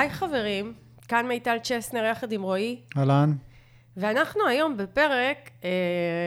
היי 0.00 0.10
חברים, 0.10 0.74
כאן 1.08 1.26
מיטל 1.26 1.58
צ'סנר 1.58 2.04
יחד 2.04 2.32
עם 2.32 2.42
רועי, 2.42 2.80
אהלן. 2.96 3.32
ואנחנו 3.96 4.46
היום 4.46 4.76
בפרק, 4.76 5.50
אה, 5.64 5.70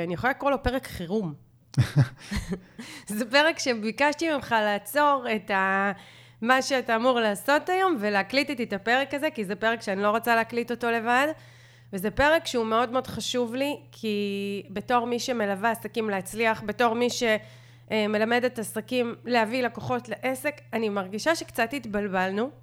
אני 0.06 0.14
יכולה 0.14 0.32
לקרוא 0.32 0.52
לו 0.52 0.64
פרק 0.64 0.88
חירום. 0.88 1.34
זה 3.08 3.26
פרק 3.32 3.60
שביקשתי 3.60 4.34
ממך 4.34 4.56
לעצור 4.60 5.26
את 5.36 5.52
ה... 5.52 5.92
מה 6.42 6.62
שאתה 6.62 6.96
אמור 6.96 7.20
לעשות 7.20 7.70
היום 7.70 7.98
ולהקליט 8.00 8.50
איתי 8.50 8.64
את 8.64 8.74
הפרק 8.74 9.14
הזה, 9.14 9.30
כי 9.30 9.46
זה 9.46 9.56
פרק 9.56 9.82
שאני 9.82 10.02
לא 10.02 10.10
רוצה 10.10 10.36
להקליט 10.36 10.72
אותו 10.72 10.92
לבד. 10.92 11.28
וזה 11.94 12.12
פרק 12.12 12.46
שהוא 12.46 12.66
מאוד 12.66 12.92
מאוד 12.92 13.08
חשוב 13.08 13.56
לי, 13.56 13.78
כי 13.92 14.64
בתור 14.70 15.08
מי 15.08 15.20
שמלווה 15.20 15.72
עסקים 15.72 16.10
להצליח, 16.10 16.64
בתור 16.66 16.94
מי 16.94 17.08
שמלמדת 17.10 18.60
עסקים 18.60 19.16
להביא 19.26 19.64
לקוחות 19.64 20.10
לעסק, 20.10 20.62
אני 20.74 20.90
מרגישה 20.90 21.36
שקצת 21.36 21.74
התבלבלנו. 21.74 22.63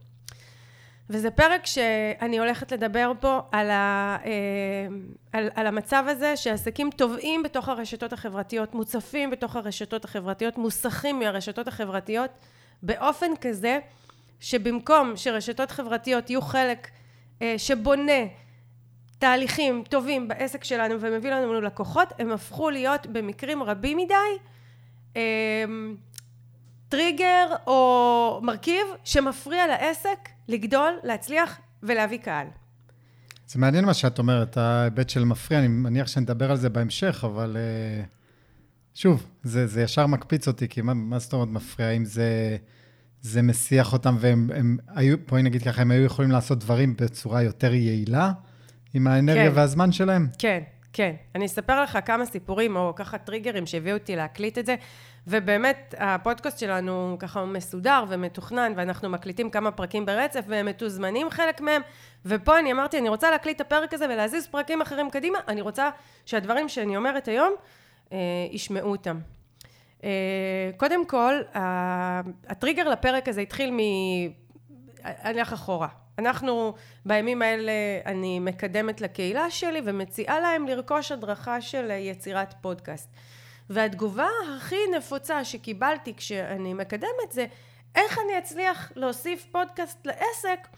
וזה 1.12 1.30
פרק 1.30 1.66
שאני 1.66 2.38
הולכת 2.38 2.72
לדבר 2.72 3.12
פה 3.20 3.40
על, 3.52 3.70
ה, 3.70 4.16
אה, 4.24 4.30
על, 5.32 5.50
על 5.54 5.66
המצב 5.66 6.04
הזה 6.08 6.36
שעסקים 6.36 6.90
טובעים 6.96 7.42
בתוך 7.42 7.68
הרשתות 7.68 8.12
החברתיות, 8.12 8.74
מוצפים 8.74 9.30
בתוך 9.30 9.56
הרשתות 9.56 10.04
החברתיות, 10.04 10.58
מוסכים 10.58 11.18
מהרשתות 11.18 11.68
החברתיות, 11.68 12.30
באופן 12.82 13.30
כזה 13.40 13.78
שבמקום 14.40 15.12
שרשתות 15.16 15.70
חברתיות 15.70 16.30
יהיו 16.30 16.42
חלק 16.42 16.88
אה, 17.42 17.54
שבונה 17.58 18.22
תהליכים 19.18 19.84
טובים 19.88 20.28
בעסק 20.28 20.64
שלנו 20.64 21.00
ומביא 21.00 21.30
לנו 21.30 21.60
לקוחות, 21.60 22.12
הם 22.18 22.32
הפכו 22.32 22.70
להיות 22.70 23.06
במקרים 23.06 23.62
רבים 23.62 23.96
מדי 23.96 24.14
אה, 25.16 25.64
טריגר 26.90 27.46
או 27.66 28.40
מרכיב 28.42 28.86
שמפריע 29.04 29.66
לעסק 29.66 30.28
לגדול, 30.48 30.92
להצליח 31.04 31.58
ולהביא 31.82 32.18
קהל. 32.18 32.46
זה 33.46 33.58
מעניין 33.58 33.84
מה 33.84 33.94
שאת 33.94 34.18
אומרת, 34.18 34.56
ההיבט 34.56 35.08
של 35.08 35.24
מפריע, 35.24 35.60
אני 35.60 35.68
מניח 35.68 36.06
שנדבר 36.06 36.50
על 36.50 36.56
זה 36.56 36.68
בהמשך, 36.68 37.24
אבל 37.26 37.56
אה, 37.56 38.04
שוב, 38.94 39.26
זה, 39.42 39.66
זה 39.66 39.82
ישר 39.82 40.06
מקפיץ 40.06 40.48
אותי, 40.48 40.68
כי 40.68 40.82
מה, 40.82 40.94
מה 40.94 41.18
זאת 41.18 41.32
אומרת 41.32 41.48
מפריע? 41.48 41.90
אם 41.90 42.04
זה, 42.04 42.56
זה 43.22 43.42
מסיח 43.42 43.92
אותם, 43.92 44.16
והם 44.20 44.50
הם 44.54 44.76
היו, 44.88 45.16
בואי 45.28 45.42
נגיד 45.42 45.62
ככה, 45.62 45.82
הם 45.82 45.90
היו 45.90 46.04
יכולים 46.04 46.30
לעשות 46.30 46.58
דברים 46.58 46.96
בצורה 46.96 47.42
יותר 47.42 47.74
יעילה, 47.74 48.32
עם 48.94 49.06
האנרגיה 49.06 49.50
כן. 49.50 49.56
והזמן 49.56 49.92
שלהם? 49.92 50.28
כן, 50.38 50.62
כן. 50.92 51.14
אני 51.34 51.46
אספר 51.46 51.82
לך 51.82 51.98
כמה 52.04 52.26
סיפורים, 52.26 52.76
או 52.76 52.92
ככה 52.96 53.18
טריגרים 53.18 53.66
שהביאו 53.66 53.96
אותי 53.96 54.16
להקליט 54.16 54.58
את 54.58 54.66
זה. 54.66 54.74
ובאמת, 55.26 55.94
הפודקאסט 55.98 56.58
שלנו 56.58 57.16
ככה 57.18 57.44
מסודר 57.44 58.04
ומתוכנן, 58.08 58.72
ואנחנו 58.76 59.08
מקליטים 59.08 59.50
כמה 59.50 59.70
פרקים 59.70 60.06
ברצף, 60.06 60.44
והם 60.48 60.66
מתוזמנים 60.66 61.30
חלק 61.30 61.60
מהם. 61.60 61.82
ופה 62.26 62.58
אני 62.58 62.72
אמרתי, 62.72 62.98
אני 62.98 63.08
רוצה 63.08 63.30
להקליט 63.30 63.56
את 63.56 63.60
הפרק 63.60 63.94
הזה 63.94 64.04
ולהזיז 64.04 64.46
פרקים 64.46 64.80
אחרים 64.80 65.10
קדימה, 65.10 65.38
אני 65.48 65.60
רוצה 65.60 65.90
שהדברים 66.26 66.68
שאני 66.68 66.96
אומרת 66.96 67.28
היום, 67.28 67.52
אה, 68.12 68.18
ישמעו 68.50 68.90
אותם. 68.90 69.18
אה, 70.04 70.70
קודם 70.76 71.06
כל, 71.06 71.34
הטריגר 72.48 72.88
לפרק 72.88 73.28
הזה 73.28 73.40
התחיל 73.40 73.70
מ... 73.70 73.78
אני 75.04 75.40
אלך 75.40 75.52
אחורה. 75.52 75.88
אנחנו, 76.18 76.74
בימים 77.04 77.42
האלה, 77.42 77.72
אני 78.06 78.40
מקדמת 78.40 79.00
לקהילה 79.00 79.50
שלי 79.50 79.80
ומציעה 79.84 80.40
להם 80.40 80.68
לרכוש 80.68 81.12
הדרכה 81.12 81.60
של 81.60 81.90
יצירת 81.90 82.54
פודקאסט. 82.60 83.08
והתגובה 83.70 84.28
הכי 84.56 84.76
נפוצה 84.96 85.44
שקיבלתי 85.44 86.14
כשאני 86.14 86.74
מקדמת 86.74 87.30
זה 87.30 87.46
איך 87.94 88.18
אני 88.18 88.38
אצליח 88.38 88.92
להוסיף 88.96 89.46
פודקאסט 89.52 90.06
לעסק 90.06 90.68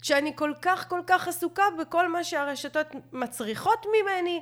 כשאני 0.00 0.32
כל 0.36 0.52
כך 0.62 0.88
כל 0.88 1.00
כך 1.06 1.28
עסוקה 1.28 1.62
בכל 1.80 2.08
מה 2.08 2.24
שהרשתות 2.24 2.86
מצריכות 3.12 3.86
ממני 3.86 4.40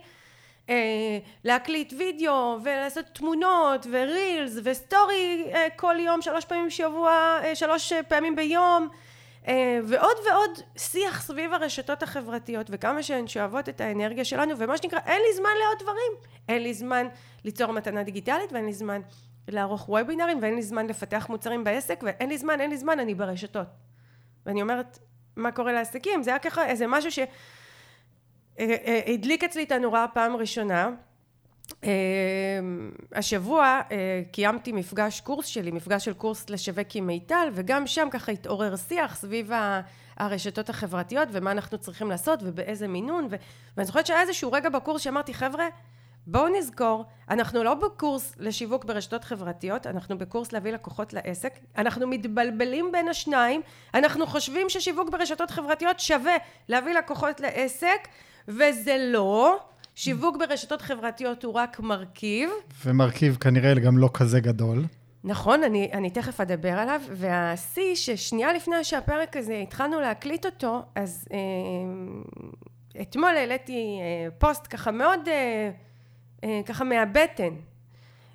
אה, 0.68 1.18
להקליט 1.44 1.92
וידאו 1.98 2.58
ולעשות 2.64 3.04
תמונות 3.12 3.86
ורילס 3.90 4.58
וסטורי 4.64 5.46
אה, 5.54 5.66
כל 5.76 5.96
יום 5.98 6.22
שלוש 6.22 6.44
פעמים 6.44 6.66
בשבוע 6.66 7.40
אה, 7.44 7.54
שלוש 7.54 7.92
פעמים 8.08 8.36
ביום 8.36 8.88
אה, 8.92 8.98
ועוד 9.84 10.16
ועוד 10.30 10.58
שיח 10.76 11.22
סביב 11.22 11.52
הרשתות 11.52 12.02
החברתיות 12.02 12.66
וכמה 12.70 13.02
שהן 13.02 13.26
שואבות 13.26 13.68
את 13.68 13.80
האנרגיה 13.80 14.24
שלנו 14.24 14.58
ומה 14.58 14.78
שנקרא 14.78 14.98
אין 15.06 15.22
לי 15.28 15.36
זמן 15.36 15.50
לעוד 15.64 15.78
דברים. 15.82 16.12
אין 16.48 16.62
לי 16.62 16.74
זמן 16.74 17.06
ליצור 17.44 17.72
מתנה 17.72 18.02
דיגיטלית 18.02 18.52
ואין 18.52 18.66
לי 18.66 18.72
זמן 18.72 19.00
לערוך 19.48 19.88
וובינרים 19.88 20.38
ואין 20.42 20.54
לי 20.54 20.62
זמן 20.62 20.86
לפתח 20.86 21.26
מוצרים 21.28 21.64
בעסק 21.64 22.00
ואין 22.02 22.28
לי 22.28 22.38
זמן 22.38 22.60
אין 22.60 22.70
לי 22.70 22.76
זמן 22.76 23.00
אני 23.00 23.14
ברשתות. 23.14 23.66
ואני 24.46 24.62
אומרת 24.62 24.98
מה 25.36 25.52
קורה 25.52 25.72
לעסקים? 25.72 26.22
זה 26.22 26.30
היה 26.30 26.38
ככה 26.38 26.66
איזה 26.66 26.86
משהו 26.86 27.10
שהדליק 28.58 29.44
אצלי 29.44 29.62
את 29.62 29.72
הנורה 29.72 30.06
פעם 30.08 30.36
ראשונה 30.36 30.90
השבוע 33.12 33.80
uh, 33.88 33.92
קיימתי 34.32 34.72
מפגש 34.72 35.20
קורס 35.20 35.46
שלי, 35.46 35.70
מפגש 35.70 36.04
של 36.04 36.14
קורס 36.14 36.50
לשווק 36.50 36.86
עם 36.94 37.06
מיטל, 37.06 37.48
וגם 37.52 37.86
שם 37.86 38.08
ככה 38.10 38.32
התעורר 38.32 38.76
שיח 38.76 39.16
סביב 39.16 39.50
הרשתות 40.16 40.68
החברתיות 40.70 41.28
ומה 41.32 41.50
אנחנו 41.50 41.78
צריכים 41.78 42.10
לעשות 42.10 42.40
ובאיזה 42.42 42.88
מינון, 42.88 43.26
ו- 43.30 43.36
ואני 43.76 43.86
זוכרת 43.86 44.06
שהיה 44.06 44.20
איזשהו 44.20 44.52
רגע 44.52 44.68
בקורס 44.68 45.02
שאמרתי, 45.02 45.34
חבר'ה, 45.34 45.64
בואו 46.26 46.48
נזכור, 46.48 47.04
אנחנו 47.30 47.64
לא 47.64 47.74
בקורס 47.74 48.34
לשיווק 48.38 48.84
ברשתות 48.84 49.24
חברתיות, 49.24 49.86
אנחנו 49.86 50.18
בקורס 50.18 50.52
להביא 50.52 50.72
לקוחות 50.72 51.12
לעסק, 51.12 51.58
אנחנו 51.78 52.06
מתבלבלים 52.06 52.92
בין 52.92 53.08
השניים, 53.08 53.60
אנחנו 53.94 54.26
חושבים 54.26 54.68
ששיווק 54.68 55.10
ברשתות 55.10 55.50
חברתיות 55.50 56.00
שווה 56.00 56.36
להביא 56.68 56.94
לקוחות 56.94 57.40
לעסק, 57.40 58.08
וזה 58.48 58.96
לא. 58.98 59.58
שיווק 59.98 60.36
ברשתות 60.36 60.82
חברתיות 60.82 61.44
הוא 61.44 61.54
רק 61.54 61.80
מרכיב. 61.80 62.50
ומרכיב 62.84 63.36
כנראה 63.40 63.74
גם 63.74 63.98
לא 63.98 64.10
כזה 64.14 64.40
גדול. 64.40 64.84
נכון, 65.24 65.62
אני, 65.62 65.90
אני 65.92 66.10
תכף 66.10 66.40
אדבר 66.40 66.72
עליו, 66.72 67.00
והשיא 67.10 67.94
ששנייה 67.94 68.52
לפני 68.52 68.84
שהפרק 68.84 69.36
הזה 69.36 69.58
התחלנו 69.58 70.00
להקליט 70.00 70.46
אותו, 70.46 70.82
אז 70.94 71.28
אה, 71.32 71.38
אתמול 73.02 73.36
העליתי 73.36 73.98
אה, 74.00 74.30
פוסט 74.38 74.66
ככה 74.70 74.90
מאוד, 74.90 75.28
אה, 75.28 75.70
אה, 76.44 76.60
ככה 76.66 76.84
מהבטן, 76.84 77.54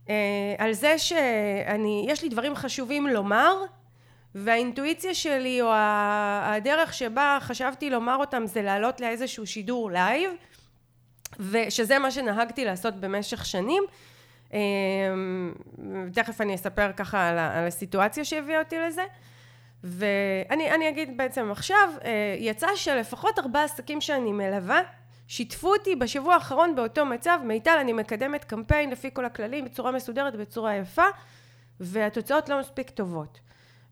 אה, 0.10 0.16
על 0.58 0.74
זה 0.74 0.98
שאני, 0.98 2.06
יש 2.10 2.24
לי 2.24 2.30
דברים 2.30 2.56
חשובים 2.56 3.08
לומר, 3.08 3.56
והאינטואיציה 4.36 5.14
שלי, 5.14 5.62
או 5.62 5.72
הדרך 6.44 6.94
שבה 6.94 7.38
חשבתי 7.42 7.90
לומר 7.90 8.16
אותם, 8.16 8.44
זה 8.46 8.62
לעלות 8.62 9.02
לאיזשהו 9.02 9.48
שידור 9.48 9.92
לייב, 9.92 10.32
ושזה 11.40 12.00
מה 12.00 12.12
שנהגתי 12.12 12.66
לעשות 12.66 12.96
במשך 12.96 13.46
שנים. 13.46 13.84
אמ, 14.54 15.54
תכף 16.14 16.42
אני 16.42 16.56
אספר 16.56 16.92
ככה 16.92 17.30
על, 17.30 17.40
על 17.40 17.68
הסיטואציה 17.68 18.26
שהביאה 18.26 18.60
אותי 18.60 18.80
לזה. 18.80 19.04
ואני 19.84 20.90
אגיד 20.90 21.18
בעצם 21.18 21.52
עכשיו, 21.52 21.90
אה, 22.06 22.36
יצא 22.40 22.68
שלפחות 22.76 23.40
ארבעה 23.40 23.64
עסקים 23.64 24.02
שאני 24.02 24.32
מלווה, 24.32 24.82
שיתפו 25.28 25.74
אותי 25.74 25.96
בשבוע 25.96 26.34
האחרון 26.34 26.76
באותו 26.76 27.06
מצב, 27.06 27.40
מיטל 27.44 27.78
אני 27.82 27.94
מקדמת 27.94 28.44
קמפיין 28.44 28.90
לפי 28.90 29.10
כל 29.14 29.26
הכללים 29.26 29.66
בצורה 29.66 29.92
מסודרת, 29.92 30.36
בצורה 30.36 30.76
יפה, 30.76 31.06
והתוצאות 31.80 32.50
לא 32.50 32.60
מספיק 32.60 32.90
טובות. 32.90 33.40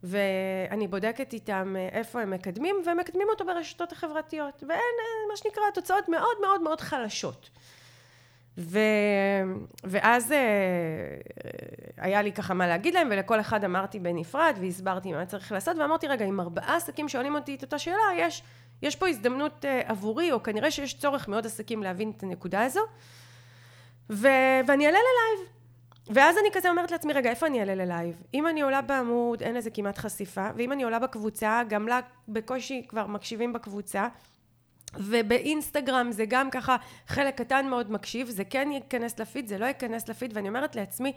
ואני 0.02 0.88
בודקת 0.88 1.32
איתם 1.32 1.74
אה, 1.78 1.88
איפה 1.92 2.20
הם 2.20 2.30
מקדמים, 2.30 2.76
והם 2.86 2.98
מקדמים 2.98 3.28
אותו 3.30 3.46
ברשתות 3.46 3.92
החברתיות, 3.92 4.64
ואין, 4.68 4.78
אה, 4.78 5.30
מה 5.30 5.36
שנקרא, 5.36 5.62
תוצאות 5.74 6.08
מאוד 6.08 6.36
מאוד 6.42 6.62
מאוד 6.62 6.80
חלשות. 6.80 7.50
ו... 8.58 8.78
ואז 9.84 10.32
אה, 10.32 10.38
היה 11.96 12.22
לי 12.22 12.32
ככה 12.32 12.54
מה 12.54 12.66
להגיד 12.66 12.94
להם, 12.94 13.08
ולכל 13.10 13.40
אחד 13.40 13.64
אמרתי 13.64 13.98
בנפרד, 13.98 14.56
והסברתי 14.60 15.12
מה 15.12 15.26
צריך 15.26 15.52
לעשות, 15.52 15.76
ואמרתי, 15.78 16.08
רגע, 16.08 16.24
עם 16.24 16.40
ארבעה 16.40 16.76
עסקים 16.76 17.08
שואלים 17.08 17.34
אותי 17.34 17.54
את 17.54 17.62
אותה 17.62 17.78
שאלה, 17.78 18.02
יש, 18.16 18.42
יש 18.82 18.96
פה 18.96 19.08
הזדמנות 19.08 19.64
עבורי, 19.84 20.32
או 20.32 20.42
כנראה 20.42 20.70
שיש 20.70 20.94
צורך 20.98 21.28
מאוד 21.28 21.46
עסקים 21.46 21.82
להבין 21.82 22.12
את 22.16 22.22
הנקודה 22.22 22.64
הזו, 22.64 22.80
ו... 24.10 24.28
ואני 24.66 24.86
אעלה 24.86 24.98
ללייב. 24.98 25.61
ואז 26.10 26.36
אני 26.38 26.48
כזה 26.52 26.70
אומרת 26.70 26.90
לעצמי, 26.90 27.12
רגע, 27.12 27.30
איפה 27.30 27.46
אני 27.46 27.60
אעלה 27.60 27.74
ללייב? 27.74 28.22
אם 28.34 28.46
אני 28.46 28.60
עולה 28.60 28.82
בעמוד, 28.82 29.42
אין 29.42 29.54
לזה 29.54 29.70
כמעט 29.70 29.98
חשיפה, 29.98 30.48
ואם 30.56 30.72
אני 30.72 30.82
עולה 30.82 30.98
בקבוצה, 30.98 31.62
גם 31.68 31.88
לה 31.88 32.00
בקושי 32.28 32.84
כבר 32.88 33.06
מקשיבים 33.06 33.52
בקבוצה, 33.52 34.08
ובאינסטגרם 34.96 36.12
זה 36.12 36.24
גם 36.28 36.50
ככה 36.50 36.76
חלק 37.06 37.34
קטן 37.38 37.66
מאוד 37.66 37.90
מקשיב, 37.90 38.28
זה 38.28 38.44
כן 38.44 38.68
ייכנס 38.72 39.18
לפיד, 39.18 39.48
זה 39.48 39.58
לא 39.58 39.66
ייכנס 39.66 40.08
לפיד, 40.08 40.36
ואני 40.36 40.48
אומרת 40.48 40.76
לעצמי, 40.76 41.12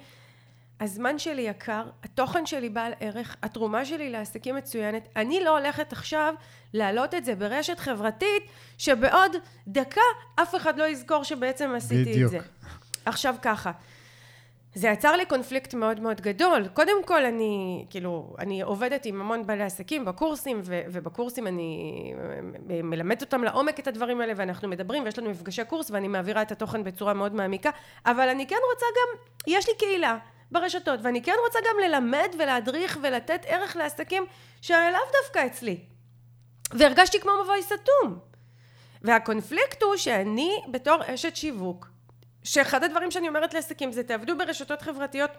הזמן 0.80 1.20
שלי 1.20 1.42
יקר, 1.42 1.84
התוכן 2.04 2.46
שלי 2.46 2.70
בעל 2.70 2.94
ערך, 3.00 3.36
התרומה 3.44 3.86
שלי 3.86 4.10
לעסקים 4.10 4.56
מצוינת, 4.56 5.10
אני 5.16 5.44
לא 5.44 5.58
הולכת 5.58 5.94
עכשיו 5.94 6.34
להעלות 6.74 7.14
את 7.14 7.26
זה 7.26 7.36
ברשת 7.36 7.80
חברתית, 7.80 8.44
שבעוד 8.78 9.36
דקה 9.68 10.02
אף 10.36 10.56
אחד 10.56 10.78
לא 10.78 10.84
יזכור 10.84 11.24
שבעצם 11.24 11.72
עשיתי 11.76 12.12
בדיוק. 12.12 12.26
את 12.26 12.42
זה. 12.42 12.48
עכשיו 13.06 13.36
ככה, 13.42 13.72
זה 14.76 14.88
יצר 14.88 15.16
לי 15.16 15.26
קונפליקט 15.26 15.74
מאוד 15.74 16.00
מאוד 16.00 16.22
גדול. 16.22 16.68
קודם 16.74 17.04
כל, 17.06 17.26
אני, 17.26 17.86
כאילו, 17.90 18.36
אני 18.40 18.62
עובדת 18.62 19.06
עם 19.06 19.22
המון 19.22 19.48
בעלי 19.48 19.64
עסקים 19.64 20.06
בקורסים, 20.06 20.62
ו- 20.64 20.82
ובקורסים 20.88 21.48
אני 21.48 22.14
מלמדת 22.84 23.22
אותם 23.22 23.44
לעומק 23.44 23.80
את 23.80 23.88
הדברים 23.88 24.22
האלה, 24.22 24.34
ואנחנו 24.36 24.68
מדברים, 24.68 25.04
ויש 25.04 25.20
לנו 25.20 25.30
מפגשי 25.30 25.66
קורס, 25.66 25.92
ואני 25.92 26.08
מעבירה 26.08 26.42
את 26.42 26.52
התוכן 26.52 26.84
בצורה 26.84 27.14
מאוד 27.14 27.36
מעמיקה, 27.36 27.70
אבל 28.06 28.30
אני 28.30 28.48
כן 28.48 28.56
רוצה 28.74 28.86
גם, 28.86 29.22
יש 29.48 29.68
לי 29.68 29.74
קהילה 29.80 30.18
ברשתות, 30.52 31.00
ואני 31.04 31.22
כן 31.22 31.36
רוצה 31.46 31.60
גם 31.60 31.76
ללמד 31.90 32.30
ולהדריך 32.40 33.00
ולתת 33.02 33.46
ערך 33.48 33.76
לעסקים 33.76 34.26
שלאו 34.62 35.00
דווקא 35.24 35.46
אצלי. 35.46 35.80
והרגשתי 36.74 37.20
כמו 37.20 37.32
מבוי 37.44 37.64
סתום. 37.64 38.20
והקונפליקט 39.02 39.84
הוא 39.84 39.96
שאני 39.96 40.52
בתור 40.72 40.98
אשת 41.06 41.36
שיווק, 41.36 41.95
שאחד 42.46 42.84
הדברים 42.84 43.12
שאני 43.12 43.28
אומרת 43.28 43.54
לעסקים 43.54 43.92
זה 43.92 44.04
תעבדו 44.04 44.38
ברשתות 44.38 44.82
חברתיות 44.82 45.32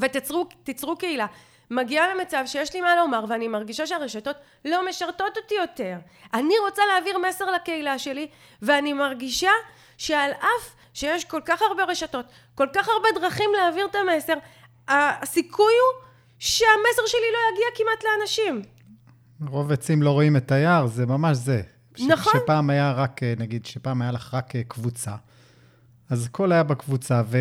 ותיצרו 0.00 0.96
קהילה. 0.98 1.26
מגיעה 1.70 2.14
למצב 2.14 2.42
שיש 2.46 2.74
לי 2.74 2.80
מה 2.80 2.96
לומר 2.96 3.24
ואני 3.28 3.48
מרגישה 3.48 3.86
שהרשתות 3.86 4.36
לא 4.64 4.88
משרתות 4.88 5.36
אותי 5.36 5.54
יותר. 5.54 5.96
אני 6.34 6.54
רוצה 6.66 6.82
להעביר 6.92 7.18
מסר 7.28 7.50
לקהילה 7.50 7.98
שלי 7.98 8.28
ואני 8.62 8.92
מרגישה 8.92 9.50
שעל 9.98 10.30
אף 10.30 10.74
שיש 10.94 11.24
כל 11.24 11.40
כך 11.44 11.62
הרבה 11.62 11.84
רשתות, 11.84 12.26
כל 12.54 12.66
כך 12.72 12.88
הרבה 12.88 13.08
דרכים 13.20 13.50
להעביר 13.56 13.86
את 13.86 13.94
המסר, 13.94 14.34
הסיכוי 14.88 15.72
הוא 15.72 16.04
שהמסר 16.38 17.06
שלי 17.06 17.20
לא 17.32 17.38
יגיע 17.52 17.66
כמעט 17.74 18.04
לאנשים. 18.04 18.62
רוב 19.48 19.72
עצים 19.72 20.02
לא 20.02 20.10
רואים 20.10 20.36
את 20.36 20.52
היער, 20.52 20.86
זה 20.86 21.06
ממש 21.06 21.36
זה. 21.36 21.62
נכון. 22.08 22.32
שפעם 22.42 22.70
היה 22.70 22.92
רק, 22.92 23.22
נגיד, 23.22 23.66
שפעם 23.66 24.02
היה 24.02 24.12
לך 24.12 24.34
רק 24.34 24.56
אה, 24.56 24.62
קבוצה, 24.68 25.14
אז 26.10 26.26
הכל 26.26 26.52
היה 26.52 26.62
בקבוצה, 26.62 27.22
ו, 27.26 27.38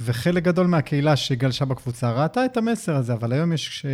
וחלק 0.00 0.42
גדול 0.42 0.66
מהקהילה 0.66 1.16
שגלשה 1.16 1.64
בקבוצה 1.64 2.12
ראתה 2.12 2.44
את 2.44 2.56
המסר 2.56 2.96
הזה, 2.96 3.12
אבל 3.12 3.32
היום 3.32 3.52
יש, 3.52 3.86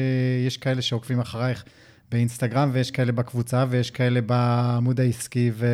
יש 0.47 0.57
כאלה 0.57 0.83
שעוקבים 0.83 1.21
אחרייך 1.21 1.65
באינסטגרם, 2.11 2.71
ויש 2.73 2.91
כאלה 2.91 3.13
בקבוצה, 3.13 3.65
ויש 3.69 3.91
כאלה 3.91 4.21
בעמוד 4.21 5.01
העסקי, 5.01 5.51
ו... 5.55 5.67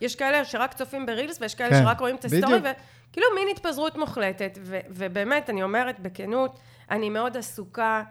יש 0.00 0.16
כאלה 0.16 0.44
שרק 0.44 0.72
צופים 0.72 1.06
ב 1.06 1.11
reels, 1.11 1.38
ויש 1.40 1.54
כאלה 1.54 1.70
כן, 1.70 1.82
שרק 1.82 2.00
רואים 2.00 2.16
את 2.16 2.24
ה 2.24 2.29
story, 2.29 2.58
וכאילו 2.58 3.26
מין 3.34 3.48
התפזרות 3.52 3.96
מוחלטת. 3.96 4.58
ו, 4.62 4.78
ובאמת, 4.90 5.50
אני 5.50 5.62
אומרת 5.62 6.00
בכנות, 6.00 6.58
אני 6.90 7.10
מאוד 7.10 7.36
עסוקה. 7.36 8.02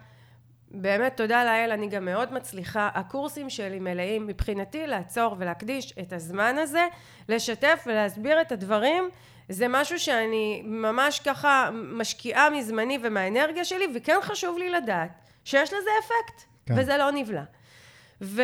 באמת, 0.71 1.17
תודה 1.17 1.43
לאל, 1.43 1.71
אני 1.71 1.87
גם 1.87 2.05
מאוד 2.05 2.33
מצליחה. 2.33 2.89
הקורסים 2.93 3.49
שלי 3.49 3.79
מלאים 3.79 4.27
מבחינתי 4.27 4.87
לעצור 4.87 5.35
ולהקדיש 5.39 5.93
את 6.01 6.13
הזמן 6.13 6.55
הזה, 6.57 6.85
לשתף 7.29 7.83
ולהסביר 7.87 8.41
את 8.41 8.51
הדברים 8.51 9.09
זה 9.51 9.65
משהו 9.69 9.99
שאני 9.99 10.61
ממש 10.65 11.19
ככה 11.19 11.69
משקיעה 11.73 12.49
מזמני 12.49 12.97
ומהאנרגיה 13.01 13.65
שלי, 13.65 13.85
וכן 13.95 14.17
חשוב 14.21 14.57
לי 14.57 14.69
לדעת 14.69 15.09
שיש 15.45 15.73
לזה 15.73 15.89
אפקט, 15.99 16.43
כן. 16.65 16.73
וזה 16.77 16.97
לא 16.97 17.11
נבלע. 17.11 17.43
ו... 18.21 18.41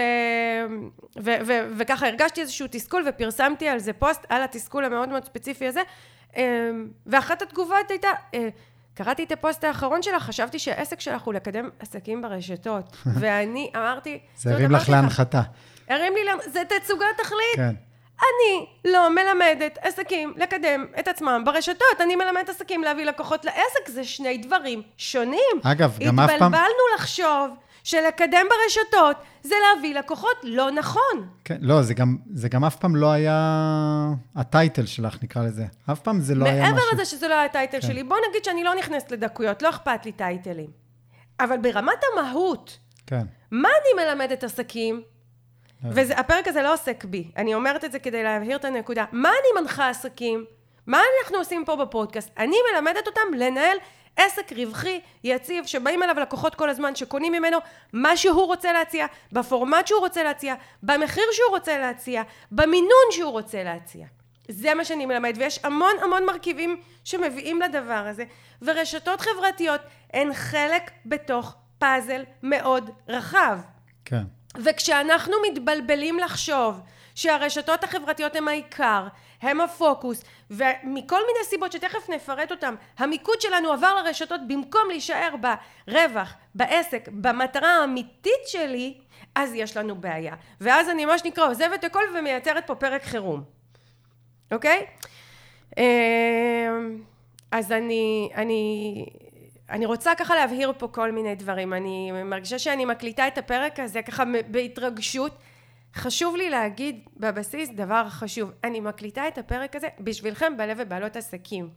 ו... 1.19 1.31
ו... 1.45 1.53
וככה 1.77 2.07
הרגשתי 2.07 2.41
איזשהו 2.41 2.67
תסכול 2.71 3.03
ופרסמתי 3.09 3.67
על 3.67 3.79
זה 3.79 3.93
פוסט, 3.93 4.25
על 4.29 4.43
התסכול 4.43 4.85
המאוד 4.85 5.09
מאוד 5.09 5.25
ספציפי 5.25 5.67
הזה, 5.67 5.81
אמ, 6.37 6.41
ואחת 7.05 7.41
התגובות 7.41 7.89
הייתה, 7.89 8.07
אה, 8.33 8.49
קראתי 8.93 9.23
את 9.23 9.31
הפוסט 9.31 9.63
האחרון 9.63 10.01
שלך, 10.01 10.23
חשבתי 10.23 10.59
שהעסק 10.59 10.99
שלך 10.99 11.21
הוא 11.21 11.33
לקדם 11.33 11.69
עסקים 11.79 12.21
ברשתות, 12.21 12.97
ואני 13.19 13.71
אמרתי... 13.75 14.19
זה 14.35 14.53
הרים 14.53 14.71
לך 14.71 14.89
להנחתה. 14.89 15.41
הרים 15.87 16.13
לי, 16.13 16.51
זה 16.51 16.63
תצוגת 16.65 17.05
תכלית. 17.17 17.55
כן. 17.55 17.75
אני 18.19 18.65
לא 18.85 19.09
מלמדת 19.09 19.77
עסקים 19.81 20.33
לקדם 20.37 20.85
את 20.99 21.07
עצמם 21.07 21.41
ברשתות, 21.45 22.01
אני 22.01 22.15
מלמדת 22.15 22.49
עסקים 22.49 22.83
להביא 22.83 23.05
לקוחות 23.05 23.45
לעסק, 23.45 23.87
זה 23.87 24.03
שני 24.03 24.37
דברים 24.37 24.81
שונים. 24.97 25.61
אגב, 25.63 25.97
גם 26.07 26.19
אף 26.19 26.29
פעם... 26.29 26.53
התבלבלנו 26.53 26.83
לחשוב 26.95 27.55
שלקדם 27.83 28.45
ברשתות 28.49 29.17
זה 29.43 29.55
להביא 29.75 29.95
לקוחות 29.95 30.37
לא 30.43 30.71
נכון. 30.71 31.27
כן, 31.45 31.57
לא, 31.61 31.81
זה 31.81 31.93
גם, 31.93 32.17
זה 32.33 32.49
גם 32.49 32.65
אף 32.65 32.75
פעם 32.75 32.95
לא 32.95 33.11
היה 33.11 33.37
הטייטל 34.35 34.85
שלך, 34.85 35.23
נקרא 35.23 35.43
לזה. 35.43 35.65
אף 35.91 35.99
פעם 35.99 36.19
זה 36.19 36.35
לא 36.35 36.45
היה 36.45 36.63
משהו... 36.63 36.75
מעבר 36.75 36.83
לזה 36.93 37.05
שזה 37.05 37.27
לא 37.27 37.33
היה 37.33 37.45
הטייטל 37.45 37.81
כן. 37.81 37.87
שלי, 37.87 38.03
בוא 38.03 38.17
נגיד 38.29 38.45
שאני 38.45 38.63
לא 38.63 38.75
נכנסת 38.75 39.11
לדקויות, 39.11 39.61
לא 39.61 39.69
אכפת 39.69 40.05
לי 40.05 40.11
טייטלים. 40.11 40.69
אבל 41.39 41.57
ברמת 41.57 42.03
המהות, 42.13 42.77
כן. 43.07 43.25
מה 43.51 43.69
אני 43.69 44.05
מלמדת 44.05 44.43
עסקים? 44.43 45.01
והפרק 45.83 46.47
הזה 46.47 46.61
לא 46.61 46.73
עוסק 46.73 47.03
בי, 47.03 47.31
אני 47.37 47.53
אומרת 47.53 47.83
את 47.83 47.91
זה 47.91 47.99
כדי 47.99 48.23
להבהיר 48.23 48.57
את 48.57 48.65
הנקודה. 48.65 49.05
מה 49.11 49.29
אני 49.29 49.61
מנחה 49.61 49.89
עסקים? 49.89 50.45
מה 50.87 51.01
אנחנו 51.23 51.37
עושים 51.37 51.65
פה 51.65 51.75
בפודקאסט? 51.75 52.29
אני 52.37 52.55
מלמדת 52.73 53.07
אותם 53.07 53.33
לנהל 53.37 53.77
עסק 54.17 54.51
רווחי, 54.53 54.99
יציב, 55.23 55.65
שבאים 55.65 56.03
אליו 56.03 56.15
לקוחות 56.19 56.55
כל 56.55 56.69
הזמן, 56.69 56.95
שקונים 56.95 57.31
ממנו 57.31 57.57
מה 57.93 58.17
שהוא 58.17 58.45
רוצה 58.45 58.73
להציע, 58.73 59.05
בפורמט 59.31 59.87
שהוא 59.87 59.99
רוצה 59.99 60.23
להציע, 60.23 60.55
במחיר 60.83 61.23
שהוא 61.31 61.49
רוצה 61.49 61.77
להציע, 61.77 62.23
במינון 62.51 63.07
שהוא 63.11 63.31
רוצה 63.31 63.63
להציע. 63.63 64.07
זה 64.49 64.73
מה 64.73 64.85
שאני 64.85 65.05
מלמד, 65.05 65.33
ויש 65.37 65.59
המון 65.63 65.95
המון 66.01 66.25
מרכיבים 66.25 66.81
שמביאים 67.03 67.61
לדבר 67.61 68.03
הזה, 68.07 68.23
ורשתות 68.61 69.21
חברתיות 69.21 69.81
הן 70.13 70.33
חלק 70.33 70.91
בתוך 71.05 71.55
פאזל 71.79 72.23
מאוד 72.43 72.89
רחב. 73.07 73.59
כן. 74.05 74.23
וכשאנחנו 74.63 75.33
מתבלבלים 75.51 76.19
לחשוב 76.19 76.81
שהרשתות 77.15 77.83
החברתיות 77.83 78.35
הן 78.35 78.47
העיקר, 78.47 79.07
הם 79.41 79.61
הפוקוס, 79.61 80.23
ומכל 80.51 81.19
מיני 81.27 81.45
סיבות 81.45 81.71
שתכף 81.71 82.09
נפרט 82.09 82.51
אותם, 82.51 82.75
המיקוד 82.97 83.41
שלנו 83.41 83.71
עבר 83.71 83.95
לרשתות 83.95 84.41
במקום 84.47 84.81
להישאר 84.89 85.35
ברווח, 85.87 86.33
בעסק, 86.55 87.09
במטרה 87.11 87.69
האמיתית 87.69 88.47
שלי, 88.47 88.93
אז 89.35 89.53
יש 89.53 89.77
לנו 89.77 89.95
בעיה. 89.95 90.35
ואז 90.61 90.89
אני 90.89 91.05
מה 91.05 91.17
שנקרא 91.17 91.47
עוזבת 91.47 91.83
הכל 91.83 92.03
ומייצרת 92.19 92.67
פה 92.67 92.75
פרק 92.75 93.03
חירום. 93.03 93.43
אוקיי? 94.51 94.85
אמ, 95.77 95.83
אז 97.51 97.71
אני, 97.71 98.29
אני 98.35 99.05
אני 99.69 99.85
רוצה 99.85 100.15
ככה 100.15 100.35
להבהיר 100.35 100.73
פה 100.77 100.87
כל 100.87 101.11
מיני 101.11 101.35
דברים. 101.35 101.73
אני 101.73 102.11
מרגישה 102.11 102.59
שאני 102.59 102.85
מקליטה 102.85 103.27
את 103.27 103.37
הפרק 103.37 103.79
הזה 103.79 104.01
ככה 104.01 104.23
בהתרגשות. 104.47 105.37
חשוב 105.95 106.35
לי 106.35 106.49
להגיד 106.49 106.99
בבסיס 107.17 107.69
דבר 107.69 108.09
חשוב. 108.09 108.51
אני 108.63 108.79
מקליטה 108.79 109.27
את 109.27 109.37
הפרק 109.37 109.75
הזה 109.75 109.87
בשבילכם 109.99 110.57
בעלי 110.57 110.73
ובעלות 110.77 111.15
עסקים. 111.15 111.69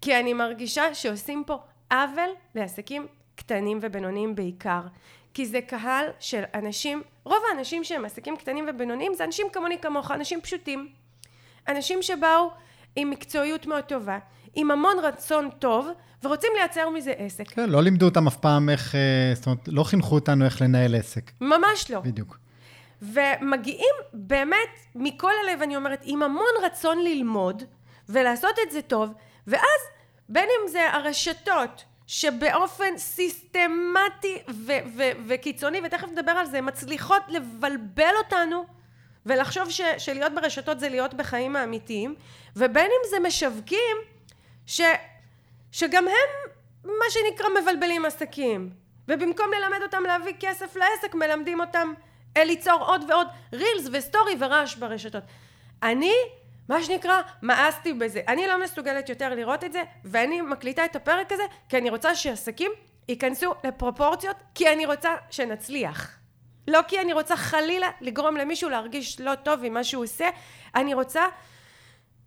כי 0.00 0.20
אני 0.20 0.32
מרגישה 0.32 0.94
שעושים 0.94 1.44
פה 1.46 1.58
עוול 1.90 2.30
לעסקים 2.54 3.06
קטנים 3.34 3.78
ובינוניים 3.82 4.34
בעיקר. 4.34 4.80
כי 5.34 5.46
זה 5.46 5.60
קהל 5.60 6.06
של 6.18 6.42
אנשים, 6.54 7.02
רוב 7.24 7.42
האנשים 7.50 7.84
שהם 7.84 8.04
עסקים 8.04 8.36
קטנים 8.36 8.64
ובינוניים 8.68 9.14
זה 9.14 9.24
אנשים 9.24 9.46
כמוני 9.52 9.78
כמוך, 9.78 10.10
אנשים 10.10 10.40
פשוטים. 10.40 10.88
אנשים 11.68 12.02
שבאו 12.02 12.50
עם 12.96 13.10
מקצועיות 13.10 13.66
מאוד 13.66 13.84
טובה, 13.84 14.18
עם 14.54 14.70
המון 14.70 14.96
רצון 15.02 15.50
טוב, 15.58 15.88
ורוצים 16.22 16.50
לייצר 16.58 16.88
מזה 16.90 17.12
עסק. 17.16 17.48
כן, 17.48 17.70
לא 17.70 17.82
לימדו 17.82 18.06
אותם 18.06 18.26
אף 18.26 18.36
פעם 18.36 18.70
איך, 18.70 18.94
אה, 18.94 19.00
זאת 19.34 19.46
אומרת, 19.46 19.60
לא 19.66 19.84
חינכו 19.84 20.14
אותנו 20.14 20.44
איך 20.44 20.62
לנהל 20.62 20.94
עסק. 20.94 21.30
ממש 21.40 21.90
לא. 21.90 22.00
בדיוק. 22.00 22.38
ומגיעים 23.02 23.94
באמת 24.12 24.78
מכל 24.94 25.32
הלב, 25.44 25.62
אני 25.62 25.76
אומרת, 25.76 26.00
עם 26.04 26.22
המון 26.22 26.54
רצון 26.62 26.98
ללמוד 27.04 27.62
ולעשות 28.08 28.54
את 28.66 28.70
זה 28.72 28.82
טוב, 28.82 29.10
ואז 29.46 29.80
בין 30.28 30.48
אם 30.62 30.68
זה 30.68 30.92
הרשתות 30.92 31.84
שבאופן 32.06 32.98
סיסטמטי 32.98 34.38
ו- 34.48 34.72
ו- 34.96 35.10
וקיצוני, 35.26 35.80
ותכף 35.84 36.08
נדבר 36.12 36.32
על 36.32 36.46
זה, 36.46 36.60
מצליחות 36.60 37.22
לבלבל 37.28 38.12
אותנו 38.24 38.64
ולחשוב 39.26 39.70
ש- 39.70 39.80
שלהיות 39.98 40.32
ברשתות 40.34 40.80
זה 40.80 40.88
להיות 40.88 41.14
בחיים 41.14 41.56
האמיתיים, 41.56 42.14
ובין 42.56 42.86
אם 42.86 43.10
זה 43.10 43.16
משווקים 43.28 43.96
ש... 44.66 44.80
שגם 45.72 46.08
הם, 46.08 46.50
מה 46.84 47.04
שנקרא, 47.10 47.46
מבלבלים 47.62 48.04
עסקים. 48.04 48.70
ובמקום 49.08 49.46
ללמד 49.58 49.82
אותם 49.82 50.02
להביא 50.06 50.32
כסף 50.40 50.76
לעסק, 50.76 51.14
מלמדים 51.14 51.60
אותם 51.60 51.92
אה, 52.36 52.44
ליצור 52.44 52.84
עוד 52.84 53.04
ועוד 53.08 53.26
רילס 53.52 53.88
וסטורי 53.92 54.34
ורעש 54.38 54.74
ברשתות. 54.74 55.24
אני, 55.82 56.14
מה 56.68 56.82
שנקרא, 56.82 57.20
מאסתי 57.42 57.92
בזה. 57.92 58.20
אני 58.28 58.46
לא 58.46 58.62
מסוגלת 58.62 59.08
יותר 59.08 59.34
לראות 59.34 59.64
את 59.64 59.72
זה, 59.72 59.82
ואני 60.04 60.40
מקליטה 60.40 60.84
את 60.84 60.96
הפרק 60.96 61.32
הזה, 61.32 61.42
כי 61.68 61.78
אני 61.78 61.90
רוצה 61.90 62.14
שעסקים 62.14 62.72
ייכנסו 63.08 63.54
לפרופורציות, 63.64 64.36
כי 64.54 64.72
אני 64.72 64.86
רוצה 64.86 65.14
שנצליח. 65.30 66.18
לא 66.68 66.80
כי 66.88 67.00
אני 67.00 67.12
רוצה 67.12 67.36
חלילה 67.36 67.90
לגרום 68.00 68.36
למישהו 68.36 68.70
להרגיש 68.70 69.20
לא 69.20 69.34
טוב 69.34 69.64
עם 69.64 69.74
מה 69.74 69.84
שהוא 69.84 70.04
עושה, 70.04 70.28
אני 70.74 70.94
רוצה 70.94 71.24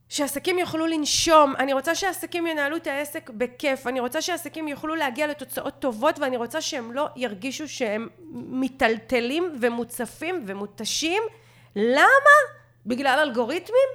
שעסקים 0.09 0.59
יוכלו 0.59 0.85
לנשום, 0.85 1.53
אני 1.59 1.73
רוצה 1.73 1.95
שעסקים 1.95 2.47
ינהלו 2.47 2.77
את 2.77 2.87
העסק 2.87 3.29
בכיף, 3.29 3.87
אני 3.87 3.99
רוצה 3.99 4.21
שעסקים 4.21 4.67
יוכלו 4.67 4.95
להגיע 4.95 5.27
לתוצאות 5.27 5.73
טובות 5.79 6.19
ואני 6.19 6.37
רוצה 6.37 6.61
שהם 6.61 6.91
לא 6.91 7.09
ירגישו 7.15 7.67
שהם 7.67 8.07
מיטלטלים 8.31 9.55
ומוצפים 9.61 10.43
ומותשים. 10.47 11.23
למה? 11.75 12.35
בגלל 12.85 13.19
אלגוריתמים? 13.19 13.89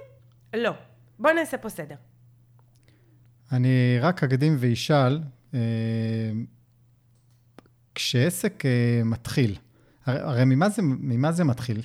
לא. 0.55 0.73
בואו 1.19 1.35
נעשה 1.35 1.59
פה 1.59 1.69
סדר. 1.69 1.95
אני 3.53 3.99
רק 4.01 4.25
אקדים 4.25 4.57
ואשאל, 4.59 5.21
אה, 5.55 5.61
כשעסק 7.95 8.67
אה, 8.67 9.01
מתחיל, 9.05 9.57
הרי, 10.07 10.45
ממה, 10.45 10.69
זה, 10.69 10.83
ממה 10.83 11.33
זה 11.33 11.45
מתחיל? 11.45 11.83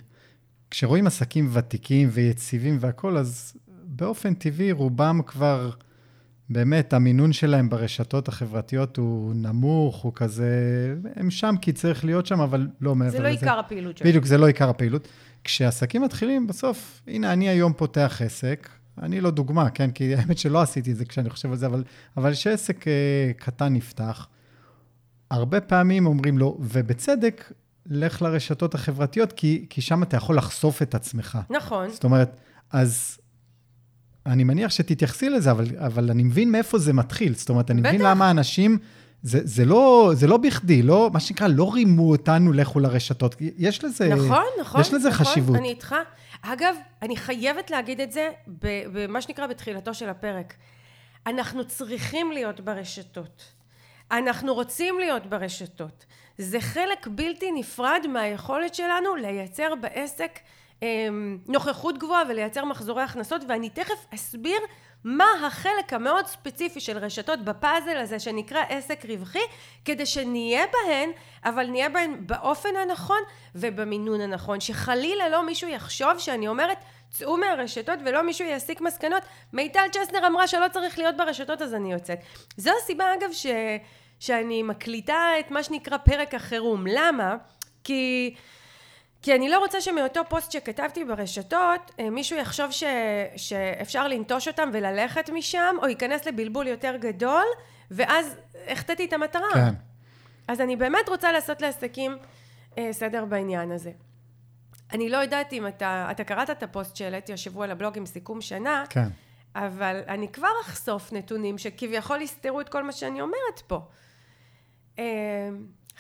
כשרואים 0.72 1.08
עסקים 1.08 1.50
ותיקים 1.54 2.10
ויציבים 2.12 2.78
והכול, 2.80 3.18
אז 3.18 3.58
באופן 3.88 4.34
טבעי 4.34 4.72
רובם 4.72 5.22
כבר, 5.26 5.70
באמת, 6.50 6.94
המינון 6.94 7.34
שלהם 7.34 7.70
ברשתות 7.70 8.28
החברתיות 8.28 8.98
הוא 8.98 9.36
נמוך, 9.36 9.96
הוא 9.96 10.12
כזה, 10.16 10.96
הם 11.16 11.32
שם 11.32 11.56
כי 11.62 11.74
צריך 11.74 12.06
להיות 12.06 12.26
שם, 12.26 12.42
אבל 12.42 12.68
לא 12.82 12.96
מעבר 12.96 13.12
זה 13.12 13.18
לזה. 13.18 13.24
לא 13.24 13.28
עיקר 13.28 13.60
הפעילות 13.60 13.98
שלנו. 13.98 14.10
בדיוק, 14.10 14.26
זה 14.26 14.38
לא 14.38 14.48
עיקר 14.48 14.70
הפעילות. 14.70 15.08
כשעסקים 15.44 16.02
מתחילים, 16.02 16.48
בסוף, 16.48 17.02
הנה, 17.08 17.34
אני 17.34 17.50
היום 17.50 17.74
פותח 17.74 18.22
עסק, 18.26 18.70
אני 19.02 19.22
לא 19.22 19.32
דוגמה, 19.32 19.70
כן? 19.70 19.92
כי 19.92 20.14
האמת 20.16 20.38
שלא 20.38 20.62
עשיתי 20.62 20.92
את 20.92 20.98
זה 20.98 21.06
כשאני 21.06 21.30
חושב 21.30 21.52
על 21.52 21.58
זה, 21.58 21.66
אבל, 21.66 21.84
אבל 22.18 22.34
כשעסק 22.34 22.88
אה, 22.88 23.32
קטן 23.38 23.74
נפתח, 23.74 24.28
הרבה 25.32 25.62
פעמים 25.62 26.06
אומרים 26.06 26.38
לו, 26.38 26.58
ובצדק, 26.60 27.52
לך 27.86 28.22
לרשתות 28.22 28.76
החברתיות, 28.76 29.34
כי, 29.34 29.66
כי 29.70 29.82
שם 29.82 30.04
אתה 30.04 30.18
יכול 30.18 30.38
לחשוף 30.38 30.82
את 30.82 30.96
עצמך. 30.96 31.38
נכון. 31.50 31.90
זאת 31.90 32.04
אומרת, 32.04 32.40
אז 32.72 33.18
אני 34.26 34.44
מניח 34.44 34.72
שתתייחסי 34.72 35.30
לזה, 35.30 35.52
אבל, 35.52 35.66
אבל 35.78 36.12
אני 36.12 36.24
מבין 36.24 36.52
מאיפה 36.52 36.78
זה 36.78 36.94
מתחיל. 36.94 37.36
זאת 37.36 37.50
אומרת, 37.50 37.72
אני 37.72 37.82
מבין 37.82 37.96
בטח. 37.96 38.06
למה 38.06 38.32
אנשים... 38.32 38.78
זה, 39.26 39.40
זה, 39.44 39.66
לא, 39.66 40.12
זה 40.16 40.28
לא 40.28 40.38
בכדי, 40.38 40.82
לא, 40.82 41.10
מה 41.14 41.20
שנקרא, 41.20 41.48
לא 41.48 41.74
רימו 41.74 42.10
אותנו, 42.10 42.54
לכו 42.54 42.80
לרשתות. 42.80 43.36
יש 43.40 43.84
לזה, 43.84 44.16
נכון, 44.16 44.44
נכון. 44.62 44.82
יש 44.82 44.94
לזה 44.94 45.10
נכון, 45.10 45.26
חשיבות. 45.26 45.56
אני 45.56 45.70
איתך. 45.70 45.96
אגב, 46.42 46.76
אני 47.02 47.18
חייבת 47.18 47.72
להגיד 47.72 48.02
את 48.02 48.12
זה 48.12 48.30
במה 48.92 49.22
שנקרא 49.22 49.48
בתחילתו 49.48 49.94
של 49.94 50.10
הפרק. 50.10 50.54
אנחנו 51.28 51.68
צריכים 51.68 52.32
להיות 52.32 52.60
ברשתות. 52.60 53.44
אנחנו 54.12 54.54
רוצים 54.54 55.00
להיות 55.00 55.26
ברשתות. 55.26 56.06
זה 56.38 56.62
חלק 56.62 57.08
בלתי 57.12 57.52
נפרד 57.52 58.02
מהיכולת 58.14 58.76
שלנו 58.76 59.16
לייצר 59.16 59.74
בעסק 59.82 60.40
נוכחות 61.48 61.98
גבוהה 61.98 62.24
ולייצר 62.30 62.66
מחזורי 62.66 63.04
הכנסות, 63.04 63.42
ואני 63.48 63.70
תכף 63.70 64.06
אסביר 64.14 64.60
מה 65.04 65.26
החלק 65.48 65.94
המאוד 65.94 66.26
ספציפי 66.26 66.80
של 66.80 66.98
רשתות 66.98 67.40
בפאזל 67.46 67.98
הזה 67.98 68.20
שנקרא 68.20 68.60
עסק 68.70 69.06
רווחי, 69.06 69.40
כדי 69.86 70.06
שנהיה 70.06 70.66
בהן, 70.72 71.10
אבל 71.46 71.68
נהיה 71.68 71.90
בהן 71.90 72.28
באופן 72.28 72.76
הנכון 72.76 73.22
ובמינון 73.56 74.22
הנכון, 74.22 74.60
שחלילה 74.60 75.30
לא 75.30 75.46
מישהו 75.46 75.70
יחשוב 75.70 76.20
שאני 76.20 76.48
אומרת 76.48 76.78
צאו 77.10 77.38
מהרשתות 77.38 78.00
ולא 78.06 78.22
מישהו 78.22 78.48
יסיק 78.48 78.82
מסקנות. 78.82 79.24
מיטל 79.54 79.88
צ'סנר 79.92 80.28
אמרה 80.28 80.48
שלא 80.48 80.68
צריך 80.68 80.98
להיות 81.00 81.18
ברשתות 81.18 81.62
אז 81.62 81.74
אני 81.74 81.94
יוצאת. 81.94 82.20
זו 82.58 82.72
הסיבה 82.82 83.14
אגב 83.14 83.32
ש... 83.32 83.46
שאני 84.20 84.64
מקליטה 84.64 85.30
את 85.40 85.52
מה 85.52 85.64
שנקרא 85.64 85.98
פרק 85.98 86.34
החירום. 86.34 86.86
למה? 86.88 87.36
כי... 87.84 88.36
כי 89.26 89.36
אני 89.36 89.50
לא 89.50 89.60
רוצה 89.60 89.82
שמאותו 89.82 90.22
פוסט 90.30 90.52
שכתבתי 90.52 91.04
ברשתות, 91.04 91.92
אה, 92.00 92.10
מישהו 92.10 92.38
יחשוב 92.38 92.72
ש... 92.72 92.84
שאפשר 93.36 94.08
לנטוש 94.08 94.48
אותם 94.48 94.70
וללכת 94.74 95.30
משם, 95.30 95.76
או 95.82 95.88
ייכנס 95.88 96.26
לבלבול 96.26 96.68
יותר 96.68 96.96
גדול, 97.00 97.44
ואז 97.92 98.36
החטאתי 98.68 99.06
את 99.06 99.14
המטרה. 99.14 99.54
כן. 99.54 99.74
אז 100.48 100.62
אני 100.62 100.76
באמת 100.76 101.10
רוצה 101.10 101.32
לעשות 101.32 101.62
לעסקים 101.62 102.18
אה, 102.78 102.94
סדר 102.94 103.26
בעניין 103.26 103.72
הזה. 103.72 103.92
אני 104.94 105.10
לא 105.10 105.18
יודעת 105.18 105.54
אם 105.54 105.68
אתה, 105.68 106.08
אתה 106.12 106.24
קראת 106.24 106.50
את 106.50 106.64
הפוסט 106.64 106.96
שהעליתי 106.96 107.34
השבוע 107.34 107.68
לבלוג 107.68 107.98
עם 107.98 108.06
סיכום 108.06 108.42
שנה, 108.42 108.84
כן. 108.90 109.08
אבל 109.56 110.02
אני 110.08 110.28
כבר 110.28 110.52
אחשוף 110.66 111.14
נתונים 111.14 111.58
שכביכול 111.58 112.22
יסתרו 112.22 112.62
את 112.62 112.70
כל 112.70 112.84
מה 112.84 112.92
שאני 112.92 113.22
אומרת 113.22 113.62
פה. 113.68 113.80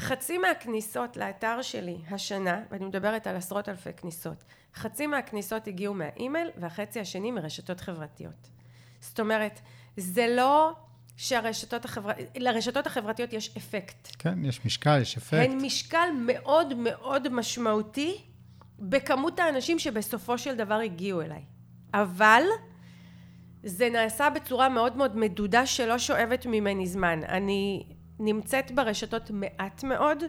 חצי 0.05 0.38
מהכניסות 0.38 1.17
לאתר 1.17 1.62
שלי 1.62 1.97
השנה, 2.12 2.62
ואני 2.71 2.85
מדברת 2.85 3.27
על 3.27 3.35
עשרות 3.35 3.69
אלפי 3.69 3.93
כניסות, 3.93 4.43
חצי 4.75 5.07
מהכניסות 5.07 5.67
הגיעו 5.67 5.93
מהאימייל 5.93 6.50
והחצי 6.57 7.00
השני 7.00 7.31
מרשתות 7.31 7.79
חברתיות. 7.79 8.50
זאת 9.00 9.19
אומרת, 9.19 9.59
זה 9.97 10.27
לא 10.38 10.74
שהרשתות 11.17 11.85
החבר... 11.85 12.12
לרשתות 12.38 12.88
החברתיות 12.88 13.33
יש 13.33 13.57
אפקט. 13.57 14.07
כן, 14.19 14.45
יש 14.45 14.65
משקל, 14.65 15.01
יש 15.01 15.17
אפקט. 15.17 15.50
הן 15.50 15.65
משקל 15.65 16.09
מאוד 16.25 16.74
מאוד 16.74 17.29
משמעותי 17.29 18.21
בכמות 18.79 19.39
האנשים 19.39 19.79
שבסופו 19.79 20.38
של 20.38 20.55
דבר 20.55 20.75
הגיעו 20.75 21.21
אליי. 21.21 21.41
אבל 21.93 22.43
זה 23.63 23.89
נעשה 23.89 24.29
בצורה 24.29 24.69
מאוד 24.69 24.97
מאוד 24.97 25.17
מדודה 25.17 25.65
שלא 25.65 25.97
שואבת 25.97 26.45
ממני 26.45 26.88
זמן. 26.88 27.19
אני 27.27 27.83
נמצאת 28.19 28.72
ברשתות 28.72 29.31
מעט 29.31 29.84
מאוד, 29.84 30.24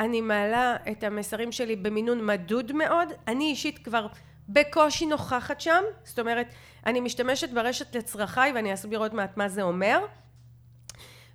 אני 0.00 0.20
מעלה 0.20 0.76
את 0.90 1.04
המסרים 1.04 1.52
שלי 1.52 1.76
במינון 1.76 2.26
מדוד 2.26 2.72
מאוד, 2.72 3.08
אני 3.28 3.44
אישית 3.44 3.78
כבר 3.78 4.06
בקושי 4.48 5.06
נוכחת 5.06 5.60
שם, 5.60 5.82
זאת 6.04 6.18
אומרת, 6.18 6.46
אני 6.86 7.00
משתמשת 7.00 7.50
ברשת 7.50 7.94
לצרכיי 7.96 8.52
ואני 8.52 8.74
אסביר 8.74 8.98
עוד 8.98 9.14
מעט 9.14 9.36
מה 9.36 9.48
זה 9.48 9.62
אומר. 9.62 9.98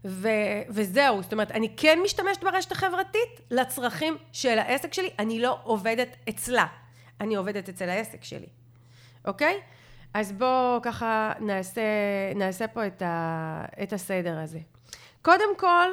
ו- 0.05 0.61
וזהו, 0.69 1.23
זאת 1.23 1.33
אומרת, 1.33 1.51
אני 1.51 1.73
כן 1.77 1.99
משתמשת 2.03 2.43
ברשת 2.43 2.71
החברתית 2.71 3.41
לצרכים 3.51 4.17
של 4.31 4.59
העסק 4.59 4.93
שלי, 4.93 5.09
אני 5.19 5.39
לא 5.39 5.59
עובדת 5.63 6.15
אצלה, 6.29 6.65
אני 7.21 7.35
עובדת 7.35 7.69
אצל 7.69 7.89
העסק 7.89 8.23
שלי, 8.23 8.47
אוקיי? 9.25 9.59
אז 10.13 10.31
בואו 10.31 10.79
ככה 10.83 11.33
נעשה, 11.39 11.81
נעשה 12.35 12.67
פה 12.67 12.87
את, 12.87 13.01
ה- 13.01 13.65
את 13.83 13.93
הסדר 13.93 14.39
הזה. 14.39 14.59
קודם 15.27 15.57
כל, 15.57 15.89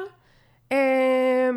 אה, 0.71 1.49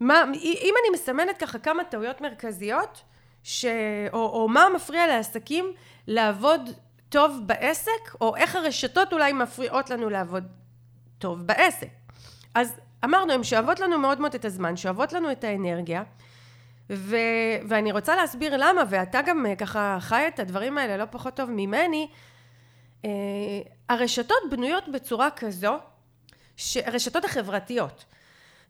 מה, 0.00 0.24
אם 0.44 0.74
אני 0.80 0.94
מסמנת 0.94 1.36
ככה 1.38 1.58
כמה 1.58 1.84
טעויות 1.84 2.20
מרכזיות, 2.20 3.02
ש, 3.42 3.64
או, 4.12 4.18
או 4.18 4.48
מה 4.48 4.66
מפריע 4.74 5.06
לעסקים 5.06 5.72
לעבוד 6.06 6.60
טוב 7.08 7.40
בעסק, 7.46 8.14
או 8.20 8.36
איך 8.36 8.56
הרשתות 8.56 9.12
אולי 9.12 9.32
מפריעות 9.32 9.90
לנו 9.90 10.10
לעבוד 10.10 10.44
טוב 11.18 11.46
בעסק. 11.46 11.88
אז 12.54 12.80
אמרנו, 13.04 13.32
הן 13.32 13.42
שואבות 13.42 13.80
לנו 13.80 13.98
מאוד 13.98 14.20
מאוד 14.20 14.34
את 14.34 14.44
הזמן, 14.44 14.76
שואבות 14.76 15.12
לנו 15.12 15.32
את 15.32 15.44
האנרגיה, 15.44 16.02
ו, 16.90 17.16
ואני 17.68 17.92
רוצה 17.92 18.16
להסביר 18.16 18.56
למה, 18.56 18.82
ואתה 18.88 19.22
גם 19.22 19.46
אה, 19.46 19.56
ככה 19.56 19.98
חי 20.00 20.24
את 20.28 20.40
הדברים 20.40 20.78
האלה 20.78 20.96
לא 20.96 21.04
פחות 21.10 21.34
טוב 21.34 21.50
ממני. 21.50 22.08
אה, 23.04 23.10
הרשתות 23.88 24.42
בנויות 24.50 24.88
בצורה 24.88 25.30
כזו, 25.30 25.78
ש... 26.56 26.76
הרשתות 26.76 27.24
החברתיות, 27.24 28.04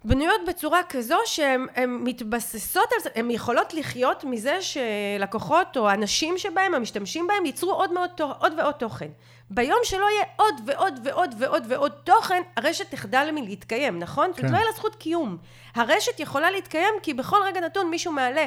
בנויות 0.05 0.41
בצורה 0.49 0.81
כזו 0.89 1.17
שהן 1.25 1.67
מתבססות 1.89 2.93
על 2.93 3.01
זה, 3.03 3.11
הן 3.15 3.31
יכולות 3.31 3.75
לחיות 3.75 4.25
מזה 4.25 4.59
שלקוחות 4.63 5.77
או 5.77 5.91
אנשים 5.91 6.39
שבהם, 6.39 6.75
המשתמשים 6.75 7.27
בהם, 7.27 7.47
ייצרו 7.47 7.73
עוד, 7.73 7.93
מאוד, 7.93 8.11
עוד 8.39 8.53
ועוד 8.59 8.75
תוכן. 8.75 9.09
ביום 9.51 9.79
שלא 9.85 10.07
יהיה 10.11 10.25
עוד 10.37 10.55
ועוד 10.67 11.01
ועוד 11.05 11.35
ועוד 11.39 11.65
ועוד 11.69 11.93
תוכן, 12.05 12.43
הרשת 12.57 12.91
תחדל 12.91 13.31
מלהתקיים, 13.33 13.99
נכון? 13.99 14.31
כן. 14.37 14.47
לא 14.47 14.57
יהיה 14.57 14.65
לה 14.65 14.73
זכות 14.73 14.97
קיום. 14.97 15.37
הרשת 15.75 16.21
יכולה 16.21 16.51
להתקיים 16.51 16.95
כי 17.03 17.15
בכל 17.15 17.37
רגע 17.45 17.61
נתון 17.61 17.91
מישהו 17.91 18.13
מעלה 18.13 18.47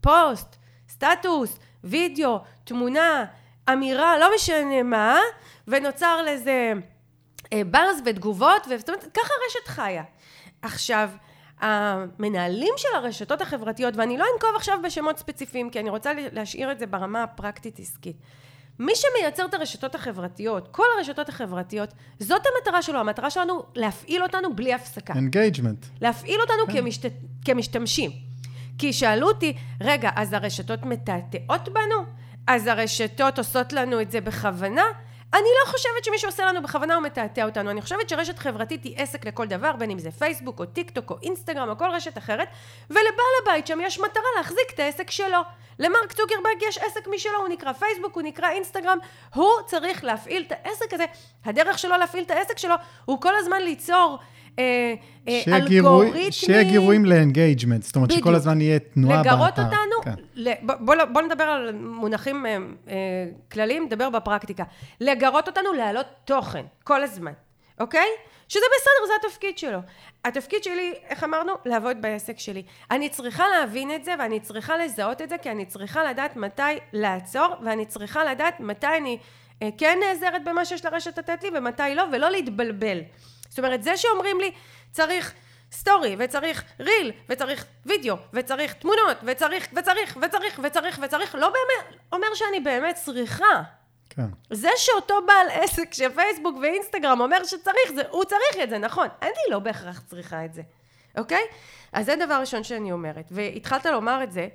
פוסט, 0.00 0.56
סטטוס, 0.88 1.58
וידאו, 1.84 2.38
תמונה, 2.64 3.24
אמירה, 3.72 4.18
לא 4.18 4.28
משנה 4.34 4.82
מה, 4.82 5.18
ונוצר 5.68 6.22
לזה 6.22 6.72
ברז 7.70 8.02
ותגובות, 8.04 8.64
זאת 8.78 8.88
אומרת, 8.88 9.04
ככה 9.14 9.32
הרשת 9.44 9.68
חיה. 9.68 10.02
עכשיו, 10.62 11.10
המנהלים 11.60 12.74
של 12.76 12.88
הרשתות 12.96 13.40
החברתיות, 13.40 13.96
ואני 13.96 14.18
לא 14.18 14.24
אנקוב 14.34 14.50
עכשיו 14.56 14.78
בשמות 14.84 15.18
ספציפיים, 15.18 15.70
כי 15.70 15.80
אני 15.80 15.90
רוצה 15.90 16.12
להשאיר 16.32 16.72
את 16.72 16.78
זה 16.78 16.86
ברמה 16.86 17.22
הפרקטית 17.22 17.78
עסקית. 17.78 18.16
מי 18.78 18.92
שמייצר 18.94 19.44
את 19.44 19.54
הרשתות 19.54 19.94
החברתיות, 19.94 20.68
כל 20.68 20.84
הרשתות 20.98 21.28
החברתיות, 21.28 21.92
זאת 22.20 22.42
המטרה 22.46 22.82
שלו, 22.82 22.98
המטרה 22.98 23.30
שלנו 23.30 23.62
להפעיל 23.74 24.22
אותנו 24.22 24.56
בלי 24.56 24.74
הפסקה. 24.74 25.14
engagement. 25.14 25.86
להפעיל 26.00 26.40
אותנו 26.40 26.66
כן. 26.66 26.72
כמשת... 26.72 27.12
כמשתמשים. 27.44 28.10
כי 28.78 28.92
שאלו 28.92 29.28
אותי, 29.28 29.56
רגע, 29.80 30.10
אז 30.16 30.32
הרשתות 30.32 30.82
מתעתעות 30.82 31.68
בנו? 31.68 32.04
אז 32.46 32.66
הרשתות 32.66 33.38
עושות 33.38 33.72
לנו 33.72 34.00
את 34.00 34.10
זה 34.10 34.20
בכוונה? 34.20 34.84
אני 35.34 35.48
לא 35.60 35.70
חושבת 35.70 36.04
שמישהו 36.04 36.28
עושה 36.28 36.46
לנו 36.46 36.62
בכוונה 36.62 36.96
או 36.96 37.00
מתעתע 37.00 37.44
אותנו, 37.44 37.70
אני 37.70 37.82
חושבת 37.82 38.08
שרשת 38.08 38.38
חברתית 38.38 38.84
היא 38.84 38.94
עסק 38.96 39.24
לכל 39.24 39.46
דבר, 39.46 39.72
בין 39.72 39.90
אם 39.90 39.98
זה 39.98 40.10
פייסבוק 40.10 40.60
או 40.60 40.66
טיק 40.66 40.90
טוק 40.90 41.10
או 41.10 41.16
אינסטגרם 41.22 41.68
או 41.68 41.78
כל 41.78 41.90
רשת 41.90 42.18
אחרת, 42.18 42.48
ולבעל 42.90 43.34
הבית 43.42 43.66
שם 43.66 43.78
יש 43.82 43.98
מטרה 43.98 44.22
להחזיק 44.36 44.70
את 44.74 44.80
העסק 44.80 45.10
שלו. 45.10 45.38
למרק 45.78 46.12
צוקרברג 46.12 46.62
יש 46.68 46.78
עסק 46.78 47.08
משלו, 47.14 47.38
הוא 47.38 47.48
נקרא 47.48 47.72
פייסבוק, 47.72 48.14
הוא 48.14 48.22
נקרא 48.22 48.50
אינסטגרם, 48.50 48.98
הוא 49.34 49.50
צריך 49.66 50.04
להפעיל 50.04 50.44
את 50.46 50.52
העסק 50.52 50.94
הזה. 50.94 51.04
הדרך 51.44 51.78
שלו 51.78 51.96
להפעיל 51.96 52.24
את 52.24 52.30
העסק 52.30 52.58
שלו 52.58 52.74
הוא 53.04 53.20
כל 53.20 53.36
הזמן 53.36 53.62
ליצור 53.62 54.18
שיהיה 55.28 55.60
גירוי- 55.60 56.06
אלגוריתמי. 56.06 56.32
שיהיה 56.32 56.62
גירויים 56.64 57.04
ל 57.04 57.11
engagement, 57.11 57.82
זאת 57.82 57.96
אומרת 57.96 58.10
שכל 58.10 58.20
בדיוק. 58.20 58.36
הזמן 58.36 58.60
יהיה 58.60 58.78
תנועה 58.78 59.16
באתר. 59.22 59.30
לגרות 59.34 59.58
אותנו, 59.58 60.02
כן. 60.04 60.14
ל- 60.34 60.52
בוא, 60.62 60.74
בוא, 60.80 60.94
לא- 60.94 61.04
בוא 61.04 61.22
נדבר 61.22 61.44
על 61.44 61.72
מונחים 61.72 62.46
אה, 62.46 62.56
אה, 62.88 62.94
כלליים, 63.52 63.84
נדבר 63.84 64.10
בפרקטיקה. 64.10 64.64
לגרות 65.00 65.48
אותנו 65.48 65.72
להעלות 65.72 66.06
תוכן, 66.24 66.64
כל 66.84 67.02
הזמן, 67.02 67.32
אוקיי? 67.80 68.06
שזה 68.48 68.64
בסדר, 68.76 69.06
זה 69.06 69.26
התפקיד 69.26 69.58
שלו. 69.58 69.78
התפקיד 70.24 70.64
שלי, 70.64 70.92
איך 71.08 71.24
אמרנו? 71.24 71.52
לעבוד 71.66 71.96
בעסק 72.02 72.38
שלי. 72.38 72.62
אני 72.90 73.08
צריכה 73.08 73.44
להבין 73.48 73.94
את 73.94 74.04
זה, 74.04 74.14
ואני 74.18 74.40
צריכה 74.40 74.76
לזהות 74.76 75.22
את 75.22 75.28
זה, 75.28 75.38
כי 75.38 75.50
אני 75.50 75.64
צריכה 75.64 76.04
לדעת 76.04 76.36
מתי 76.36 76.62
לעצור, 76.92 77.46
ואני 77.64 77.86
צריכה 77.86 78.24
לדעת 78.24 78.60
מתי 78.60 78.86
אני 78.98 79.18
אה, 79.62 79.68
כן 79.78 79.98
נעזרת 80.08 80.44
במה 80.44 80.64
שיש 80.64 80.84
לרשת 80.84 81.18
לתת 81.18 81.42
לי, 81.42 81.50
ומתי 81.54 81.82
לא, 81.94 82.04
ולא 82.12 82.30
להתבלבל. 82.30 82.98
זאת 83.52 83.58
אומרת, 83.58 83.82
זה 83.82 83.96
שאומרים 83.96 84.40
לי, 84.40 84.52
צריך 84.90 85.32
סטורי, 85.72 86.16
וצריך 86.18 86.64
ריל, 86.80 87.12
וצריך 87.28 87.64
וידאו, 87.86 88.16
וצריך 88.32 88.74
תמונות, 88.74 89.16
וצריך, 89.22 89.68
וצריך, 89.76 90.18
וצריך, 90.22 90.60
וצריך, 90.64 91.00
וצריך, 91.02 91.34
לא 91.34 91.48
באמת, 91.48 92.00
אומר 92.12 92.26
שאני 92.34 92.60
באמת 92.60 92.94
צריכה. 92.94 93.62
כן. 94.10 94.26
זה 94.50 94.68
שאותו 94.76 95.14
בעל 95.26 95.46
עסק 95.50 95.94
של 95.94 96.14
פייסבוק 96.14 96.56
ואינסטגרם 96.62 97.20
אומר 97.20 97.44
שצריך, 97.44 97.92
זה, 97.94 98.02
הוא 98.10 98.24
צריך 98.24 98.64
את 98.64 98.70
זה, 98.70 98.78
נכון. 98.78 99.08
אני 99.22 99.30
לא 99.50 99.58
בהכרח 99.58 100.02
צריכה 100.06 100.44
את 100.44 100.54
זה, 100.54 100.62
אוקיי? 101.18 101.42
אז 101.92 102.06
זה 102.06 102.16
דבר 102.16 102.34
ראשון 102.40 102.64
שאני 102.64 102.92
אומרת. 102.92 103.26
והתחלת 103.30 103.86
לומר 103.86 104.22
את 104.22 104.32
זה, 104.32 104.48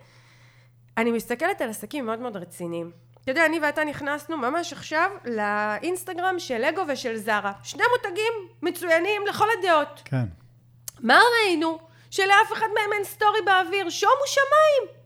אני 0.97 1.11
מסתכלת 1.11 1.61
על 1.61 1.69
עסקים 1.69 2.05
מאוד 2.05 2.19
מאוד 2.19 2.37
רציניים. 2.37 3.06
אתה 3.27 3.31
יודע, 3.31 3.45
אני 3.45 3.59
ואתה 3.59 3.83
נכנסנו 3.83 4.37
ממש 4.37 4.73
עכשיו 4.73 5.11
לאינסטגרם 5.25 6.39
של 6.39 6.57
לגו 6.57 6.81
ושל 6.87 7.17
זרה. 7.17 7.51
שני 7.63 7.83
מותגים 7.91 8.33
מצוינים 8.61 9.27
לכל 9.27 9.47
הדעות. 9.59 10.01
כן. 10.05 10.25
מה 10.99 11.19
ראינו? 11.33 11.79
שלאף 12.11 12.53
אחד 12.53 12.67
מהם 12.75 12.93
אין 12.93 13.03
story 13.03 13.41
באוויר, 13.45 13.89
שומו 13.89 14.11
שמיים. 14.25 14.97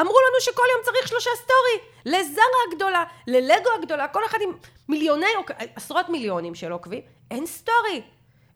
אמרו 0.00 0.14
לנו 0.28 0.40
שכל 0.40 0.62
יום 0.74 0.84
צריך 0.84 1.08
שלושה 1.08 1.30
story. 1.36 1.88
ל-Zara 2.06 2.44
הגדולה, 2.72 3.04
ללגו 3.26 3.70
הגדולה, 3.78 4.08
כל 4.08 4.24
אחד 4.24 4.38
עם 4.42 4.52
מיליוני, 4.88 5.26
עשרות 5.76 6.08
מיליונים 6.08 6.54
של 6.54 6.72
עוקבים, 6.72 7.00
אין 7.30 7.46
story. 7.46 8.02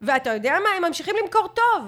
ואתה 0.00 0.30
יודע 0.30 0.58
מה? 0.62 0.68
הם 0.76 0.84
ממשיכים 0.84 1.14
למכור 1.22 1.48
טוב. 1.48 1.82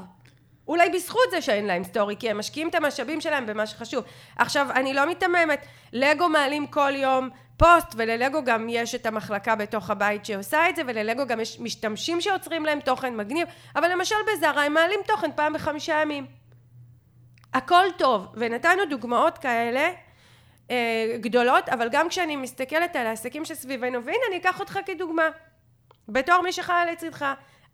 אולי 0.69 0.91
בזכות 0.91 1.31
זה 1.31 1.41
שאין 1.43 1.67
להם 1.67 1.85
story, 1.85 2.17
כי 2.17 2.31
הם 2.31 2.39
משקיעים 2.39 2.69
את 2.69 2.75
המשאבים 2.75 3.21
שלהם 3.21 3.47
במה 3.47 3.67
שחשוב. 3.67 4.05
עכשיו, 4.37 4.67
אני 4.75 4.95
לא 4.95 5.05
מיתממת, 5.05 5.67
לגו 5.93 6.29
מעלים 6.29 6.67
כל 6.67 6.93
יום 6.95 7.31
פוסט, 7.57 7.95
וללגו 7.97 8.45
גם 8.45 8.67
יש 8.69 8.95
את 8.95 9.07
המחלקה 9.07 9.55
בתוך 9.57 9.91
הבית 9.91 10.25
שעושה 10.25 10.69
את 10.69 10.77
זה, 10.77 10.83
וללגו 10.87 11.27
גם 11.27 11.41
יש 11.41 11.61
משתמשים 11.61 12.21
שיוצרים 12.21 12.65
להם 12.65 12.81
תוכן 12.81 13.17
מגניב, 13.17 13.49
אבל 13.77 13.93
למשל 13.93 14.17
בזרה 14.33 14.65
הם 14.65 14.75
מעלים 14.75 15.01
תוכן 15.07 15.31
פעם 15.35 15.53
בחמישה 15.53 16.01
ימים. 16.03 16.27
הכל 17.55 17.85
טוב, 17.99 18.27
ונתנו 18.35 18.83
דוגמאות 18.91 19.39
כאלה 19.39 19.91
אה, 20.71 21.17
גדולות, 21.21 21.69
אבל 21.69 21.89
גם 21.89 22.09
כשאני 22.09 22.37
מסתכלת 22.37 22.97
על 22.97 23.07
העסקים 23.07 23.45
שסביבנו, 23.45 24.05
והנה 24.05 24.19
אני 24.29 24.37
אקח 24.37 24.61
אותך 24.61 24.79
כדוגמה, 24.87 25.29
בתור 26.09 26.41
מי 26.41 26.53
שחיה 26.53 26.85
לצדך, 26.93 27.25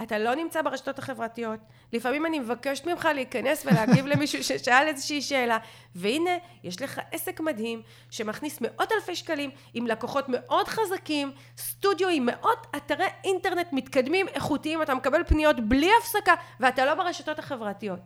אתה 0.02 0.18
לא 0.18 0.34
נמצא 0.34 0.62
ברשתות 0.62 0.98
החברתיות, 0.98 1.60
לפעמים 1.92 2.26
אני 2.26 2.38
מבקשת 2.38 2.86
ממך 2.86 3.08
להיכנס 3.14 3.66
ולהגיב 3.66 4.06
למישהו 4.06 4.44
ששאל 4.44 4.86
איזושהי 4.86 5.22
שאלה, 5.22 5.58
והנה, 5.94 6.30
יש 6.64 6.82
לך 6.82 7.00
עסק 7.12 7.40
מדהים, 7.40 7.82
שמכניס 8.10 8.58
מאות 8.60 8.92
אלפי 8.92 9.16
שקלים, 9.16 9.50
עם 9.74 9.86
לקוחות 9.86 10.24
מאוד 10.28 10.68
חזקים, 10.68 11.32
סטודיו 11.58 12.08
עם 12.08 12.26
מאות 12.26 12.66
אתרי 12.76 13.06
אינטרנט 13.24 13.66
מתקדמים, 13.72 14.28
איכותיים, 14.28 14.82
אתה 14.82 14.94
מקבל 14.94 15.24
פניות 15.24 15.60
בלי 15.60 15.90
הפסקה, 16.00 16.34
ואתה 16.60 16.84
לא 16.84 16.94
ברשתות 16.94 17.38
החברתיות. 17.38 18.00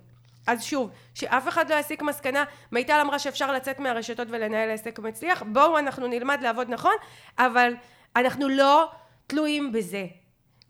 אז 0.46 0.62
שוב, 0.64 0.90
שאף 1.14 1.48
אחד 1.48 1.70
לא 1.70 1.74
יסיק 1.74 2.02
מסקנה, 2.02 2.44
מיטל 2.72 3.00
אמרה 3.00 3.18
שאפשר 3.18 3.52
לצאת 3.52 3.78
מהרשתות 3.78 4.28
ולנהל 4.30 4.70
עסק 4.70 4.98
מצליח, 4.98 5.42
בואו 5.42 5.78
אנחנו 5.78 6.06
נלמד 6.06 6.38
לעבוד 6.42 6.70
נכון, 6.70 6.94
אבל 7.38 7.74
אנחנו 8.16 8.48
לא 8.48 8.90
תלויים 9.26 9.72
בזה. 9.72 10.06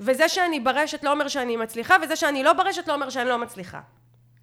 וזה 0.00 0.28
שאני 0.28 0.60
ברשת 0.60 1.04
לא 1.04 1.12
אומר 1.12 1.28
שאני 1.28 1.56
מצליחה, 1.56 1.94
וזה 2.04 2.16
שאני 2.16 2.42
לא 2.42 2.52
ברשת 2.52 2.88
לא 2.88 2.94
אומר 2.94 3.10
שאני 3.10 3.28
לא 3.28 3.38
מצליחה. 3.38 3.80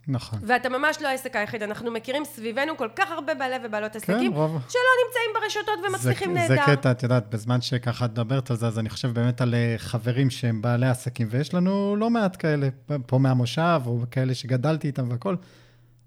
נכון. 0.07 0.39
ואתה 0.43 0.69
ממש 0.69 0.97
לא 1.01 1.07
העסק 1.07 1.35
היחיד, 1.35 1.63
אנחנו 1.63 1.91
מכירים 1.91 2.25
סביבנו 2.25 2.77
כל 2.77 2.89
כך 2.95 3.11
הרבה 3.11 3.33
בעלי 3.33 3.55
ובעלות 3.63 3.95
עסקים, 3.95 4.33
רוב- 4.33 4.61
שלא 4.69 4.81
נמצאים 5.05 5.29
ברשתות 5.41 5.79
ומצליחים 5.89 6.33
נהדר. 6.33 6.47
זה 6.55 6.75
קטע, 6.75 6.91
את 6.91 7.03
יודעת, 7.03 7.29
בזמן 7.29 7.61
שככה 7.61 8.05
את 8.05 8.11
מדברת 8.11 8.51
על 8.51 8.57
זה, 8.57 8.67
אז 8.67 8.79
אני 8.79 8.89
חושב 8.89 9.07
באמת 9.07 9.41
על 9.41 9.53
אה, 9.55 9.75
חברים 9.77 10.29
שהם 10.29 10.61
בעלי 10.61 10.87
עסקים, 10.87 11.27
ויש 11.31 11.53
לנו 11.53 11.95
לא 11.95 12.09
מעט 12.09 12.35
כאלה, 12.39 12.67
פה 13.05 13.17
מהמושב, 13.17 13.81
או 13.85 13.99
כאלה 14.11 14.35
שגדלתי 14.35 14.87
איתם 14.87 15.09
והכול, 15.11 15.37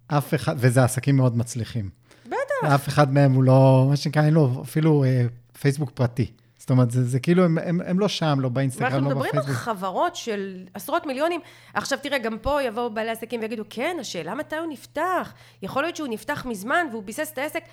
אף 0.08 0.34
אחד, 0.34 0.54
וזה 0.58 0.84
עסקים 0.84 1.16
מאוד 1.16 1.36
מצליחים. 1.36 1.90
בטח. 2.26 2.74
אף 2.74 2.88
אחד 2.88 3.12
מהם 3.12 3.32
הוא 3.32 3.42
לא, 3.44 3.86
מה 3.90 3.96
שנקרא, 3.96 4.22
אין 4.22 4.34
לו 4.34 4.62
אפילו 4.64 5.04
אה, 5.04 5.26
פייסבוק 5.60 5.90
פרטי. 5.90 6.32
זאת 6.68 6.70
אומרת, 6.70 6.90
זה, 6.90 7.04
זה 7.04 7.20
כאילו, 7.20 7.44
הם, 7.44 7.58
הם, 7.58 7.80
הם 7.86 7.98
לא 7.98 8.08
שם, 8.08 8.40
לא 8.40 8.48
באינסטגרם, 8.48 8.92
לא 8.92 9.00
מדברים 9.00 9.30
על 9.34 9.40
בפייסבוק. 9.40 9.56
חברות 9.56 10.16
של 10.16 10.66
עשרות 10.74 11.06
מיליונים. 11.06 11.40
עכשיו 11.74 11.98
תראה, 12.02 12.18
גם 12.18 12.38
פה 12.38 12.62
יבואו 12.62 12.90
בעלי 12.90 13.10
עסקים 13.10 13.40
ויגידו, 13.40 13.64
כן, 13.70 13.96
השאלה 14.00 14.34
מתי 14.34 14.56
הוא 14.56 14.66
נפתח. 14.70 15.32
יכול 15.62 15.82
להיות 15.82 15.96
שהוא 15.96 16.08
נפתח 16.08 16.46
מזמן 16.46 16.86
והוא 16.90 17.02
ביסס 17.02 17.30
את 17.32 17.38
העסק. 17.38 17.64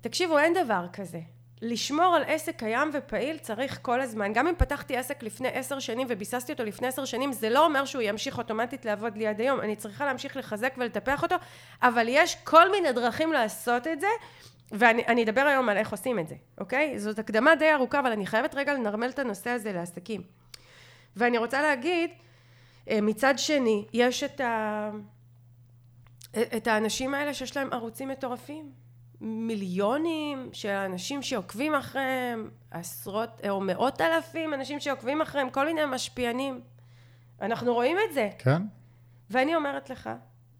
תקשיבו, 0.00 0.38
אין 0.38 0.54
דבר 0.64 0.86
כזה. 0.92 1.20
לשמור 1.62 2.14
על 2.16 2.22
עסק 2.26 2.56
קיים 2.56 2.90
ופעיל 2.94 3.38
צריך 3.38 3.78
כל 3.82 4.00
הזמן. 4.00 4.32
גם 4.32 4.46
אם 4.46 4.54
פתחתי 4.58 4.96
עסק 4.96 5.22
לפני 5.22 5.48
עשר 5.48 5.78
שנים 5.78 6.06
וביססתי 6.10 6.52
אותו 6.52 6.64
לפני 6.64 6.88
עשר 6.88 7.04
שנים, 7.04 7.32
זה 7.32 7.50
לא 7.50 7.64
אומר 7.64 7.84
שהוא 7.84 8.02
ימשיך 8.02 8.38
אוטומטית 8.38 8.84
לעבוד 8.84 9.16
לי 9.16 9.26
עד 9.26 9.40
היום. 9.40 9.60
אני 9.60 9.76
צריכה 9.76 10.06
להמשיך 10.06 10.36
לחזק 10.36 10.74
ולטפח 10.78 11.22
אותו, 11.22 11.36
אבל 11.82 12.06
יש 12.08 12.36
כל 12.44 12.70
מיני 12.70 12.92
דרכים 12.92 13.32
לעשות 13.32 13.86
את 13.86 14.00
זה, 14.00 14.06
ואני 14.72 15.06
אני 15.06 15.24
אדבר 15.24 15.40
היום 15.40 15.68
על 15.68 15.76
איך 15.76 15.90
עושים 15.90 16.18
את 16.18 16.28
זה, 16.28 16.34
אוקיי? 16.60 16.98
זאת 16.98 17.18
הקדמה 17.18 17.54
די 17.54 17.72
ארוכה, 17.72 18.00
אבל 18.00 18.12
אני 18.12 18.26
חייבת 18.26 18.54
רגע 18.54 18.74
לנרמל 18.74 19.08
את 19.08 19.18
הנושא 19.18 19.50
הזה 19.50 19.72
לעסקים. 19.72 20.22
ואני 21.16 21.38
רוצה 21.38 21.62
להגיד, 21.62 22.10
אה, 22.90 23.00
מצד 23.00 23.34
שני, 23.36 23.86
יש 23.92 24.22
את, 24.22 24.40
ה... 24.40 24.90
את 26.56 26.66
האנשים 26.66 27.14
האלה 27.14 27.34
שיש 27.34 27.56
להם 27.56 27.72
ערוצים 27.72 28.08
מטורפים. 28.08 28.72
מיליונים 29.24 30.50
של 30.52 30.68
אנשים 30.68 31.22
שעוקבים 31.22 31.74
אחריהם, 31.74 32.50
עשרות 32.70 33.40
או 33.48 33.60
מאות 33.60 34.00
אלפים 34.00 34.54
אנשים 34.54 34.80
שעוקבים 34.80 35.20
אחריהם, 35.20 35.50
כל 35.50 35.66
מיני 35.66 35.80
משפיענים. 35.88 36.60
אנחנו 37.42 37.74
רואים 37.74 37.96
את 38.08 38.14
זה. 38.14 38.30
כן? 38.38 38.62
ואני 39.30 39.54
אומרת 39.54 39.90
לך, 39.90 40.10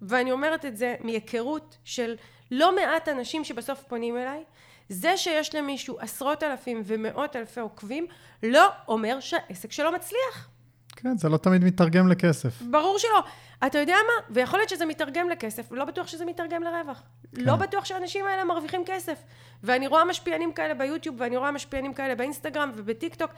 ואני 0.03 0.33
אומרת 0.33 0.65
את 0.65 0.77
זה 0.77 0.95
מהיכרות 1.01 1.79
של 1.85 2.17
לא 2.53 2.75
מעט 2.77 3.09
אנשים 3.09 3.45
שבסוף 3.45 3.83
פונים 3.83 4.17
אליי, 4.17 4.45
זה 4.89 5.17
שיש 5.17 5.55
למישהו 5.55 5.99
עשרות 6.01 6.43
אלפים 6.43 6.83
ומאות 6.85 7.37
אלפי 7.37 7.61
עוקבים, 7.61 8.07
לא 8.43 8.69
אומר 8.89 9.21
שהעסק 9.21 9.73
שלו 9.73 9.93
מצליח. 9.93 10.49
כן, 10.97 11.17
זה 11.17 11.29
לא 11.29 11.37
תמיד 11.37 11.65
מתרגם 11.65 12.09
לכסף. 12.09 12.63
ברור 12.63 12.99
שלא. 12.99 13.23
אתה 13.67 13.79
יודע 13.79 13.95
מה? 13.95 14.35
ויכול 14.35 14.59
להיות 14.59 14.69
שזה 14.69 14.87
מתרגם 14.87 15.31
לכסף, 15.31 15.73
לא 15.73 15.85
בטוח 15.85 16.07
שזה 16.07 16.25
מתרגם 16.25 16.63
לרווח. 16.63 17.03
כן. 17.37 17.43
לא 17.45 17.57
בטוח 17.57 17.85
שהאנשים 17.85 18.27
האלה 18.27 18.45
מרוויחים 18.45 18.83
כסף. 18.87 19.23
ואני 19.63 19.87
רואה 19.87 20.05
משפיענים 20.05 20.53
כאלה 20.53 20.75
ביוטיוב, 20.75 21.17
ואני 21.19 21.37
רואה 21.37 21.51
משפיענים 21.51 21.95
כאלה 21.95 22.15
באינסטגרם 22.15 22.71
ובטיקטוק, 22.75 23.31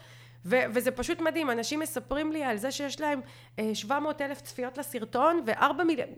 ו- 0.45 0.65
וזה 0.75 0.91
פשוט 0.91 1.21
מדהים. 1.21 1.51
אנשים 1.51 1.81
מספרים 1.81 2.33
לי 2.33 2.45
על 2.45 2.57
זה 2.57 2.71
שיש 2.71 3.01
להם 3.01 3.21
אה, 3.59 3.75
700 3.75 4.21
אלף 4.21 4.41
צפיות 4.41 4.79
לסרטון, 4.79 5.43
וארבע 5.47 5.85
מיליון... 5.85 6.09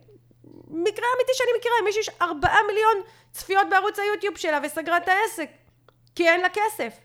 מקרה 0.68 1.06
אמיתי 1.16 1.32
שאני 1.34 1.50
מכירה, 1.58 1.74
מישהו 1.84 2.00
יש 2.00 2.10
ארבעה 2.22 2.58
מיליון 2.68 2.94
צפיות 3.32 3.66
בערוץ 3.70 3.98
היוטיוב 3.98 4.36
שלה 4.36 4.58
וסגרה 4.62 4.96
את 4.96 5.08
העסק, 5.08 5.50
כי 6.14 6.28
אין 6.28 6.40
לה 6.40 6.48
כסף. 6.48 6.98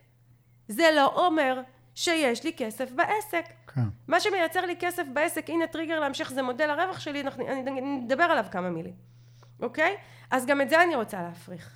זה 0.67 0.89
לא 0.95 1.25
אומר 1.25 1.61
שיש 1.95 2.43
לי 2.43 2.53
כסף 2.57 2.91
בעסק. 2.91 3.45
כן. 3.75 3.81
מה 4.07 4.19
שמייצר 4.19 4.65
לי 4.65 4.75
כסף 4.79 5.03
בעסק, 5.13 5.49
הנה 5.49 5.67
טריגר 5.67 5.99
להמשיך, 5.99 6.33
זה 6.33 6.41
מודל 6.41 6.69
הרווח 6.69 6.99
שלי, 6.99 7.21
אנחנו, 7.21 7.47
אני 7.47 7.81
נדבר 7.81 8.23
עליו 8.23 8.45
כמה 8.51 8.69
מילים, 8.69 8.93
אוקיי? 9.61 9.97
אז 10.31 10.45
גם 10.45 10.61
את 10.61 10.69
זה 10.69 10.83
אני 10.83 10.95
רוצה 10.95 11.21
להפריך. 11.21 11.75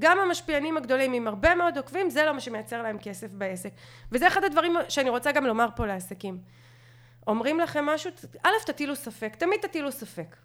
גם 0.00 0.18
המשפיענים 0.18 0.76
הגדולים 0.76 1.12
עם 1.12 1.28
הרבה 1.28 1.54
מאוד 1.54 1.76
עוקבים, 1.76 2.10
זה 2.10 2.24
לא 2.24 2.32
מה 2.32 2.40
שמייצר 2.40 2.82
להם 2.82 2.98
כסף 2.98 3.30
בעסק. 3.30 3.70
וזה 4.12 4.28
אחד 4.28 4.44
הדברים 4.44 4.76
שאני 4.88 5.10
רוצה 5.10 5.32
גם 5.32 5.46
לומר 5.46 5.68
פה 5.76 5.86
לעסקים. 5.86 6.38
אומרים 7.26 7.60
לכם 7.60 7.86
משהו, 7.86 8.10
א', 8.42 8.50
תטילו 8.66 8.96
ספק, 8.96 9.36
תמיד 9.36 9.60
תטילו 9.60 9.92
ספק. 9.92 10.36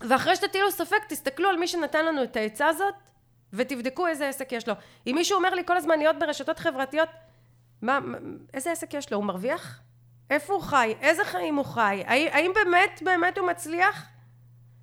ואחרי 0.00 0.36
שתטילו 0.36 0.70
ספק, 0.70 1.04
תסתכלו 1.08 1.48
על 1.48 1.56
מי 1.56 1.68
שנתן 1.68 2.04
לנו 2.04 2.22
את 2.22 2.36
העצה 2.36 2.66
הזאת, 2.66 2.94
ותבדקו 3.52 4.06
איזה 4.06 4.28
עסק 4.28 4.52
יש 4.52 4.68
לו. 4.68 4.74
אם 5.06 5.12
מישהו 5.14 5.36
אומר 5.36 5.54
לי 5.54 5.62
כל 5.66 5.76
הזמן 5.76 5.98
להיות 5.98 6.18
ברשתות 6.18 6.58
חברתיות, 6.58 7.08
מה, 7.82 7.98
איזה 8.54 8.72
עסק 8.72 8.94
יש 8.94 9.12
לו? 9.12 9.16
הוא 9.18 9.24
מרוויח? 9.24 9.80
איפה 10.30 10.52
הוא 10.52 10.62
חי? 10.62 10.94
איזה 11.00 11.24
חיים 11.24 11.56
הוא 11.56 11.64
חי? 11.64 12.02
האם 12.06 12.52
באמת 12.54 13.02
באמת 13.04 13.38
הוא 13.38 13.46
מצליח? 13.46 14.06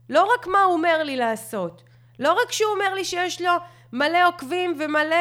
לא 0.09 0.29
רק 0.33 0.47
מה 0.47 0.63
הוא 0.63 0.73
אומר 0.73 1.03
לי 1.03 1.15
לעשות, 1.15 1.83
לא 2.19 2.33
רק 2.33 2.51
שהוא 2.51 2.71
אומר 2.71 2.93
לי 2.93 3.05
שיש 3.05 3.41
לו 3.41 3.51
מלא 3.93 4.27
עוקבים 4.27 4.75
ומלא 4.79 5.15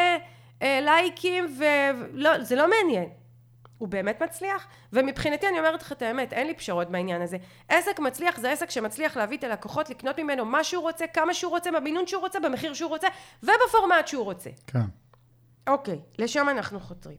אה, 0.63 0.81
לייקים, 0.83 1.59
ולא, 1.59 2.43
זה 2.43 2.57
לא 2.57 2.71
מעניין. 2.71 3.09
הוא 3.79 3.89
באמת 3.89 4.23
מצליח? 4.23 4.67
ומבחינתי 4.93 5.49
אני 5.49 5.59
אומרת 5.59 5.83
לך 5.83 5.93
את 5.93 6.03
האמת, 6.03 6.33
אין 6.33 6.47
לי 6.47 6.55
פשרות 6.55 6.91
בעניין 6.91 7.23
הזה. 7.23 7.37
עסק 7.69 7.99
מצליח 7.99 8.39
זה 8.39 8.53
עסק 8.53 8.71
שמצליח 8.71 9.17
להביא 9.17 9.39
את 9.39 9.45
הלקוחות, 9.45 9.91
לקנות 9.91 10.19
ממנו 10.19 10.45
מה 10.45 10.65
שהוא 10.65 10.83
רוצה, 10.83 11.05
כמה 11.07 11.35
שהוא 11.35 11.51
רוצה, 11.51 11.71
במינון 11.71 12.07
שהוא 12.07 12.21
רוצה, 12.21 12.41
במחיר 12.41 12.75
שהוא 12.75 12.89
רוצה, 12.89 13.07
ובפורמט 13.43 14.07
שהוא 14.07 14.25
רוצה. 14.25 14.51
כן. 14.67 14.81
אוקיי, 15.67 15.99
לשם 16.19 16.49
אנחנו 16.49 16.81
חותרים. 16.81 17.17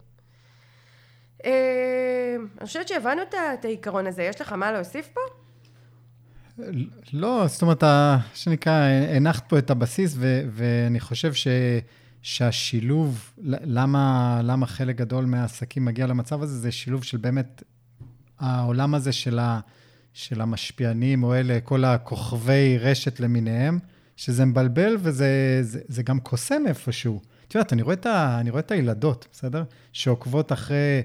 אה, 1.45 2.35
אני 2.57 2.67
חושבת 2.67 2.87
שהבנו 2.87 3.21
את 3.53 3.65
העיקרון 3.65 4.07
הזה, 4.07 4.23
יש 4.23 4.41
לך 4.41 4.53
מה 4.53 4.71
להוסיף 4.71 5.09
פה? 5.13 5.21
לא, 7.13 7.47
זאת 7.47 7.61
אומרת, 7.61 7.83
שנקרא, 8.33 8.73
הנחת 9.15 9.49
פה 9.49 9.57
את 9.57 9.69
הבסיס, 9.69 10.13
ו- 10.17 10.41
ואני 10.51 10.99
חושב 10.99 11.33
ש... 11.33 11.47
שהשילוב, 12.21 13.33
למה, 13.43 14.39
למה 14.43 14.65
חלק 14.65 14.95
גדול 14.95 15.25
מהעסקים 15.25 15.85
מגיע 15.85 16.07
למצב 16.07 16.41
הזה, 16.41 16.59
זה 16.59 16.71
שילוב 16.71 17.03
של 17.03 17.17
באמת 17.17 17.63
העולם 18.39 18.95
הזה 18.95 19.11
של, 19.11 19.39
ה, 19.39 19.59
של 20.13 20.41
המשפיענים, 20.41 21.23
או 21.23 21.35
אלה, 21.35 21.59
כל 21.59 21.85
הכוכבי 21.85 22.77
רשת 22.77 23.19
למיניהם, 23.19 23.79
שזה 24.15 24.45
מבלבל 24.45 24.97
וזה 24.99 25.59
זה, 25.61 25.79
זה 25.87 26.03
גם 26.03 26.19
קוסם 26.19 26.61
איפשהו. 26.67 27.21
את 27.47 27.55
יודעת, 27.55 27.73
אני 27.73 27.81
רואה 27.81 27.93
את, 27.93 28.05
ה, 28.05 28.37
אני 28.39 28.49
רואה 28.49 28.59
את 28.59 28.71
הילדות, 28.71 29.27
בסדר? 29.31 29.63
שעוקבות 29.93 30.51
אחרי, 30.51 31.01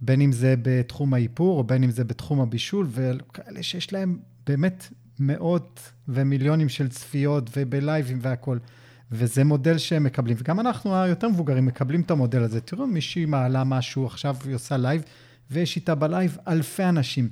בין 0.00 0.20
אם 0.20 0.32
זה 0.32 0.54
בתחום 0.62 1.14
האיפור, 1.14 1.58
או 1.58 1.64
בין 1.64 1.84
אם 1.84 1.90
זה 1.90 2.04
בתחום 2.04 2.40
הבישול, 2.40 2.86
וכאלה 2.90 3.62
שיש 3.62 3.92
להם 3.92 4.18
באמת 4.46 4.88
מאות 5.18 5.92
ומיליונים 6.08 6.68
של 6.68 6.88
צפיות, 6.88 7.50
ובלייבים 7.56 8.18
והכול. 8.22 8.58
וזה 9.12 9.44
מודל 9.44 9.78
שהם 9.78 10.04
מקבלים, 10.04 10.36
וגם 10.40 10.60
אנחנו 10.60 11.02
היותר 11.02 11.28
מבוגרים 11.28 11.66
מקבלים 11.66 12.00
את 12.00 12.10
המודל 12.10 12.42
הזה. 12.42 12.60
תראו, 12.60 12.86
מישהי 12.86 13.24
מעלה 13.24 13.64
משהו, 13.64 14.06
עכשיו 14.06 14.36
היא 14.44 14.54
עושה 14.54 14.76
לייב, 14.76 15.02
ויש 15.50 15.76
איתה 15.76 15.94
בלייב 15.94 16.38
אלפי 16.48 16.84
אנשים. 16.84 17.28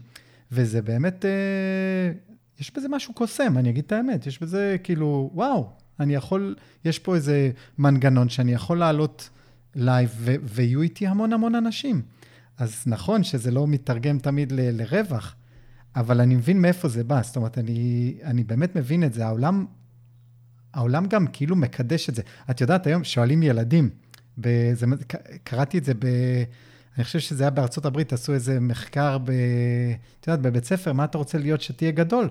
וזה 0.52 0.82
באמת, 0.82 1.24
אה, 1.24 2.12
יש 2.60 2.72
בזה 2.76 2.88
משהו 2.88 3.14
קוסם, 3.14 3.58
אני 3.58 3.70
אגיד 3.70 3.84
את 3.84 3.92
האמת. 3.92 4.26
יש 4.26 4.42
בזה 4.42 4.76
כאילו, 4.82 5.30
וואו, 5.34 5.70
אני 6.00 6.14
יכול, 6.14 6.54
יש 6.84 6.98
פה 6.98 7.14
איזה 7.14 7.50
מנגנון 7.78 8.28
שאני 8.28 8.52
יכול 8.52 8.78
לעלות 8.78 9.30
לייב, 9.74 10.10
ו- 10.16 10.34
ויהיו 10.42 10.82
איתי 10.82 11.06
המון 11.06 11.32
המון 11.32 11.54
אנשים. 11.54 12.02
אז 12.58 12.82
נכון 12.86 13.22
שזה 13.22 13.50
לא 13.50 13.66
מתרגם 13.66 14.18
תמיד 14.18 14.52
ל- 14.52 14.80
לרווח, 14.82 15.34
אבל 15.96 16.20
אני 16.20 16.36
מבין 16.36 16.62
מאיפה 16.62 16.88
זה 16.88 17.04
בא. 17.04 17.22
זאת 17.22 17.36
אומרת, 17.36 17.58
אני, 17.58 18.14
אני 18.24 18.44
באמת 18.44 18.76
מבין 18.76 19.04
את 19.04 19.12
זה. 19.12 19.26
העולם 19.26 19.66
העולם 20.76 21.06
גם 21.06 21.26
כאילו 21.26 21.56
מקדש 21.56 22.08
את 22.08 22.14
זה. 22.14 22.22
את 22.50 22.60
יודעת, 22.60 22.86
היום 22.86 23.04
שואלים 23.04 23.42
ילדים, 23.42 23.90
בזה, 24.38 24.86
קראתי 25.44 25.78
את 25.78 25.84
זה 25.84 25.94
ב... 25.94 26.06
אני 26.96 27.04
חושב 27.04 27.18
שזה 27.18 27.44
היה 27.44 27.50
בארצות 27.50 27.86
הברית, 27.86 28.12
עשו 28.12 28.34
איזה 28.34 28.60
מחקר 28.60 29.18
ב... 29.18 29.30
את 30.20 30.26
יודעת, 30.26 30.40
בבית 30.40 30.64
ספר, 30.64 30.92
מה 30.92 31.04
אתה 31.04 31.18
רוצה 31.18 31.38
להיות 31.38 31.60
שתהיה 31.60 31.90
גדול? 31.90 32.28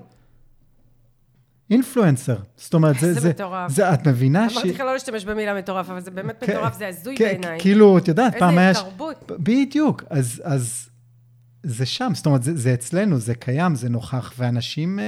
אינפלואנסר. 1.69 2.38
זאת 2.58 2.73
אומרת, 2.73 2.99
זה... 2.99 3.13
זה 3.13 3.29
מטורף. 3.29 3.71
זה, 3.71 3.93
את 3.93 4.08
מבינה 4.08 4.49
ש... 4.49 4.53
אמרתי 4.53 4.71
לך 4.71 4.79
לא 4.79 4.93
להשתמש 4.93 5.25
במילה 5.25 5.53
מטורף, 5.53 5.89
אבל 5.89 5.99
זה 5.99 6.12
באמת 6.12 6.43
כן, 6.43 6.58
מטורף, 6.58 6.77
זה 6.77 6.88
הזוי 6.88 7.17
כן, 7.17 7.25
בעיניי. 7.25 7.60
כאילו, 7.60 7.97
את 7.97 8.08
יודעת, 8.08 8.36
פעם 8.39 8.58
היה... 8.58 8.69
איזה 8.69 8.79
תרבות. 8.79 9.31
בדיוק. 9.39 10.03
אז, 10.10 10.41
אז 10.45 10.89
זה 11.63 11.86
שם, 11.86 12.12
זאת 12.15 12.25
אומרת, 12.25 12.43
זה, 12.43 12.55
זה 12.55 12.73
אצלנו, 12.73 13.19
זה 13.19 13.36
קיים, 13.36 13.75
זה 13.75 13.89
נוכח, 13.89 14.34
ואנשים... 14.38 14.99
אה... 14.99 15.05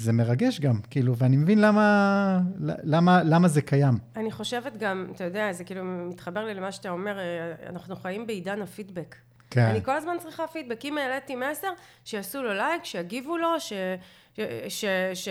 זה 0.00 0.12
מרגש 0.12 0.60
גם, 0.60 0.80
כאילו, 0.90 1.16
ואני 1.16 1.36
מבין 1.36 1.60
למה, 1.60 2.38
למה, 2.84 3.22
למה 3.24 3.48
זה 3.48 3.62
קיים. 3.62 3.94
אני 4.16 4.30
חושבת 4.30 4.76
גם, 4.76 5.06
אתה 5.14 5.24
יודע, 5.24 5.52
זה 5.52 5.64
כאילו 5.64 5.84
מתחבר 5.84 6.44
לי 6.44 6.54
למה 6.54 6.72
שאתה 6.72 6.90
אומר, 6.90 7.18
אה, 7.18 7.68
אנחנו 7.68 7.96
חיים 7.96 8.26
בעידן 8.26 8.62
הפידבק. 8.62 9.16
כן. 9.50 9.60
אני 9.60 9.84
כל 9.84 9.96
הזמן 9.96 10.16
צריכה 10.18 10.46
פידבק. 10.46 10.84
אם 10.84 10.98
העליתי 10.98 11.36
מסר, 11.36 11.68
שיעשו 12.04 12.42
לו 12.42 12.54
לייק, 12.54 12.84
שיגיבו 12.84 13.36
לו, 13.36 13.60
ש... 13.60 13.72
ש... 14.68 14.84
ש... 15.14 15.28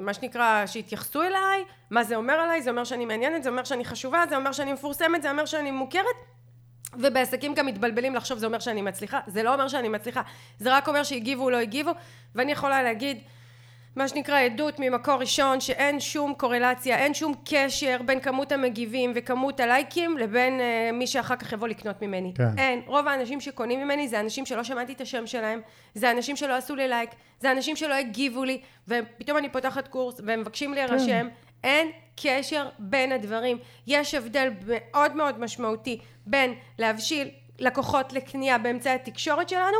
מה 0.00 0.14
שנקרא, 0.14 0.66
שיתייחסו 0.66 1.22
אליי, 1.22 1.64
מה 1.90 2.04
זה 2.04 2.16
אומר 2.16 2.34
עליי, 2.34 2.62
זה 2.62 2.70
אומר 2.70 2.84
שאני 2.84 3.04
מעניינת, 3.04 3.42
זה 3.42 3.50
אומר 3.50 3.64
שאני 3.64 3.84
חשובה, 3.84 4.24
זה 4.28 4.36
אומר 4.36 4.52
שאני 4.52 4.72
מפורסמת, 4.72 5.22
זה 5.22 5.30
אומר 5.30 5.46
שאני 5.46 5.70
מוכרת. 5.70 6.04
ובעסקים 6.98 7.54
גם 7.54 7.66
מתבלבלים 7.66 8.14
לחשוב 8.14 8.38
זה 8.38 8.46
אומר 8.46 8.58
שאני 8.58 8.82
מצליחה, 8.82 9.20
זה 9.26 9.42
לא 9.42 9.54
אומר 9.54 9.68
שאני 9.68 9.88
מצליחה, 9.88 10.22
זה 10.58 10.76
רק 10.76 10.88
אומר 10.88 11.02
שהגיבו 11.02 11.42
או 11.42 11.50
לא 11.50 11.56
הגיבו, 11.56 11.90
ואני 12.34 12.52
יכולה 12.52 12.82
להגיד 12.82 13.18
מה 13.96 14.08
שנקרא 14.08 14.40
עדות 14.40 14.74
ממקור 14.78 15.14
ראשון 15.14 15.60
שאין 15.60 16.00
שום 16.00 16.34
קורלציה, 16.34 16.98
אין 16.98 17.14
שום 17.14 17.34
קשר 17.44 18.00
בין 18.06 18.20
כמות 18.20 18.52
המגיבים 18.52 19.12
וכמות 19.14 19.60
הלייקים 19.60 20.18
לבין 20.18 20.60
uh, 20.60 20.92
מי 20.92 21.06
שאחר 21.06 21.36
כך 21.36 21.52
יבוא 21.52 21.68
לקנות 21.68 22.02
ממני. 22.02 22.32
כן. 22.36 22.58
אין. 22.58 22.82
רוב 22.86 23.08
האנשים 23.08 23.40
שקונים 23.40 23.80
ממני 23.80 24.08
זה 24.08 24.20
אנשים 24.20 24.46
שלא 24.46 24.64
שמעתי 24.64 24.92
את 24.92 25.00
השם 25.00 25.26
שלהם, 25.26 25.60
זה 25.94 26.10
אנשים 26.10 26.36
שלא 26.36 26.54
עשו 26.54 26.76
לי 26.76 26.88
לייק, 26.88 27.10
זה 27.40 27.52
אנשים 27.52 27.76
שלא 27.76 27.94
הגיבו 27.94 28.44
לי, 28.44 28.60
ופתאום 28.88 29.38
אני 29.38 29.48
פותחת 29.48 29.88
קורס 29.88 30.20
והם 30.26 30.40
מבקשים 30.40 30.74
להירשם. 30.74 31.06
כן. 31.06 31.28
אין 31.64 31.88
קשר 32.22 32.68
בין 32.78 33.12
הדברים. 33.12 33.58
יש 33.86 34.14
הבדל 34.14 34.50
מאוד 34.66 35.16
מאוד 35.16 35.40
משמעותי 35.40 36.00
בין 36.26 36.54
להבשיל 36.78 37.28
לקוחות 37.58 38.12
לקנייה 38.12 38.58
באמצעי 38.58 38.94
התקשורת 38.94 39.48
שלנו, 39.48 39.76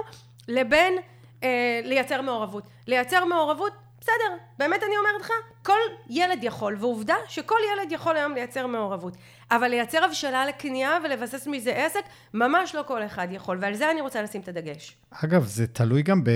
לבין 0.49 0.95
אה, 1.43 1.81
לייצר 1.85 2.23
מעורבות. 2.23 2.65
לייצר 2.87 3.25
מעורבות 3.25 3.73
בסדר, 4.01 4.37
באמת 4.59 4.81
אני 4.87 4.97
אומרת 4.97 5.21
לך, 5.21 5.31
כל 5.63 5.79
ילד 6.11 6.39
יכול, 6.45 6.77
ועובדה 6.81 7.15
שכל 7.29 7.59
ילד 7.73 7.93
יכול 7.93 8.17
היום 8.17 8.35
לייצר 8.35 8.67
מעורבות. 8.67 9.17
אבל 9.51 9.69
לייצר 9.69 10.05
הבשלה 10.05 10.47
לקנייה 10.47 10.99
ולבסס 11.05 11.47
מזה 11.47 11.73
עסק, 11.73 12.01
ממש 12.35 12.75
לא 12.75 12.85
כל 12.87 13.07
אחד 13.07 13.29
יכול, 13.31 13.59
ועל 13.61 13.75
זה 13.75 13.91
אני 13.91 14.01
רוצה 14.01 14.23
לשים 14.23 14.41
את 14.41 14.49
הדגש. 14.49 14.97
אגב, 15.11 15.45
זה 15.45 15.67
תלוי 15.67 16.03
גם 16.03 16.25
ב... 16.25 16.31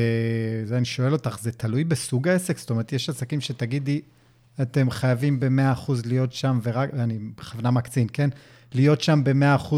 זה 0.64 0.76
אני 0.76 0.84
שואל 0.84 1.12
אותך, 1.12 1.38
זה 1.40 1.52
תלוי 1.52 1.84
בסוג 1.84 2.28
העסק? 2.28 2.58
זאת 2.58 2.70
אומרת, 2.70 2.92
יש 2.92 3.08
עסקים 3.08 3.40
שתגידי, 3.40 4.00
אתם 4.62 4.90
חייבים 4.90 5.40
ב-100% 5.40 5.92
להיות 6.04 6.32
שם, 6.32 6.58
ורק, 6.62 6.90
אני 6.94 7.18
בכוונה 7.18 7.70
מקצין, 7.70 8.06
כן? 8.12 8.30
להיות 8.72 9.00
שם 9.00 9.24
ב-100%, 9.24 9.74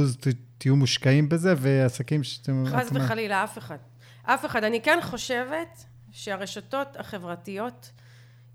תהיו 0.59 0.77
מושקעים 0.77 1.29
בזה, 1.29 1.55
ועסקים 1.57 2.23
שאתם... 2.23 2.65
חס 2.67 2.89
וחלילה, 2.93 3.45
אף 3.45 3.59
אחד. 3.59 3.79
אף 4.23 4.45
אחד. 4.45 4.65
אני 4.65 4.81
כן 4.81 4.99
חושבת 5.03 5.85
שהרשתות 6.17 6.97
החברתיות 6.97 7.91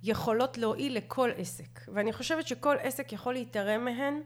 יכולות 0.04 0.58
להועיל 0.58 0.98
לכל 0.98 1.30
עסק. 1.38 1.80
ואני 1.94 2.14
חושבת 2.14 2.48
שכל 2.48 2.76
עסק 2.82 3.14
יכול 3.14 3.34
להתערם 3.34 3.86
מהן 3.86 4.22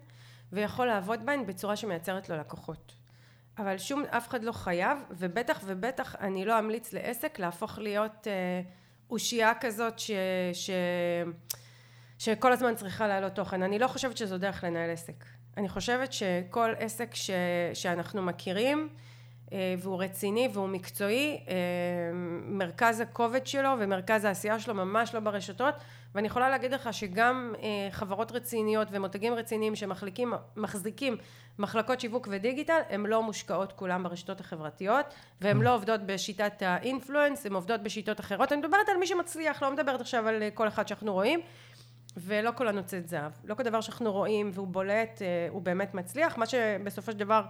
ויכול 0.51 0.87
לעבוד 0.87 1.25
בהן 1.25 1.45
בצורה 1.45 1.75
שמייצרת 1.75 2.29
לו 2.29 2.37
לקוחות. 2.37 2.95
אבל 3.57 3.77
שום 3.77 4.03
אף 4.09 4.27
אחד 4.27 4.43
לא 4.43 4.51
חייב 4.51 4.97
ובטח 5.11 5.61
ובטח 5.65 6.15
אני 6.15 6.45
לא 6.45 6.59
אמליץ 6.59 6.93
לעסק 6.93 7.39
להפוך 7.39 7.77
להיות 7.77 8.27
אה, 8.27 8.61
אושייה 9.09 9.53
כזאת 9.61 9.99
ש, 9.99 10.11
ש, 10.53 10.69
שכל 12.17 12.51
הזמן 12.51 12.75
צריכה 12.75 13.07
לעלות 13.07 13.33
תוכן. 13.33 13.63
אני 13.63 13.79
לא 13.79 13.87
חושבת 13.87 14.17
שזו 14.17 14.37
דרך 14.37 14.63
לנהל 14.63 14.89
עסק. 14.89 15.25
אני 15.57 15.69
חושבת 15.69 16.13
שכל 16.13 16.73
עסק 16.79 17.15
ש, 17.15 17.29
שאנחנו 17.73 18.21
מכירים 18.21 18.89
והוא 19.51 20.03
רציני 20.03 20.49
והוא 20.53 20.69
מקצועי 20.69 21.39
אה, 21.47 21.53
מרכז 22.43 22.99
הכובד 22.99 23.47
שלו 23.47 23.69
ומרכז 23.79 24.25
העשייה 24.25 24.59
שלו 24.59 24.73
ממש 24.73 25.13
לא 25.13 25.19
ברשתות 25.19 25.75
ואני 26.15 26.27
יכולה 26.27 26.49
להגיד 26.49 26.73
לך 26.73 26.93
שגם 26.93 27.53
אה, 27.63 27.87
חברות 27.91 28.31
רציניות 28.31 28.87
ומותגים 28.91 29.33
רציניים 29.33 29.75
שמחליקים 29.75 30.33
מחזיקים 30.57 31.17
מחלקות 31.59 31.99
שיווק 31.99 32.27
ודיגיטל 32.31 32.79
הן 32.89 33.05
לא 33.05 33.23
מושקעות 33.23 33.71
כולם 33.71 34.03
ברשתות 34.03 34.39
החברתיות 34.39 35.05
והן 35.41 35.61
לא 35.61 35.75
עובדות 35.75 36.01
בשיטת 36.05 36.61
האינפלואנס 36.61 37.45
הן 37.45 37.53
עובדות 37.53 37.83
בשיטות 37.83 38.19
אחרות. 38.19 38.51
אני 38.51 38.61
מדברת 38.61 38.89
על 38.89 38.97
מי 38.97 39.07
שמצליח 39.07 39.63
לא 39.63 39.71
מדברת 39.71 40.01
עכשיו 40.01 40.27
על 40.27 40.43
כל 40.53 40.67
אחד 40.67 40.87
שאנחנו 40.87 41.13
רואים 41.13 41.39
ולא 42.17 42.51
כל 42.51 42.67
הנוצאת 42.67 43.07
זהב. 43.07 43.31
לא 43.43 43.55
כל 43.55 43.63
דבר 43.63 43.81
שאנחנו 43.81 44.11
רואים 44.11 44.51
והוא 44.53 44.67
בולט 44.67 45.21
הוא 45.49 45.61
באמת 45.61 45.93
מצליח. 45.93 46.37
מה 46.37 46.45
שבסופו 46.45 47.11
של 47.11 47.17
דבר 47.17 47.41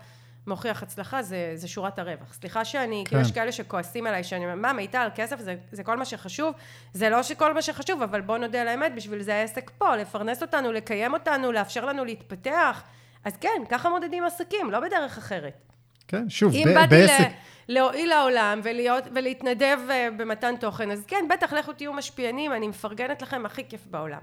מוכיח 0.47 0.83
הצלחה 0.83 1.23
זה, 1.23 1.51
זה 1.55 1.67
שורת 1.67 1.99
הרווח. 1.99 2.33
סליחה 2.33 2.65
שאני, 2.65 3.03
כן. 3.05 3.09
כאילו 3.09 3.21
יש 3.21 3.31
כאלה 3.31 3.51
שכועסים 3.51 4.07
עליי, 4.07 4.23
שאני 4.23 4.45
אומר, 4.45 4.55
מה, 4.55 4.73
מיטל, 4.73 5.07
כסף 5.15 5.39
זה, 5.39 5.55
זה 5.71 5.83
כל 5.83 5.97
מה 5.97 6.05
שחשוב? 6.05 6.53
זה 6.93 7.09
לא 7.09 7.23
שכל 7.23 7.53
מה 7.53 7.61
שחשוב, 7.61 8.01
אבל 8.01 8.21
בוא 8.21 8.37
נודה 8.37 8.61
על 8.61 8.67
האמת, 8.67 8.95
בשביל 8.95 9.21
זה 9.21 9.35
העסק 9.35 9.71
פה, 9.77 9.95
לפרנס 9.95 10.41
אותנו, 10.41 10.71
לקיים 10.71 11.13
אותנו, 11.13 11.51
לאפשר 11.51 11.85
לנו 11.85 12.05
להתפתח. 12.05 12.83
אז 13.23 13.37
כן, 13.37 13.63
ככה 13.69 13.89
מודדים 13.89 14.23
עסקים, 14.23 14.71
לא 14.71 14.79
בדרך 14.79 15.17
אחרת. 15.17 15.61
כן, 16.07 16.29
שוב, 16.29 16.53
אם 16.53 16.65
ב- 16.69 16.73
באתי 16.73 16.89
בעסק... 16.89 17.29
להועיל 17.67 18.09
לעולם 18.09 18.59
ולהיות, 18.63 19.03
ולהתנדב 19.15 19.77
אה, 19.89 20.07
במתן 20.17 20.55
תוכן, 20.59 20.91
אז 20.91 21.05
כן, 21.07 21.25
בטח 21.29 21.53
לכו 21.53 21.73
תהיו 21.73 21.93
משפיענים, 21.93 22.53
אני 22.53 22.67
מפרגנת 22.67 23.21
לכם 23.21 23.45
הכי 23.45 23.69
כיף 23.69 23.87
בעולם. 23.87 24.21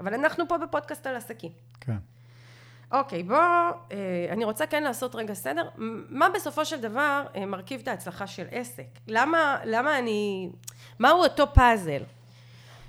אבל 0.00 0.14
אנחנו 0.14 0.48
פה 0.48 0.58
בפודקאסט 0.58 1.06
על 1.06 1.16
עסקים. 1.16 1.50
כן. 1.80 1.96
אוקיי, 2.92 3.22
בוא, 3.22 3.36
אה, 3.36 3.74
אני 4.30 4.44
רוצה 4.44 4.66
כן 4.66 4.82
לעשות 4.82 5.14
רגע 5.14 5.34
סדר. 5.34 5.68
מה 6.08 6.28
בסופו 6.28 6.64
של 6.64 6.80
דבר 6.80 7.24
אה, 7.36 7.46
מרכיב 7.46 7.80
את 7.80 7.88
ההצלחה 7.88 8.26
של 8.26 8.46
עסק? 8.50 8.86
למה, 9.08 9.58
למה 9.64 9.98
אני... 9.98 10.50
מהו 10.98 11.18
אותו 11.18 11.54
פאזל? 11.54 12.02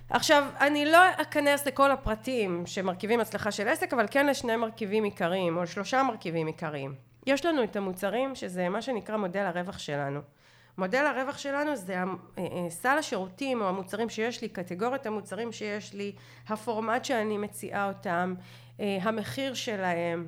עכשיו, 0.10 0.44
אני 0.60 0.86
לא 0.86 0.98
אכנס 1.22 1.68
לכל 1.68 1.92
הפרטים 1.92 2.64
שמרכיבים 2.66 3.20
הצלחה 3.20 3.52
של 3.52 3.68
עסק, 3.68 3.94
אבל 3.94 4.06
כן 4.12 4.28
לשני 4.28 4.56
מרכיבים 4.56 5.04
עיקריים, 5.04 5.58
או 5.58 5.68
שלושה 5.68 6.04
מרכיבים 6.04 6.48
עיקריים. 6.48 6.96
יש 7.28 7.46
לנו 7.46 7.64
את 7.64 7.76
המוצרים, 7.76 8.36
שזה 8.36 8.70
מה 8.70 8.82
שנקרא 8.82 9.18
מודל 9.18 9.40
הרווח 9.46 9.80
שלנו. 9.80 10.20
מודל 10.78 11.06
הרווח 11.06 11.38
שלנו 11.38 11.76
זה 11.76 11.96
אה, 12.38 12.44
סל 12.70 12.98
השירותים 12.98 13.62
או 13.62 13.70
המוצרים 13.70 14.10
שיש 14.10 14.42
לי, 14.42 14.50
קטגוריית 14.50 15.06
המוצרים 15.06 15.52
שיש 15.52 15.94
לי, 15.94 16.12
הפורמט 16.48 17.06
שאני 17.06 17.38
מציעה 17.38 17.88
אותם, 17.88 18.34
המחיר 18.82 19.54
שלהם, 19.54 20.28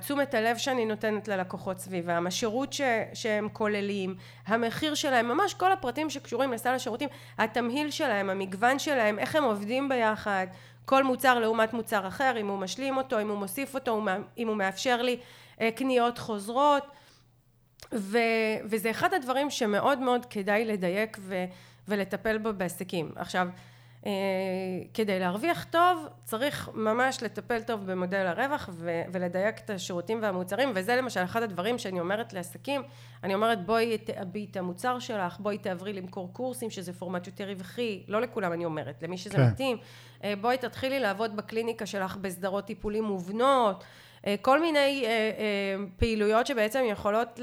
תשומת 0.00 0.34
הלב 0.34 0.56
שאני 0.56 0.86
נותנת 0.86 1.28
ללקוחות 1.28 1.78
סביבם, 1.78 2.26
השירות 2.26 2.72
ש, 2.72 2.80
שהם 3.14 3.48
כוללים, 3.52 4.14
המחיר 4.46 4.94
שלהם, 4.94 5.28
ממש 5.28 5.54
כל 5.54 5.72
הפרטים 5.72 6.10
שקשורים 6.10 6.52
לסל 6.52 6.74
השירותים, 6.74 7.08
התמהיל 7.38 7.90
שלהם, 7.90 8.30
המגוון 8.30 8.78
שלהם, 8.78 9.18
איך 9.18 9.36
הם 9.36 9.44
עובדים 9.44 9.88
ביחד, 9.88 10.46
כל 10.84 11.04
מוצר 11.04 11.38
לעומת 11.38 11.72
מוצר 11.72 12.08
אחר, 12.08 12.36
אם 12.40 12.48
הוא 12.48 12.58
משלים 12.58 12.96
אותו, 12.96 13.20
אם 13.20 13.28
הוא 13.28 13.38
מוסיף 13.38 13.74
אותו, 13.74 14.02
אם 14.38 14.48
הוא 14.48 14.56
מאפשר 14.56 15.02
לי 15.02 15.16
קניות 15.74 16.18
חוזרות 16.18 16.86
ו, 17.94 18.18
וזה 18.64 18.90
אחד 18.90 19.14
הדברים 19.14 19.50
שמאוד 19.50 19.98
מאוד 19.98 20.26
כדאי 20.26 20.64
לדייק 20.64 21.16
ו, 21.20 21.44
ולטפל 21.88 22.38
בו 22.38 22.52
בעסקים. 22.52 23.12
עכשיו, 23.16 23.46
אה, 23.46 23.52
כדי 24.94 25.18
להרוויח 25.18 25.64
טוב 25.70 26.06
צריך 26.24 26.70
ממש 26.74 27.22
לטפל 27.22 27.62
טוב 27.62 27.90
במודל 27.90 28.26
הרווח 28.26 28.70
ו, 28.72 29.02
ולדייק 29.12 29.58
את 29.58 29.70
השירותים 29.70 30.18
והמוצרים 30.22 30.72
וזה 30.74 30.96
למשל 30.96 31.24
אחד 31.24 31.42
הדברים 31.42 31.78
שאני 31.78 32.00
אומרת 32.00 32.32
לעסקים. 32.32 32.82
אני 33.24 33.34
אומרת 33.34 33.66
בואי 33.66 33.98
תעבי 33.98 34.46
את 34.50 34.56
המוצר 34.56 34.98
שלך 34.98 35.40
בואי 35.40 35.58
תעברי 35.58 35.92
למכור 35.92 36.32
קורסים 36.32 36.70
שזה 36.70 36.92
פורמט 36.92 37.26
יותר 37.26 37.48
רווחי. 37.48 38.02
לא 38.08 38.20
לכולם 38.20 38.52
אני 38.52 38.64
אומרת 38.64 39.02
למי 39.02 39.18
שזה 39.18 39.36
כן. 39.36 39.46
מתאים. 39.46 39.76
אה, 40.24 40.34
בואי 40.40 40.58
תתחילי 40.58 41.00
לעבוד 41.00 41.36
בקליניקה 41.36 41.86
שלך 41.86 42.16
בסדרות 42.16 42.64
טיפולים 42.64 43.04
מובנות 43.04 43.82
אה, 43.82 43.86
כל 44.42 44.60
מיני 44.60 45.04
אה, 45.04 45.10
אה, 45.10 45.84
פעילויות 45.96 46.46
שבעצם 46.46 46.84
יכולות 46.86 47.40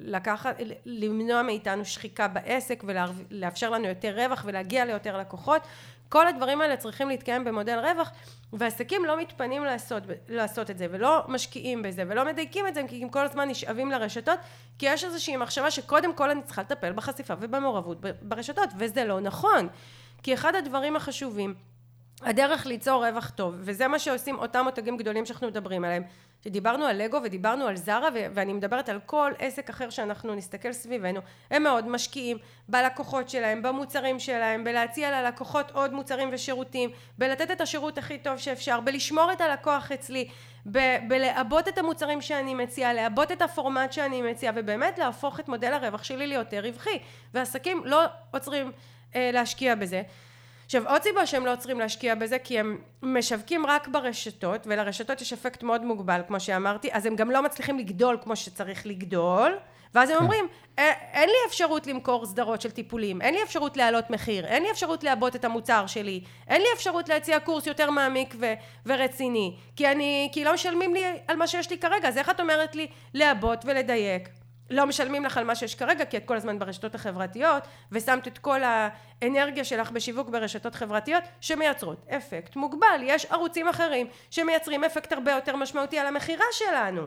לקחת, 0.00 0.60
למנוע 0.86 1.42
מאיתנו 1.42 1.84
שחיקה 1.84 2.28
בעסק 2.28 2.84
ולאפשר 2.86 3.70
לנו 3.70 3.88
יותר 3.88 4.16
רווח 4.16 4.42
ולהגיע 4.46 4.84
ליותר 4.84 5.18
לקוחות 5.18 5.62
כל 6.10 6.28
הדברים 6.28 6.60
האלה 6.60 6.76
צריכים 6.76 7.08
להתקיים 7.08 7.44
במודל 7.44 7.78
רווח 7.78 8.10
ועסקים 8.52 9.04
לא 9.04 9.20
מתפנים 9.20 9.64
לעשות, 9.64 10.02
לעשות 10.28 10.70
את 10.70 10.78
זה 10.78 10.86
ולא 10.90 11.24
משקיעים 11.28 11.82
בזה 11.82 12.02
ולא 12.08 12.24
מדייקים 12.24 12.66
את 12.66 12.74
זה 12.74 12.82
כי 12.88 13.02
הם 13.02 13.08
כל 13.08 13.24
הזמן 13.24 13.48
נשאבים 13.48 13.90
לרשתות 13.90 14.38
כי 14.78 14.86
יש 14.86 15.04
איזושהי 15.04 15.36
מחשבה 15.36 15.70
שקודם 15.70 16.14
כל 16.14 16.30
אני 16.30 16.42
צריכה 16.42 16.62
לטפל 16.62 16.92
בחשיפה 16.92 17.34
ובמעורבות 17.40 17.98
ברשתות 18.22 18.68
וזה 18.78 19.04
לא 19.04 19.20
נכון. 19.20 19.68
כי 20.22 20.34
אחד 20.34 20.54
הדברים 20.54 20.96
החשובים 20.96 21.54
הדרך 22.22 22.66
ליצור 22.66 23.06
רווח 23.06 23.30
טוב, 23.30 23.54
וזה 23.58 23.88
מה 23.88 23.98
שעושים 23.98 24.38
אותם 24.38 24.64
מותגים 24.64 24.96
גדולים 24.96 25.26
שאנחנו 25.26 25.46
מדברים 25.46 25.84
עליהם, 25.84 26.02
שדיברנו 26.44 26.84
על 26.84 27.02
לגו 27.02 27.18
ודיברנו 27.24 27.66
על 27.66 27.76
זרה, 27.76 28.08
ואני 28.34 28.52
מדברת 28.52 28.88
על 28.88 29.00
כל 29.06 29.32
עסק 29.38 29.70
אחר 29.70 29.90
שאנחנו 29.90 30.34
נסתכל 30.34 30.72
סביבנו, 30.72 31.20
הם 31.50 31.62
מאוד 31.62 31.88
משקיעים 31.88 32.38
בלקוחות 32.68 33.28
שלהם, 33.28 33.62
במוצרים 33.62 34.18
שלהם, 34.18 34.64
בלהציע 34.64 35.22
ללקוחות 35.22 35.70
עוד 35.70 35.92
מוצרים 35.92 36.28
ושירותים, 36.32 36.90
בלתת 37.18 37.50
את 37.50 37.60
השירות 37.60 37.98
הכי 37.98 38.18
טוב 38.18 38.38
שאפשר, 38.38 38.80
בלשמור 38.80 39.32
את 39.32 39.40
הלקוח 39.40 39.92
אצלי, 39.92 40.28
ב- 40.66 41.08
בלעבות 41.08 41.68
את 41.68 41.78
המוצרים 41.78 42.20
שאני 42.20 42.54
מציעה, 42.54 42.92
לעבות 42.92 43.32
את 43.32 43.42
הפורמט 43.42 43.92
שאני 43.92 44.22
מציעה, 44.22 44.52
ובאמת 44.56 44.98
להפוך 44.98 45.40
את 45.40 45.48
מודל 45.48 45.72
הרווח 45.72 46.04
שלי 46.04 46.26
ליותר 46.26 46.60
רווחי, 46.60 46.98
ועסקים 47.34 47.82
לא 47.84 48.04
עוצרים 48.30 48.72
אה, 49.14 49.30
להשקיע 49.32 49.74
בזה. 49.74 50.02
עכשיו 50.70 50.88
עוד 50.88 51.02
סיבה 51.02 51.26
שהם 51.26 51.46
לא 51.46 51.52
עוצרים 51.52 51.80
להשקיע 51.80 52.14
בזה 52.14 52.38
כי 52.38 52.58
הם 52.58 52.78
משווקים 53.02 53.66
רק 53.66 53.88
ברשתות 53.88 54.66
ולרשתות 54.66 55.20
יש 55.20 55.32
אפקט 55.32 55.62
מאוד 55.62 55.84
מוגבל 55.84 56.20
כמו 56.28 56.40
שאמרתי 56.40 56.88
אז 56.92 57.06
הם 57.06 57.16
גם 57.16 57.30
לא 57.30 57.42
מצליחים 57.42 57.78
לגדול 57.78 58.18
כמו 58.22 58.36
שצריך 58.36 58.86
לגדול 58.86 59.58
ואז 59.94 60.10
הם 60.10 60.16
כן. 60.16 60.22
אומרים 60.22 60.48
אין 61.12 61.28
לי 61.28 61.34
אפשרות 61.48 61.86
למכור 61.86 62.26
סדרות 62.26 62.60
של 62.60 62.70
טיפולים 62.70 63.22
אין 63.22 63.34
לי 63.34 63.42
אפשרות 63.42 63.76
להעלות 63.76 64.10
מחיר 64.10 64.46
אין 64.46 64.62
לי 64.62 64.70
אפשרות 64.70 65.04
לעבות 65.04 65.36
את 65.36 65.44
המוצר 65.44 65.86
שלי 65.86 66.20
אין 66.48 66.62
לי 66.62 66.68
אפשרות 66.74 67.08
להציע 67.08 67.40
קורס 67.40 67.66
יותר 67.66 67.90
מעמיק 67.90 68.34
ו- 68.38 68.54
ורציני 68.86 69.56
כי 69.76 69.88
אני 69.88 70.28
כי 70.32 70.44
לא 70.44 70.54
משלמים 70.54 70.94
לי 70.94 71.04
על 71.28 71.36
מה 71.36 71.46
שיש 71.46 71.70
לי 71.70 71.78
כרגע 71.78 72.08
אז 72.08 72.18
איך 72.18 72.30
את 72.30 72.40
אומרת 72.40 72.74
לי 72.74 72.86
לעבות 73.14 73.64
ולדייק 73.64 74.28
לא 74.70 74.86
משלמים 74.86 75.24
לך 75.24 75.38
על 75.38 75.44
מה 75.44 75.54
שיש 75.54 75.74
כרגע 75.74 76.04
כי 76.04 76.16
את 76.16 76.24
כל 76.24 76.36
הזמן 76.36 76.58
ברשתות 76.58 76.94
החברתיות 76.94 77.62
ושמת 77.92 78.28
את 78.28 78.38
כל 78.38 78.60
האנרגיה 78.64 79.64
שלך 79.64 79.90
בשיווק 79.90 80.28
ברשתות 80.28 80.74
חברתיות 80.74 81.24
שמייצרות 81.40 82.06
אפקט 82.08 82.56
מוגבל. 82.56 83.00
יש 83.02 83.26
ערוצים 83.26 83.68
אחרים 83.68 84.06
שמייצרים 84.30 84.84
אפקט 84.84 85.12
הרבה 85.12 85.32
יותר 85.32 85.56
משמעותי 85.56 85.98
על 85.98 86.06
המכירה 86.06 86.44
שלנו. 86.52 87.06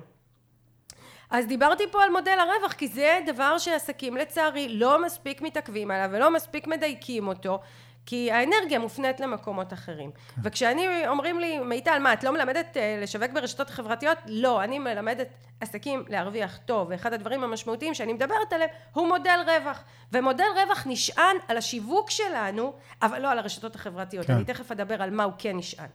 אז 1.30 1.47
דיברתי 1.47 1.84
פה 1.91 2.04
על 2.04 2.10
מודל 2.10 2.38
הרווח 2.39 2.73
כי 2.73 2.88
זה 2.88 3.19
דבר 3.26 3.58
שעסקים 3.58 4.17
לצערי 4.17 4.69
לא 4.69 5.02
מספיק 5.02 5.41
מתעכבים 5.41 5.91
עליו 5.91 6.10
ולא 6.12 6.34
מספיק 6.34 6.67
מדייקים 6.67 7.28
אותו 7.28 7.60
כי 8.06 8.32
האנרגיה 8.32 8.80
מופנית 8.80 9.20
למקומות 9.20 9.74
אחרים. 9.74 10.12
כן. 10.12 10.42
וכשאני, 10.44 11.08
אומרים 11.08 11.39
לי, 11.39 11.60
מיטל, 11.60 12.00
מה, 12.00 12.13
את 12.13 12.24
לא 12.24 12.32
מלמדת 12.32 12.78
אה, 12.78 13.00
לשווק 13.02 13.32
ברשתות 13.34 13.70
חברתיות? 13.70 14.18
לא, 14.26 14.63
אני 14.63 14.80
מלמדת 14.80 15.28
עסקים 15.60 16.06
להרוויח 16.10 16.60
טוב, 16.66 16.88
ואחד 16.89 17.13
הדברים 17.13 17.44
המשמעותיים 17.44 17.94
שאני 17.94 18.13
מדברת 18.13 18.54
עליהם 18.54 18.70
הוא 18.94 19.08
מודל 19.08 19.39
רווח. 19.48 19.84
ומודל 20.12 20.46
רווח 20.63 20.84
נשען 20.88 21.38
על 21.48 21.58
השיווק 21.58 22.10
שלנו, 22.10 22.74
אבל 23.02 23.22
לא 23.22 23.32
על 23.32 23.38
הרשתות 23.39 23.76
החברתיות. 23.76 24.26
כן. 24.26 24.34
אני 24.34 24.46
תכף 24.46 24.72
אדבר 24.72 25.02
על 25.02 25.10
מה 25.10 25.24
הוא 25.24 25.34
כן 25.38 25.58
נשען. 25.58 25.89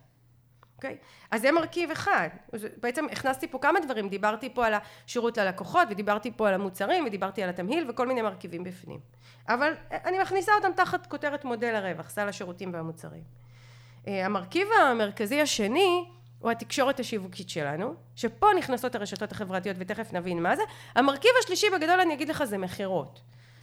אוקיי? 0.79 0.97
Okay? 1.01 1.29
אז 1.31 1.41
זה 1.41 1.53
מרכיב 1.53 1.91
אחד. 1.91 2.29
בעצם 2.83 3.07
הכנסתי 3.13 3.49
פה 3.49 3.59
כמה 3.59 3.81
דברים, 3.81 4.09
דיברתי 4.09 4.55
פה 4.55 4.67
על 4.67 4.75
השירות 4.75 5.39
ללקוחות, 5.39 5.89
ודיברתי 5.91 6.33
פה 6.37 6.49
על 6.49 6.55
המוצרים, 6.55 7.07
ודיברתי 7.07 7.43
על 7.43 7.49
התמהיל, 7.49 7.91
וכל 7.91 8.07
מיני 8.07 8.23
מרכיבים 8.23 8.65
בפנים. 8.65 9.01
אבל 9.49 9.73
אני 9.91 10.19
מכניסה 10.19 10.53
אותם 10.57 10.73
תחת 10.77 11.07
כותרת 11.07 11.45
מודל 11.45 11.75
הרווח, 11.75 12.11
סל 12.11 12.29
השירותים 12.29 12.75
והמוצרים. 12.75 13.23
אה, 14.09 14.27
המרכיב 14.27 14.69
המרכזי 14.81 15.41
השני 15.41 16.05
הוא 16.39 16.51
התקשורת 16.51 17.01
השיווקית 17.01 17.51
שלנו, 17.51 17.95
שפה 18.17 18.47
נכנסות 18.59 18.95
הרשתות 18.95 19.33
החברתיות 19.33 19.77
ותכף 19.81 20.13
נבין 20.13 20.43
מה 20.43 20.57
זה. 20.57 20.63
המרכיב 20.95 21.31
השלישי 21.45 21.67
בגדול 21.77 22.01
אני 22.01 22.15
אגיד 22.15 22.29
לך 22.29 22.45
זה 22.45 22.59
מכירות. 22.59 23.21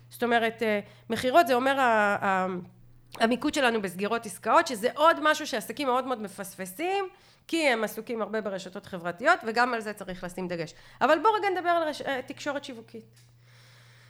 זאת 0.09 0.23
אומרת, 0.23 0.63
אה, 0.63 0.79
מכירות 1.09 1.47
זה 1.47 1.53
אומר 1.53 1.79
המיקוד 3.19 3.53
שלנו 3.53 3.81
בסגירות 3.81 4.25
עסקאות, 4.25 4.67
שזה 4.67 4.89
עוד 4.95 5.17
משהו 5.21 5.47
שעסקים 5.47 5.87
מאוד 5.87 6.07
מאוד 6.07 6.21
מפספסים, 6.21 7.05
כי 7.47 7.67
הם 7.67 7.83
עסוקים 7.83 8.21
הרבה 8.21 8.41
ברשתות 8.41 8.85
חברתיות, 8.85 9.39
וגם 9.47 9.73
על 9.73 9.81
זה 9.81 9.93
צריך 9.93 10.23
לשים 10.23 10.47
דגש. 10.47 10.73
אבל 11.01 11.19
בואו 11.19 11.33
רגע 11.33 11.49
נדבר 11.49 11.69
על 11.69 11.87
רש... 11.87 12.01
אה, 12.01 12.21
תקשורת 12.21 12.63
שיווקית. 12.63 13.05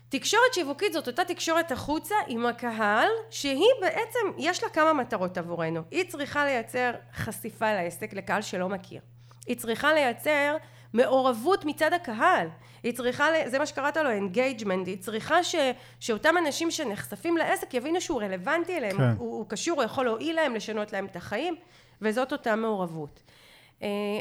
תקשורת 0.10 0.54
שיווקית 0.54 0.94
זאת 0.94 1.08
אותה 1.08 1.26
תקשורת 1.26 1.72
החוצה 1.72 2.16
עם 2.28 2.46
הקהל 2.46 3.08
שהיא 3.30 3.72
בעצם 3.82 4.20
יש 4.38 4.64
לה 4.64 4.70
כמה 4.70 4.94
מטרות 4.94 5.38
עבורנו 5.38 5.82
היא 5.92 6.10
צריכה 6.10 6.46
לייצר 6.46 6.92
חשיפה 7.14 7.74
לעסק 7.74 8.14
לקהל 8.14 8.42
שלא 8.42 8.70
מכיר 8.70 9.02
היא 9.48 9.58
צריכה 9.58 9.94
לייצר 9.94 10.58
מעורבות 10.96 11.66
מצד 11.66 11.94
הקהל 11.94 12.48
היא 12.84 12.94
צריכה, 12.94 13.26
זה 13.46 13.60
מה 13.60 13.66
שקראת 13.66 13.98
לו 13.98 14.10
engagement, 14.10 14.88
היא 14.88 14.98
צריכה 14.98 15.44
ש, 15.44 15.56
שאותם 16.00 16.36
אנשים 16.38 16.72
שנחשפים 16.72 17.38
לעסק 17.38 17.74
יבינו 17.74 18.02
שהוא 18.02 18.22
רלוונטי 18.22 18.78
אליהם, 18.78 18.98
כן. 18.98 19.04
הוא, 19.04 19.38
הוא 19.38 19.46
קשור, 19.50 19.76
הוא 19.76 19.84
יכול 19.84 20.06
להועיל 20.06 20.36
להם, 20.36 20.56
לשנות 20.56 20.94
להם 20.94 21.06
את 21.06 21.16
החיים 21.16 21.56
וזאת 22.02 22.32
אותה 22.32 22.56
מעורבות. 22.56 23.24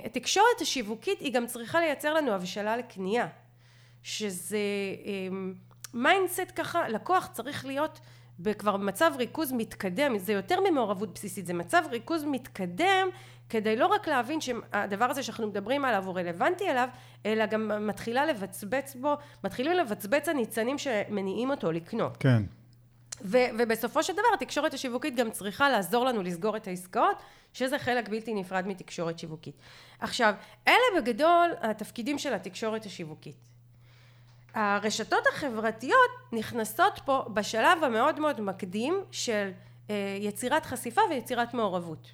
התקשורת 0.04 0.46
אה, 0.58 0.62
השיווקית 0.62 1.20
היא 1.20 1.32
גם 1.32 1.46
צריכה 1.46 1.80
לייצר 1.80 2.14
לנו 2.14 2.32
הבשלה 2.32 2.76
לקנייה 2.76 3.26
שזה 4.02 4.58
אמ, 5.04 5.54
mindset 5.94 6.52
ככה, 6.56 6.88
לקוח 6.88 7.28
צריך 7.32 7.66
להיות 7.66 8.00
כבר 8.58 8.76
במצב 8.76 9.12
ריכוז 9.18 9.52
מתקדם, 9.52 10.18
זה 10.18 10.32
יותר 10.32 10.58
ממעורבות 10.70 11.14
בסיסית, 11.14 11.46
זה 11.46 11.54
מצב 11.54 11.82
ריכוז 11.90 12.24
מתקדם 12.24 13.08
כדי 13.48 13.76
לא 13.76 13.86
רק 13.86 14.08
להבין 14.08 14.40
שהדבר 14.40 15.04
הזה 15.04 15.22
שאנחנו 15.22 15.46
מדברים 15.46 15.84
עליו 15.84 16.04
הוא 16.06 16.18
רלוונטי 16.18 16.70
אליו, 16.70 16.88
אלא 17.26 17.46
גם 17.46 17.86
מתחילה 17.86 18.26
לבצבץ 18.26 18.96
בו, 19.00 19.14
מתחילים 19.44 19.72
לבצבץ 19.72 20.28
הניצנים 20.28 20.78
שמניעים 20.78 21.50
אותו 21.50 21.72
לקנות. 21.72 22.16
כן. 22.16 22.42
ו- 23.22 23.48
ובסופו 23.58 24.02
של 24.02 24.12
דבר 24.12 24.22
התקשורת 24.34 24.74
השיווקית 24.74 25.16
גם 25.16 25.30
צריכה 25.30 25.70
לעזור 25.70 26.04
לנו 26.04 26.22
לסגור 26.22 26.56
את 26.56 26.66
העסקאות, 26.66 27.22
שזה 27.52 27.78
חלק 27.78 28.08
בלתי 28.08 28.34
נפרד 28.34 28.66
מתקשורת 28.66 29.18
שיווקית. 29.18 29.54
עכשיו, 30.00 30.34
אלה 30.68 31.00
בגדול 31.00 31.50
התפקידים 31.60 32.18
של 32.18 32.34
התקשורת 32.34 32.86
השיווקית. 32.86 33.36
הרשתות 34.54 35.24
החברתיות 35.32 36.10
נכנסות 36.32 37.00
פה 37.04 37.24
בשלב 37.34 37.84
המאוד 37.84 38.20
מאוד 38.20 38.40
מקדים 38.40 39.04
של 39.10 39.50
אה, 39.90 40.16
יצירת 40.20 40.66
חשיפה 40.66 41.00
ויצירת 41.10 41.54
מעורבות. 41.54 42.10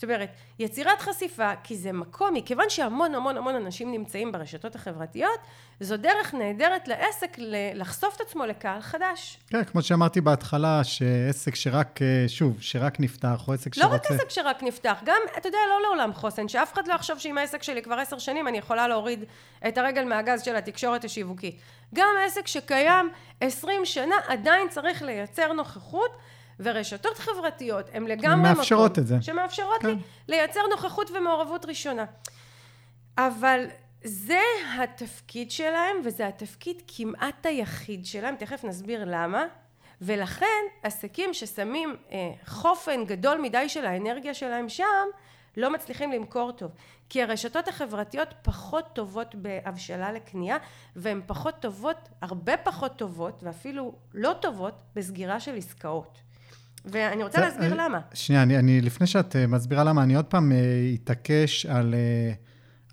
זאת 0.00 0.04
אומרת, 0.04 0.28
יצירת 0.58 1.00
חשיפה, 1.00 1.50
כי 1.64 1.76
זה 1.76 1.92
מקום, 1.92 2.34
מכיוון 2.34 2.64
שהמון 2.68 3.14
המון 3.14 3.36
המון 3.36 3.54
אנשים 3.54 3.92
נמצאים 3.92 4.32
ברשתות 4.32 4.74
החברתיות, 4.74 5.40
זו 5.80 5.96
דרך 5.96 6.34
נהדרת 6.34 6.88
לעסק 6.88 7.36
לחשוף 7.74 8.16
את 8.16 8.20
עצמו 8.20 8.46
לקהל 8.46 8.80
חדש. 8.80 9.38
כן, 9.46 9.64
כמו 9.64 9.82
שאמרתי 9.82 10.20
בהתחלה, 10.20 10.84
שעסק 10.84 11.54
שרק, 11.54 12.02
אה, 12.02 12.24
שוב, 12.28 12.56
שרק 12.60 13.00
נפתח, 13.00 13.44
או 13.48 13.52
עסק 13.52 13.76
לא 13.76 13.82
שרוצה... 13.82 14.08
לא 14.08 14.14
רק 14.14 14.20
עסק 14.20 14.30
שרק 14.30 14.62
נפתח, 14.62 15.00
גם, 15.04 15.20
אתה 15.38 15.48
יודע, 15.48 15.58
לא 15.68 15.82
לעולם 15.82 16.12
חוסן, 16.12 16.48
שאף 16.48 16.72
אחד 16.72 16.88
לא 16.88 16.94
יחשוב 16.94 17.18
שעם 17.18 17.38
העסק 17.38 17.62
שלי 17.62 17.82
כבר 17.82 17.94
עשר 17.94 18.18
שנים 18.18 18.48
אני 18.48 18.58
יכולה 18.58 18.88
להוריד 18.88 19.24
את 19.68 19.78
הרגל 19.78 20.04
מהגז 20.04 20.42
של 20.42 20.56
התקשורת 20.56 21.04
השיווקית. 21.04 21.60
גם 21.94 22.14
עסק 22.26 22.46
שקיים 22.46 23.10
עשרים 23.40 23.84
שנה 23.84 24.16
עדיין 24.28 24.68
צריך 24.68 25.02
לייצר 25.02 25.52
נוכחות. 25.52 26.10
ורשתות 26.60 27.18
חברתיות 27.18 27.86
הן 27.92 28.04
לגמרי 28.04 28.36
מקום... 28.36 28.58
מאפשרות 28.58 28.98
את 28.98 29.06
זה. 29.06 29.22
שמאפשרות 29.22 29.80
כן. 29.80 29.88
לי 29.88 29.96
לייצר 30.28 30.60
נוכחות 30.70 31.10
ומעורבות 31.10 31.64
ראשונה. 31.64 32.04
אבל 33.18 33.66
זה 34.04 34.40
התפקיד 34.78 35.50
שלהם, 35.50 35.96
וזה 36.04 36.26
התפקיד 36.26 36.82
כמעט 36.96 37.46
היחיד 37.46 38.06
שלהם, 38.06 38.36
תכף 38.36 38.64
נסביר 38.64 39.04
למה. 39.06 39.44
ולכן 40.00 40.62
עסקים 40.82 41.34
ששמים 41.34 41.96
אה, 42.12 42.32
חופן 42.46 43.04
גדול 43.04 43.40
מדי 43.40 43.68
של 43.68 43.84
האנרגיה 43.84 44.34
שלהם 44.34 44.68
שם, 44.68 44.84
לא 45.56 45.72
מצליחים 45.72 46.12
למכור 46.12 46.52
טוב. 46.52 46.70
כי 47.08 47.22
הרשתות 47.22 47.68
החברתיות 47.68 48.28
פחות 48.42 48.84
טובות 48.92 49.34
בהבשלה 49.34 50.12
לקנייה, 50.12 50.56
והן 50.96 51.20
פחות 51.26 51.54
טובות, 51.60 52.08
הרבה 52.22 52.56
פחות 52.56 52.96
טובות, 52.96 53.42
ואפילו 53.42 53.94
לא 54.14 54.32
טובות, 54.40 54.74
בסגירה 54.94 55.40
של 55.40 55.56
עסקאות. 55.56 56.20
ואני 56.84 57.22
רוצה 57.22 57.40
להסביר 57.40 57.72
אה, 57.72 57.84
למה. 57.88 58.00
שנייה, 58.14 58.42
אני, 58.42 58.58
אני, 58.58 58.80
לפני 58.80 59.06
שאת 59.06 59.36
אה, 59.36 59.46
מסבירה 59.46 59.84
למה, 59.84 60.02
אני 60.02 60.14
עוד 60.14 60.24
פעם 60.24 60.52
אה, 60.52 60.58
אתעקש 60.94 61.66
על, 61.66 61.94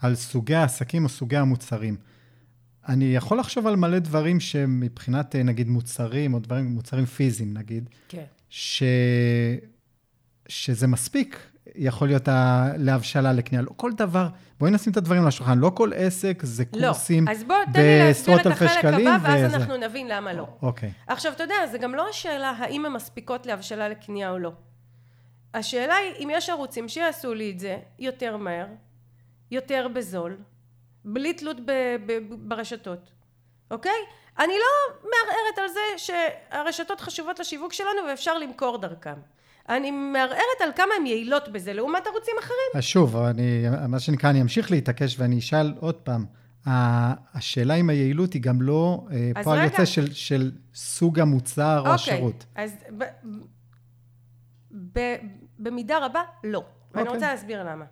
על 0.02 0.16
סוגי 0.16 0.56
העסקים 0.56 1.04
או 1.04 1.10
סוגי 1.10 1.38
המוצרים. 1.38 1.98
אני 2.88 3.16
יכול 3.16 3.40
לחשוב 3.40 3.68
על 3.68 3.76
מלא 3.76 4.00
דברים 4.00 4.40
שמבחינת, 4.40 5.36
נגיד, 5.36 5.68
מוצרים, 5.68 6.34
או 6.34 6.40
דברים, 6.40 6.66
מוצרים 6.66 7.06
פיזיים, 7.06 7.54
נגיד, 7.54 7.90
כן. 8.08 8.24
ש... 8.50 8.84
שזה 10.48 10.88
מספיק 10.88 11.40
יכול 11.76 12.08
להיות 12.08 12.28
להבשלה 12.78 13.34
לקנייה. 13.34 13.62
לא 13.62 13.72
כל 13.76 13.92
דבר, 13.92 14.28
בואי 14.60 14.72
נשים 14.72 14.92
את 14.92 14.98
הדברים 14.98 15.22
על 15.22 15.28
השולחן, 15.28 15.58
לא 15.60 15.72
כל 15.76 15.92
עסק 15.96 16.40
זה 16.44 16.64
לא. 16.74 16.88
קורסים 16.88 17.26
לא. 17.26 17.32
אז 17.32 17.44
בוא, 17.44 17.56
תן 17.74 17.82
לי 17.82 18.00
להסביר 18.00 18.42
את 18.42 18.46
החלק 18.46 18.86
הבא, 18.86 19.18
ואז 19.24 19.44
וזה. 19.46 19.56
אנחנו 19.56 19.78
נבין 19.78 20.08
למה 20.08 20.34
לא. 20.34 20.48
אוקיי. 20.62 20.92
עכשיו, 21.08 21.32
אתה 21.34 21.44
יודע, 21.44 21.56
זה 21.72 21.78
גם 21.78 21.96
לא 21.96 22.10
השאלה 22.10 22.54
האם 22.58 22.86
הן 22.86 22.92
מספיקות 22.92 23.46
להבשלה 23.46 23.90
לקנייה 23.90 24.32
או 24.32 24.40
לא. 24.40 24.52
השאלה 25.54 25.96
היא, 25.96 26.24
אם 26.24 26.30
יש 26.32 26.50
ערוצים 26.50 26.90
שיעשו 26.90 27.34
לי 27.34 27.52
את 27.52 27.60
זה 27.60 27.78
יותר 28.00 28.38
מהר, 28.38 28.68
יותר 29.52 29.88
בזול, 29.94 30.38
בלי 31.06 31.34
תלות 31.34 31.58
ב- 31.66 31.96
ב- 32.06 32.34
ברשתות, 32.50 33.12
אוקיי? 33.72 34.00
אני 34.40 34.54
לא 34.54 34.96
מערערת 35.04 35.58
על 35.58 35.68
זה 35.68 35.80
שהרשתות 35.98 37.02
חשובות 37.02 37.40
לשיווק 37.40 37.74
שלנו 37.74 38.08
ואפשר 38.10 38.38
למכור 38.38 38.78
דרכם. 38.78 39.16
אני 39.70 39.92
מערערת 39.92 40.62
על 40.64 40.70
כמה 40.76 40.94
הן 41.00 41.06
יעילות 41.06 41.50
בזה 41.50 41.74
לעומת 41.74 42.08
ערוצים 42.08 42.36
אחרים. 42.40 42.72
אז 42.76 42.84
שוב, 42.84 43.18
אני, 43.18 43.66
מה 43.88 44.00
שנקרא, 44.00 44.30
אני 44.30 44.42
אמשיך 44.42 44.72
להתעקש 44.72 45.20
ואני 45.20 45.40
אשאל 45.40 45.74
עוד 45.80 45.96
פעם. 45.96 46.26
השאלה 46.66 47.74
אם 47.74 47.90
היעילות 47.90 48.34
היא 48.34 48.42
גם 48.42 48.62
לא 48.62 49.08
אה, 49.12 49.44
פועל 49.44 49.64
יוצא 49.64 49.86
של, 49.86 50.14
של 50.14 50.52
סוג 50.74 51.20
המוצר 51.20 51.78
אוקיי, 51.78 51.90
או 51.90 51.96
השירות. 51.96 52.46
אז 52.56 52.76
ב, 52.98 53.04
ב, 54.94 55.16
במידה 55.60 56.06
רבה, 56.06 56.22
לא. 56.44 56.58
אוקיי. 56.58 56.72
ואני 56.94 57.10
רוצה 57.10 57.32
להסביר 57.32 57.64
למה. 57.64 57.86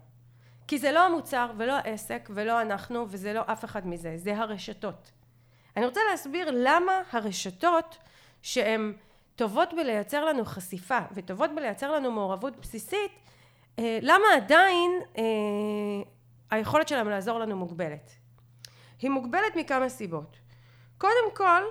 כי 0.68 0.78
זה 0.78 0.92
לא 0.92 1.06
המוצר 1.06 1.52
ולא 1.58 1.74
העסק 1.74 2.30
ולא 2.34 2.62
אנחנו 2.62 3.06
וזה 3.10 3.34
לא 3.34 3.42
אף 3.46 3.66
אחד 3.66 3.88
מזה, 3.88 4.14
זה 4.18 4.38
הרשתות. 4.38 5.12
אני 5.78 5.86
רוצה 5.86 6.00
להסביר 6.12 6.52
למה 6.52 6.92
הרשתות 7.12 7.98
שהן 8.42 8.94
טובות 9.36 9.74
בלייצר 9.74 10.26
לנו 10.26 10.46
חשיפה 10.46 11.00
וטובות 11.12 11.50
בלייצר 11.56 11.92
לנו 11.92 12.12
מעורבות 12.12 12.58
בסיסית, 12.58 13.12
אה, 13.80 14.00
למה 14.02 14.26
עדיין 14.36 14.92
אה, 15.18 15.24
היכולת 16.52 16.88
שלהם 16.88 17.10
לעזור 17.10 17.40
לנו 17.40 17.56
מוגבלת? 17.56 18.12
היא 19.02 19.10
מוגבלת 19.10 19.56
מכמה 19.56 19.90
סיבות. 19.90 20.38
קודם 20.98 21.32
כל, 21.34 21.62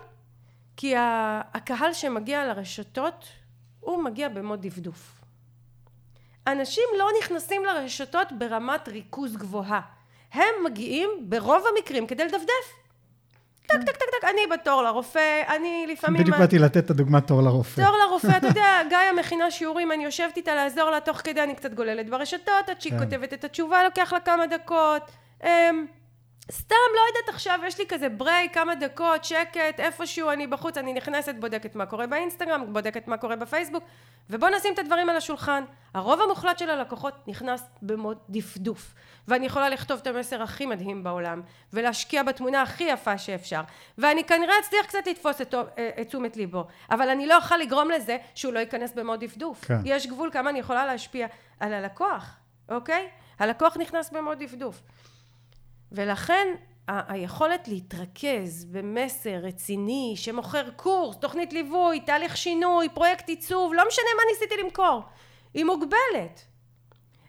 כי 0.77 0.95
הקהל 1.55 1.93
שמגיע 1.93 2.47
לרשתות 2.47 3.27
הוא 3.81 4.03
מגיע 4.05 4.29
במוד 4.29 4.67
דפדוף. 4.67 5.21
אנשים 6.47 6.85
לא 6.99 7.09
נכנסים 7.23 7.65
לרשתות 7.65 8.33
ברמת 8.39 8.89
ריכוז 8.89 9.37
גבוהה. 9.37 9.81
הם 10.33 10.55
מגיעים 10.65 11.11
ברוב 11.21 11.65
המקרים 11.77 12.07
כדי 12.07 12.25
לדפדף. 12.25 12.84
טק, 13.67 13.77
טק, 13.87 13.97
טק, 13.97 14.05
טק, 14.21 14.25
אני 14.25 14.41
בתור 14.53 14.83
לרופא, 14.83 15.43
אני 15.49 15.87
לפעמים... 15.89 16.23
בדיוק 16.23 16.37
באתי 16.37 16.59
לתת 16.59 16.77
את 16.77 16.91
הדוגמת 16.91 17.27
תור 17.27 17.43
לרופא. 17.43 17.83
תור 17.83 17.97
לרופא, 18.07 18.37
אתה 18.39 18.47
יודע, 18.47 18.81
גיא 18.89 19.21
מכינה 19.21 19.51
שיעורים, 19.51 19.93
אני 19.93 20.05
יושבת 20.05 20.37
איתה 20.37 20.55
לעזור 20.55 20.91
לה, 20.91 21.01
תוך 21.01 21.17
כדי 21.17 21.43
אני 21.43 21.55
קצת 21.55 21.75
גוללת 21.75 22.11
ברשתות, 22.11 22.69
עד 22.69 22.81
שהיא 22.81 22.93
כן. 22.93 22.99
כותבת 22.99 23.33
את 23.33 23.45
התשובה, 23.45 23.85
לוקח 23.85 24.13
לה 24.13 24.21
כמה 24.21 24.47
דקות. 24.47 25.11
סתם, 26.53 26.77
לא 26.95 27.01
יודעת 27.09 27.35
עכשיו, 27.35 27.61
יש 27.67 27.79
לי 27.79 27.87
כזה 27.89 28.09
break, 28.09 28.55
כמה 28.55 28.75
דקות, 28.75 29.25
שקט, 29.25 29.81
איפשהו 29.81 30.31
אני 30.31 30.47
בחוץ, 30.47 30.79
אני 30.79 30.93
נכנסת, 30.93 31.35
בודקת 31.41 31.75
מה 31.75 31.87
קורה 31.87 32.07
באינסטגרם, 32.07 32.73
בודקת 32.73 33.09
מה 33.09 33.17
קורה 33.17 33.37
בפייסבוק, 33.37 33.85
ובוא 34.31 34.49
נשים 34.49 34.75
את 34.75 34.79
הדברים 34.79 35.09
על 35.09 35.17
השולחן. 35.17 35.65
הרוב 35.95 36.21
המוחלט 36.21 36.59
של 36.59 36.71
הלקוחות 36.71 37.29
נכנס 37.29 37.63
ב 37.83 37.90
mode 37.90 38.19
דפדוף, 38.29 38.95
ואני 39.29 39.47
יכולה 39.47 39.69
לכתוב 39.69 39.99
את 40.03 40.07
המסר 40.07 40.43
הכי 40.43 40.67
מדהים 40.67 41.05
בעולם, 41.05 41.43
ולהשקיע 41.73 42.23
בתמונה 42.23 42.63
הכי 42.63 42.85
יפה 42.85 43.19
שאפשר, 43.19 43.61
ואני 43.99 44.25
כנראה 44.25 44.55
אצליח 44.61 44.87
קצת 44.87 45.07
לתפוס 45.07 45.41
את, 45.41 45.55
אה, 45.55 45.91
את 46.01 46.09
תשומת 46.09 46.37
ליבו, 46.37 46.65
אבל 46.91 47.09
אני 47.09 47.27
לא 47.27 47.37
אוכל 47.37 47.57
לגרום 47.57 47.91
לזה 47.91 48.17
שהוא 48.35 48.53
לא 48.53 48.59
ייכנס 48.59 48.93
במוד 48.93 49.25
דפדוף. 49.25 49.65
כן. 49.65 49.79
יש 49.85 50.07
גבול 50.07 50.31
כמה 50.33 50.51
אני 50.51 50.59
יכולה 50.59 50.87
להשפיע 50.87 51.27
על 51.61 51.75
הלקוח, 51.75 52.37
אוקיי? 52.69 53.09
הלקוח 53.39 53.77
נכנס 53.77 54.11
במוד 54.11 54.43
דפדוף. 54.43 54.81
ולכן 55.95 56.47
ה- 56.89 57.13
היכולת 57.13 57.69
להתרכז 57.69 58.65
במסר 58.65 59.35
רציני 59.43 60.13
שמוכר 60.17 60.71
קורס, 60.71 61.17
תוכנית 61.17 61.53
ליווי, 61.53 62.01
תהליך 62.01 62.37
שינוי, 62.37 62.89
פרויקט 62.89 63.29
עיצוב, 63.29 63.75
לא 63.75 63.83
משנה 63.89 64.07
מה 64.17 64.23
ניסיתי 64.33 64.63
למכור, 64.63 65.03
היא 65.55 65.65
מוגבלת. 65.65 66.45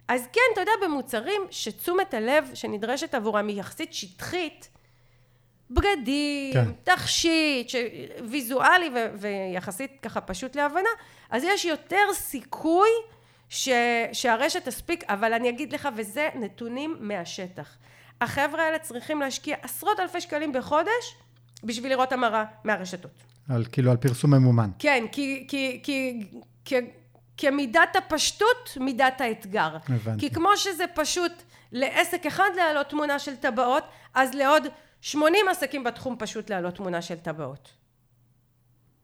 אז 0.08 0.28
כן, 0.34 0.42
אתה 0.54 0.62
יודע, 0.62 0.72
במוצרים 0.84 1.42
שתשומת 1.52 2.14
הלב 2.14 2.52
שנדרשת 2.54 3.16
עבורם 3.16 3.48
היא 3.48 3.60
יחסית 3.60 3.94
שטחית, 3.94 4.70
בגדים, 5.72 6.54
כן. 6.54 6.72
תכשיט, 6.84 7.70
ש... 7.70 7.76
ויזואלי 8.30 8.90
ו... 8.96 9.08
ויחסית 9.20 9.92
ככה 10.02 10.22
פשוט 10.22 10.56
להבנה, 10.56 10.90
אז 11.30 11.44
יש 11.44 11.66
יותר 11.66 12.14
סיכוי 12.14 12.90
ש... 13.50 13.70
שהרשת 14.14 14.68
תספיק, 14.68 15.04
אבל 15.04 15.34
אני 15.34 15.50
אגיד 15.50 15.74
לך, 15.74 15.90
וזה 15.96 16.30
נתונים 16.36 16.98
מהשטח. 17.00 17.78
החבר'ה 18.22 18.64
האלה 18.64 18.80
צריכים 18.80 19.20
להשקיע 19.20 19.56
עשרות 19.62 20.00
אלפי 20.00 20.22
שקלים 20.22 20.54
בחודש 20.54 21.16
בשביל 21.64 21.92
לראות 21.92 22.12
המרה 22.12 22.46
מהרשתות. 22.64 23.12
על 23.50 23.66
כאילו 23.72 23.92
על 23.92 23.98
פרסום 23.98 24.34
ממומן. 24.34 24.70
כן, 24.80 25.06
כי, 25.12 25.46
כי, 25.48 25.80
כי, 25.84 26.24
כי, 26.66 26.76
כמידת 27.38 27.96
הפשטות, 27.96 28.78
מידת 28.80 29.22
האתגר. 29.22 29.78
הבנתי. 29.90 30.20
כי 30.20 30.36
כמו 30.36 30.58
שזה 30.58 30.84
פשוט 30.94 31.32
לעסק 31.72 32.26
אחד 32.26 32.50
להעלות 32.56 32.90
תמונה 32.90 33.20
של 33.20 33.36
טבעות, 33.36 33.84
אז 34.14 34.34
לעוד 34.34 34.68
80 35.02 35.48
עסקים 35.48 35.84
בתחום 35.84 36.16
פשוט 36.20 36.50
להעלות 36.50 36.76
תמונה 36.76 37.02
של 37.02 37.18
טבעות. 37.18 37.70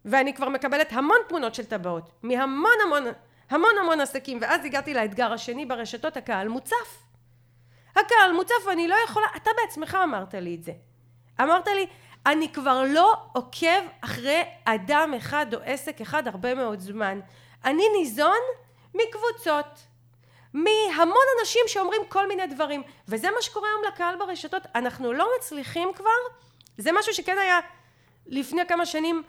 ואני 0.06 0.34
כבר 0.34 0.50
מקבלת 0.50 0.88
המון 0.92 1.18
תמונות 1.30 1.56
של 1.56 1.66
טבעות, 1.66 2.12
מהמון 2.24 2.72
המון 2.86 3.04
המון 3.50 3.72
המון 3.82 4.02
עסקים, 4.02 4.38
ואז 4.42 4.66
הגעתי 4.66 4.94
לאתגר 4.94 5.34
השני 5.34 5.66
ברשתות, 5.66 6.18
הקהל 6.18 6.48
מוצף. 6.48 7.04
הקהל 7.92 8.32
מוצף 8.36 8.56
ואני 8.68 8.88
לא 8.88 8.96
יכולה, 9.06 9.28
אתה 9.36 9.52
בעצמך 9.62 9.98
אמרת 10.04 10.34
לי 10.34 10.56
את 10.56 10.64
זה. 10.64 10.72
אמרת 11.42 11.68
לי, 11.68 11.88
אני 12.26 12.54
כבר 12.54 12.84
לא 12.88 13.16
עוקב 13.34 13.82
אחרי 14.02 14.44
אדם 14.66 15.14
אחד 15.18 15.46
או 15.54 15.60
עסק 15.66 16.02
אחד 16.02 16.28
הרבה 16.28 16.56
מאוד 16.56 16.80
זמן. 16.80 17.20
אני 17.66 17.84
ניזון 17.98 18.40
מקבוצות, 18.94 19.80
מהמון 20.54 21.26
אנשים 21.40 21.62
שאומרים 21.68 22.02
כל 22.10 22.28
מיני 22.28 22.48
דברים, 22.48 22.84
וזה 23.08 23.32
מה 23.36 23.42
שקורה 23.42 23.70
היום 23.70 23.94
לקהל 23.94 24.16
ברשתות. 24.20 24.64
אנחנו 24.76 25.14
לא 25.14 25.30
מצליחים 25.38 25.94
כבר, 25.96 26.10
זה 26.78 26.92
משהו 26.92 27.14
שכן 27.14 27.38
היה 27.38 27.60
לפני 28.28 28.66
כמה 28.68 28.86
שנים 28.86 29.24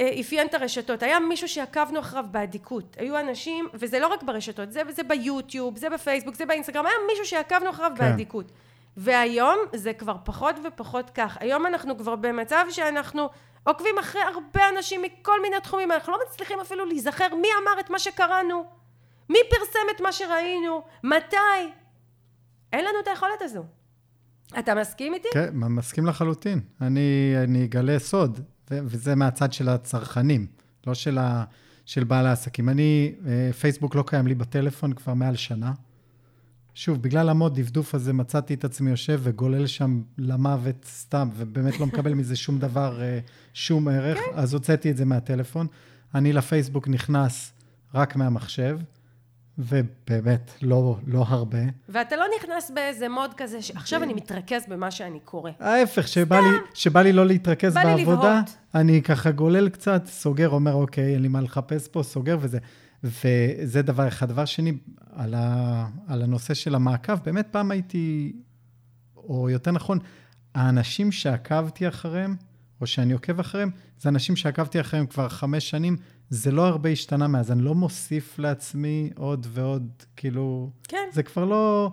אפיין 0.00 0.46
את 0.46 0.54
הרשתות. 0.54 1.02
היה 1.02 1.20
מישהו 1.20 1.48
שעקבנו 1.48 2.00
אחריו 2.00 2.24
באדיקות. 2.30 2.96
היו 2.98 3.20
אנשים, 3.20 3.68
וזה 3.74 3.98
לא 3.98 4.06
רק 4.06 4.22
ברשתות, 4.22 4.72
זה, 4.72 4.82
זה 4.90 5.02
ביוטיוב, 5.02 5.78
זה 5.78 5.90
בפייסבוק, 5.90 6.34
זה 6.34 6.46
באינסטגרם, 6.46 6.86
היה 6.86 6.94
מישהו 7.10 7.24
שעקבנו 7.26 7.70
אחריו 7.70 7.92
כן. 7.96 8.10
באדיקות. 8.10 8.52
והיום 8.96 9.58
זה 9.74 9.92
כבר 9.92 10.16
פחות 10.24 10.56
ופחות 10.64 11.10
כך. 11.10 11.36
היום 11.40 11.66
אנחנו 11.66 11.98
כבר 11.98 12.16
במצב 12.16 12.66
שאנחנו 12.70 13.28
עוקבים 13.64 13.98
אחרי 13.98 14.22
הרבה 14.22 14.68
אנשים 14.76 15.02
מכל 15.02 15.42
מיני 15.42 15.56
תחומים, 15.62 15.92
אנחנו 15.92 16.12
לא 16.12 16.18
מצליחים 16.26 16.60
אפילו 16.60 16.84
להיזכר 16.84 17.34
מי 17.34 17.48
אמר 17.62 17.80
את 17.80 17.90
מה 17.90 17.98
שקראנו. 17.98 18.64
מי 19.28 19.38
פרסם 19.50 19.96
את 19.96 20.00
מה 20.00 20.12
שראינו? 20.12 20.82
מתי? 21.04 21.36
אין 22.72 22.84
לנו 22.84 23.00
את 23.02 23.08
היכולת 23.08 23.42
הזו. 23.42 23.64
אתה 24.58 24.74
מסכים 24.74 25.14
איתי? 25.14 25.28
כן, 25.32 25.50
מסכים 25.52 26.06
לחלוטין. 26.06 26.60
אני, 26.80 27.34
אני 27.44 27.64
אגלה 27.64 27.98
סוד, 27.98 28.40
וזה 28.70 29.14
מהצד 29.14 29.52
של 29.52 29.68
הצרכנים, 29.68 30.46
לא 30.86 30.94
של, 30.94 31.18
ה- 31.18 31.44
של 31.86 32.04
בעל 32.04 32.26
העסקים. 32.26 32.68
אני, 32.68 33.12
אה, 33.26 33.50
פייסבוק 33.52 33.94
לא 33.94 34.04
קיים 34.06 34.26
לי 34.26 34.34
בטלפון 34.34 34.92
כבר 34.92 35.14
מעל 35.14 35.36
שנה. 35.36 35.72
שוב, 36.74 37.02
בגלל 37.02 37.28
המוד 37.28 37.60
דפדוף 37.60 37.94
הזה 37.94 38.12
מצאתי 38.12 38.54
את 38.54 38.64
עצמי 38.64 38.90
יושב 38.90 39.20
וגולל 39.22 39.66
שם 39.66 40.02
למוות 40.18 40.84
סתם, 40.84 41.28
ובאמת 41.36 41.80
לא 41.80 41.86
מקבל 41.86 42.14
מזה 42.14 42.36
שום 42.36 42.58
דבר, 42.58 43.02
אה, 43.02 43.18
שום 43.54 43.88
ערך, 43.88 44.18
כן. 44.18 44.24
אז 44.34 44.54
הוצאתי 44.54 44.90
את 44.90 44.96
זה 44.96 45.04
מהטלפון. 45.04 45.66
אני 46.14 46.32
לפייסבוק 46.32 46.88
נכנס 46.88 47.52
רק 47.94 48.16
מהמחשב. 48.16 48.78
ובאמת, 49.58 50.50
לא, 50.62 50.98
לא 51.06 51.24
הרבה. 51.28 51.58
ואתה 51.88 52.16
לא 52.16 52.24
נכנס 52.38 52.70
באיזה 52.74 53.08
מוד 53.08 53.34
כזה, 53.36 53.62
שעכשיו 53.62 54.02
אני 54.02 54.14
מתרכז 54.14 54.62
במה 54.68 54.90
שאני 54.90 55.20
קורא. 55.20 55.50
ההפך, 55.60 56.08
שבא 56.08 56.36
לי, 56.36 56.56
שבא 56.74 57.02
לי 57.02 57.12
לא 57.12 57.26
להתרכז 57.26 57.74
בא 57.74 57.84
בעבודה, 57.84 58.34
לי 58.34 58.80
אני 58.80 59.02
ככה 59.02 59.30
גולל 59.30 59.68
קצת, 59.68 60.06
סוגר, 60.06 60.48
אומר, 60.48 60.74
אוקיי, 60.74 61.14
אין 61.14 61.22
לי 61.22 61.28
מה 61.28 61.40
לחפש 61.40 61.88
פה, 61.88 62.02
סוגר 62.02 62.36
וזה. 62.40 62.58
וזה 63.02 63.82
דבר 63.82 64.08
אחד. 64.08 64.28
דבר 64.28 64.44
שני, 64.44 64.72
על, 65.12 65.34
ה, 65.34 65.86
על 66.08 66.22
הנושא 66.22 66.54
של 66.54 66.74
המעקב, 66.74 67.14
באמת 67.24 67.46
פעם 67.50 67.70
הייתי, 67.70 68.32
או 69.16 69.50
יותר 69.50 69.70
נכון, 69.70 69.98
האנשים 70.54 71.12
שעקבתי 71.12 71.88
אחריהם, 71.88 72.36
או 72.80 72.86
שאני 72.86 73.12
עוקב 73.12 73.40
אחריהם, 73.40 73.70
זה 73.98 74.08
אנשים 74.08 74.36
שעקבתי 74.36 74.80
אחריהם 74.80 75.06
כבר 75.06 75.28
חמש 75.28 75.70
שנים, 75.70 75.96
זה 76.30 76.50
לא 76.50 76.66
הרבה 76.66 76.88
השתנה 76.88 77.28
מאז, 77.28 77.52
אני 77.52 77.62
לא 77.62 77.74
מוסיף 77.74 78.38
לעצמי 78.38 79.10
עוד 79.16 79.46
ועוד, 79.50 79.88
כאילו... 80.16 80.70
כן. 80.88 81.08
זה 81.12 81.22
כבר 81.22 81.44
לא... 81.44 81.90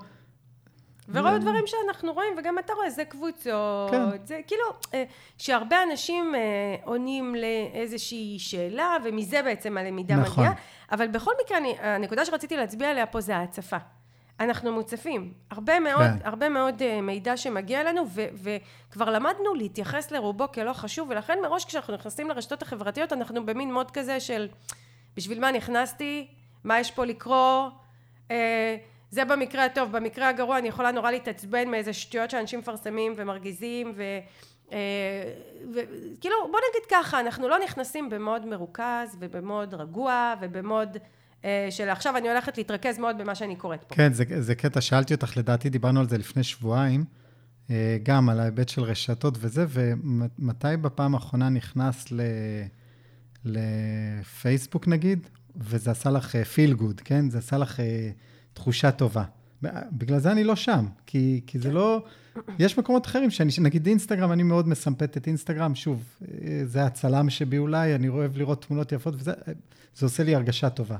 ורוב 1.09 1.33
הדברים 1.33 1.63
שאנחנו 1.65 2.13
רואים, 2.13 2.33
וגם 2.37 2.59
אתה 2.59 2.73
רואה, 2.73 2.89
זה 2.89 3.05
קבוצות, 3.05 3.91
כן. 3.91 4.25
זה 4.25 4.41
כאילו, 4.47 4.63
אה, 4.93 5.03
שהרבה 5.37 5.77
אנשים 5.91 6.35
אה, 6.35 6.75
עונים 6.83 7.35
לאיזושהי 7.35 8.35
שאלה, 8.39 8.97
ומזה 9.03 9.41
בעצם 9.41 9.77
הלמידה 9.77 10.15
נכון. 10.15 10.43
מגיעה, 10.43 10.61
אבל 10.91 11.07
בכל 11.07 11.31
מקרה, 11.45 11.57
אני, 11.57 11.75
הנקודה 11.79 12.25
שרציתי 12.25 12.57
להצביע 12.57 12.89
עליה 12.89 13.05
פה 13.05 13.21
זה 13.21 13.37
ההצפה. 13.37 13.77
אנחנו 14.39 14.71
מוצפים. 14.71 15.33
הרבה 15.51 15.79
מאוד, 15.79 16.01
כן. 16.01 16.17
הרבה 16.23 16.49
מאוד 16.49 16.81
uh, 16.81 17.01
מידע 17.01 17.37
שמגיע 17.37 17.81
אלינו, 17.81 18.03
ו- 18.07 18.53
וכבר 18.89 19.09
למדנו 19.09 19.53
להתייחס 19.53 20.11
לרובו 20.11 20.51
כלא 20.51 20.73
חשוב, 20.73 21.09
ולכן 21.09 21.39
מראש 21.41 21.65
כשאנחנו 21.65 21.93
נכנסים 21.93 22.29
לרשתות 22.29 22.61
החברתיות, 22.61 23.13
אנחנו 23.13 23.45
במין 23.45 23.73
מוד 23.73 23.91
כזה 23.91 24.19
של 24.19 24.47
בשביל 25.15 25.39
מה 25.39 25.51
נכנסתי, 25.51 26.27
מה 26.63 26.79
יש 26.79 26.91
פה 26.91 27.05
לקרוא, 27.05 27.69
uh, 28.27 28.31
זה 29.09 29.25
במקרה 29.25 29.65
הטוב, 29.65 29.91
במקרה 29.91 30.29
הגרוע 30.29 30.57
אני 30.57 30.67
יכולה 30.67 30.91
נורא 30.91 31.11
להתעצבן 31.11 31.67
מאיזה 31.67 31.93
שטויות 31.93 32.29
שאנשים 32.29 32.59
מפרסמים 32.59 33.13
ומרגיזים, 33.15 33.93
ו... 33.95 34.03
וכאילו 35.73 36.35
בוא 36.51 36.59
נגיד 36.69 36.85
ככה 36.91 37.19
אנחנו 37.19 37.49
לא 37.49 37.59
נכנסים 37.59 38.09
במוד 38.09 38.45
מרוכז 38.45 39.17
ובמוד 39.19 39.73
רגוע 39.73 40.33
ובמוד 40.41 40.97
אה, 40.97 41.01
של 41.69 41.89
עכשיו 41.89 42.17
אני 42.17 42.29
הולכת 42.29 42.57
להתרכז 42.57 42.99
מאוד 42.99 43.17
במה 43.17 43.35
שאני 43.35 43.55
קוראת 43.55 43.83
פה. 43.83 43.95
כן, 43.95 44.13
זה, 44.13 44.23
זה 44.39 44.55
קטע, 44.55 44.81
שאלתי 44.81 45.13
אותך, 45.13 45.37
לדעתי 45.37 45.69
דיברנו 45.69 45.99
על 45.99 46.09
זה 46.09 46.17
לפני 46.17 46.43
שבועיים, 46.43 47.05
אה, 47.69 47.97
גם 48.03 48.29
על 48.29 48.39
ההיבט 48.39 48.69
של 48.69 48.81
רשתות 48.81 49.37
וזה, 49.39 49.65
ומתי 49.69 50.67
בפעם 50.81 51.15
האחרונה 51.15 51.49
נכנס 51.49 52.11
ל, 52.11 52.21
לפייסבוק 53.45 54.87
נגיד, 54.87 55.27
וזה 55.55 55.91
עשה 55.91 56.09
לך 56.09 56.35
פיל 56.35 56.71
uh, 56.71 56.75
גוד, 56.75 57.01
כן? 57.01 57.29
זה 57.29 57.37
עשה 57.37 57.57
לך 57.57 57.79
תחושה 58.53 58.91
טובה. 58.91 59.23
בגלל 59.91 60.19
זה 60.19 60.31
אני 60.31 60.43
לא 60.43 60.55
שם, 60.55 60.85
כי, 61.05 61.41
כי 61.47 61.59
זה 61.59 61.71
לא... 61.71 62.03
יש 62.59 62.77
מקומות 62.77 63.05
אחרים 63.05 63.29
שאני, 63.29 63.51
נגיד 63.61 63.87
אינסטגרם, 63.87 64.31
אני 64.31 64.43
מאוד 64.43 64.67
מסמפת 64.67 65.17
את 65.17 65.27
אינסטגרם, 65.27 65.75
שוב, 65.75 66.03
אה, 66.21 66.61
זה 66.65 66.85
הצלם 66.85 67.29
שבי 67.29 67.57
אולי, 67.57 67.95
אני 67.95 68.07
אוהב 68.07 68.37
לראות 68.37 68.65
תמונות 68.65 68.91
יפות, 68.91 69.13
וזה 69.17 69.31
זה 69.95 70.05
עושה 70.05 70.23
לי 70.23 70.35
הרגשה 70.35 70.69
טובה. 70.69 70.97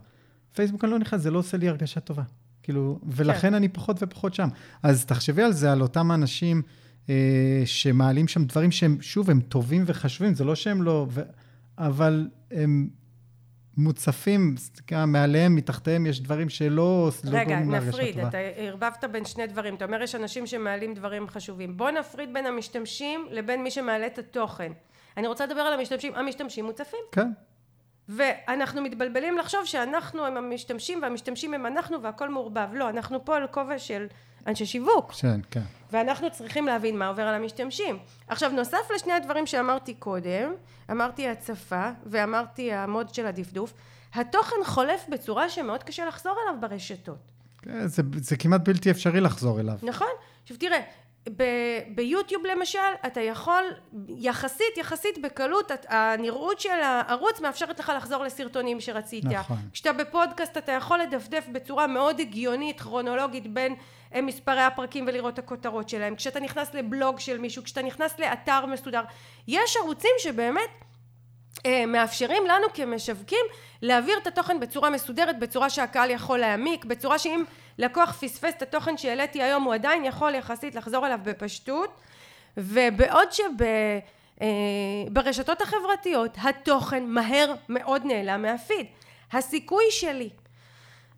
פייסבוק 0.54 0.84
אני 0.84 0.91
לא 0.91 0.99
נכנס, 0.99 1.22
זה 1.22 1.32
לא 1.32 1.39
עושה 1.39 1.58
לי 1.58 1.70
הרגשה 1.70 1.99
טובה. 1.99 2.24
כאילו, 2.64 2.99
ולכן 3.04 3.39
כן. 3.39 3.54
אני 3.54 3.70
פחות 3.70 3.97
ופחות 3.99 4.34
שם. 4.34 4.47
אז 4.84 5.06
תחשבי 5.06 5.43
על 5.43 5.54
זה, 5.54 5.72
על 5.72 5.82
אותם 5.82 6.12
אנשים 6.12 6.62
אה, 7.10 7.62
שמעלים 7.66 8.28
שם 8.28 8.45
דברים 8.45 8.72
שהם, 8.72 8.97
שוב, 9.01 9.30
הם 9.30 9.41
טובים 9.41 9.84
וחשובים, 9.86 10.34
זה 10.34 10.43
לא 10.43 10.56
שהם 10.56 10.84
לא... 10.84 11.08
ו... 11.10 11.22
אבל 11.78 12.28
הם 12.51 12.89
מוצפים, 13.78 14.56
מעליהם, 15.08 15.56
מתחתיהם, 15.56 16.06
יש 16.06 16.22
דברים 16.22 16.49
שלא... 16.49 17.12
לא 17.24 17.38
רגע, 17.38 17.60
לא 17.60 17.66
נפריד, 17.66 18.20
אתה 18.20 18.38
ערבבת 18.38 19.04
בין 19.12 19.26
שני 19.26 19.47
דברים. 19.47 19.76
אתה 19.76 19.86
אומר, 19.86 20.01
יש 20.01 20.16
אנשים 20.16 20.47
שמעלים 20.47 20.93
דברים 20.93 21.28
חשובים. 21.28 21.78
בוא 21.78 21.91
נפריד 21.91 22.34
בין 22.34 22.45
המשתמשים 22.45 23.26
לבין 23.32 23.64
מי 23.64 23.72
שמעלה 23.72 24.08
את 24.08 24.20
התוכן. 24.20 24.72
אני 25.18 25.28
רוצה 25.28 25.45
לדבר 25.45 25.62
על 25.62 25.80
המשתמשים. 25.80 26.16
המשתמשים 26.16 26.66
מוצפים. 26.66 26.99
כן. 27.12 27.32
ואנחנו 28.10 28.82
מתבלבלים 28.82 29.38
לחשוב 29.38 29.66
שאנחנו 29.66 30.26
הם 30.26 30.38
המשתמשים 30.38 30.99
והמשתמשים 31.01 31.54
הם 31.54 31.66
אנחנו 31.66 32.01
והכל 32.01 32.30
מעורבב. 32.30 32.68
לא, 32.74 32.89
אנחנו 32.89 33.26
פה 33.26 33.36
על 33.36 33.47
כובע 33.47 33.80
של 33.80 34.06
אנשי 34.47 34.66
שיווק. 34.66 35.12
כן, 35.12 35.39
כן. 35.51 35.62
ואנחנו 35.91 36.32
צריכים 36.32 36.66
להבין 36.66 36.97
מה 36.97 37.08
עובר 37.08 37.24
על 37.24 37.36
המשתמשים. 37.36 37.99
עכשיו, 38.28 38.51
נוסף 38.51 38.91
לשני 38.95 39.14
הדברים 39.14 39.45
שאמרתי 39.45 39.93
קודם, 39.93 40.54
אמרתי 40.91 41.28
הצפה 41.28 41.89
ואמרתי 42.06 42.74
המוד 42.74 43.14
של 43.14 43.26
הדפדוף, 43.26 43.74
התוכן 44.14 44.56
חולף 44.66 45.06
בצורה 45.10 45.49
שמאוד 45.49 45.84
קשה 45.84 46.06
לחזור 46.06 46.38
אליו 46.43 46.62
ברשתות. 46.62 47.18
כן, 47.62 47.88
זה, 47.88 48.01
זה 48.16 48.38
כמעט 48.38 48.62
בלתי 48.62 48.91
אפשרי 48.91 49.22
לחזור 49.22 49.60
אליו. 49.60 49.78
נכון. 49.84 50.08
עכשיו 50.43 50.58
תראה, 50.58 50.80
ב- 51.30 51.80
ביוטיוב 51.95 52.43
למשל 52.45 52.80
אתה 53.05 53.21
יכול 53.21 53.63
יחסית 54.07 54.78
יחסית 54.78 55.17
בקלות 55.21 55.71
הנראות 55.88 56.59
של 56.59 56.69
הערוץ 56.82 57.41
מאפשרת 57.41 57.80
לך 57.80 57.91
לחזור 57.97 58.24
לסרטונים 58.24 58.82
שרצית. 58.82 59.26
נכון. 59.26 59.57
כשאתה 59.74 59.93
בפודקאסט 59.93 60.57
אתה 60.57 60.71
יכול 60.71 60.99
לדפדף 60.99 61.45
בצורה 61.51 61.88
מאוד 61.88 62.19
הגיונית 62.19 62.82
כרונולוגית 62.82 63.53
בין 63.53 63.76
אה, 64.15 64.21
מספרי 64.21 64.61
הפרקים 64.61 65.05
ולראות 65.07 65.34
את 65.34 65.39
הכותרות 65.39 65.89
שלהם. 65.89 66.15
כשאתה 66.15 66.39
נכנס 66.39 66.74
לבלוג 66.74 67.19
של 67.19 67.38
מישהו 67.38 67.63
כשאתה 67.63 67.82
נכנס 67.82 68.19
לאתר 68.19 68.65
מסודר 68.65 69.01
יש 69.47 69.78
ערוצים 69.78 70.11
שבאמת 70.17 70.69
מאפשרים 71.88 72.45
לנו 72.47 72.68
כמשווקים 72.74 73.45
להעביר 73.82 74.18
את 74.18 74.28
התוכן 74.28 74.60
בצורה 74.60 74.89
מסודרת, 74.89 75.39
בצורה 75.39 75.70
שהקהל 75.70 76.10
יכול 76.10 76.39
להעמיק, 76.39 76.86
בצורה 76.86 77.20
שאם 77.20 77.43
לקוח 77.78 78.12
פספס 78.12 78.54
את 78.58 78.62
התוכן 78.62 78.97
שהעליתי 78.97 79.43
היום 79.43 79.64
הוא 79.64 79.74
עדיין 79.74 80.06
יכול 80.06 80.36
יחסית 80.36 80.76
לחזור 80.76 81.08
אליו 81.08 81.20
בפשטות 81.24 82.01
ובעוד 82.58 83.28
שברשתות 85.12 85.60
שב, 85.60 85.68
החברתיות 85.68 86.38
התוכן 86.43 87.04
מהר 87.06 87.54
מאוד 87.70 88.06
נעלם 88.06 88.41
מהפיד. 88.41 88.86
הסיכוי 89.32 89.86
שלי 89.89 90.30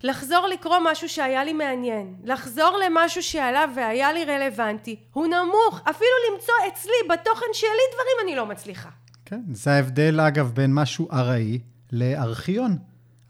לחזור 0.04 0.48
לקרוא 0.48 0.78
משהו 0.82 1.10
שהיה 1.10 1.44
לי 1.44 1.54
מעניין, 1.54 2.16
לחזור 2.24 2.78
למשהו 2.86 3.24
שעלה 3.24 3.66
והיה 3.76 4.14
לי 4.14 4.26
רלוונטי, 4.26 4.96
הוא 5.14 5.28
נמוך. 5.28 5.82
אפילו 5.90 6.12
למצוא 6.32 6.54
אצלי 6.68 6.94
בתוכן 7.10 7.46
שלי 7.54 7.70
דברים 7.94 8.18
אני 8.24 8.36
לא 8.36 8.46
מצליחה. 8.46 8.90
כן, 9.26 9.42
זה 9.52 9.72
ההבדל 9.72 10.20
אגב 10.20 10.52
בין 10.56 10.74
משהו 10.74 11.12
ארעי 11.12 11.60
לארכיון. 11.92 12.78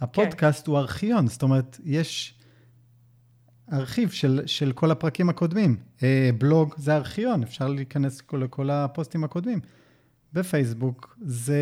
הפודקאסט 0.02 0.66
כן. 0.66 0.72
הוא 0.72 0.80
ארכיון, 0.80 1.28
זאת 1.28 1.44
אומרת, 1.44 1.80
יש 1.84 2.34
ארכיב 3.74 4.10
של, 4.10 4.42
של 4.46 4.72
כל 4.72 4.92
הפרקים 4.92 5.30
הקודמים. 5.30 5.78
אה, 6.04 6.30
בלוג 6.38 6.74
זה 6.78 6.96
ארכיון, 6.96 7.44
אפשר 7.44 7.68
להיכנס 7.68 8.20
לכל, 8.20 8.38
לכל 8.38 8.70
הפוסטים 8.70 9.24
הקודמים. 9.24 9.60
בפייסבוק 10.36 11.16
זה 11.22 11.56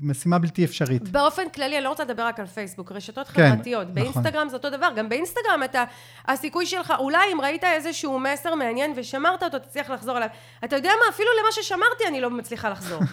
משימה 0.00 0.38
בלתי 0.38 0.64
אפשרית. 0.64 1.08
באופן 1.08 1.48
כללי, 1.54 1.76
אני 1.76 1.84
לא 1.84 1.88
רוצה 1.88 2.04
לדבר 2.04 2.22
רק 2.22 2.40
על 2.40 2.46
פייסבוק, 2.46 2.92
רשתות 2.92 3.28
כן, 3.28 3.50
חברתיות. 3.50 3.82
נכון. 3.82 3.94
באינסטגרם 3.94 4.48
זה 4.48 4.56
אותו 4.56 4.70
דבר, 4.70 4.88
גם 4.96 5.08
באינסטגרם 5.08 5.62
אתה, 5.64 5.84
הסיכוי 6.28 6.66
שלך, 6.66 6.92
אולי 6.98 7.32
אם 7.32 7.40
ראית 7.40 7.64
איזשהו 7.64 8.18
מסר 8.18 8.54
מעניין 8.54 8.92
ושמרת 8.96 9.42
אותו, 9.42 9.58
תצליח 9.58 9.90
לחזור 9.90 10.16
אליו. 10.16 10.28
אתה 10.64 10.76
יודע 10.76 10.90
מה, 11.04 11.14
אפילו 11.14 11.28
למה 11.42 11.52
ששמרתי 11.52 12.04
אני 12.08 12.20
לא 12.20 12.30
מצליחה 12.30 12.70
לחזור. 12.70 13.00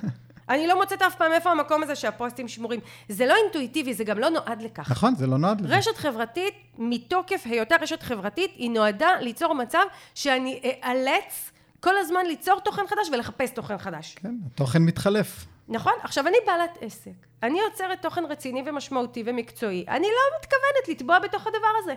אני 0.50 0.68
לא 0.68 0.80
מוצאת 0.80 1.02
אף 1.02 1.16
פעם 1.16 1.32
איפה 1.32 1.52
המקום 1.52 1.84
הזה 1.84 1.96
שהפוסטים 1.96 2.48
שמורים. 2.48 2.80
זה 3.10 3.26
לא 3.26 3.36
אינטואיטיבי, 3.44 3.94
זה 3.94 4.04
גם 4.04 4.20
לא 4.20 4.30
נועד 4.30 4.62
לכך. 4.62 4.92
נכון, 4.92 5.16
זה 5.16 5.28
לא 5.28 5.38
נועד 5.38 5.62
לכך. 5.62 5.74
רשת 5.74 5.98
חברתית, 5.98 6.54
מתוקף 6.78 7.42
היותה 7.46 7.76
רשת 7.82 8.04
חברתית, 8.04 8.52
היא 8.56 8.72
נועדה 8.72 9.10
ליצור 9.22 9.56
מצב 9.56 9.84
שאני 10.16 10.60
אאלץ 10.84 11.52
כל 11.80 11.98
הזמן 11.98 12.26
ליצור 12.26 12.60
תוכן 12.60 12.88
חדש 12.88 13.10
ולחפש 13.14 13.52
תוכן 13.52 13.78
חדש. 13.78 14.16
כן, 14.22 14.36
התוכן 14.46 14.82
מתחלף. 14.82 15.46
נכון. 15.68 15.94
עכשיו, 16.04 16.28
אני 16.28 16.38
בעלת 16.46 16.78
עסק. 16.82 17.12
אני 17.44 17.60
יוצרת 17.60 18.02
תוכן 18.02 18.26
רציני 18.26 18.64
ומשמעותי 18.66 19.24
ומקצועי. 19.26 19.86
אני 19.88 20.08
לא 20.08 20.40
מתכוונת 20.40 20.88
לטבוע 20.90 21.20
בתוך 21.20 21.48
הדבר 21.48 21.68
הזה. 21.84 21.94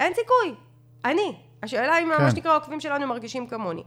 אין 0.00 0.14
סיכוי. 0.14 0.54
אני. 1.04 1.36
השאלה 1.62 1.98
אם 1.98 2.10
כן. 2.16 2.22
מה 2.24 2.30
שנקרא 2.30 2.52
העוקבים 2.52 2.80
שלנו 2.80 3.06
מרגישים 3.06 3.46
כמוני. 3.46 3.82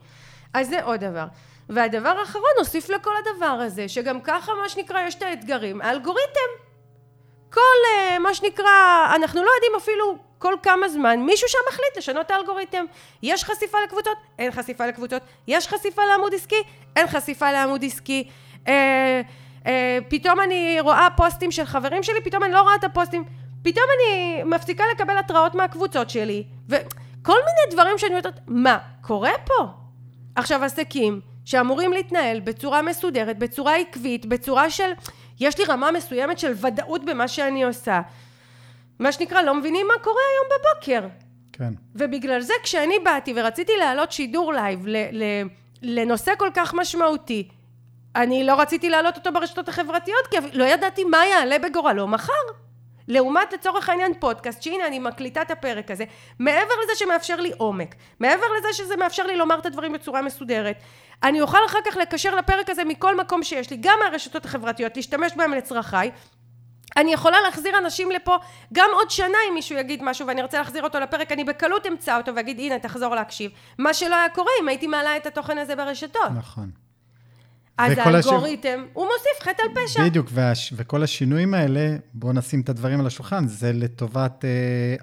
אז 0.53 0.69
זה 0.69 0.83
עוד 0.83 0.99
דבר. 0.99 1.25
והדבר 1.69 2.09
האחרון, 2.09 2.49
נוסיף 2.57 2.89
לכל 2.89 3.13
הדבר 3.17 3.45
הזה, 3.45 3.89
שגם 3.89 4.21
ככה 4.21 4.51
מה 4.53 4.69
שנקרא 4.69 5.01
יש 5.01 5.15
את 5.15 5.21
האתגרים, 5.21 5.81
האלגוריתם. 5.81 6.49
כל 7.53 7.59
אה, 7.91 8.19
מה 8.19 8.33
שנקרא, 8.33 9.05
אנחנו 9.15 9.43
לא 9.43 9.49
יודעים 9.55 9.71
אפילו 9.77 10.17
כל 10.41 10.53
כמה 10.63 10.89
זמן 10.89 11.19
מישהו 11.19 11.47
שם 11.49 11.57
מחליט 11.69 11.97
לשנות 11.97 12.25
את 12.25 12.31
האלגוריתם. 12.31 12.85
יש 13.23 13.43
חשיפה 13.43 13.77
לקבוצות? 13.83 14.17
אין 14.39 14.51
חשיפה 14.51 14.85
לקבוצות. 14.85 15.21
יש 15.47 15.67
חשיפה 15.67 16.01
לעמוד 16.05 16.33
עסקי? 16.33 16.63
אין 16.95 17.07
חשיפה 17.07 17.51
לעמוד 17.51 17.83
עסקי. 17.85 18.27
אה, 18.67 19.21
אה, 19.67 19.97
פתאום 20.09 20.39
אני 20.39 20.77
רואה 20.79 21.07
פוסטים 21.17 21.51
של 21.51 21.65
חברים 21.65 22.03
שלי, 22.03 22.21
פתאום 22.23 22.43
אני 22.43 22.53
לא 22.53 22.61
רואה 22.61 22.75
את 22.75 22.83
הפוסטים. 22.83 23.23
פתאום 23.63 23.85
אני 23.97 24.43
מפסיקה 24.43 24.83
לקבל 24.95 25.17
התראות 25.17 25.55
מהקבוצות 25.55 26.09
שלי. 26.09 26.43
וכל 26.69 27.37
מיני 27.45 27.71
דברים 27.75 27.97
שאני 27.97 28.09
אומרת, 28.09 28.39
מה 28.47 28.77
קורה 29.01 29.31
פה? 29.45 29.65
עכשיו 30.35 30.63
עסקים 30.63 31.21
שאמורים 31.45 31.93
להתנהל 31.93 32.39
בצורה 32.39 32.81
מסודרת, 32.81 33.37
בצורה 33.39 33.75
עקבית, 33.75 34.25
בצורה 34.25 34.69
של... 34.69 34.91
יש 35.39 35.57
לי 35.57 35.65
רמה 35.65 35.91
מסוימת 35.91 36.39
של 36.39 36.53
ודאות 36.61 37.05
במה 37.05 37.27
שאני 37.27 37.63
עושה. 37.63 38.01
מה 39.01 39.11
שנקרא, 39.11 39.41
לא 39.41 39.55
מבינים 39.55 39.87
מה 39.87 40.03
קורה 40.03 40.21
היום 40.31 40.59
בבוקר. 40.59 41.07
כן. 41.53 41.73
ובגלל 41.95 42.41
זה 42.41 42.53
כשאני 42.63 42.99
באתי 42.99 43.33
ורציתי 43.35 43.71
להעלות 43.79 44.11
שידור 44.11 44.53
לייב 44.53 44.87
ל- 44.87 45.23
ל- 45.23 45.43
לנושא 45.81 46.31
כל 46.37 46.49
כך 46.53 46.73
משמעותי, 46.73 47.47
אני 48.15 48.43
לא 48.43 48.53
רציתי 48.61 48.89
להעלות 48.89 49.17
אותו 49.17 49.31
ברשתות 49.33 49.69
החברתיות, 49.69 50.27
כי 50.27 50.37
לא 50.53 50.63
ידעתי 50.63 51.03
מה 51.03 51.25
יעלה 51.25 51.59
בגורלו 51.59 52.07
מחר. 52.07 52.33
לעומת 53.07 53.53
לצורך 53.53 53.89
העניין 53.89 54.13
פודקאסט, 54.19 54.61
שהנה 54.61 54.87
אני 54.87 54.99
מקליטה 54.99 55.41
את 55.41 55.51
הפרק 55.51 55.91
הזה, 55.91 56.03
מעבר 56.39 56.73
לזה 56.83 56.95
שמאפשר 56.95 57.35
לי 57.35 57.51
עומק, 57.57 57.95
מעבר 58.19 58.45
לזה 58.57 58.67
שזה 58.73 58.95
מאפשר 58.95 59.25
לי 59.25 59.37
לומר 59.37 59.59
את 59.59 59.65
הדברים 59.65 59.93
בצורה 59.93 60.21
מסודרת, 60.21 60.75
אני 61.23 61.41
אוכל 61.41 61.57
אחר 61.65 61.77
כך 61.85 61.97
לקשר 61.97 62.35
לפרק 62.35 62.69
הזה 62.69 62.83
מכל 62.83 63.17
מקום 63.17 63.43
שיש 63.43 63.69
לי, 63.69 63.77
גם 63.79 63.99
מהרשתות 64.03 64.45
החברתיות, 64.45 64.95
להשתמש 64.95 65.31
בהם 65.35 65.53
לצרכיי. 65.53 66.11
אני 66.97 67.13
יכולה 67.13 67.37
להחזיר 67.41 67.77
אנשים 67.77 68.11
לפה 68.11 68.37
גם 68.73 68.89
עוד 68.93 69.11
שנה 69.11 69.37
אם 69.49 69.53
מישהו 69.53 69.77
יגיד 69.77 69.99
משהו 70.03 70.27
ואני 70.27 70.41
רוצה 70.41 70.57
להחזיר 70.57 70.83
אותו 70.83 70.99
לפרק, 70.99 71.31
אני 71.31 71.43
בקלות 71.43 71.85
אמצא 71.87 72.17
אותו 72.17 72.35
ואגיד 72.35 72.59
הנה 72.59 72.79
תחזור 72.79 73.15
להקשיב. 73.15 73.51
מה 73.77 73.93
שלא 73.93 74.15
היה 74.15 74.29
קורה 74.29 74.51
אם 74.61 74.67
הייתי 74.67 74.87
מעלה 74.87 75.17
את 75.17 75.25
התוכן 75.25 75.57
הזה 75.57 75.75
ברשתות. 75.75 76.31
נכון. 76.37 76.69
אז 77.77 77.91
הש- 77.91 77.97
האלגוריתם, 77.97 78.85
הוא 78.93 79.05
מוסיף 79.05 79.49
חטא 79.49 79.61
על 79.63 79.69
פשע. 79.87 80.03
בדיוק, 80.05 80.27
והש... 80.31 80.73
וכל 80.75 81.03
השינויים 81.03 81.53
האלה, 81.53 81.81
בואו 82.13 82.33
נשים 82.33 82.61
את 82.61 82.69
הדברים 82.69 82.99
על 82.99 83.07
השולחן, 83.07 83.47
זה 83.47 83.71
לטובת 83.73 84.45
אה, 84.45 84.49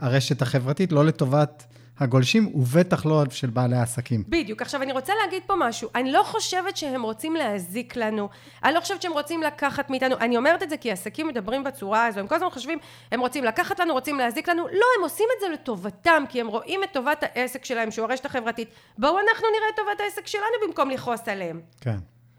הרשת 0.07 0.43
החברתית, 0.43 0.93
לא 0.93 1.05
לטובת 1.05 1.64
הגולשים, 2.01 2.51
ובטח 2.55 3.07
לא 3.07 3.22
של 3.30 3.51
בעלי 3.51 3.76
העסקים. 3.76 4.24
בדיוק. 4.28 4.62
עכשיו, 4.62 4.82
אני 4.82 4.92
רוצה 4.92 5.12
להגיד 5.24 5.42
פה 5.46 5.55
משהו. 5.57 5.88
אני 5.94 6.12
לא 6.12 6.22
חושבת 6.22 6.76
שהם 6.76 7.03
רוצים 7.03 7.36
להזיק 7.36 7.96
לנו. 7.96 8.28
אני 8.64 8.74
לא 8.74 8.80
חושבת 8.80 9.03
שהם 9.03 9.12
רוצים 9.12 9.42
לקחת 9.42 9.90
מאיתנו. 9.90 10.16
אני 10.20 10.36
אומרת 10.36 10.62
את 10.62 10.70
זה 10.70 10.76
כי 10.76 10.90
עסקים 10.90 11.28
מדברים 11.28 11.64
בצורה 11.64 12.07
הזו. 12.07 12.20
הם 12.20 12.26
כל 12.26 12.34
הזמן 12.34 12.51
חושבים, 12.51 12.78
הם 13.12 13.20
רוצים 13.20 13.44
לקחת 13.44 13.80
לנו, 13.80 13.92
רוצים 13.92 14.18
להזיק 14.18 14.49
לנו. 14.49 14.66
לא, 14.66 14.86
הם 14.99 15.03
עושים 15.03 15.26
את 15.36 15.40
זה 15.40 15.49
לטובתם, 15.49 16.24
כי 16.28 16.40
הם 16.40 16.46
רואים 16.46 16.84
את 16.84 16.88
טובת 16.92 17.22
העסק 17.22 17.64
שלהם, 17.64 17.90
שהוא 17.90 18.05
הרשת 18.05 18.26
החברתית. 18.26 18.68
בואו 18.99 19.18
אנחנו 19.18 19.46
נראה 19.57 19.68
את 19.70 19.76
טובת 19.76 20.01
העסק 20.01 20.26
שלנו 20.26 20.66
במקום 20.66 20.90
לכעוס 20.90 21.28
עליהם. 21.28 21.61
כן. 21.80 21.96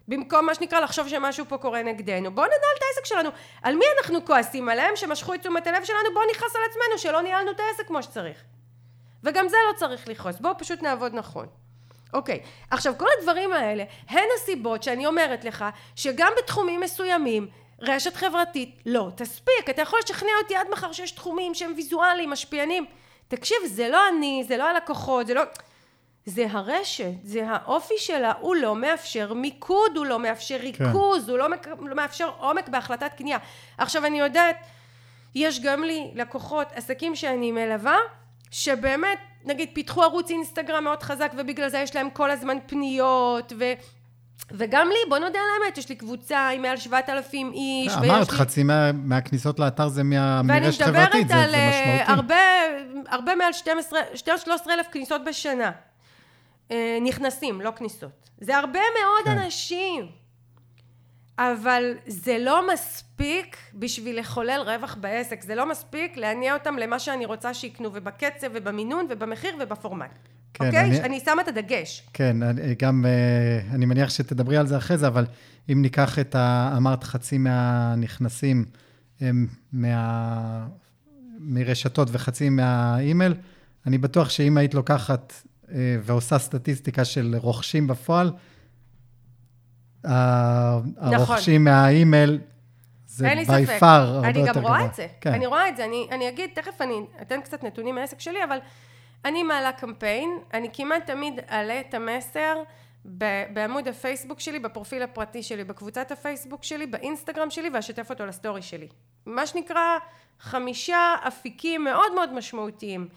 במקום 0.07 0.45
מה 0.45 0.55
שנקרא 0.55 0.79
לחשוב 0.79 1.07
שמשהו 1.07 1.45
פה 1.47 1.57
קורה 1.57 1.83
נגדנו. 1.83 2.31
בואו 2.31 2.45
ננהל 2.45 2.75
את 2.77 2.83
העסק 2.83 3.05
שלנו. 3.05 3.29
על 3.61 3.75
מי 3.75 3.85
אנחנו 3.99 4.25
כועסים? 4.25 4.69
עליהם 4.69 4.95
שמשכו 4.95 5.33
את 5.33 5.39
תשומת 5.39 5.67
הלב 5.67 5.83
שלנו? 5.83 6.09
בואו 6.13 6.25
נכעס 6.31 6.55
על 6.55 6.61
עצמנו 6.69 6.97
שלא 6.97 7.21
ניהלנו 7.21 7.51
את 7.51 7.59
העסק 7.59 7.87
כמו 7.87 8.03
שצריך. 8.03 8.43
וגם 9.23 9.47
זה 9.47 9.57
לא 9.67 9.77
צריך 9.77 10.07
לכעוס. 10.07 10.39
בואו 10.39 10.57
פשוט 10.57 10.81
נעבוד 10.81 11.13
נכון. 11.13 11.47
אוקיי, 12.13 12.39
עכשיו 12.71 12.93
כל 12.97 13.07
הדברים 13.19 13.53
האלה 13.53 13.83
הן 14.09 14.27
הסיבות 14.37 14.83
שאני 14.83 15.05
אומרת 15.05 15.43
לך 15.43 15.65
שגם 15.95 16.31
בתחומים 16.37 16.81
מסוימים 16.81 17.47
רשת 17.81 18.15
חברתית 18.15 18.81
לא 18.85 19.09
תספיק. 19.15 19.69
אתה 19.69 19.81
יכול 19.81 19.99
לשכנע 20.03 20.31
אותי 20.43 20.55
עד 20.55 20.67
מחר 20.71 20.91
שיש 20.91 21.11
תחומים 21.11 21.55
שהם 21.55 21.73
ויזואליים, 21.75 22.29
משפיענים. 22.29 22.85
תקשיב, 23.27 23.57
זה 23.65 23.89
לא 23.89 24.07
אני, 24.09 24.43
זה 24.47 24.57
לא 24.57 24.63
הלקוחות, 24.63 25.27
זה 25.27 25.33
לא... 25.33 25.41
זה 26.25 26.45
הרשת, 26.49 27.11
זה 27.23 27.49
האופי 27.49 27.93
שלה, 27.97 28.33
הוא 28.39 28.55
לא 28.55 28.75
מאפשר 28.75 29.33
מיקוד, 29.33 29.97
הוא 29.97 30.05
לא 30.05 30.19
מאפשר 30.19 30.57
ריכוז, 30.57 31.25
כן. 31.25 31.31
הוא 31.31 31.37
לא, 31.37 31.49
מק... 31.49 31.67
לא 31.67 31.95
מאפשר 31.95 32.31
עומק 32.39 32.69
בהחלטת 32.69 33.11
קנייה. 33.17 33.37
עכשיו 33.77 34.05
אני 34.05 34.19
יודעת, 34.19 34.55
יש 35.35 35.59
גם 35.59 35.83
לי 35.83 36.11
לקוחות, 36.15 36.67
עסקים 36.73 37.15
שאני 37.15 37.51
מלווה, 37.51 37.97
שבאמת, 38.51 39.19
נגיד, 39.45 39.69
פיתחו 39.73 40.03
ערוץ 40.03 40.29
אינסטגרם 40.29 40.83
מאוד 40.83 41.03
חזק, 41.03 41.31
ובגלל 41.37 41.69
זה 41.69 41.77
יש 41.77 41.95
להם 41.95 42.09
כל 42.09 42.31
הזמן 42.31 42.57
פניות, 42.65 43.53
ו... 43.59 43.73
וגם 44.51 44.87
לי, 44.87 45.09
בוא 45.09 45.17
נודה 45.17 45.39
על 45.39 45.63
האמת, 45.63 45.77
יש 45.77 45.89
לי 45.89 45.95
קבוצה 45.95 46.49
עם 46.49 46.61
מעל 46.61 46.77
7,000 46.77 47.51
איש. 47.53 47.93
אמרת, 47.93 48.29
חצי 48.29 48.63
מה, 48.63 48.91
מהכניסות 48.91 49.59
לאתר 49.59 49.87
זה 49.87 50.03
מה, 50.03 50.41
מרשת 50.41 50.81
חברתית, 50.81 51.27
זה, 51.27 51.33
זה 51.33 51.45
משמעותי. 51.45 51.89
ואני 51.89 52.01
מדברת 52.01 52.07
על 52.07 52.13
הרבה, 52.13 52.35
הרבה 53.07 53.35
מעל 53.35 53.51
12-13 54.47 54.69
אלף 54.69 54.87
כניסות 54.91 55.21
בשנה. 55.25 55.71
נכנסים, 57.01 57.61
לא 57.61 57.71
כניסות. 57.75 58.29
זה 58.41 58.57
הרבה 58.57 58.79
מאוד 58.79 59.25
כן. 59.25 59.31
אנשים. 59.41 60.18
אבל 61.39 61.93
זה 62.07 62.37
לא 62.39 62.73
מספיק 62.73 63.57
בשביל 63.73 64.19
לחולל 64.19 64.61
רווח 64.65 64.97
בעסק, 65.01 65.43
זה 65.43 65.55
לא 65.55 65.69
מספיק 65.69 66.17
להניע 66.17 66.53
אותם 66.53 66.77
למה 66.77 66.99
שאני 66.99 67.25
רוצה 67.25 67.53
שיקנו, 67.53 67.89
ובקצב, 67.93 68.47
ובמינון, 68.53 69.07
ובמחיר, 69.09 69.55
ובפורמט. 69.59 70.09
כן, 70.53 70.65
אוקיי? 70.65 70.79
אני... 70.79 71.01
אני 71.01 71.19
שמה 71.19 71.41
את 71.41 71.47
הדגש. 71.47 72.07
כן, 72.13 72.43
אני, 72.43 72.75
גם, 72.81 73.05
אני 73.71 73.85
מניח 73.85 74.09
שתדברי 74.09 74.57
על 74.57 74.67
זה 74.67 74.77
אחרי 74.77 74.97
זה, 74.97 75.07
אבל 75.07 75.25
אם 75.71 75.81
ניקח 75.81 76.19
את 76.19 76.35
ה... 76.35 76.73
אמרת 76.77 77.03
חצי 77.03 77.37
מהנכנסים 77.37 78.65
הם 79.21 79.47
מה... 79.73 80.67
מרשתות 81.39 82.07
וחצי 82.11 82.49
מהאימייל, 82.49 83.33
אני 83.87 83.97
בטוח 83.97 84.29
שאם 84.29 84.57
היית 84.57 84.73
לוקחת 84.73 85.33
ועושה 86.03 86.39
סטטיסטיקה 86.39 87.05
של 87.05 87.35
רוכשים 87.37 87.87
בפועל, 87.87 88.31
הרוכשים 90.03 91.67
נכון. 91.67 91.81
מהאימייל, 91.81 92.39
זה 93.05 93.29
בי 93.47 93.65
פאר 93.79 94.15
הרבה 94.15 94.27
יותר 94.27 94.41
גבוה. 94.41 94.51
אני 94.51 94.53
גם 94.53 94.61
רואה 94.61 94.85
את 94.85 94.95
זה. 94.95 95.07
כן. 95.21 95.33
אני 95.33 95.45
רואה 95.45 95.69
את 95.69 95.77
זה. 95.77 95.85
אני, 95.85 96.07
אני 96.11 96.29
אגיד, 96.29 96.49
תכף 96.53 96.81
אני 96.81 97.01
אתן 97.21 97.41
קצת 97.41 97.63
נתונים 97.63 97.95
מהעסק 97.95 98.19
שלי, 98.19 98.43
אבל 98.43 98.57
אני 99.25 99.43
מעלה 99.43 99.71
קמפיין, 99.71 100.29
אני 100.53 100.69
כמעט 100.73 101.07
תמיד 101.07 101.39
אעלה 101.51 101.79
את 101.79 101.93
המסר 101.93 102.63
בעמוד 103.53 103.87
הפייסבוק 103.87 104.39
שלי, 104.39 104.59
בפרופיל 104.59 105.03
הפרטי 105.03 105.43
שלי, 105.43 105.63
בקבוצת 105.63 106.11
הפייסבוק 106.11 106.63
שלי, 106.63 106.87
באינסטגרם 106.87 107.49
שלי, 107.49 107.69
ואשתף 107.73 108.09
אותו 108.09 108.25
לסטורי 108.25 108.61
שלי. 108.61 108.87
מה 109.25 109.47
שנקרא 109.47 109.97
חמישה 110.39 111.15
אפיקים 111.27 111.83
מאוד 111.83 112.15
מאוד 112.15 112.33
משמעותיים. 112.33 113.07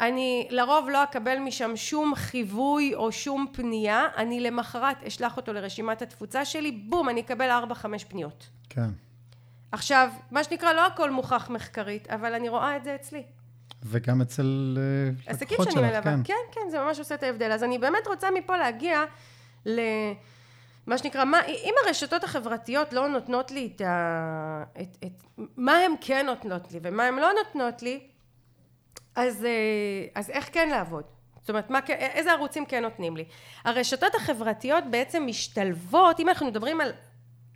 אני 0.00 0.48
לרוב 0.50 0.88
לא 0.90 1.04
אקבל 1.04 1.38
משם 1.38 1.76
שום 1.76 2.14
חיווי 2.14 2.94
או 2.94 3.12
שום 3.12 3.46
פנייה, 3.52 4.06
אני 4.16 4.40
למחרת 4.40 5.02
אשלח 5.02 5.36
אותו 5.36 5.52
לרשימת 5.52 6.02
התפוצה 6.02 6.44
שלי, 6.44 6.72
בום, 6.72 7.08
אני 7.08 7.20
אקבל 7.20 7.50
4-5 7.70 7.84
פניות. 8.08 8.48
כן. 8.68 8.90
עכשיו, 9.72 10.10
מה 10.30 10.44
שנקרא, 10.44 10.72
לא 10.72 10.86
הכל 10.86 11.10
מוכח 11.10 11.50
מחקרית, 11.50 12.10
אבל 12.10 12.34
אני 12.34 12.48
רואה 12.48 12.76
את 12.76 12.84
זה 12.84 12.94
אצלי. 12.94 13.22
וגם 13.82 14.20
אצל 14.20 14.78
uh, 15.26 15.42
לקוחות 15.42 15.70
שלך, 15.70 15.82
מלווה. 15.82 16.02
כן. 16.02 16.20
כן, 16.24 16.34
כן, 16.52 16.70
זה 16.70 16.78
ממש 16.78 16.98
עושה 16.98 17.14
את 17.14 17.22
ההבדל. 17.22 17.52
אז 17.52 17.64
אני 17.64 17.78
באמת 17.78 18.06
רוצה 18.06 18.28
מפה 18.30 18.56
להגיע 18.56 19.04
ל... 19.66 19.80
מה 20.86 20.98
שנקרא, 20.98 21.24
מה, 21.24 21.44
אם 21.46 21.74
הרשתות 21.86 22.24
החברתיות 22.24 22.92
לא 22.92 23.08
נותנות 23.08 23.50
לי 23.50 23.72
את 23.76 23.80
ה... 23.80 24.64
את, 24.80 24.96
את, 25.04 25.42
מה 25.56 25.72
הן 25.72 25.92
כן 26.00 26.26
נותנות 26.26 26.72
לי 26.72 26.80
ומה 26.82 27.04
הן 27.04 27.14
לא 27.14 27.30
נותנות 27.44 27.82
לי, 27.82 28.00
אז, 29.16 29.44
אה, 29.44 29.50
אז 30.14 30.30
איך 30.30 30.48
כן 30.52 30.68
לעבוד? 30.68 31.04
זאת 31.40 31.50
אומרת, 31.50 31.70
מה, 31.70 31.80
איזה 31.88 32.32
ערוצים 32.32 32.66
כן 32.66 32.82
נותנים 32.82 33.16
לי? 33.16 33.24
הרשתות 33.64 34.14
החברתיות 34.14 34.84
בעצם 34.90 35.26
משתלבות, 35.26 36.20
אם 36.20 36.28
אנחנו 36.28 36.46
מדברים 36.46 36.80
על, 36.80 36.92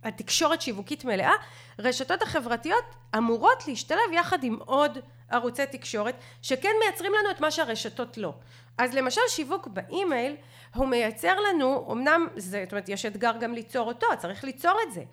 על 0.03 0.11
תקשורת 0.11 0.61
שיווקית 0.61 1.05
מלאה, 1.05 1.33
רשתות 1.79 2.21
החברתיות 2.21 2.85
אמורות 3.17 3.67
להשתלב 3.67 4.11
יחד 4.13 4.43
עם 4.43 4.57
עוד 4.65 4.97
ערוצי 5.29 5.65
תקשורת, 5.71 6.15
שכן 6.41 6.69
מייצרים 6.83 7.11
לנו 7.19 7.31
את 7.31 7.41
מה 7.41 7.51
שהרשתות 7.51 8.17
לא. 8.17 8.33
אז 8.77 8.93
למשל 8.93 9.21
שיווק 9.27 9.67
באימייל, 9.67 10.35
הוא 10.75 10.87
מייצר 10.87 11.39
לנו, 11.39 11.91
אמנם, 11.91 12.27
זה, 12.35 12.61
זאת 12.63 12.71
אומרת, 12.71 12.89
יש 12.89 13.05
אתגר 13.05 13.31
גם 13.39 13.53
ליצור 13.53 13.87
אותו, 13.87 14.07
צריך 14.19 14.43
ליצור 14.43 14.77
את 14.87 14.93
זה. 14.93 15.03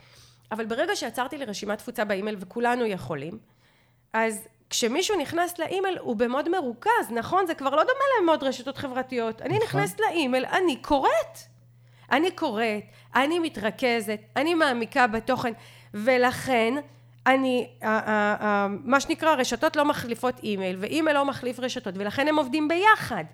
אבל 0.52 0.66
ברגע 0.66 0.96
שיצרתי 0.96 1.38
לי 1.38 1.44
רשימת 1.44 1.78
תפוצה 1.78 2.04
באימייל, 2.04 2.36
וכולנו 2.40 2.86
יכולים, 2.86 3.38
אז 4.12 4.48
כשמישהו 4.72 5.20
נכנס 5.20 5.58
לאימייל 5.58 5.98
הוא 6.00 6.16
במוד 6.16 6.48
מרוכז, 6.48 7.10
נכון? 7.10 7.46
זה 7.46 7.54
כבר 7.54 7.70
לא 7.70 7.82
דומה 7.82 8.04
למוד 8.22 8.42
רשתות 8.42 8.76
חברתיות. 8.76 9.42
אני 9.42 9.58
נכון. 9.58 9.80
נכנסת 9.80 10.00
לאימייל, 10.00 10.44
אני 10.44 10.76
קוראת. 10.76 11.38
אני 12.12 12.30
קוראת, 12.30 12.84
אני 13.14 13.38
מתרכזת, 13.38 14.20
אני 14.36 14.54
מעמיקה 14.54 15.06
בתוכן, 15.06 15.52
ולכן 15.94 16.74
אני, 17.26 17.68
מה 18.84 19.00
שנקרא, 19.00 19.34
רשתות 19.34 19.76
לא 19.76 19.84
מחליפות 19.84 20.38
אימייל, 20.42 20.76
ואימייל 20.80 21.16
לא 21.16 21.24
מחליף 21.24 21.60
רשתות, 21.60 21.94
ולכן 21.96 22.28
הם 22.28 22.38
עובדים 22.38 22.68
ביחד. 22.68 23.24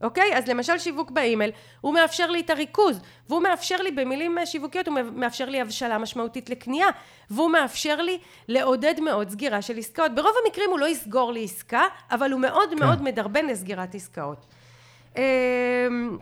אוקיי? 0.00 0.36
אז 0.36 0.48
למשל 0.48 0.78
שיווק 0.78 1.10
באימייל, 1.10 1.50
הוא 1.80 1.94
מאפשר 1.94 2.30
לי 2.30 2.40
את 2.40 2.50
הריכוז, 2.50 3.00
והוא 3.28 3.42
מאפשר 3.42 3.76
לי 3.76 3.90
במילים 3.90 4.38
שיווקיות, 4.44 4.88
הוא 4.88 4.98
מאפשר 5.14 5.48
לי 5.48 5.60
הבשלה 5.60 5.98
משמעותית 5.98 6.50
לקנייה, 6.50 6.86
והוא 7.30 7.50
מאפשר 7.50 8.02
לי 8.02 8.18
לעודד 8.48 9.00
מאוד 9.00 9.30
סגירה 9.30 9.62
של 9.62 9.78
עסקאות. 9.78 10.14
ברוב 10.14 10.32
המקרים 10.44 10.70
הוא 10.70 10.78
לא 10.78 10.88
יסגור 10.88 11.32
לי 11.32 11.44
עסקה, 11.44 11.82
אבל 12.10 12.32
הוא 12.32 12.40
מאוד 12.40 12.70
כן. 12.70 12.78
מאוד 12.78 13.02
מדרבן 13.02 13.46
לסגירת 13.46 13.94
עסקאות. 13.94 14.46
אמ, 15.16 16.18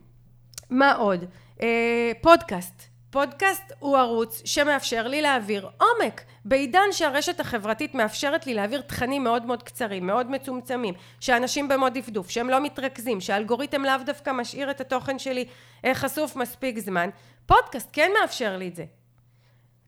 מה 0.71 0.95
עוד? 0.95 1.25
אה, 1.63 2.13
פודקאסט. 2.21 2.88
פודקאסט 3.11 3.73
הוא 3.79 3.97
ערוץ 3.97 4.43
שמאפשר 4.45 5.09
לי 5.09 5.23
להעביר 5.23 5.69
עומק. 5.81 6.23
בעידן 6.45 6.93
שהרשת 6.93 7.41
החברתית 7.41 7.95
מאפשרת 7.95 8.47
לי 8.47 8.55
להעביר 8.55 8.81
תכנים 8.81 9.25
מאוד 9.25 9.47
מאוד 9.47 9.63
קצרים, 9.63 10.07
מאוד 10.07 10.31
מצומצמים, 10.31 10.95
שאנשים 11.21 11.69
במוד 11.69 11.99
דפדוף, 11.99 12.31
שהם 12.31 12.51
לא 12.51 12.61
מתרכזים, 12.61 13.21
שהאלגוריתם 13.21 13.85
לאו 13.85 13.95
דווקא 14.07 14.31
משאיר 14.31 14.71
את 14.71 14.81
התוכן 14.81 15.19
שלי 15.19 15.45
אה, 15.85 15.95
חשוף 15.95 16.37
מספיק 16.37 16.79
זמן, 16.79 17.11
פודקאסט 17.47 17.89
כן 17.93 18.11
מאפשר 18.21 18.57
לי 18.57 18.69
את 18.69 18.77
זה. 18.77 18.85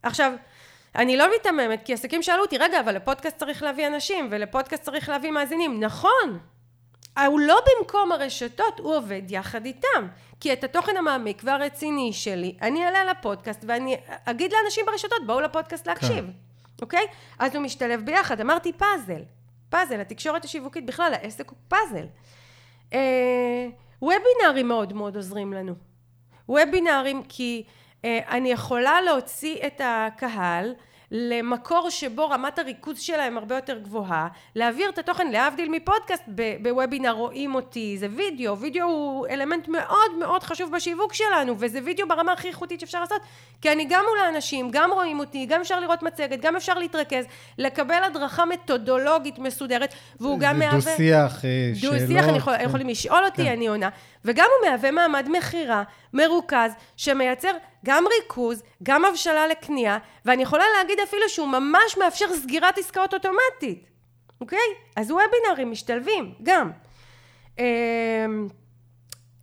עכשיו, 0.03 0.33
אני 0.95 1.17
לא 1.17 1.27
מתעממת, 1.35 1.81
כי 1.85 1.93
עסקים 1.93 2.23
שאלו 2.23 2.41
אותי, 2.41 2.57
רגע, 2.57 2.79
אבל 2.79 2.95
לפודקאסט 2.95 3.37
צריך 3.37 3.63
להביא 3.63 3.87
אנשים, 3.87 4.27
ולפודקאסט 4.31 4.83
צריך 4.83 5.09
להביא 5.09 5.31
מאזינים. 5.31 5.83
נכון, 5.83 6.39
הוא 7.17 7.39
לא 7.39 7.59
במקום 7.65 8.11
הרשתות, 8.11 8.79
הוא 8.79 8.95
עובד 8.95 9.21
יחד 9.29 9.65
איתם. 9.65 10.07
כי 10.39 10.53
את 10.53 10.63
התוכן 10.63 10.97
המעמיק 10.97 11.41
והרציני 11.45 12.13
שלי, 12.13 12.55
אני 12.61 12.85
אעלה 12.85 13.05
לפודקאסט 13.05 13.63
ואני 13.67 13.97
אגיד 14.25 14.53
לאנשים 14.53 14.85
ברשתות, 14.85 15.27
בואו 15.27 15.41
לפודקאסט 15.41 15.87
להקשיב. 15.87 16.25
כן. 16.25 16.31
אוקיי? 16.81 17.05
אז 17.39 17.55
הוא 17.55 17.63
משתלב 17.63 18.01
ביחד. 18.05 18.41
אמרתי 18.41 18.73
פאזל. 18.73 19.21
פאזל, 19.69 20.01
התקשורת 20.01 20.45
השיווקית 20.45 20.85
בכלל, 20.85 21.13
העסק 21.13 21.49
הוא 21.49 21.57
פאזל. 21.67 22.05
אה, 22.93 23.67
וובינארים 24.01 24.67
מאוד 24.67 24.93
מאוד 24.93 25.15
עוזרים 25.15 25.53
לנו. 25.53 25.73
וובינארים 26.49 27.23
כי 27.29 27.63
אה, 28.05 28.19
אני 28.29 28.51
יכולה 28.51 29.01
להוציא 29.01 29.67
את 29.67 29.81
הקהל 29.83 30.73
למקור 31.11 31.89
שבו 31.89 32.29
רמת 32.29 32.59
הריכוז 32.59 32.99
שלהם 32.99 33.37
הרבה 33.37 33.55
יותר 33.55 33.77
גבוהה, 33.79 34.27
להעביר 34.55 34.89
את 34.89 34.97
התוכן 34.97 35.31
להבדיל 35.31 35.69
מפודקאסט, 35.69 36.23
בוובינר 36.61 37.11
רואים 37.11 37.55
אותי, 37.55 37.97
זה 37.97 38.07
וידאו, 38.15 38.57
וידאו 38.57 38.85
הוא 38.85 39.27
אלמנט 39.27 39.67
מאוד 39.67 40.11
מאוד 40.19 40.43
חשוב 40.43 40.71
בשיווק 40.71 41.13
שלנו, 41.13 41.55
וזה 41.57 41.79
וידאו 41.83 42.07
ברמה 42.07 42.31
הכי 42.31 42.47
איכותית 42.47 42.79
שאפשר 42.79 42.99
לעשות, 43.01 43.21
כי 43.61 43.71
אני 43.71 43.85
גם 43.89 44.03
מול 44.09 44.19
האנשים, 44.19 44.69
גם 44.71 44.91
רואים 44.91 45.19
אותי, 45.19 45.45
גם 45.45 45.61
אפשר 45.61 45.79
לראות 45.79 46.03
מצגת, 46.03 46.41
גם 46.41 46.55
אפשר 46.55 46.73
להתרכז, 46.73 47.25
לקבל 47.57 48.03
הדרכה 48.03 48.45
מתודולוגית 48.45 49.39
מסודרת, 49.39 49.93
והוא 50.19 50.39
גם 50.39 50.59
מהווה... 50.59 50.79
זה 50.79 50.91
דו-שיח, 50.91 51.45
אה, 51.45 51.71
שאלות. 51.75 51.95
דו-שיח, 51.95 52.25
יכול, 52.37 52.57
כן. 52.57 52.65
יכולים 52.65 52.89
לשאול 52.89 53.25
אותי, 53.25 53.43
כן. 53.43 53.51
אני 53.51 53.67
עונה. 53.67 53.89
וגם 54.25 54.45
הוא 54.59 54.69
מהווה 54.69 54.91
מעמד 54.91 55.27
מכירה 55.37 55.83
מרוכז, 56.13 56.71
שמייצר 56.97 57.51
גם 57.85 58.03
ריכוז, 58.07 58.63
גם 58.83 59.05
הבשלה 59.05 59.47
לקנייה, 59.47 59.97
ואני 60.25 60.43
יכולה 60.43 60.63
להגיד 60.77 60.99
אפילו 60.99 61.29
שהוא 61.29 61.47
ממש 61.47 61.97
מאפשר 61.97 62.25
סגירת 62.33 62.77
עסקאות 62.77 63.13
אוטומטית, 63.13 63.89
אוקיי? 64.41 64.59
אז 64.95 65.11
וובינארים 65.11 65.71
משתלבים, 65.71 66.33
גם. 66.43 66.71
אמ, 67.59 68.47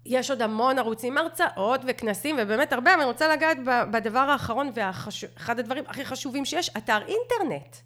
יש 0.07 0.31
עוד 0.31 0.43
המון 0.43 0.79
ערוצים, 0.79 1.19
הרצאות 1.19 1.81
וכנסים, 1.87 2.37
ובאמת 2.39 2.73
הרבה, 2.73 2.95
אבל 2.95 3.01
אני 3.01 3.11
רוצה 3.11 3.29
לגעת 3.29 3.57
בדבר 3.65 4.19
האחרון, 4.19 4.71
ואחד 4.75 5.59
הדברים 5.59 5.85
הכי 5.89 6.05
חשובים 6.05 6.45
שיש, 6.45 6.71
אתר 6.77 6.99
אינטרנט. 6.99 7.77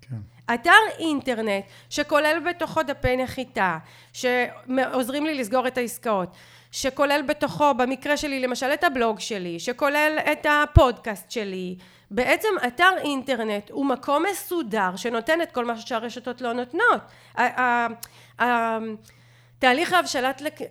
כן. 0.00 0.54
אתר 0.54 0.70
אינטרנט 0.98 1.64
שכולל 1.90 2.42
בתוכו 2.50 2.82
דפי 2.82 3.16
נחיתה, 3.16 3.78
שעוזרים 4.12 5.26
לי 5.26 5.34
לסגור 5.34 5.66
את 5.66 5.78
העסקאות, 5.78 6.36
שכולל 6.72 7.22
בתוכו, 7.26 7.74
במקרה 7.74 8.16
שלי 8.16 8.40
למשל, 8.40 8.66
את 8.66 8.84
הבלוג 8.84 9.20
שלי, 9.20 9.60
שכולל 9.60 10.18
את 10.32 10.46
הפודקאסט 10.50 11.30
שלי. 11.30 11.76
בעצם 12.10 12.48
אתר 12.66 12.90
אינטרנט 12.98 13.70
הוא 13.70 13.86
מקום 13.86 14.24
מסודר 14.30 14.96
שנותן 14.96 15.42
את 15.42 15.52
כל 15.52 15.64
מה 15.64 15.76
שהרשתות 15.76 16.40
לא 16.40 16.52
נותנות. 16.52 17.00
תהליך 19.58 19.94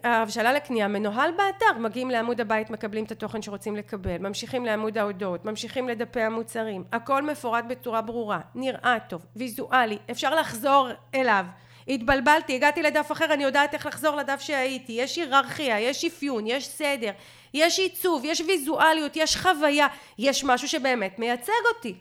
ההבשלה 0.03 0.53
לקנייה 0.53 0.87
מנוהל 0.87 1.31
באתר, 1.31 1.79
מגיעים 1.79 2.09
לעמוד 2.09 2.41
הבית, 2.41 2.69
מקבלים 2.69 3.03
את 3.03 3.11
התוכן 3.11 3.41
שרוצים 3.41 3.75
לקבל, 3.75 4.17
ממשיכים 4.17 4.65
לעמוד 4.65 4.97
ההודעות, 4.97 5.45
ממשיכים 5.45 5.89
לדפי 5.89 6.21
המוצרים, 6.21 6.83
הכל 6.91 7.23
מפורט 7.23 7.65
בצורה 7.65 8.01
ברורה, 8.01 8.39
נראה 8.55 8.97
טוב, 9.09 9.25
ויזואלי, 9.35 9.97
אפשר 10.11 10.35
לחזור 10.35 10.89
אליו. 11.15 11.45
התבלבלתי, 11.87 12.55
הגעתי 12.55 12.83
לדף 12.83 13.11
אחר, 13.11 13.33
אני 13.33 13.43
יודעת 13.43 13.73
איך 13.73 13.85
לחזור 13.85 14.15
לדף 14.15 14.39
שהייתי, 14.39 14.93
יש 14.93 15.15
היררכיה, 15.15 15.79
יש 15.79 16.05
אפיון, 16.05 16.47
יש 16.47 16.67
סדר, 16.67 17.11
יש 17.53 17.79
עיצוב, 17.79 18.21
יש 18.25 18.41
ויזואליות, 18.41 19.11
יש 19.15 19.37
חוויה, 19.37 19.87
יש 20.19 20.43
משהו 20.43 20.67
שבאמת 20.67 21.19
מייצג 21.19 21.51
אותי. 21.75 21.95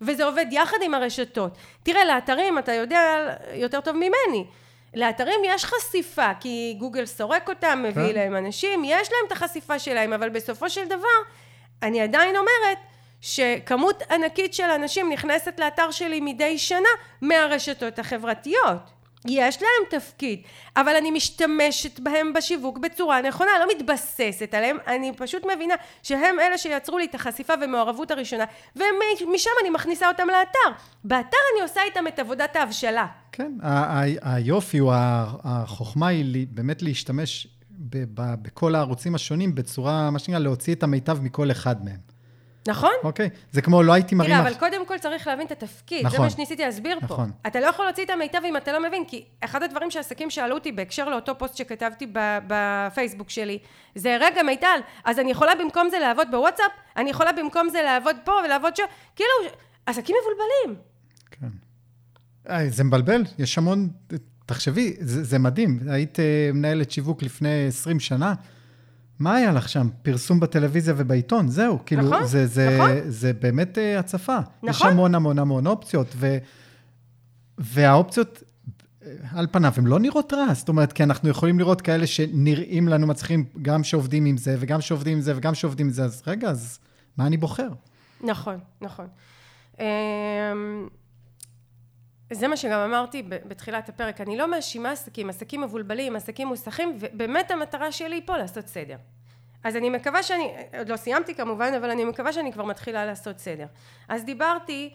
וזה 0.00 0.24
עובד 0.24 0.46
יחד 0.50 0.76
עם 0.82 0.94
הרשתות. 0.94 1.52
תראה, 1.82 2.04
לאתרים, 2.04 2.58
אתה 2.58 2.72
יודע 2.72 3.36
יותר 3.54 3.80
טוב 3.80 3.96
ממני, 3.96 4.44
לאתרים 4.94 5.40
יש 5.44 5.64
חשיפה, 5.64 6.34
כי 6.40 6.74
גוגל 6.78 7.06
סורק 7.06 7.48
אותם, 7.48 7.84
מביא 7.88 8.08
כן. 8.08 8.14
להם 8.14 8.36
אנשים, 8.36 8.84
יש 8.84 9.08
להם 9.12 9.26
את 9.26 9.32
החשיפה 9.32 9.78
שלהם, 9.78 10.12
אבל 10.12 10.28
בסופו 10.28 10.70
של 10.70 10.86
דבר, 10.86 11.18
אני 11.82 12.00
עדיין 12.00 12.36
אומרת 12.36 12.78
שכמות 13.20 14.02
ענקית 14.10 14.54
של 14.54 14.70
אנשים 14.70 15.12
נכנסת 15.12 15.60
לאתר 15.60 15.90
שלי 15.90 16.20
מדי 16.20 16.58
שנה 16.58 16.88
מהרשתות 17.22 17.98
החברתיות. 17.98 18.97
יש 19.26 19.62
להם 19.62 20.00
תפקיד, 20.00 20.40
אבל 20.76 20.96
אני 20.96 21.10
משתמשת 21.10 22.00
בהם 22.00 22.32
בשיווק 22.32 22.78
בצורה 22.78 23.22
נכונה, 23.22 23.50
לא 23.60 23.66
מתבססת 23.76 24.54
עליהם, 24.54 24.76
אני 24.86 25.12
פשוט 25.16 25.42
מבינה 25.54 25.74
שהם 26.02 26.40
אלה 26.40 26.58
שיצרו 26.58 26.98
לי 26.98 27.04
את 27.04 27.14
החשיפה 27.14 27.52
ומעורבות 27.62 28.10
הראשונה, 28.10 28.44
ומשם 28.76 29.50
אני 29.62 29.70
מכניסה 29.70 30.08
אותם 30.08 30.26
לאתר. 30.26 30.82
באתר 31.04 31.36
אני 31.54 31.62
עושה 31.62 31.80
איתם 31.82 32.06
את 32.06 32.18
עבודת 32.18 32.56
ההבשלה. 32.56 33.06
כן, 33.32 33.52
היופי 34.22 34.78
הוא, 34.78 34.92
החוכמה 35.44 36.06
היא 36.08 36.46
באמת 36.50 36.82
להשתמש 36.82 37.46
בכל 38.42 38.74
הערוצים 38.74 39.14
השונים 39.14 39.54
בצורה, 39.54 40.10
מה 40.10 40.18
שנקרא, 40.18 40.38
להוציא 40.38 40.74
את 40.74 40.82
המיטב 40.82 41.20
מכל 41.22 41.50
אחד 41.50 41.84
מהם. 41.84 42.17
נכון. 42.68 42.92
אוקיי, 43.04 43.30
זה 43.52 43.62
כמו 43.62 43.82
לא 43.82 43.92
הייתי 43.92 44.14
מרים... 44.14 44.30
תראה, 44.30 44.40
אבל 44.40 44.54
קודם 44.54 44.86
כל 44.86 44.98
צריך 44.98 45.26
להבין 45.26 45.46
את 45.46 45.52
התפקיד, 45.52 46.06
נכון, 46.06 46.16
זה 46.16 46.22
מה 46.22 46.30
שניסיתי 46.30 46.64
להסביר 46.64 46.96
נכון. 46.96 47.08
פה. 47.08 47.14
נכון. 47.14 47.30
אתה 47.46 47.60
לא 47.60 47.66
יכול 47.66 47.84
להוציא 47.84 48.04
את 48.04 48.10
המיטב 48.10 48.40
אם 48.44 48.56
אתה 48.56 48.72
לא 48.72 48.88
מבין, 48.88 49.04
כי 49.08 49.24
אחד 49.40 49.62
הדברים 49.62 49.90
שעסקים 49.90 50.30
שאלו 50.30 50.54
אותי 50.54 50.72
בהקשר 50.72 51.08
לאותו 51.08 51.38
פוסט 51.38 51.56
שכתבתי 51.56 52.06
בפייסבוק 52.46 53.30
שלי, 53.30 53.58
זה 53.94 54.16
רגע 54.20 54.42
מיטל, 54.42 54.78
אז 55.04 55.18
אני 55.18 55.30
יכולה 55.30 55.52
במקום 55.54 55.88
זה 55.90 55.98
לעבוד 55.98 56.28
בוואטסאפ, 56.30 56.70
אני 56.96 57.10
יכולה 57.10 57.32
במקום 57.32 57.68
זה 57.68 57.82
לעבוד 57.82 58.16
פה 58.24 58.32
ולעבוד 58.44 58.76
שם, 58.76 58.84
כאילו, 59.16 59.30
עסקים 59.86 60.16
מבולבלים. 60.22 60.82
כן. 61.30 61.46
אה, 62.50 62.68
זה 62.68 62.84
מבלבל, 62.84 63.22
יש 63.38 63.58
המון, 63.58 63.88
תחשבי, 64.46 64.96
זה, 65.00 65.24
זה 65.24 65.38
מדהים, 65.38 65.78
היית 65.90 66.20
אה, 66.20 66.50
מנהלת 66.54 66.90
שיווק 66.90 67.22
לפני 67.22 67.66
20 67.66 68.00
שנה, 68.00 68.34
מה 69.18 69.34
היה 69.34 69.52
לך 69.52 69.68
שם? 69.68 69.88
פרסום 70.02 70.40
בטלוויזיה 70.40 70.94
ובעיתון, 70.96 71.48
זהו. 71.48 71.78
כאילו, 71.86 72.02
נכון, 72.02 72.26
זה, 72.26 72.46
זה, 72.46 72.78
נכון. 72.78 72.90
זה 73.08 73.32
באמת 73.32 73.78
uh, 73.78 73.98
הצפה. 73.98 74.38
נכון. 74.62 74.70
יש 74.70 74.82
המון 74.82 75.14
המון 75.14 75.38
המון 75.38 75.66
אופציות, 75.66 76.06
ו, 76.16 76.38
והאופציות, 77.58 78.42
על 79.32 79.46
פניו, 79.50 79.72
הן 79.76 79.86
לא 79.86 79.98
נראות 79.98 80.32
רע. 80.32 80.54
זאת 80.54 80.68
אומרת, 80.68 80.92
כי 80.92 81.02
אנחנו 81.02 81.28
יכולים 81.28 81.58
לראות 81.58 81.80
כאלה 81.80 82.06
שנראים 82.06 82.88
לנו 82.88 83.06
מצליחים, 83.06 83.44
גם 83.62 83.84
שעובדים 83.84 84.24
עם 84.24 84.36
זה, 84.36 84.56
וגם 84.60 84.80
שעובדים 84.80 85.12
עם 85.16 85.20
זה, 85.20 85.32
וגם 85.36 85.54
שעובדים 85.54 85.86
עם 85.86 85.92
זה, 85.92 86.04
אז 86.04 86.22
רגע, 86.26 86.50
אז 86.50 86.78
מה 87.16 87.26
אני 87.26 87.36
בוחר? 87.36 87.68
נכון, 88.20 88.58
נכון. 88.80 89.06
זה 92.30 92.48
מה 92.48 92.56
שגם 92.56 92.80
אמרתי 92.80 93.22
בתחילת 93.22 93.88
הפרק, 93.88 94.20
אני 94.20 94.36
לא 94.36 94.50
מאשימה 94.50 94.90
עסקים, 94.90 95.28
עסקים 95.28 95.60
מבולבלים, 95.60 96.16
עסקים 96.16 96.48
מוסכים, 96.48 96.96
ובאמת 97.00 97.50
המטרה 97.50 97.92
שלי 97.92 98.20
פה 98.26 98.36
לעשות 98.36 98.66
סדר. 98.66 98.96
אז 99.64 99.76
אני 99.76 99.90
מקווה 99.90 100.22
שאני, 100.22 100.52
עוד 100.78 100.88
לא 100.88 100.96
סיימתי 100.96 101.34
כמובן, 101.34 101.74
אבל 101.74 101.90
אני 101.90 102.04
מקווה 102.04 102.32
שאני 102.32 102.52
כבר 102.52 102.64
מתחילה 102.64 103.06
לעשות 103.06 103.38
סדר. 103.38 103.66
אז 104.08 104.24
דיברתי 104.24 104.90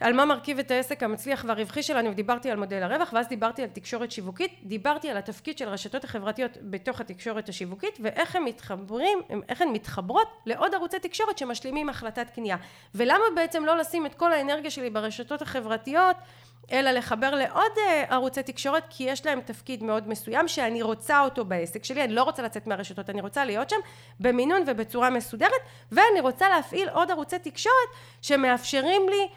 על 0.00 0.12
מה 0.12 0.24
מרכיב 0.24 0.58
את 0.58 0.70
העסק 0.70 1.02
המצליח 1.02 1.44
והרווחי 1.48 1.82
שלנו, 1.82 2.10
ודיברתי 2.10 2.50
על 2.50 2.58
מודל 2.58 2.82
הרווח, 2.82 3.12
ואז 3.12 3.28
דיברתי 3.28 3.62
על 3.62 3.68
תקשורת 3.68 4.10
שיווקית, 4.10 4.60
דיברתי 4.62 5.10
על 5.10 5.16
התפקיד 5.16 5.58
של 5.58 5.68
הרשתות 5.68 6.04
החברתיות 6.04 6.50
בתוך 6.62 7.00
התקשורת 7.00 7.48
השיווקית, 7.48 7.98
ואיך 8.00 8.36
הם 8.36 8.44
מתחברים, 8.44 9.18
איך 9.48 9.62
הן 9.62 9.68
מתחברות 9.68 10.28
לעוד 10.46 10.74
ערוצי 10.74 10.98
תקשורת 10.98 11.38
שמשלימים 11.38 11.88
החלטת 11.88 12.30
קנייה. 12.34 12.56
ולמה 12.94 13.24
בעצם 13.34 13.64
לא 13.64 13.76
לשים 13.76 14.06
את 14.06 14.14
כל 14.14 14.32
האנרגיה 14.32 14.70
שלי 14.70 14.90
ברשתות 14.90 15.42
החברתיות 15.42 16.16
אלא 16.72 16.90
לחבר 16.90 17.34
לעוד 17.34 17.72
אה, 17.78 18.04
ערוצי 18.08 18.42
תקשורת, 18.42 18.84
כי 18.90 19.04
יש 19.04 19.26
להם 19.26 19.40
תפקיד 19.40 19.82
מאוד 19.82 20.08
מסוים 20.08 20.48
שאני 20.48 20.82
רוצה 20.82 21.20
אותו 21.20 21.44
בעסק 21.44 21.84
שלי, 21.84 22.04
אני 22.04 22.14
לא 22.14 22.22
רוצה 22.22 22.42
לצאת 22.42 22.66
מהרשתות, 22.66 23.10
אני 23.10 23.20
רוצה 23.20 23.44
להיות 23.44 23.70
שם 23.70 23.76
במינון 24.20 24.62
ובצורה 24.66 25.10
מסודרת, 25.10 25.50
ואני 25.92 26.20
רוצה 26.20 26.48
להפעיל 26.48 26.88
עוד 26.88 27.10
ערוצי 27.10 27.38
תקשורת 27.38 27.88
שמאפשרים 28.22 29.08
לי 29.08 29.28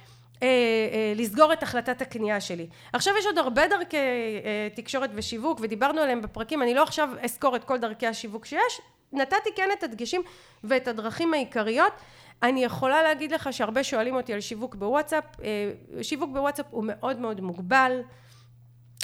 אה, 0.44 0.48
אה, 0.48 1.14
לסגור 1.16 1.54
את 1.54 1.64
החלטת 1.64 2.02
הקנייה 2.02 2.42
שלי. 2.42 2.68
עכשיו 2.94 3.14
יש 3.20 3.26
עוד 3.26 3.38
הרבה 3.38 3.68
דרכי 3.68 3.98
אה, 3.98 4.68
תקשורת 4.76 5.10
ושיווק 5.14 5.60
ודיברנו 5.62 6.02
עליהם 6.02 6.22
בפרקים, 6.22 6.62
אני 6.62 6.74
לא 6.74 6.84
עכשיו 6.84 7.10
אזכור 7.24 7.56
את 7.56 7.64
כל 7.64 7.78
דרכי 7.78 8.08
השיווק 8.08 8.46
שיש, 8.46 8.82
נתתי 9.14 9.50
כן 9.56 9.70
את 9.78 9.84
הדגשים 9.84 10.22
ואת 10.64 10.88
הדרכים 10.88 11.34
העיקריות. 11.34 11.94
אני 12.44 12.64
יכולה 12.64 13.04
להגיד 13.04 13.32
לך 13.32 13.54
שהרבה 13.54 13.84
שואלים 13.84 14.16
אותי 14.16 14.34
על 14.34 14.42
שיווק 14.42 14.76
בוואטסאפ, 14.76 15.24
אה, 15.44 16.04
שיווק 16.04 16.30
בוואטסאפ 16.34 16.66
הוא 16.70 16.84
מאוד 16.88 17.20
מאוד 17.20 17.42
מוגבל, 17.42 18.02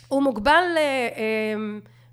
הוא 0.08 0.24
מוגבל 0.24 0.64
אה, 0.78 0.82
אה, 1.18 1.54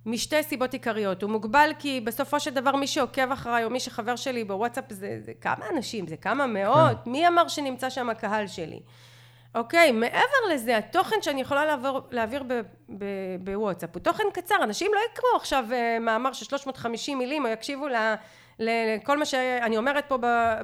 משתי 0.07 0.43
סיבות 0.43 0.73
עיקריות, 0.73 1.23
הוא 1.23 1.31
מוגבל 1.31 1.71
כי 1.79 2.01
בסופו 2.01 2.41
של 2.41 2.51
דבר 2.51 2.77
מי 2.77 2.87
שעוקב 2.87 3.33
אחריי 3.33 3.65
או 3.65 3.71
מי 3.71 3.81
שחבר 3.81 4.17
שלי 4.17 4.45
בוואטסאפ 4.45 4.85
זה, 4.89 5.19
זה 5.21 5.33
כמה 5.41 5.65
אנשים, 5.77 6.07
זה 6.07 6.17
כמה 6.17 6.47
מאות, 6.47 6.97
כן. 7.05 7.11
מי 7.11 7.29
אמר 7.29 7.49
שנמצא 7.49 7.91
שם 7.91 8.11
הקהל 8.11 8.47
שלי? 8.47 8.81
אוקיי, 9.55 9.93
מעבר 9.93 10.49
לזה, 10.51 10.77
התוכן 10.77 11.23
שאני 11.23 11.41
יכולה 11.41 11.65
לעבור, 11.65 12.01
להעביר 12.11 12.45
בוואטסאפ 13.41 13.91
הוא 13.95 14.01
תוכן 14.01 14.25
קצר, 14.33 14.55
אנשים 14.63 14.91
לא 14.95 15.01
יקראו 15.13 15.37
עכשיו 15.37 15.65
מאמר 16.01 16.33
של 16.33 16.45
350 16.45 17.19
מילים 17.19 17.47
או 17.47 17.51
יקשיבו 17.51 17.89
ל... 17.89 17.95
לכל 18.59 19.19
מה 19.19 19.25
שאני 19.25 19.77
אומרת 19.77 20.05
פה 20.09 20.19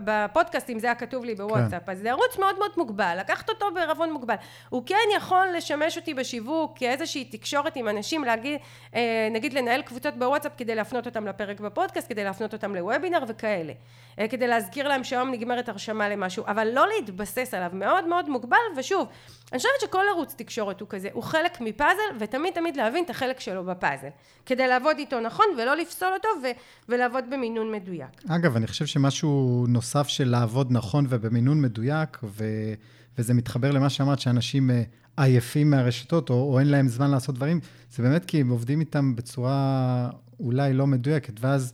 בפודקאסט, 0.04 0.70
אם 0.70 0.78
זה 0.78 0.86
היה 0.86 0.94
כתוב 0.94 1.24
לי 1.24 1.34
בוואטסאפ. 1.34 1.86
כן. 1.86 1.92
אז 1.92 1.98
זה 1.98 2.10
ערוץ 2.10 2.38
מאוד 2.38 2.58
מאוד 2.58 2.70
מוגבל, 2.76 3.16
לקחת 3.20 3.48
אותו 3.48 3.66
בערבון 3.74 4.12
מוגבל. 4.12 4.34
הוא 4.68 4.82
כן 4.86 4.94
יכול 5.16 5.46
לשמש 5.56 5.96
אותי 5.96 6.14
בשיווק 6.14 6.78
כאיזושהי 6.78 7.24
תקשורת 7.24 7.76
עם 7.76 7.88
אנשים, 7.88 8.24
להגיד, 8.24 8.60
אה, 8.94 9.28
נגיד 9.30 9.52
לנהל 9.52 9.82
קבוצות 9.82 10.14
בוואטסאפ 10.14 10.52
כדי 10.56 10.74
להפנות 10.74 11.06
אותם 11.06 11.26
לפרק 11.26 11.60
בפודקאסט, 11.60 12.08
כדי 12.08 12.24
להפנות 12.24 12.52
אותם 12.52 12.74
לוובינר 12.74 13.24
וכאלה. 13.28 13.72
אה, 14.18 14.28
כדי 14.28 14.46
להזכיר 14.46 14.88
להם 14.88 15.04
שהיום 15.04 15.30
נגמרת 15.30 15.68
הרשמה 15.68 16.08
למשהו, 16.08 16.44
אבל 16.46 16.68
לא 16.72 16.86
להתבסס 16.88 17.54
עליו, 17.54 17.70
מאוד 17.72 18.06
מאוד 18.06 18.28
מוגבל, 18.28 18.56
ושוב, 18.76 19.08
אני 19.52 19.58
חושבת 19.58 19.72
שכל 19.80 20.04
ערוץ 20.14 20.34
תקשורת 20.34 20.80
הוא 20.80 20.88
כזה, 20.88 21.08
הוא 21.12 21.22
חלק 21.22 21.60
מפאזל, 21.60 22.02
ותמיד 22.20 22.54
תמיד 22.54 22.76
להבין 22.76 23.04
את 23.04 23.10
החלק 23.10 23.40
שלו 23.40 23.64
בפאזל, 23.64 24.08
כדי 24.46 24.68
לעבוד 24.68 24.96
איתו 24.98 25.20
נכון 25.20 25.44
ולא 25.58 25.76
לפסול 25.76 26.08
אותו 26.14 26.28
ו- 26.42 26.58
ולעבוד 26.88 27.24
במינון 27.30 27.72
מדויק. 27.72 28.08
אגב, 28.28 28.56
אני 28.56 28.66
חושב 28.66 28.86
שמשהו 28.86 29.64
נוסף 29.68 30.08
של 30.08 30.28
לעבוד 30.28 30.66
נכון 30.70 31.06
ובמינון 31.08 31.60
מדויק, 31.60 32.18
ו- 32.24 32.74
וזה 33.18 33.34
מתחבר 33.34 33.70
למה 33.70 33.90
שאמרת, 33.90 34.20
שאנשים 34.20 34.70
אה, 34.70 34.82
עייפים 35.16 35.70
מהרשתות, 35.70 36.30
או, 36.30 36.52
או 36.52 36.58
אין 36.58 36.68
להם 36.68 36.88
זמן 36.88 37.10
לעשות 37.10 37.34
דברים, 37.34 37.60
זה 37.90 38.02
באמת 38.02 38.24
כי 38.24 38.40
הם 38.40 38.48
עובדים 38.48 38.80
איתם 38.80 39.16
בצורה 39.16 40.10
אולי 40.40 40.72
לא 40.72 40.86
מדויקת, 40.86 41.34
ואז... 41.40 41.72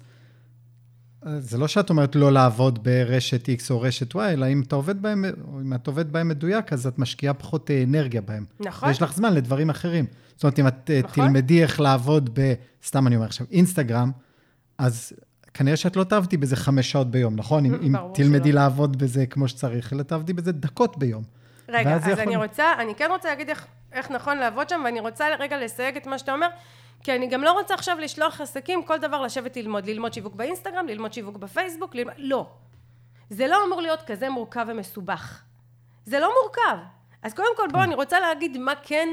זה 1.38 1.58
לא 1.58 1.68
שאת 1.68 1.90
אומרת 1.90 2.16
לא 2.16 2.32
לעבוד 2.32 2.84
ברשת 2.84 3.48
X 3.48 3.70
או 3.70 3.80
רשת 3.80 4.14
Y, 4.14 4.18
אלא 4.18 4.46
אם 4.46 4.62
אתה 4.62 4.76
עובד 4.76 5.02
בהם, 5.02 5.24
אם 5.60 5.74
את 5.74 5.86
עובד 5.86 6.12
בהם 6.12 6.28
מדויק, 6.28 6.72
אז 6.72 6.86
את 6.86 6.98
משקיעה 6.98 7.34
פחות 7.34 7.70
אנרגיה 7.70 8.20
בהם. 8.20 8.44
נכון. 8.60 8.88
ויש 8.88 9.02
לך 9.02 9.14
זמן 9.14 9.34
לדברים 9.34 9.70
אחרים. 9.70 10.06
זאת 10.34 10.42
אומרת, 10.42 10.58
אם 10.58 10.68
את 10.68 10.90
אה, 10.90 11.00
נכון. 11.04 11.24
תלמדי 11.24 11.62
איך 11.62 11.80
לעבוד 11.80 12.30
ב... 12.40 12.54
סתם 12.86 13.06
אני 13.06 13.16
אומר 13.16 13.26
עכשיו, 13.26 13.46
אינסטגרם, 13.50 14.10
אז 14.78 15.12
כנראה 15.54 15.76
שאת 15.76 15.96
לא 15.96 16.04
תעבדי 16.04 16.36
בזה 16.36 16.56
חמש 16.56 16.90
שעות 16.90 17.10
ביום, 17.10 17.36
נכון? 17.36 17.64
אם, 17.64 17.74
אם 17.86 17.94
תלמדי 18.14 18.48
שלא. 18.48 18.60
לעבוד 18.60 18.96
בזה 18.96 19.26
כמו 19.26 19.48
שצריך, 19.48 19.92
אלא 19.92 20.02
תעבדי 20.02 20.32
בזה 20.32 20.52
דקות 20.52 20.98
ביום. 20.98 21.22
רגע, 21.68 21.94
אז 21.94 22.08
יכול... 22.08 22.22
אני 22.22 22.36
רוצה, 22.36 22.64
אני 22.78 22.94
כן 22.94 23.08
רוצה 23.10 23.28
להגיד 23.28 23.48
איך, 23.48 23.66
איך 23.92 24.10
נכון 24.10 24.38
לעבוד 24.38 24.68
שם, 24.68 24.82
ואני 24.84 25.00
רוצה 25.00 25.24
רגע 25.38 25.64
לסייג 25.64 25.96
את 25.96 26.06
מה 26.06 26.18
שאתה 26.18 26.32
אומר. 26.32 26.48
כי 27.04 27.12
אני 27.12 27.26
גם 27.26 27.42
לא 27.42 27.52
רוצה 27.52 27.74
עכשיו 27.74 27.98
לשלוח 28.00 28.40
עסקים 28.40 28.82
כל 28.82 28.98
דבר 28.98 29.22
לשבת 29.22 29.56
ללמוד, 29.56 29.86
ללמוד 29.86 30.12
שיווק 30.12 30.34
באינסטגרם, 30.34 30.86
ללמוד 30.86 31.12
שיווק 31.12 31.36
בפייסבוק, 31.36 31.94
ללמוד... 31.94 32.14
לא. 32.18 32.46
זה 33.30 33.46
לא 33.46 33.64
אמור 33.66 33.80
להיות 33.80 34.02
כזה 34.02 34.28
מורכב 34.28 34.66
ומסובך. 34.68 35.42
זה 36.06 36.20
לא 36.20 36.32
מורכב. 36.42 36.78
אז 37.22 37.34
קודם 37.34 37.56
כל 37.56 37.68
בואו 37.68 37.82
כן. 37.82 37.86
אני 37.88 37.94
רוצה 37.94 38.20
להגיד 38.20 38.58
מה 38.58 38.72
כן, 38.82 39.08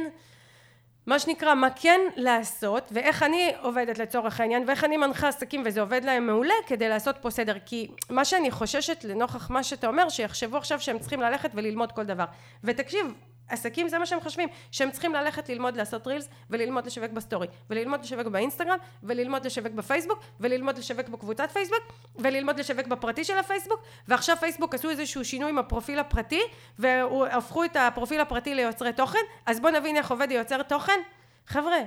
מה 1.05 1.19
שנקרא, 1.19 1.53
מה 1.53 1.67
כן 1.75 1.99
לעשות, 2.15 2.89
ואיך 2.91 3.23
אני 3.23 3.51
עובדת 3.61 3.97
לצורך 3.97 4.39
העניין, 4.39 4.63
ואיך 4.67 4.83
אני 4.83 4.97
מנחה 4.97 5.27
עסקים 5.27 5.63
וזה 5.65 5.81
עובד 5.81 6.03
להם 6.03 6.27
מעולה 6.27 6.53
כדי 6.67 6.89
לעשות 6.89 7.15
פה 7.21 7.29
סדר. 7.29 7.55
כי 7.65 7.91
מה 8.09 8.25
שאני 8.25 8.51
חוששת 8.51 9.03
לנוכח 9.03 9.49
מה 9.49 9.63
שאתה 9.63 9.87
אומר, 9.87 10.09
שיחשבו 10.09 10.57
עכשיו 10.57 10.79
שהם 10.79 10.99
צריכים 10.99 11.21
ללכת 11.21 11.51
וללמוד 11.53 11.91
כל 11.91 12.03
דבר. 12.03 12.25
ותקשיב, 12.63 13.13
עסקים 13.51 13.87
זה 13.87 13.99
מה 13.99 14.05
שהם 14.05 14.19
חושבים, 14.19 14.49
שהם 14.71 14.91
צריכים 14.91 15.13
ללכת 15.13 15.49
ללמוד 15.49 15.77
לעשות 15.77 16.07
רילס 16.07 16.29
וללמוד 16.49 16.85
לשווק 16.85 17.11
בסטורי 17.11 17.47
וללמוד 17.69 18.01
לשווק 18.03 18.27
באינסטגרם 18.27 18.77
וללמוד 19.03 19.45
לשווק 19.45 19.73
בפייסבוק 19.73 20.19
וללמוד 20.39 20.77
לשווק 20.77 21.07
בקבוצת 21.07 21.51
פייסבוק 21.51 21.79
וללמוד 22.15 22.59
לשווק 22.59 22.87
בפרטי 22.87 23.23
של 23.23 23.37
הפייסבוק 23.37 23.81
ועכשיו 24.07 24.37
פייסבוק 24.37 24.75
עשו 24.75 24.89
איזשהו 24.89 25.25
שינוי 25.25 25.49
עם 25.49 25.57
הפרופיל 25.57 25.99
הפרטי 25.99 26.41
והפכו 26.79 27.63
את 27.63 27.75
הפרופיל 27.75 28.21
הפרטי 28.21 28.55
ליוצרי 28.55 28.93
תוכן 28.93 29.19
אז 29.45 29.59
בואו 29.59 29.73
נבין 29.73 29.97
איך 29.97 30.11
עובד 30.11 30.31
יוצר 30.31 30.63
תוכן. 30.63 30.99
חבר'ה 31.47 31.77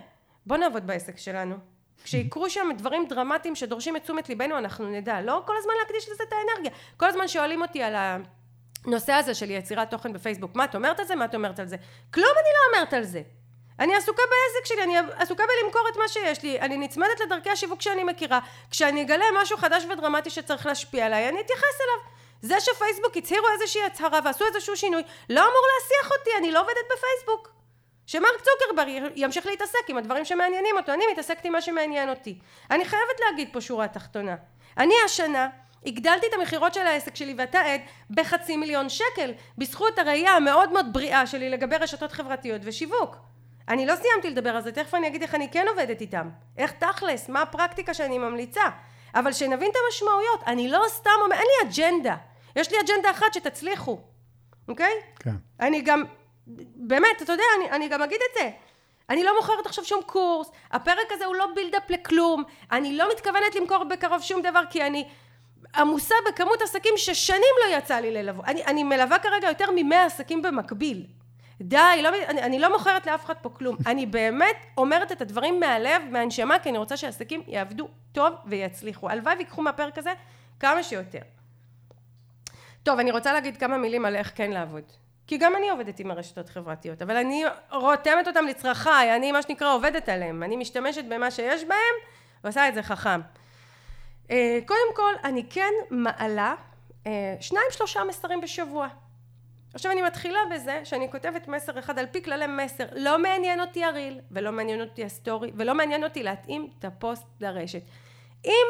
בואו 0.46 0.60
נעבוד 0.60 0.86
בעסק 0.86 1.18
שלנו. 1.18 1.56
כשיקרו 2.04 2.50
שם 2.50 2.68
דברים 2.78 3.06
דרמטיים 3.08 3.54
שדורשים 3.54 3.96
את 3.96 4.02
תשומת 4.02 4.28
ליבנו 4.28 4.58
אנחנו 4.58 4.90
נדע. 4.90 5.20
לא 5.20 5.42
כל 5.46 5.54
הזמן 5.58 5.72
להקדיש 5.82 6.08
לזה 6.08 6.24
את 6.28 6.32
האנרגיה. 6.32 6.70
כל 6.96 7.06
הזמן 7.06 7.28
שואלים 7.28 7.62
אותי 7.62 7.82
על 7.82 7.94
ה... 7.94 8.18
הנושא 8.84 9.12
הזה 9.12 9.34
של 9.34 9.50
יצירת 9.50 9.90
תוכן 9.90 10.12
בפייסבוק, 10.12 10.54
מה 10.54 10.64
את 10.64 10.74
אומרת 10.74 11.00
על 11.00 11.06
זה? 11.06 11.14
מה 11.14 11.24
את 11.24 11.34
אומרת 11.34 11.58
על 11.58 11.66
זה? 11.66 11.76
כלום 12.14 12.30
אני 12.36 12.48
לא 12.54 12.78
אומרת 12.78 12.94
על 12.94 13.04
זה. 13.04 13.22
אני 13.78 13.94
עסוקה 13.94 14.22
בעסק 14.22 14.66
שלי, 14.66 14.82
אני 14.82 14.98
עסוקה 15.16 15.42
בלמכור 15.46 15.88
את 15.92 15.96
מה 15.96 16.08
שיש 16.08 16.42
לי, 16.42 16.60
אני 16.60 16.76
נצמדת 16.76 17.20
לדרכי 17.20 17.50
השיווק 17.50 17.82
שאני 17.82 18.04
מכירה, 18.04 18.38
כשאני 18.70 19.02
אגלה 19.02 19.24
משהו 19.42 19.56
חדש 19.56 19.84
ודרמטי 19.84 20.30
שצריך 20.30 20.66
להשפיע 20.66 21.06
עליי, 21.06 21.28
אני 21.28 21.40
אתייחס 21.40 21.62
אליו. 21.80 22.14
זה 22.42 22.60
שפייסבוק 22.60 23.16
הצהירו 23.16 23.46
איזושהי 23.52 23.84
הצהרה 23.84 24.20
ועשו 24.24 24.44
איזשהו 24.46 24.76
שינוי, 24.76 25.02
לא 25.30 25.40
אמור 25.40 25.62
להסיח 25.74 26.18
אותי, 26.18 26.30
אני 26.38 26.52
לא 26.52 26.60
עובדת 26.60 26.84
בפייסבוק. 26.96 27.54
שמרק 28.06 28.40
צוקרברג 28.40 29.12
ימשיך 29.16 29.46
להתעסק 29.46 29.88
עם 29.88 29.96
הדברים 29.96 30.24
שמעניינים 30.24 30.76
אותו, 30.76 30.92
אני 30.92 31.04
מתעסקת 31.12 31.44
עם 31.44 31.52
מה 31.52 31.60
שמעניין 31.60 32.10
אותי. 32.10 32.38
אני 32.70 32.84
חייבת 32.84 33.20
להגיד 33.20 33.48
פה 33.52 33.60
שורה 33.60 33.88
תחתונה. 33.88 34.36
אני 34.78 34.94
השנה 35.04 35.48
הגדלתי 35.86 36.26
את 36.26 36.32
המכירות 36.38 36.74
של 36.74 36.80
העסק 36.80 37.16
שלי 37.16 37.34
ואתה 37.38 37.60
עד 37.60 37.80
בחצי 38.10 38.56
מיליון 38.56 38.88
שקל 38.88 39.32
בזכות 39.58 39.98
הראייה 39.98 40.36
המאוד 40.36 40.72
מאוד 40.72 40.92
בריאה 40.92 41.26
שלי 41.26 41.50
לגבי 41.50 41.76
רשתות 41.76 42.12
חברתיות 42.12 42.60
ושיווק. 42.64 43.16
אני 43.68 43.86
לא 43.86 43.94
סיימתי 43.96 44.30
לדבר 44.30 44.50
על 44.50 44.62
זה, 44.62 44.72
תכף 44.72 44.94
אני 44.94 45.06
אגיד 45.06 45.22
איך 45.22 45.34
אני 45.34 45.48
כן 45.50 45.66
עובדת 45.68 46.00
איתם. 46.00 46.28
איך 46.58 46.72
תכלס, 46.72 47.28
מה 47.28 47.42
הפרקטיקה 47.42 47.94
שאני 47.94 48.18
ממליצה. 48.18 48.62
אבל 49.14 49.32
שנבין 49.32 49.70
את 49.70 49.76
המשמעויות, 49.86 50.40
אני 50.46 50.68
לא 50.68 50.84
סתם 50.88 51.10
אומר, 51.24 51.36
אין 51.36 51.46
לי 51.46 51.70
אג'נדה. 51.70 52.16
יש 52.56 52.72
לי 52.72 52.76
אג'נדה 52.80 53.10
אחת 53.10 53.34
שתצליחו, 53.34 53.98
אוקיי? 54.68 54.92
כן. 55.20 55.34
אני 55.60 55.80
גם, 55.80 56.04
באמת, 56.76 57.22
אתה 57.22 57.32
יודע, 57.32 57.44
אני, 57.58 57.70
אני 57.70 57.88
גם 57.88 58.02
אגיד 58.02 58.20
את 58.30 58.38
זה. 58.38 58.50
אני 59.10 59.24
לא 59.24 59.36
מוכרת 59.36 59.66
עכשיו 59.66 59.84
שום 59.84 60.02
קורס, 60.06 60.50
הפרק 60.70 61.06
הזה 61.12 61.24
הוא 61.24 61.34
לא 61.34 61.46
בילדאפ 61.54 61.90
לכלום, 61.90 62.44
אני 62.72 62.96
לא 62.96 63.08
מתכוונת 63.12 63.54
למכור 63.54 63.84
בקרוב 63.84 64.22
שום 64.22 64.42
דבר 64.42 64.62
כי 64.70 64.86
אני 64.86 65.08
עמוסה 65.76 66.14
בכמות 66.28 66.62
עסקים 66.62 66.94
ששנים 66.96 67.54
לא 67.64 67.76
יצא 67.76 67.94
לי 67.94 68.10
ללוות. 68.10 68.44
אני, 68.44 68.64
אני 68.64 68.82
מלווה 68.82 69.18
כרגע 69.18 69.48
יותר 69.48 69.64
ממאה 69.74 70.04
עסקים 70.04 70.42
במקביל. 70.42 71.06
די, 71.60 72.00
לא, 72.02 72.08
אני, 72.28 72.42
אני 72.42 72.58
לא 72.58 72.72
מוכרת 72.72 73.06
לאף 73.06 73.24
אחד 73.24 73.34
פה 73.42 73.48
כלום. 73.48 73.76
אני 73.90 74.06
באמת 74.06 74.56
אומרת 74.76 75.12
את 75.12 75.22
הדברים 75.22 75.60
מהלב, 75.60 76.02
מהנשמה, 76.10 76.58
כי 76.58 76.68
אני 76.68 76.78
רוצה 76.78 76.96
שעסקים 76.96 77.42
יעבדו 77.46 77.88
טוב 78.12 78.32
ויצליחו. 78.46 79.10
הלוואי 79.10 79.34
ויקחו 79.38 79.62
מהפרק 79.62 79.98
הזה 79.98 80.12
כמה 80.60 80.82
שיותר. 80.82 81.18
טוב, 82.82 82.98
אני 82.98 83.10
רוצה 83.10 83.32
להגיד 83.32 83.56
כמה 83.56 83.78
מילים 83.78 84.04
על 84.04 84.16
איך 84.16 84.32
כן 84.34 84.50
לעבוד. 84.50 84.84
כי 85.26 85.38
גם 85.38 85.56
אני 85.56 85.70
עובדת 85.70 86.00
עם 86.00 86.10
הרשתות 86.10 86.48
חברתיות, 86.48 87.02
אבל 87.02 87.16
אני 87.16 87.44
רותמת 87.72 88.26
אותם 88.26 88.46
לצרכיי, 88.46 89.16
אני 89.16 89.32
מה 89.32 89.42
שנקרא 89.42 89.74
עובדת 89.74 90.08
עליהם, 90.08 90.42
אני 90.42 90.56
משתמשת 90.56 91.04
במה 91.04 91.30
שיש 91.30 91.64
בהם 91.64 91.94
ועושה 92.44 92.68
את 92.68 92.74
זה 92.74 92.82
חכם. 92.82 93.20
אה, 94.30 94.58
קודם 94.66 94.94
כל 94.96 95.12
אני 95.24 95.44
כן 95.50 95.72
מעלה 95.90 96.54
אה, 97.06 97.36
שניים 97.40 97.66
שלושה 97.70 98.04
מסרים 98.04 98.40
בשבוע. 98.40 98.88
עכשיו 99.74 99.92
אני 99.92 100.02
מתחילה 100.02 100.38
בזה 100.54 100.80
שאני 100.84 101.10
כותבת 101.10 101.48
מסר 101.48 101.78
אחד 101.78 101.98
על 101.98 102.06
פי 102.06 102.22
כללי 102.22 102.46
מסר. 102.46 102.84
לא 102.92 103.18
מעניין 103.18 103.60
אותי 103.60 103.84
הריל 103.84 104.20
ולא 104.30 104.52
מעניין 104.52 104.80
אותי 104.80 105.04
הסטורי 105.04 105.52
ולא 105.54 105.74
מעניין 105.74 106.04
אותי 106.04 106.22
להתאים 106.22 106.70
את 106.78 106.84
הפוסט 106.84 107.26
לרשת. 107.40 107.82
אם 108.44 108.66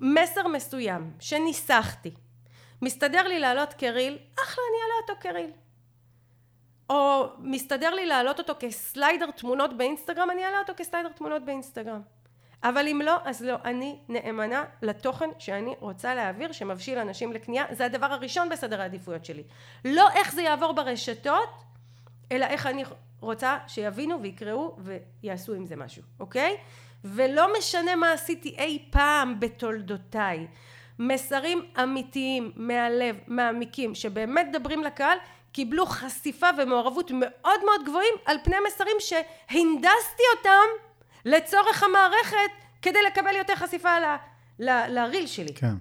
מסר 0.00 0.48
מסוים 0.48 1.12
שניסחתי 1.20 2.10
מסתדר 2.82 3.28
לי 3.28 3.38
לעלות 3.38 3.72
כריל 3.72 4.18
אחלה 4.44 4.64
אני 4.70 4.82
אעלה 4.82 4.94
אותו 5.02 5.20
כריל. 5.20 5.50
או 6.90 7.26
מסתדר 7.38 7.94
לי 7.94 8.06
להעלות 8.06 8.38
אותו 8.38 8.52
כסליידר 8.60 9.30
תמונות 9.30 9.76
באינסטגרם 9.76 10.30
אני 10.30 10.44
אעלה 10.44 10.58
אותו 10.58 10.72
כסליידר 10.76 11.08
תמונות 11.08 11.44
באינסטגרם 11.44 12.00
אבל 12.62 12.88
אם 12.88 13.00
לא, 13.04 13.16
אז 13.24 13.42
לא. 13.42 13.56
אני 13.64 13.98
נאמנה 14.08 14.64
לתוכן 14.82 15.30
שאני 15.38 15.74
רוצה 15.80 16.14
להעביר, 16.14 16.52
שמבשיל 16.52 16.98
אנשים 16.98 17.32
לקנייה. 17.32 17.64
זה 17.70 17.84
הדבר 17.84 18.06
הראשון 18.06 18.48
בסדר 18.48 18.80
העדיפויות 18.80 19.24
שלי. 19.24 19.42
לא 19.84 20.08
איך 20.14 20.32
זה 20.32 20.42
יעבור 20.42 20.72
ברשתות, 20.72 21.48
אלא 22.32 22.46
איך 22.46 22.66
אני 22.66 22.84
רוצה 23.20 23.58
שיבינו 23.66 24.22
ויקראו 24.22 24.76
ויעשו 24.78 25.54
עם 25.54 25.66
זה 25.66 25.76
משהו, 25.76 26.02
אוקיי? 26.20 26.56
ולא 27.04 27.58
משנה 27.58 27.96
מה 27.96 28.12
עשיתי 28.12 28.54
אי 28.58 28.78
פעם 28.90 29.40
בתולדותיי. 29.40 30.46
מסרים 30.98 31.62
אמיתיים, 31.82 32.52
מהלב, 32.56 33.16
מעמיקים, 33.26 33.94
שבאמת 33.94 34.46
מדברים 34.48 34.82
לקהל, 34.82 35.18
קיבלו 35.52 35.86
חשיפה 35.86 36.46
ומעורבות 36.58 37.10
מאוד 37.14 37.64
מאוד 37.64 37.84
גבוהים 37.84 38.14
על 38.24 38.36
פני 38.44 38.56
מסרים 38.66 38.96
שהנדסתי 39.00 40.22
אותם 40.36 40.87
לצורך 41.28 41.82
המערכת 41.82 42.66
כדי 42.82 42.98
לקבל 43.06 43.34
יותר 43.38 43.54
חשיפה 43.56 43.98
ל, 43.98 44.04
ל, 44.58 44.70
לריל 44.88 45.26
שלי. 45.26 45.54
כן. 45.54 45.74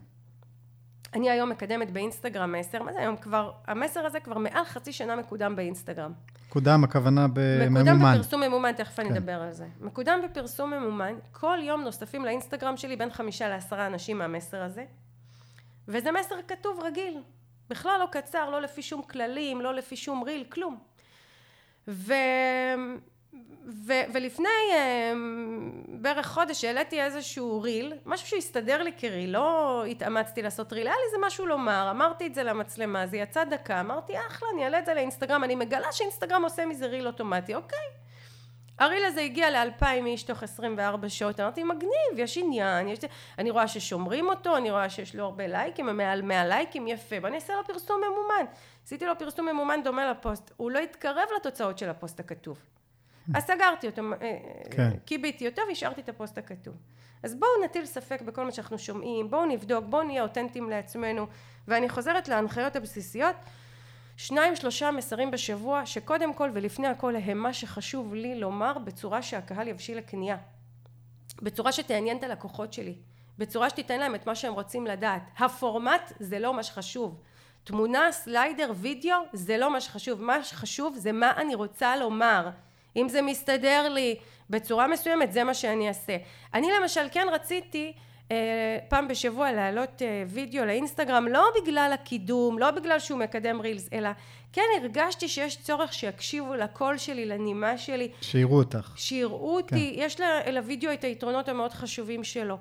אני 1.14 1.30
היום 1.30 1.50
מקדמת 1.50 1.92
באינסטגרם 1.92 2.52
מסר, 2.52 2.84
מה 2.84 2.94
זה 2.94 3.00
היום 3.00 3.18
כבר, 3.18 3.52
המסר 3.68 4.06
הזה 4.06 4.20
כבר 4.20 4.38
מעל 4.38 4.66
חצי 4.66 4.94
שנה 4.94 5.16
מקודם 5.16 5.56
באינסטגרם. 5.56 6.12
מקודם, 6.48 6.84
הכוונה 6.84 7.28
בממומן. 7.34 7.82
מקודם 7.82 8.14
בפרסום 8.14 8.42
ממומן, 8.42 8.72
תכף 8.72 9.00
אני 9.00 9.10
כן. 9.10 9.16
אדבר 9.16 9.42
על 9.42 9.54
זה. 9.54 9.66
מקודם 9.82 10.20
בפרסום 10.24 10.74
ממומן, 10.74 11.14
כל 11.32 11.58
יום 11.62 11.82
נוספים 11.82 12.26
לאינסטגרם 12.26 12.78
שלי 12.78 12.96
בין 12.96 13.10
חמישה 13.10 13.50
לעשרה 13.50 13.88
אנשים 13.88 14.18
מהמסר 14.18 14.64
הזה, 14.64 14.86
וזה 15.88 16.12
מסר 16.12 16.36
כתוב 16.48 16.80
רגיל, 16.84 17.22
בכלל 17.70 18.00
לא 18.00 18.08
קצר, 18.12 18.50
לא 18.50 18.62
לפי 18.62 18.82
שום 18.82 19.02
כללים, 19.02 19.62
לא 19.62 19.74
לפי 19.74 19.96
שום 19.96 20.24
ריל, 20.24 20.44
כלום. 20.50 20.80
ו... 21.88 22.14
ו... 23.68 23.94
ולפני 24.14 24.50
אה, 24.74 25.14
בערך 25.88 26.28
חודש 26.28 26.64
העליתי 26.64 27.02
איזשהו 27.02 27.62
ריל, 27.62 27.94
משהו 28.06 28.28
שהסתדר 28.28 28.84
לי 28.84 28.92
כריל, 28.98 29.30
לא 29.30 29.84
התאמצתי 29.86 30.42
לעשות 30.42 30.74
ריל, 30.74 30.88
היה 30.88 30.96
לי 30.96 31.04
איזה 31.06 31.18
משהו 31.28 31.46
לומר, 31.46 31.88
אמרתי 31.92 32.28
את 32.28 32.36
זה 32.36 32.44
למצלמה, 32.44 33.08
זה 33.08 33.18
יצא 33.18 33.44
דקה, 33.44 33.80
אמרתי 33.80 34.14
אחלה, 34.28 34.50
אני 34.54 34.64
אעלה 34.64 34.80
את 34.80 34.86
זה 34.86 34.94
לאינסטגרם, 34.94 35.44
אני 35.44 35.56
מגלה 35.56 35.92
שאינסטגרם 35.92 36.44
עושה 36.44 36.66
מזה 36.66 36.86
ריל 36.86 37.08
אוטומטי, 37.08 37.56
אוקיי. 37.56 37.80
הריל 38.80 39.06
הזה 39.06 39.22
הגיע 39.22 39.52
לאלפיים 39.52 40.06
איש 40.06 40.24
תוך 40.24 40.44
24 40.44 41.10
שעות, 41.10 41.40
אמרתי 41.40 41.64
מגניב, 41.64 42.18
יש 42.18 42.38
עניין, 42.38 42.88
יש... 42.88 43.00
אני 43.38 43.52
רואה 43.52 43.68
ששומרים 43.68 44.28
אותו, 44.30 44.58
אני 44.58 44.72
רואה 44.72 44.90
שיש 44.90 45.16
לו 45.16 45.24
הרבה 45.24 45.48
לייקים, 45.48 45.86
מעל 45.98 46.22
100 46.22 46.46
לייקים, 46.46 46.88
יפה, 46.88 47.20
בוא 47.20 47.28
אני 47.28 47.36
אעשה 47.36 47.54
לו 47.56 47.64
פרסום 47.66 48.02
ממומן. 48.02 48.52
עשיתי 48.86 49.06
לו 49.06 49.18
פרסום 49.20 49.46
ממומן 49.46 49.84
דומה 49.84 50.12
לפוסט, 50.12 50.52
הוא 50.58 50.72
לא 50.72 50.80
התקרב 50.80 51.28
לתוצאות 51.36 51.78
של 51.78 51.90
הפוסט 51.90 52.20
הכתוב. 52.20 52.58
אז 53.36 53.44
סגרתי 53.44 53.88
אותו, 53.88 54.02
אה, 54.22 54.38
כן. 54.72 54.90
כיביתי 55.06 55.48
אותו 55.48 55.62
והשארתי 55.70 56.02
את 56.02 56.10
הפוסט 56.10 56.38
הכתוב. 56.38 56.74
אז 57.24 57.36
בואו 57.36 57.50
נטיל 57.66 57.86
ספק 57.86 58.22
בכל 58.22 58.46
מה 58.46 58.52
שאנחנו 58.52 58.80
שומעים, 58.80 59.30
בואו 59.30 59.46
נבדוק, 59.46 59.86
בואו 59.90 60.04
נהיה 60.04 60.24
אותנטיים 60.24 60.70
לעצמנו, 60.70 61.28
ואני 61.68 61.90
חוזרת 61.90 62.28
להנחיות 62.28 62.76
הבסיסיות, 62.76 63.36
שניים 64.18 64.56
שלושה 64.56 64.92
מסרים 64.92 65.32
בשבוע, 65.32 65.86
שקודם 65.86 66.34
כל 66.34 66.50
ולפני 66.54 66.88
הכל 66.88 67.16
הם 67.16 67.38
מה 67.38 67.54
שחשוב 67.54 68.16
לי 68.16 68.40
לומר 68.40 68.78
בצורה 68.78 69.22
שהקהל 69.22 69.68
יבשיל 69.68 69.98
לקנייה. 69.98 70.38
בצורה 71.42 71.72
שתעניין 71.72 72.18
את 72.18 72.24
הלקוחות 72.24 72.74
שלי, 72.74 72.96
בצורה 73.38 73.70
שתיתן 73.70 74.00
להם 74.00 74.16
את 74.16 74.28
מה 74.28 74.36
שהם 74.36 74.54
רוצים 74.54 74.88
לדעת. 74.88 75.22
הפורמט 75.40 76.14
זה 76.20 76.40
לא 76.40 76.54
מה 76.54 76.64
שחשוב. 76.64 77.22
תמונה, 77.64 78.12
סליידר, 78.12 78.72
וידאו, 78.76 79.18
זה 79.34 79.58
לא 79.58 79.74
מה 79.74 79.82
שחשוב. 79.82 80.22
מה 80.22 80.44
שחשוב 80.44 80.96
זה 80.96 81.12
מה 81.12 81.34
אני 81.38 81.56
רוצה 81.56 81.98
לומר. 81.98 82.50
אם 82.98 83.10
זה 83.10 83.22
מסתדר 83.22 83.90
לי 83.90 84.16
בצורה 84.50 84.88
מסוימת, 84.88 85.32
זה 85.34 85.44
מה 85.44 85.54
שאני 85.54 85.88
אעשה. 85.88 86.18
אני 86.54 86.68
למשל 86.82 87.02
כן 87.12 87.28
רציתי 87.32 87.94
אה, 88.32 88.78
פעם 88.88 89.08
בשבוע 89.08 89.52
להעלות 89.52 90.02
אה, 90.02 90.24
וידאו 90.28 90.66
לאינסטגרם, 90.66 91.28
לא 91.28 91.48
בגלל 91.62 91.92
הקידום, 91.94 92.60
לא 92.60 92.72
בגלל 92.72 93.00
שהוא 93.00 93.20
מקדם 93.20 93.62
רילס, 93.62 93.90
אלא 93.94 94.10
כן 94.54 94.62
הרגשתי 94.82 95.28
שיש 95.28 95.58
צורך 95.58 95.94
שיקשיבו 95.94 96.56
לקול 96.56 96.98
שלי, 96.98 97.26
לנימה 97.26 97.78
שלי, 97.78 98.10
שיראו 98.22 98.58
אותך. 98.58 98.94
שיראו 98.96 99.56
אותי, 99.56 99.94
כן. 99.96 100.04
יש 100.04 100.18
לוידאו 100.54 100.94
את 100.94 101.04
היתרונות 101.04 101.50
המאוד 101.50 101.74
חשובים 101.74 102.24
שלו. 102.24 102.58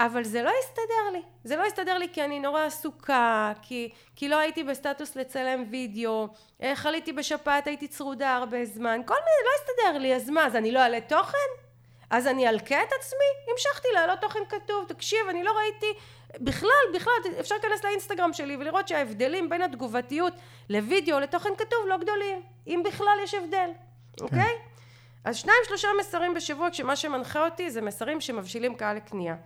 אבל 0.00 0.24
זה 0.24 0.42
לא 0.42 0.52
הסתדר 0.58 1.10
לי. 1.12 1.22
זה 1.44 1.56
לא 1.56 1.64
הסתדר 1.64 1.98
לי 1.98 2.08
כי 2.12 2.24
אני 2.24 2.40
נורא 2.40 2.62
עסוקה, 2.62 3.52
כי, 3.62 3.90
כי 4.16 4.28
לא 4.28 4.38
הייתי 4.38 4.64
בסטטוס 4.64 5.16
לצלם 5.16 5.64
וידאו, 5.70 6.28
אה, 6.62 6.76
חליתי 6.76 7.12
בשפעת, 7.12 7.66
הייתי 7.66 7.88
צרודה 7.88 8.36
הרבה 8.36 8.64
זמן, 8.64 9.00
כל 9.06 9.14
מיני, 9.14 9.44
לא 9.44 9.50
הסתדר 9.60 9.98
לי, 9.98 10.14
אז 10.14 10.30
מה, 10.30 10.46
אז 10.46 10.56
אני 10.56 10.72
לא 10.72 10.78
אעלה 10.78 11.00
תוכן? 11.00 11.48
אז 12.10 12.26
אני 12.26 12.48
אלקה 12.48 12.82
את 12.82 12.92
עצמי? 13.00 13.52
המשכתי 13.52 13.88
להעלות 13.94 14.20
תוכן 14.20 14.40
כתוב, 14.48 14.84
תקשיב, 14.88 15.20
אני 15.30 15.42
לא 15.42 15.52
ראיתי, 15.52 15.86
בכלל, 16.40 16.70
בכלל, 16.94 17.12
אפשר 17.40 17.54
להיכנס 17.54 17.84
לאינסטגרם 17.84 18.32
שלי 18.32 18.56
ולראות 18.56 18.88
שההבדלים 18.88 19.48
בין 19.48 19.62
התגובתיות 19.62 20.32
לוידאו, 20.70 21.20
לתוכן 21.20 21.50
כתוב, 21.58 21.78
לא 21.86 21.96
גדולים, 21.96 22.42
אם 22.66 22.82
בכלל 22.84 23.18
יש 23.22 23.34
הבדל, 23.34 23.70
כן. 24.16 24.24
אוקיי? 24.24 24.54
אז 25.24 25.36
שניים 25.36 25.58
שלושה 25.66 25.88
מסרים 26.00 26.34
בשבוע, 26.34 26.70
כשמה 26.70 26.96
שמנחה 26.96 27.44
אותי 27.44 27.70
זה 27.70 27.80
מסרים 27.80 28.20
שמבשילים 28.20 28.74
קהל 28.74 28.96
לקנייה. 28.96 29.36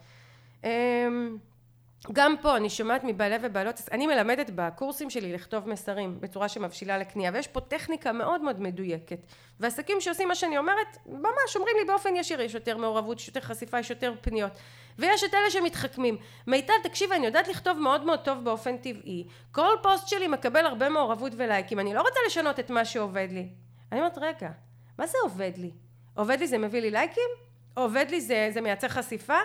גם 2.13 2.35
פה 2.43 2.57
אני 2.57 2.71
שומעת 2.71 3.05
מבעלי 3.05 3.37
ובעלות, 3.43 3.81
אני 3.93 4.07
מלמדת 4.07 4.51
בקורסים 4.55 5.11
שלי 5.11 5.33
לכתוב 5.33 5.69
מסרים 5.69 6.21
בצורה 6.21 6.49
שמבשילה 6.49 6.99
לקנייה 6.99 7.31
ויש 7.35 7.49
פה 7.49 7.61
טכניקה 7.61 8.13
מאוד 8.13 8.43
מאוד 8.43 8.61
מדויקת 8.61 9.19
ועסקים 9.61 10.01
שעושים 10.01 10.29
מה 10.29 10.35
שאני 10.35 10.59
אומרת 10.59 10.97
ממש 11.07 11.57
אומרים 11.57 11.77
לי 11.79 11.85
באופן 11.85 12.17
ישיר 12.17 12.41
יש 12.41 12.55
יותר 12.55 12.77
מעורבות, 12.77 13.21
יש 13.21 13.29
יותר 13.29 13.41
חשיפה, 13.41 13.79
יש 13.79 13.91
יותר 13.91 14.15
פניות 14.21 14.53
ויש 14.99 15.25
את 15.25 15.35
אלה 15.35 15.51
שמתחכמים 15.51 16.17
מיטל 16.47 16.73
תקשיבי 16.83 17.15
אני 17.15 17.27
יודעת 17.27 17.49
לכתוב 17.49 17.79
מאוד 17.79 18.05
מאוד 18.05 18.21
טוב 18.25 18.45
באופן 18.45 18.77
טבעי 18.77 19.27
כל 19.53 19.77
פוסט 19.83 20.09
שלי 20.09 20.29
מקבל 20.29 20.67
הרבה 20.67 20.89
מעורבות 20.89 21.33
ולייקים 21.37 21.81
אני 21.81 21.95
לא 21.95 22.01
רוצה 22.01 22.21
לשנות 22.27 22.61
את 22.61 22.71
מה 22.71 22.85
שעובד 22.85 23.29
לי 23.31 23.49
אני 23.93 24.01
אומרת 24.01 24.19
רגע 24.19 24.51
מה 24.99 25.07
זה 25.07 25.19
עובד 25.23 25.53
לי? 25.57 25.71
עובד 26.15 26.41
לי 26.41 26.47
זה 26.47 26.59
מביא 26.59 26.81
לי 26.81 26.91
לייקים? 26.91 27.31
עובד 27.75 28.07
לי 28.11 28.21
זה, 28.21 28.49
זה 28.53 28.61
מייצר 28.61 28.89
חשיפה? 28.89 29.39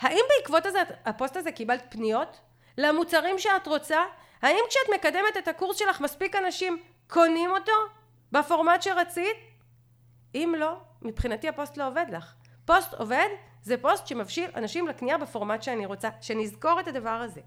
האם 0.00 0.20
בעקבות 0.28 0.66
הזה, 0.66 0.82
הפוסט 1.04 1.36
הזה 1.36 1.52
קיבלת 1.52 1.86
פניות 1.88 2.40
למוצרים 2.78 3.38
שאת 3.38 3.66
רוצה? 3.66 4.00
האם 4.42 4.60
כשאת 4.68 4.94
מקדמת 4.94 5.36
את 5.38 5.48
הקורס 5.48 5.76
שלך 5.76 6.00
מספיק 6.00 6.36
אנשים 6.36 6.78
קונים 7.08 7.50
אותו 7.50 7.72
בפורמט 8.32 8.82
שרצית? 8.82 9.36
אם 10.34 10.54
לא, 10.58 10.76
מבחינתי 11.02 11.48
הפוסט 11.48 11.76
לא 11.76 11.88
עובד 11.88 12.06
לך. 12.12 12.34
פוסט 12.64 12.94
עובד 12.94 13.28
זה 13.62 13.76
פוסט 13.76 14.06
שמבשיל 14.06 14.50
אנשים 14.54 14.88
לקנייה 14.88 15.18
בפורמט 15.18 15.62
שאני 15.62 15.86
רוצה, 15.86 16.08
שנזכור 16.20 16.80
את 16.80 16.88
הדבר 16.88 17.10
הזה. 17.10 17.40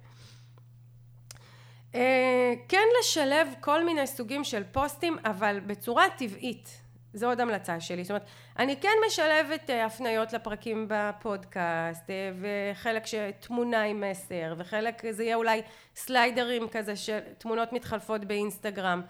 אה, 1.95 2.53
כן 2.69 2.87
לשלב 2.99 3.47
כל 3.59 3.85
מיני 3.85 4.07
סוגים 4.07 4.43
של 4.43 4.63
פוסטים 4.71 5.17
אבל 5.25 5.59
בצורה 5.59 6.09
טבעית 6.17 6.82
זו 7.13 7.27
עוד 7.27 7.39
המלצה 7.39 7.79
שלי, 7.79 8.03
זאת 8.03 8.11
אומרת 8.11 8.25
אני 8.59 8.75
כן 8.81 8.89
משלבת 9.07 9.69
uh, 9.69 9.73
הפניות 9.73 10.33
לפרקים 10.33 10.87
בפודקאסט 10.89 12.07
uh, 12.07 12.11
וחלק 12.41 13.03
שתמונה 13.05 13.83
עם 13.83 14.03
מסר 14.11 14.53
וחלק 14.57 15.03
זה 15.11 15.23
יהיה 15.23 15.35
אולי 15.35 15.61
סליידרים 15.95 16.67
כזה 16.71 16.95
של 16.95 17.19
תמונות 17.37 17.73
מתחלפות 17.73 18.25
באינסטגרם. 18.25 19.01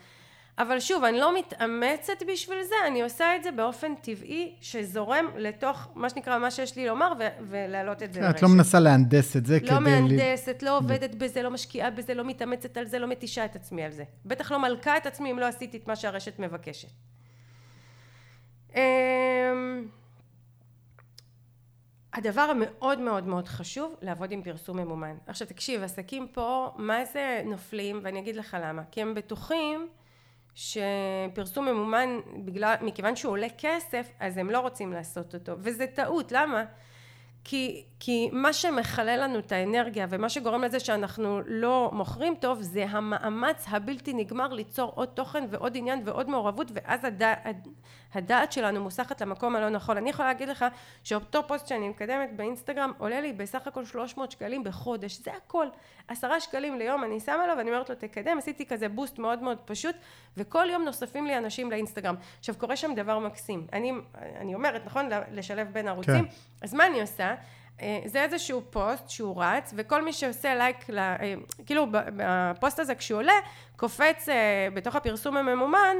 אבל 0.57 0.79
שוב 0.79 1.03
אני 1.03 1.19
לא 1.19 1.37
מתאמצת 1.37 2.23
בשביל 2.27 2.63
זה 2.63 2.75
אני 2.87 3.01
עושה 3.01 3.35
את 3.35 3.43
זה 3.43 3.51
באופן 3.51 3.95
טבעי 3.95 4.55
שזורם 4.61 5.25
לתוך 5.37 5.87
מה 5.95 6.09
שנקרא 6.09 6.37
מה 6.37 6.51
שיש 6.51 6.75
לי 6.75 6.87
לומר 6.87 7.13
ו- 7.19 7.27
ולהעלות 7.49 8.03
את 8.03 8.13
זה 8.13 8.21
לרשת. 8.21 8.35
את 8.35 8.41
לא 8.41 8.49
מנסה 8.49 8.79
להנדס 8.79 9.37
את 9.37 9.45
זה 9.45 9.53
לא 9.53 9.59
כדי... 9.59 9.71
לא 9.71 9.79
מהנדסת, 9.79 10.63
לא 10.63 10.77
עובדת 10.77 11.15
בזה, 11.15 11.41
לא 11.41 11.51
משקיעה 11.51 11.89
בזה, 11.89 12.13
לא 12.13 12.23
מתאמצת 12.23 12.77
על 12.77 12.85
זה, 12.85 12.99
לא 12.99 13.07
מתישה 13.07 13.45
את 13.45 13.55
עצמי 13.55 13.83
על 13.83 13.91
זה. 13.91 14.03
בטח 14.25 14.51
לא 14.51 14.59
מלכה 14.59 14.97
את 14.97 15.05
עצמי 15.05 15.31
אם 15.31 15.39
לא 15.39 15.45
עשיתי 15.45 15.77
את 15.77 15.87
מה 15.87 15.95
שהרשת 15.95 16.39
מבקשת 16.39 17.12
הדבר 22.13 22.41
המאוד 22.41 22.99
מאוד 22.99 23.27
מאוד 23.27 23.47
חשוב 23.47 23.95
לעבוד 24.01 24.31
עם 24.31 24.43
פרסום 24.43 24.79
ממומן. 24.79 25.15
עכשיו 25.27 25.47
תקשיב 25.47 25.83
עסקים 25.83 26.27
פה 26.27 26.71
מה 26.77 27.05
זה 27.05 27.41
נופלים 27.45 27.99
ואני 28.03 28.19
אגיד 28.19 28.35
לך 28.35 28.57
למה. 28.61 28.81
כי 28.91 29.01
הם 29.01 29.13
בטוחים 29.13 29.89
שפרסום 30.55 31.65
ממומן 31.65 32.19
בגלל 32.45 32.75
מכיוון 32.81 33.15
שהוא 33.15 33.31
עולה 33.31 33.47
כסף 33.57 34.11
אז 34.19 34.37
הם 34.37 34.49
לא 34.49 34.59
רוצים 34.59 34.93
לעשות 34.93 35.33
אותו. 35.33 35.53
וזה 35.59 35.87
טעות 35.87 36.31
למה 36.31 36.63
כי, 37.45 37.83
כי 37.99 38.29
מה 38.31 38.53
שמחלל 38.53 39.19
לנו 39.23 39.39
את 39.39 39.51
האנרגיה 39.51 40.07
ומה 40.09 40.29
שגורם 40.29 40.63
לזה 40.63 40.79
שאנחנו 40.79 41.41
לא 41.45 41.89
מוכרים 41.93 42.35
טוב 42.39 42.61
זה 42.61 42.85
המאמץ 42.89 43.65
הבלתי 43.67 44.13
נגמר 44.13 44.53
ליצור 44.53 44.91
עוד 44.95 45.07
תוכן 45.07 45.43
ועוד 45.49 45.77
עניין 45.77 46.01
ועוד 46.05 46.29
מעורבות 46.29 46.67
ואז 46.73 47.05
הדע, 47.05 47.33
הדעת 48.13 48.51
שלנו 48.51 48.83
מוסחת 48.83 49.21
למקום 49.21 49.55
הלא 49.55 49.69
נכון. 49.69 49.97
אני 49.97 50.09
יכולה 50.09 50.27
להגיד 50.27 50.49
לך 50.49 50.65
שאותו 51.03 51.47
פוסט 51.47 51.67
שאני 51.67 51.89
מקדמת 51.89 52.29
באינסטגרם 52.35 52.91
עולה 52.97 53.21
לי 53.21 53.33
בסך 53.33 53.67
הכל 53.67 53.85
300 53.85 54.31
שקלים 54.31 54.63
בחודש, 54.63 55.19
זה 55.19 55.31
הכל. 55.33 55.67
עשרה 56.07 56.39
שקלים 56.39 56.79
ליום 56.79 57.03
אני 57.03 57.19
שמה 57.19 57.47
לו 57.47 57.57
ואני 57.57 57.69
אומרת 57.71 57.89
לו 57.89 57.95
תקדם, 57.95 58.37
עשיתי 58.37 58.65
כזה 58.65 58.89
בוסט 58.89 59.19
מאוד 59.19 59.41
מאוד 59.41 59.57
פשוט 59.65 59.95
וכל 60.37 60.67
יום 60.69 60.83
נוספים 60.83 61.27
לי 61.27 61.37
אנשים 61.37 61.71
לאינסטגרם. 61.71 62.15
עכשיו 62.39 62.55
קורה 62.55 62.75
שם 62.75 62.95
דבר 62.95 63.19
מקסים, 63.19 63.67
אני, 63.73 63.91
אני 64.37 64.55
אומרת 64.55 64.85
נכון 64.85 65.09
לשלב 65.31 65.67
בין 65.71 65.87
ערוצים, 65.87 66.25
כן. 66.25 66.31
אז 66.61 66.73
מה 66.73 66.87
אני 66.87 67.01
עושה? 67.01 67.32
אה, 67.81 67.99
זה 68.05 68.23
איזשהו 68.23 68.61
פוסט 68.69 69.09
שהוא 69.09 69.43
רץ, 69.43 69.73
וכל 69.77 70.05
מי 70.05 70.13
שעושה 70.13 70.55
לייק, 70.55 70.89
לה, 70.89 71.15
אה, 71.21 71.33
כאילו 71.65 71.85
בפוסט 71.91 72.79
הזה 72.79 72.95
כשהוא 72.95 73.17
עולה, 73.17 73.33
קופץ 73.77 74.29
אה, 74.29 74.67
בתוך 74.73 74.95
הפרסום 74.95 75.37
הממומן, 75.37 75.95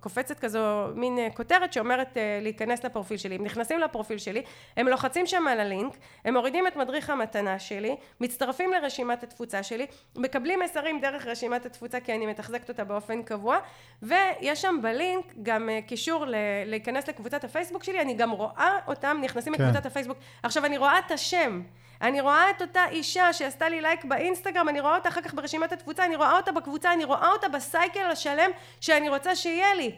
קופצת 0.00 0.38
כזו 0.38 0.86
מין 0.94 1.18
כותרת 1.34 1.72
שאומרת 1.72 2.16
להיכנס 2.40 2.84
לפרופיל 2.84 3.16
שלי. 3.16 3.34
הם 3.34 3.44
נכנסים 3.44 3.80
לפרופיל 3.80 4.18
שלי, 4.18 4.42
הם 4.76 4.88
לוחצים 4.88 5.26
שם 5.26 5.46
על 5.48 5.60
הלינק, 5.60 5.96
הם 6.24 6.34
מורידים 6.34 6.66
את 6.66 6.76
מדריך 6.76 7.10
המתנה 7.10 7.58
שלי, 7.58 7.96
מצטרפים 8.20 8.72
לרשימת 8.72 9.22
התפוצה 9.22 9.62
שלי, 9.62 9.86
מקבלים 10.16 10.60
מסרים 10.60 11.00
דרך 11.00 11.26
רשימת 11.26 11.66
התפוצה 11.66 12.00
כי 12.00 12.14
אני 12.14 12.26
מתחזקת 12.26 12.68
אותה 12.68 12.84
באופן 12.84 13.22
קבוע, 13.22 13.58
ויש 14.02 14.62
שם 14.62 14.78
בלינק 14.82 15.34
גם 15.42 15.68
קישור 15.86 16.24
להיכנס 16.66 17.08
לקבוצת 17.08 17.44
הפייסבוק 17.44 17.84
שלי, 17.84 18.00
אני 18.00 18.14
גם 18.14 18.30
רואה 18.30 18.78
אותם 18.86 19.18
נכנסים 19.22 19.56
כן. 19.56 19.62
לקבוצת 19.62 19.86
הפייסבוק. 19.86 20.18
עכשיו 20.42 20.64
אני 20.64 20.78
רואה 20.78 20.98
את 20.98 21.10
השם. 21.10 21.62
אני 22.02 22.20
רואה 22.20 22.50
את 22.50 22.62
אותה 22.62 22.88
אישה 22.88 23.32
שעשתה 23.32 23.68
לי 23.68 23.80
לייק 23.80 24.04
באינסטגרם, 24.04 24.68
אני 24.68 24.80
רואה 24.80 24.96
אותה 24.96 25.08
אחר 25.08 25.20
כך 25.20 25.34
ברשימת 25.34 25.72
התפוצה, 25.72 26.04
אני 26.04 26.16
רואה 26.16 26.36
אותה 26.36 26.52
בקבוצה, 26.52 26.92
אני 26.92 27.04
רואה 27.04 27.28
אותה 27.28 27.48
ב 27.48 27.58
cycle 27.58 28.10
השלם 28.10 28.50
שאני 28.80 29.08
רוצה 29.08 29.36
שיהיה 29.36 29.74
לי. 29.74 29.92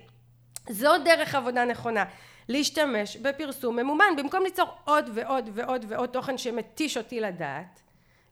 זו 0.68 0.98
דרך 1.04 1.34
עבודה 1.34 1.64
נכונה. 1.64 2.04
להשתמש 2.48 3.16
בפרסום 3.16 3.76
ממומן, 3.76 4.16
במקום 4.16 4.42
ליצור 4.42 4.68
עוד 4.84 5.10
ועוד 5.14 5.50
ועוד 5.52 5.84
ועוד 5.88 6.08
תוכן 6.08 6.38
שמתיש 6.38 6.96
אותי 6.96 7.20
לדעת, 7.20 7.80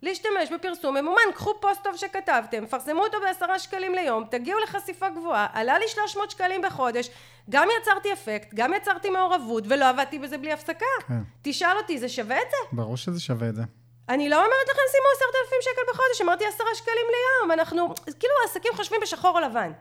להשתמש 0.02 0.50
בפרסום 0.54 0.96
ממומן, 0.96 1.32
קחו 1.34 1.54
פוסט 1.60 1.82
טוב 1.82 1.96
שכתבתם, 1.96 2.66
פרסמו 2.66 3.04
אותו 3.04 3.20
בעשרה 3.20 3.58
שקלים 3.58 3.94
ליום, 3.94 4.24
תגיעו 4.30 4.60
לחשיפה 4.60 5.08
גבוהה, 5.08 5.46
עלה 5.52 5.78
לי 5.78 5.88
300 5.88 6.30
שקלים 6.30 6.62
בחודש, 6.62 7.10
גם 7.50 7.68
יצרתי 7.80 8.12
אפקט, 8.12 8.54
גם 8.54 8.74
יצרתי 8.74 9.10
מעורבות, 9.10 9.64
ולא 9.68 9.88
עבדתי 9.88 10.18
בזה 10.18 10.38
בלי 10.38 10.52
הפסקה. 10.52 10.86
כן. 11.08 11.14
תשאל 11.42 11.76
אותי, 11.76 11.98
זה 11.98 12.08
שווה 12.08 12.42
את 12.42 12.50
זה? 12.50 12.56
ברור 12.72 12.96
שזה 12.96 13.20
שווה 13.20 13.48
את 13.48 13.54
זה. 13.54 13.62
אני 14.08 14.28
לא 14.28 14.36
אומרת 14.36 14.68
לכם 14.70 14.82
שימו 14.90 15.06
עשרת 15.16 15.34
אלפים 15.42 15.58
שקל 15.62 15.92
בחודש, 15.92 16.20
אמרתי 16.20 16.46
עשרה 16.46 16.74
שקלים 16.74 17.06
ליום, 17.14 17.52
אנחנו, 17.52 17.94
כאילו 18.20 18.34
העסקים 18.42 18.72
חושבים 18.76 19.00
בשחור 19.02 19.38
או 19.38 19.40
לבן. 19.40 19.72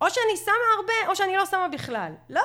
או 0.00 0.10
שאני 0.10 0.36
שמה 0.44 0.66
הרבה, 0.76 1.10
או 1.10 1.16
שאני 1.16 1.36
לא 1.36 1.46
שמה 1.46 1.68
בכלל. 1.68 2.12
לא, 2.30 2.42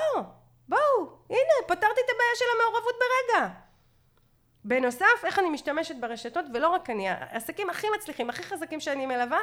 בואו, 0.69 1.09
הנה, 1.29 1.55
פתרתי 1.67 2.01
את 2.05 2.09
הבעיה 2.15 2.35
של 2.35 2.45
המעורבות 2.55 2.95
ברגע. 2.99 3.47
בנוסף, 4.65 5.05
איך 5.23 5.39
אני 5.39 5.49
משתמשת 5.49 5.95
ברשתות, 5.95 6.45
ולא 6.53 6.67
רק 6.67 6.89
אני, 6.89 7.09
העסקים 7.09 7.69
הכי 7.69 7.87
מצליחים, 7.97 8.29
הכי 8.29 8.43
חזקים 8.43 8.79
שאני 8.79 9.05
מלווה, 9.05 9.39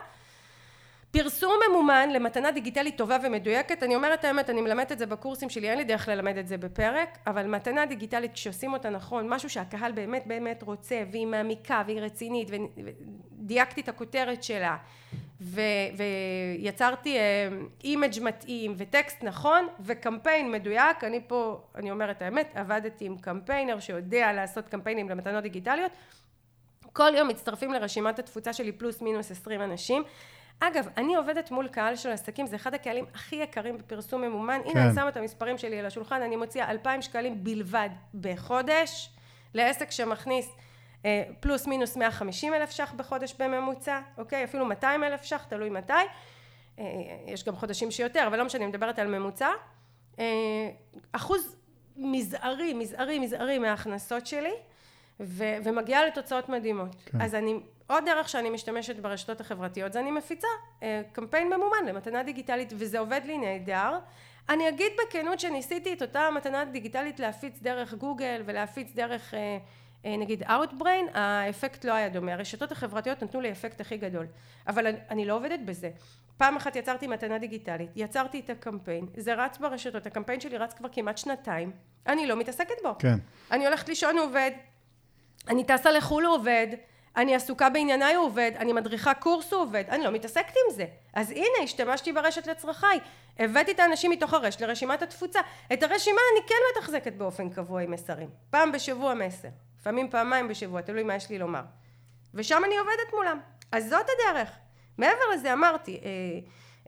פרסום 1.11 1.53
ממומן 1.71 2.11
למתנה 2.13 2.51
דיגיטלית 2.51 2.99
טובה 2.99 3.17
ומדויקת, 3.23 3.83
אני 3.83 3.95
אומרת 3.97 4.25
האמת, 4.25 4.51
אני 4.51 4.61
מלמדת 4.61 4.93
את 4.93 4.99
זה 4.99 5.07
בקורסים 5.07 5.51
שלי, 5.51 5.71
אין 5.71 5.79
לי 5.79 5.85
דרך 5.85 6.09
ללמד 6.09 6.37
את 6.37 6.49
זה 6.49 6.57
בפרק, 6.57 7.19
אבל 7.27 7.47
מתנה 7.47 7.87
דיגיטלית 7.87 8.33
כשעושים 8.33 8.73
אותה 8.73 8.91
נכון, 8.91 9.29
משהו 9.29 9.51
שהקהל 9.51 9.93
באמת 9.93 10.27
באמת 10.27 10.63
רוצה, 10.63 11.03
והיא 11.11 11.27
מעמיקה 11.27 11.83
והיא 11.87 12.01
רצינית, 12.01 12.49
ודייקתי 12.51 13.81
את 13.81 13.89
הכותרת 13.89 14.43
שלה, 14.43 14.77
ו, 15.41 15.61
ויצרתי 15.97 17.17
image 17.85 18.23
מתאים 18.23 18.75
וטקסט 18.77 19.25
נכון 19.25 19.69
וקמפיין 19.81 20.53
מדויק, 20.53 21.05
אני 21.05 21.21
פה, 21.27 21.61
אני 21.75 21.91
אומרת 21.91 22.23
האמת, 22.23 22.51
עבדתי 22.55 23.05
עם 23.05 23.19
קמפיינר 23.19 23.81
שיודע 23.81 24.33
לעשות 24.33 24.69
קמפיינים 24.69 25.09
למתנות 25.09 25.43
דיגיטליות, 25.43 25.93
כל 26.93 27.11
יום 27.15 27.29
מצטרפים 27.29 27.73
לרשימת 27.73 28.19
התפוצה 28.19 28.53
שלי 28.53 28.73
פלוס 28.73 29.03
מינוס 29.03 29.31
עשרים 29.31 29.63
אנשים 29.63 30.03
אגב, 30.61 30.89
אני 30.97 31.15
עובדת 31.15 31.51
מול 31.51 31.69
קהל 31.69 31.97
של 31.97 32.11
עסקים, 32.11 32.47
זה 32.47 32.57
אחד 32.57 32.75
הקהלים 32.75 33.05
הכי 33.15 33.37
יקרים 33.37 33.79
בפרסום 33.79 34.23
ממומן. 34.23 34.61
כן. 34.65 34.71
הנה, 34.71 34.85
אני 34.85 34.95
שמה 34.95 35.09
את 35.09 35.17
המספרים 35.17 35.59
שלי 35.59 35.79
על 35.79 35.87
השולחן, 35.87 36.23
אני 36.23 36.37
מוציאה 36.37 36.71
אלפיים 36.71 37.03
שקלים 37.03 37.45
בלבד 37.45 37.89
בחודש, 38.21 39.11
לעסק 39.55 39.91
שמכניס 39.91 40.49
אה, 41.05 41.23
פלוס 41.41 41.67
מינוס 41.67 41.97
150 41.97 42.55
אלף 42.55 42.71
ש"ח 42.71 42.93
בחודש 42.97 43.35
בממוצע, 43.39 44.01
אוקיי? 44.19 44.45
אפילו 44.45 44.65
200 44.67 45.05
אלף 45.05 45.23
ש"ח, 45.23 45.45
תלוי 45.45 45.71
מתי. 45.71 45.93
אה, 46.79 46.85
יש 47.27 47.45
גם 47.45 47.57
חודשים 47.57 47.91
שיותר, 47.91 48.25
אבל 48.27 48.39
לא 48.39 48.45
משנה, 48.45 48.65
אני 48.65 48.71
מדברת 48.71 48.99
על 48.99 49.19
ממוצע. 49.19 49.49
אה, 50.19 50.25
אחוז 51.13 51.57
מזערי, 51.97 52.75
מזערי, 52.75 53.19
מזערי 53.19 53.59
מההכנסות 53.59 54.27
שלי, 54.27 54.53
ו- 55.21 55.57
ומגיעה 55.65 56.07
לתוצאות 56.07 56.49
מדהימות. 56.49 56.97
כן. 57.07 57.21
אז 57.21 57.35
אני 57.35 57.61
עוד 57.89 58.05
דרך 58.05 58.29
שאני 58.29 58.51
משתמשת 58.51 58.97
ברשתות 58.97 59.41
החברתיות 59.41 59.93
זה 59.93 60.01
אני 60.01 60.11
מפיצה 60.11 60.49
אה, 60.83 61.03
קמפיין 61.13 61.49
ממומן 61.49 61.87
למתנה 61.87 62.23
דיגיטלית 62.23 62.73
וזה 62.77 62.99
עובד 62.99 63.21
לי 63.25 63.39
נהדר. 63.39 63.99
אני 64.49 64.69
אגיד 64.69 64.93
בכנות 64.99 65.41
שניסיתי 65.41 65.93
את 65.93 66.03
אותה 66.03 66.29
מתנה 66.37 66.65
דיגיטלית 66.65 67.21
להפיץ 67.21 67.63
דרך 67.63 67.95
גוגל 67.95 68.43
ולהפיץ 68.47 68.95
דרך 68.95 69.35
אה, 69.35 69.59
אה, 70.05 70.17
נגיד 70.17 70.43
Outbrain, 70.43 71.11
האפקט 71.15 71.85
לא 71.85 71.93
היה 71.93 72.09
דומה. 72.09 72.33
הרשתות 72.33 72.73
החברתיות 72.73 73.23
נתנו 73.23 73.41
לי 73.41 73.53
אפקט 73.53 73.81
הכי 73.81 73.97
גדול. 73.97 74.27
אבל 74.67 74.87
אני, 74.87 74.99
אני 75.11 75.25
לא 75.25 75.37
עובדת 75.37 75.61
בזה. 75.65 75.91
פעם 76.37 76.57
אחת 76.57 76.77
יצרתי 76.77 77.07
מתנה 77.07 77.39
דיגיטלית, 77.39 77.91
יצרתי 77.97 78.41
את 78.41 78.51
הקמפיין, 78.51 79.07
זה 79.17 79.35
רץ 79.35 79.59
ברשתות, 79.59 80.07
הקמפיין 80.07 80.41
שלי 80.41 80.59
רץ 80.59 80.75
כבר 80.75 80.89
כמעט 80.93 81.19
שנתיים, 81.19 81.73
אני 82.07 82.27
לא 82.27 82.37
מתעסקת 82.37 82.83
בו. 82.83 82.95
כן. 82.99 83.19
אני 83.51 83.67
הולכת 83.67 83.89
לישון 83.89 84.19
עובד, 84.19 84.51
אני 85.49 85.65
טסה 85.65 85.91
לחו"ל 85.91 86.27
עובד, 86.27 86.67
אני 87.19 87.35
עסוקה 87.35 87.71
בענייניי 87.71 88.15
הוא 88.15 88.27
עובד, 88.27 88.53
אני 88.59 88.73
מדריכה 88.73 89.15
קורס 89.15 89.53
הוא 89.53 89.63
עובד, 89.63 89.85
אני 89.89 90.05
לא 90.05 90.11
מתעסקת 90.11 90.55
עם 90.67 90.75
זה. 90.75 90.87
אז 91.15 91.31
הנה, 91.31 91.65
השתמשתי 91.65 92.13
ברשת 92.13 92.47
לצרכיי, 92.47 92.99
הבאתי 93.39 93.73
את 93.73 93.81
האנשים 93.81 94.11
מתוך 94.11 94.35
הרשת 94.35 94.61
לרשימת 94.61 95.03
התפוצה. 95.03 95.41
את 95.73 95.83
הרשימה 95.83 96.21
אני 96.33 96.49
כן 96.49 96.55
מתחזקת 96.77 97.13
באופן 97.13 97.51
קבוע 97.51 97.83
עם 97.83 97.91
מסרים. 97.91 98.29
פעם 98.51 98.73
בשבוע 98.73 99.15
מסר, 99.15 99.49
לפעמים 99.81 100.11
פעמיים 100.11 100.49
בשבוע, 100.49 100.81
תלוי 100.81 101.03
מה 101.03 101.15
יש 101.15 101.31
לי 101.31 101.39
לומר. 101.39 101.63
ושם 102.35 102.63
אני 102.65 102.79
עובדת 102.79 103.13
מולם. 103.15 103.41
אז 103.73 103.89
זאת 103.89 104.07
הדרך. 104.09 104.51
מעבר 104.99 105.29
לזה 105.35 105.53
אמרתי, 105.53 106.01
אה, 106.05 106.11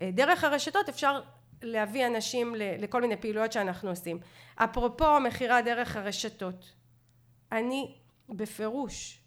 אה, 0.03 0.11
דרך 0.11 0.45
הרשתות 0.45 0.89
אפשר 0.89 1.20
להביא 1.62 2.07
אנשים 2.07 2.55
לכל 2.57 3.01
מיני 3.01 3.16
פעילויות 3.16 3.53
שאנחנו 3.53 3.91
עושים. 3.91 4.18
אפרופו 4.57 5.20
מכירה 5.20 5.62
דרך 5.62 5.97
הרשתות, 5.97 6.72
אני 7.53 7.95
בפירוש 8.28 9.19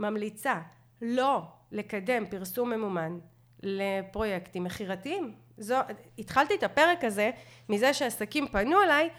ממליצה 0.00 0.54
לא 1.02 1.42
לקדם 1.72 2.26
פרסום 2.30 2.70
ממומן 2.70 3.18
לפרויקטים 3.62 4.64
מכירתיים. 4.64 5.32
זו, 5.58 5.76
התחלתי 6.18 6.54
את 6.54 6.62
הפרק 6.62 7.04
הזה 7.04 7.30
מזה 7.68 7.94
שעסקים 7.94 8.48
פנו 8.48 8.82
אליי 8.82 9.10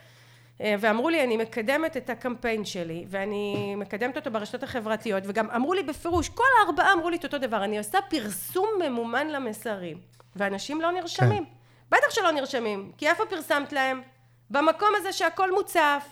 אה, 0.62 0.76
ואמרו 0.80 1.10
לי 1.10 1.24
אני 1.24 1.38
מקדמת 1.38 1.98
את 1.98 2.10
הקמפיין 2.10 2.66
שלי 2.66 3.06
ואני 3.08 3.76
מקדמת 3.76 4.18
אותו 4.18 4.32
ברשתות 4.32 4.64
החברתיות 4.64 5.24
וגם 5.28 5.50
אמרו 5.50 5.74
לי 5.74 5.84
בפירוש 5.84 6.30
כל 6.30 6.44
הארבעה 6.60 6.94
אמרו 6.94 7.10
לי 7.10 7.18
את 7.18 7.24
אותו 7.24 7.38
דבר 7.38 7.64
אני 7.64 7.78
עושה 7.78 7.98
פרסום 8.10 8.70
ממומן 8.86 9.28
למסרים 9.28 9.98
ואנשים 10.36 10.82
לא 10.82 10.92
נרשמים 10.92 11.46
כן. 11.46 11.52
בטח 11.92 12.10
שלא 12.10 12.32
נרשמים 12.32 12.92
כי 12.98 13.10
איפה 13.10 13.24
פרסמת 13.26 13.74
להם? 13.74 14.02
במקום 14.50 14.90
הזה 14.98 15.14
שהכל 15.14 15.54
מוצף 15.54 16.10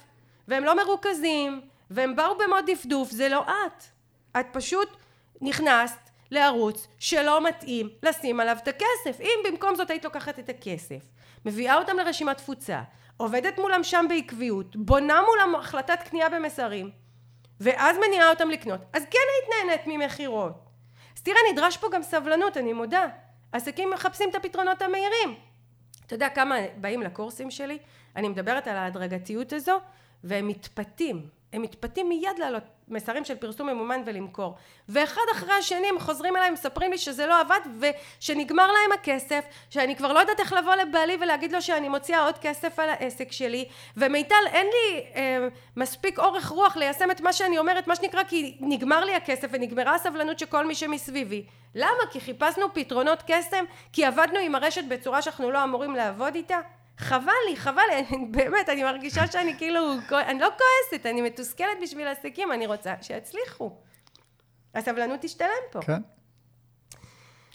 והם 0.47 0.63
לא 0.63 0.77
מרוכזים 0.83 1.61
והם 1.89 2.15
באו 2.15 2.37
במוד 2.37 2.65
דפדוף 2.71 3.11
זה 3.11 3.29
לא 3.29 3.41
את 3.41 3.83
את 4.39 4.45
פשוט 4.51 4.97
נכנסת 5.41 6.09
לערוץ 6.31 6.87
שלא 6.99 7.47
מתאים 7.47 7.89
לשים 8.03 8.39
עליו 8.39 8.57
את 8.63 8.67
הכסף. 8.67 9.21
אם 9.21 9.39
במקום 9.47 9.75
זאת 9.75 9.89
היית 9.89 10.05
לוקחת 10.05 10.39
את 10.39 10.49
הכסף, 10.49 11.03
מביאה 11.45 11.75
אותם 11.75 11.97
לרשימת 11.97 12.37
תפוצה, 12.37 12.81
עובדת 13.17 13.57
מולם 13.57 13.83
שם 13.83 14.05
בעקביות, 14.09 14.75
בונה 14.75 15.21
מולם 15.21 15.55
החלטת 15.55 15.99
קנייה 16.09 16.29
במסרים, 16.29 16.91
ואז 17.59 17.97
מניעה 17.97 18.29
אותם 18.29 18.49
לקנות, 18.49 18.81
אז 18.93 19.03
כן 19.11 19.19
היית 19.31 19.67
נהנית 19.67 19.87
ממכירות. 19.87 20.53
אז 21.15 21.23
תראה, 21.23 21.37
נדרש 21.51 21.77
פה 21.77 21.87
גם 21.91 22.03
סבלנות, 22.03 22.57
אני 22.57 22.73
מודה. 22.73 23.05
עסקים 23.51 23.89
מחפשים 23.89 24.29
את 24.29 24.35
הפתרונות 24.35 24.81
המהירים. 24.81 25.35
אתה 26.05 26.15
יודע 26.15 26.29
כמה 26.29 26.55
באים 26.77 27.01
לקורסים 27.01 27.51
שלי? 27.51 27.77
אני 28.15 28.29
מדברת 28.29 28.67
על 28.67 28.75
ההדרגתיות 28.75 29.53
הזו, 29.53 29.79
והם 30.23 30.47
מתפתים. 30.47 31.29
הם 31.53 31.61
מתפתים 31.61 32.09
מיד 32.09 32.39
לעלות 32.39 32.63
מסרים 32.87 33.25
של 33.25 33.35
פרסום 33.35 33.69
ממומן 33.69 34.01
ולמכור 34.05 34.55
ואחד 34.89 35.21
אחרי 35.31 35.53
השני 35.53 35.87
הם 35.87 35.99
חוזרים 35.99 36.37
אליי 36.37 36.49
מספרים 36.49 36.91
לי 36.91 36.97
שזה 36.97 37.25
לא 37.25 37.39
עבד 37.39 37.59
ושנגמר 37.79 38.67
להם 38.67 38.91
הכסף 38.99 39.45
שאני 39.69 39.95
כבר 39.95 40.13
לא 40.13 40.19
יודעת 40.19 40.39
איך 40.39 40.53
לבוא 40.53 40.75
לבעלי 40.75 41.17
ולהגיד 41.21 41.51
לו 41.51 41.61
שאני 41.61 41.89
מוציאה 41.89 42.25
עוד 42.25 42.37
כסף 42.37 42.79
על 42.79 42.89
העסק 42.89 43.31
שלי 43.31 43.65
ומיטל 43.97 44.35
אין 44.45 44.67
לי 44.67 45.03
אה, 45.15 45.47
מספיק 45.75 46.19
אורך 46.19 46.49
רוח 46.49 46.77
ליישם 46.77 47.11
את 47.11 47.21
מה 47.21 47.33
שאני 47.33 47.57
אומרת 47.57 47.87
מה 47.87 47.95
שנקרא 47.95 48.23
כי 48.23 48.57
נגמר 48.59 49.05
לי 49.05 49.15
הכסף 49.15 49.47
ונגמרה 49.51 49.95
הסבלנות 49.95 50.39
של 50.39 50.45
כל 50.45 50.65
מי 50.65 50.75
שמסביבי 50.75 51.45
למה? 51.75 52.05
כי 52.11 52.19
חיפשנו 52.19 52.73
פתרונות 52.73 53.23
קסם? 53.27 53.65
כי 53.93 54.05
עבדנו 54.05 54.39
עם 54.39 54.55
הרשת 54.55 54.83
בצורה 54.89 55.21
שאנחנו 55.21 55.51
לא 55.51 55.63
אמורים 55.63 55.95
לעבוד 55.95 56.35
איתה? 56.35 56.57
חבל 56.99 57.31
לי, 57.49 57.57
חבל 57.57 57.81
לי, 57.91 58.17
באמת, 58.31 58.69
אני 58.69 58.83
מרגישה 58.83 59.27
שאני 59.27 59.57
כאילו, 59.57 59.79
אני 60.11 60.39
לא 60.39 60.47
כועסת, 60.57 61.05
אני 61.05 61.21
מתוסכלת 61.21 61.77
בשביל 61.83 62.07
עסקים, 62.07 62.51
אני 62.51 62.67
רוצה 62.67 62.93
שיצליחו. 63.01 63.75
הסבלנות 64.75 65.19
תשתלם 65.21 65.47
פה. 65.71 65.79
כן. 65.81 66.01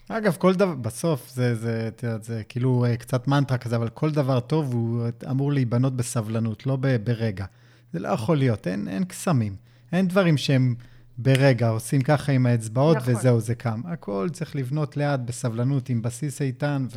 אגב, 0.09 0.35
כל 0.39 0.53
דבר, 0.53 0.75
בסוף 0.75 1.29
זה, 1.29 1.55
זה, 1.55 1.89
זה, 2.01 2.17
זה 2.21 2.43
כאילו 2.49 2.85
אה, 2.85 2.97
קצת 2.97 3.27
מנטרה 3.27 3.57
כזה, 3.57 3.75
אבל 3.75 3.89
כל 3.89 4.11
דבר 4.11 4.39
טוב 4.39 4.73
הוא 4.73 5.07
אמור 5.29 5.53
להיבנות 5.53 5.95
בסבלנות, 5.95 6.65
לא 6.65 6.77
ברגע. 7.03 7.45
זה 7.93 7.99
לא 7.99 8.07
יכול 8.07 8.37
להיות, 8.37 8.67
אין, 8.67 8.87
אין 8.87 9.05
קסמים. 9.05 9.55
אין 9.91 10.07
דברים 10.07 10.37
שהם 10.37 10.75
ברגע, 11.17 11.69
עושים 11.69 12.01
ככה 12.01 12.31
עם 12.31 12.45
האצבעות 12.45 12.97
נכון. 12.97 13.15
וזהו, 13.15 13.39
זה 13.39 13.55
קם. 13.55 13.81
הכל 13.85 14.29
צריך 14.33 14.55
לבנות 14.55 14.97
לאט, 14.97 15.19
בסבלנות, 15.19 15.89
עם 15.89 16.01
בסיס 16.01 16.41
איתן, 16.41 16.87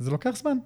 וזה 0.00 0.10
לוקח 0.10 0.30
זמן. 0.34 0.56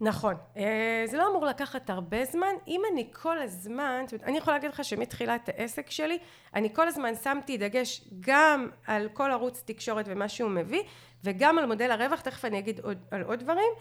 נכון. 0.00 0.34
אה, 0.56 1.02
זה 1.06 1.16
לא 1.16 1.30
אמור 1.30 1.46
לקחת 1.46 1.90
הרבה 1.90 2.24
זמן. 2.24 2.54
אם 2.68 2.82
אני 2.92 3.06
כל 3.12 3.38
הזמן, 3.38 4.02
זאת 4.04 4.12
אומרת, 4.12 4.28
אני 4.28 4.38
יכולה 4.38 4.56
להגיד 4.56 4.70
לך 4.70 4.84
שמתחילת 4.84 5.48
העסק 5.48 5.90
שלי, 5.90 6.18
אני 6.54 6.74
כל 6.74 6.88
הזמן 6.88 7.14
שמתי 7.14 7.58
דגש 7.58 8.04
גם 8.20 8.68
על 8.86 9.08
כל 9.12 9.30
ערוץ 9.30 9.62
תקשורת 9.66 10.04
ומה 10.08 10.28
שהוא 10.28 10.50
מביא, 10.50 10.82
וגם 11.24 11.58
על 11.58 11.66
מודל 11.66 11.90
הרווח, 11.90 12.20
תכף 12.20 12.44
אני 12.44 12.58
אגיד 12.58 12.80
עוד, 12.80 12.98
על 13.10 13.22
עוד 13.22 13.38
דברים, 13.38 13.72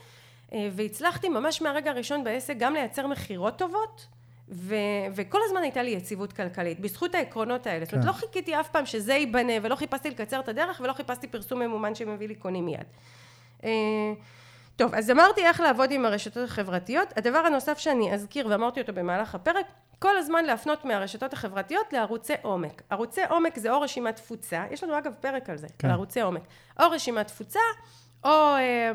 אה, 0.54 0.70
והצלחתי 0.72 1.30
ממש 1.30 1.62
מהרגע 1.62 1.92
הראשון 1.92 2.24
בעסק 2.24 2.56
גם 2.58 2.74
לייצר 2.74 3.08
מכירות 3.08 3.58
טובות. 3.58 4.08
ו- 4.50 4.76
וכל 5.16 5.40
הזמן 5.46 5.62
הייתה 5.62 5.84
לי 5.84 5.92
יציבות 5.92 6.34
כלכלית, 6.34 6.80
בזכות 6.80 7.16
העקרונות 7.16 7.68
האלה. 7.68 7.86
זאת 7.86 7.94
אומרת, 7.94 8.06
כן. 8.06 8.12
לא 8.12 8.18
חיכיתי 8.18 8.60
אף 8.60 8.70
פעם 8.70 8.86
שזה 8.86 9.14
ייבנה, 9.14 9.54
ולא 9.62 9.76
חיפשתי 9.76 10.10
לקצר 10.10 10.40
את 10.40 10.50
הדרך, 10.50 10.82
ולא 10.84 10.94
חיפשתי 10.94 11.28
פרסום 11.28 11.60
ממומן 11.60 11.96
שמביא 11.96 12.28
לי 12.28 12.36
קונים 12.36 12.66
מיד. 12.66 12.86
טוב, 14.76 14.96
אז 14.96 15.12
אמרתי 15.12 15.42
איך 15.42 15.60
לעבוד 15.60 15.92
עם 15.92 16.06
הרשתות 16.06 16.44
החברתיות. 16.44 17.18
הדבר 17.18 17.38
הנוסף 17.38 17.78
שאני 17.78 18.14
אזכיר, 18.14 18.48
ואמרתי 18.50 18.82
אותו 18.82 18.94
במהלך 18.94 19.36
הפרק, 19.36 19.66
כל 20.00 20.18
הזמן 20.18 20.46
להפנות 20.46 20.86
מהרשתות 20.86 21.34
החברתיות 21.34 21.94
לערוצי 21.94 22.34
עומק. 22.42 22.82
ערוצי 22.90 23.22
עומק 23.30 23.60
זה 23.60 23.72
או 23.72 23.82
רשימת 23.82 24.16
תפוצה, 24.16 24.66
יש 24.72 24.84
לנו 24.84 24.98
אגב 24.98 25.14
פרק 25.20 25.50
על 25.50 25.58
זה, 25.58 25.68
כן. 25.80 25.88
על 25.88 25.94
ערוצי 25.94 26.22
עומק. 26.22 26.42
או 26.80 26.90
רשימת 26.90 27.28
תפוצה, 27.28 27.60
או, 28.24 28.30
אה, 28.30 28.92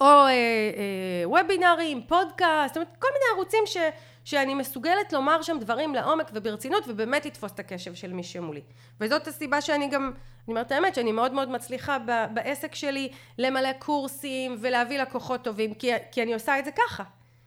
או 0.00 0.06
אה, 0.06 0.30
אה, 0.30 1.28
וובינארים, 1.28 2.02
פודקאסט, 2.06 2.74
זאת 2.74 2.76
אומרת, 2.76 2.96
כל 2.98 3.08
מיני 3.12 3.24
ערוצים 3.34 3.62
ש, 3.66 3.76
שאני 4.24 4.54
מסוגלת 4.54 5.12
לומר 5.12 5.42
שם 5.42 5.56
דברים 5.60 5.94
לעומק 5.94 6.30
וברצינות, 6.34 6.84
ובאמת 6.88 7.26
לתפוס 7.26 7.52
את 7.52 7.58
הקשב 7.58 7.94
של 7.94 8.12
מי 8.12 8.22
שמולי. 8.22 8.62
וזאת 9.00 9.26
הסיבה 9.26 9.60
שאני 9.60 9.88
גם, 9.88 10.02
אני 10.04 10.12
אומרת 10.48 10.72
האמת, 10.72 10.94
שאני 10.94 11.12
מאוד 11.12 11.32
מאוד 11.32 11.48
מצליחה 11.48 11.98
ב, 11.98 12.10
בעסק 12.34 12.74
שלי 12.74 13.08
למלא 13.38 13.72
קורסים 13.72 14.56
ולהביא 14.60 14.98
לקוחות 14.98 15.44
טובים, 15.44 15.74
כי, 15.74 15.90
כי 16.12 16.22
אני 16.22 16.34
עושה 16.34 16.58
את 16.58 16.64
זה 16.64 16.70
ככה. 16.70 17.04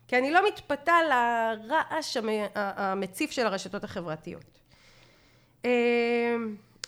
כי 0.08 0.18
אני 0.18 0.32
לא 0.32 0.48
מתפתה 0.48 0.94
לרעש 1.10 2.18
המ- 2.18 2.30
המציף 2.56 3.32
של 3.32 3.46
הרשתות 3.46 3.84
החברתיות. 3.84 4.60
אה, 5.66 6.36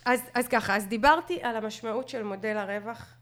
אז, 0.05 0.21
אז 0.33 0.47
ככה, 0.47 0.75
אז 0.75 0.87
דיברתי 0.87 1.39
על 1.43 1.55
המשמעות 1.55 2.09
של 2.09 2.23
מודל 2.23 2.57
הרווח 2.57 3.13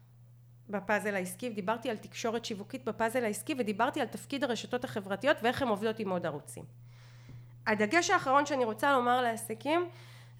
בפאזל 0.70 1.14
העסקי, 1.14 1.50
ודיברתי 1.50 1.90
על 1.90 1.96
תקשורת 1.96 2.44
שיווקית 2.44 2.84
בפאזל 2.84 3.24
העסקי, 3.24 3.54
ודיברתי 3.58 4.00
על 4.00 4.06
תפקיד 4.06 4.44
הרשתות 4.44 4.84
החברתיות 4.84 5.36
ואיך 5.42 5.62
הן 5.62 5.68
עובדות 5.68 5.98
עם 5.98 6.10
עוד 6.10 6.26
ערוצים. 6.26 6.64
הדגש 7.66 8.10
האחרון 8.10 8.46
שאני 8.46 8.64
רוצה 8.64 8.92
לומר 8.92 9.20
לעסקים 9.22 9.88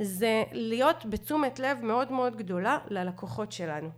זה 0.00 0.42
להיות 0.52 1.06
בתשומת 1.06 1.58
לב 1.58 1.78
מאוד 1.82 2.12
מאוד 2.12 2.36
גדולה 2.36 2.78
ללקוחות 2.88 3.52
שלנו. 3.52 3.90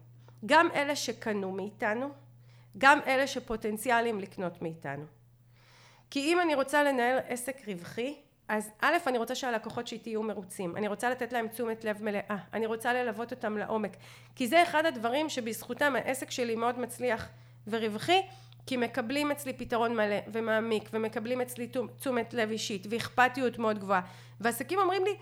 גם 0.47 0.69
אלה 0.75 0.97
שקנו 0.97 1.53
מאיתנו, 1.53 2.11
גם 2.79 2.99
אלה 3.07 3.27
שפוטנציאלים 3.27 4.21
לקנות 4.21 4.63
מאיתנו. 4.63 5.05
כי 6.11 6.21
אם 6.21 6.41
אני 6.41 6.55
רוצה 6.55 6.83
לנהל 6.83 7.19
עסק 7.29 7.69
רווחי, 7.69 8.17
אז 8.51 8.71
א', 8.81 8.97
אני 9.07 9.19
רוצה 9.19 9.35
שהלקוחות 9.35 9.87
שאיתי 9.87 10.11
יהיו 10.11 10.23
מרוצים, 10.23 10.77
אני 10.77 10.89
רוצה 10.89 11.11
לתת 11.11 11.33
להם 11.33 11.49
תשומת 11.49 11.85
לב 11.85 12.03
מלאה, 12.03 12.37
אני 12.55 12.67
רוצה 12.67 12.93
ללוות 12.93 13.31
אותם 13.31 13.59
לעומק, 13.59 13.97
כי 14.37 14.49
זה 14.49 14.63
אחד 14.63 14.87
הדברים 14.87 15.29
שבזכותם 15.29 15.97
העסק 15.97 16.31
שלי 16.31 16.57
מאוד 16.57 16.79
מצליח 16.79 17.29
ורווחי, 17.67 18.23
כי 18.67 18.77
מקבלים 18.77 19.31
אצלי 19.31 19.53
פתרון 19.53 19.97
מלא 19.97 20.17
ומעמיק, 20.33 20.89
ומקבלים 20.93 21.41
אצלי 21.41 21.69
תשומת 21.99 22.35
לב 22.35 22.51
אישית, 22.51 22.87
ואכפתיות 22.91 23.59
מאוד 23.59 23.79
גבוהה, 23.79 24.01
ועסקים 24.41 24.79
אומרים 24.79 25.05
לי, 25.05 25.15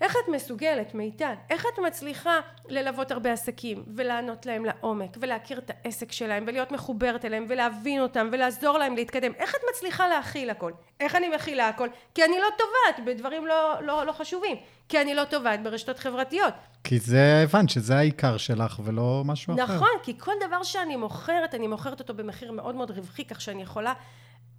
איך 0.00 0.16
את 0.24 0.28
מסוגלת, 0.28 0.94
מיטל? 0.94 1.34
איך 1.50 1.66
את 1.74 1.78
מצליחה 1.86 2.40
ללוות 2.68 3.10
הרבה 3.10 3.32
עסקים 3.32 3.84
ולענות 3.96 4.46
להם 4.46 4.64
לעומק 4.64 5.16
ולהכיר 5.20 5.58
את 5.58 5.70
העסק 5.70 6.12
שלהם 6.12 6.44
ולהיות 6.46 6.72
מחוברת 6.72 7.24
אליהם 7.24 7.46
ולהבין 7.48 8.00
אותם 8.00 8.28
ולעזור 8.32 8.78
להם 8.78 8.96
להתקדם? 8.96 9.32
איך 9.38 9.54
את 9.54 9.60
מצליחה 9.74 10.08
להכיל 10.08 10.50
הכל? 10.50 10.72
איך 11.00 11.14
אני 11.14 11.28
מכילה 11.28 11.68
הכל? 11.68 11.88
כי 12.14 12.24
אני 12.24 12.38
לא 12.38 12.46
טובעת 12.58 13.06
בדברים 13.06 13.46
לא, 13.46 13.74
לא, 13.82 14.06
לא 14.06 14.12
חשובים. 14.12 14.56
כי 14.88 15.00
אני 15.00 15.14
לא 15.14 15.24
טובעת 15.24 15.62
ברשתות 15.62 15.98
חברתיות. 15.98 16.54
כי 16.84 16.98
זה, 16.98 17.40
הבנת 17.44 17.70
שזה 17.70 17.96
העיקר 17.96 18.36
שלך 18.36 18.80
ולא 18.84 19.22
משהו 19.24 19.54
אחר. 19.54 19.74
נכון, 19.74 19.88
כי 20.02 20.18
כל 20.18 20.32
דבר 20.48 20.62
שאני 20.62 20.96
מוכרת, 20.96 21.54
אני 21.54 21.66
מוכרת 21.66 22.00
אותו 22.00 22.14
במחיר 22.14 22.52
מאוד 22.52 22.74
מאוד 22.74 22.90
רווחי, 22.90 23.24
כך 23.24 23.40
שאני 23.40 23.62
יכולה 23.62 23.92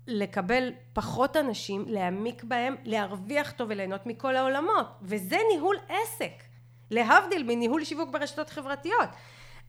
לקבל 0.08 0.72
פחות 0.94 1.38
אנשים, 1.38 1.86
להעמיק 1.88 2.44
בהם, 2.44 2.76
להרוויח 2.84 3.52
טוב 3.52 3.70
וליהנות 3.70 4.06
מכל 4.06 4.36
העולמות. 4.36 4.88
וזה 5.02 5.38
ניהול 5.54 5.76
עסק, 5.90 6.44
להבדיל 6.92 7.44
מניהול 7.44 7.84
שיווק 7.84 8.10
ברשתות 8.10 8.50
חברתיות. 8.50 9.10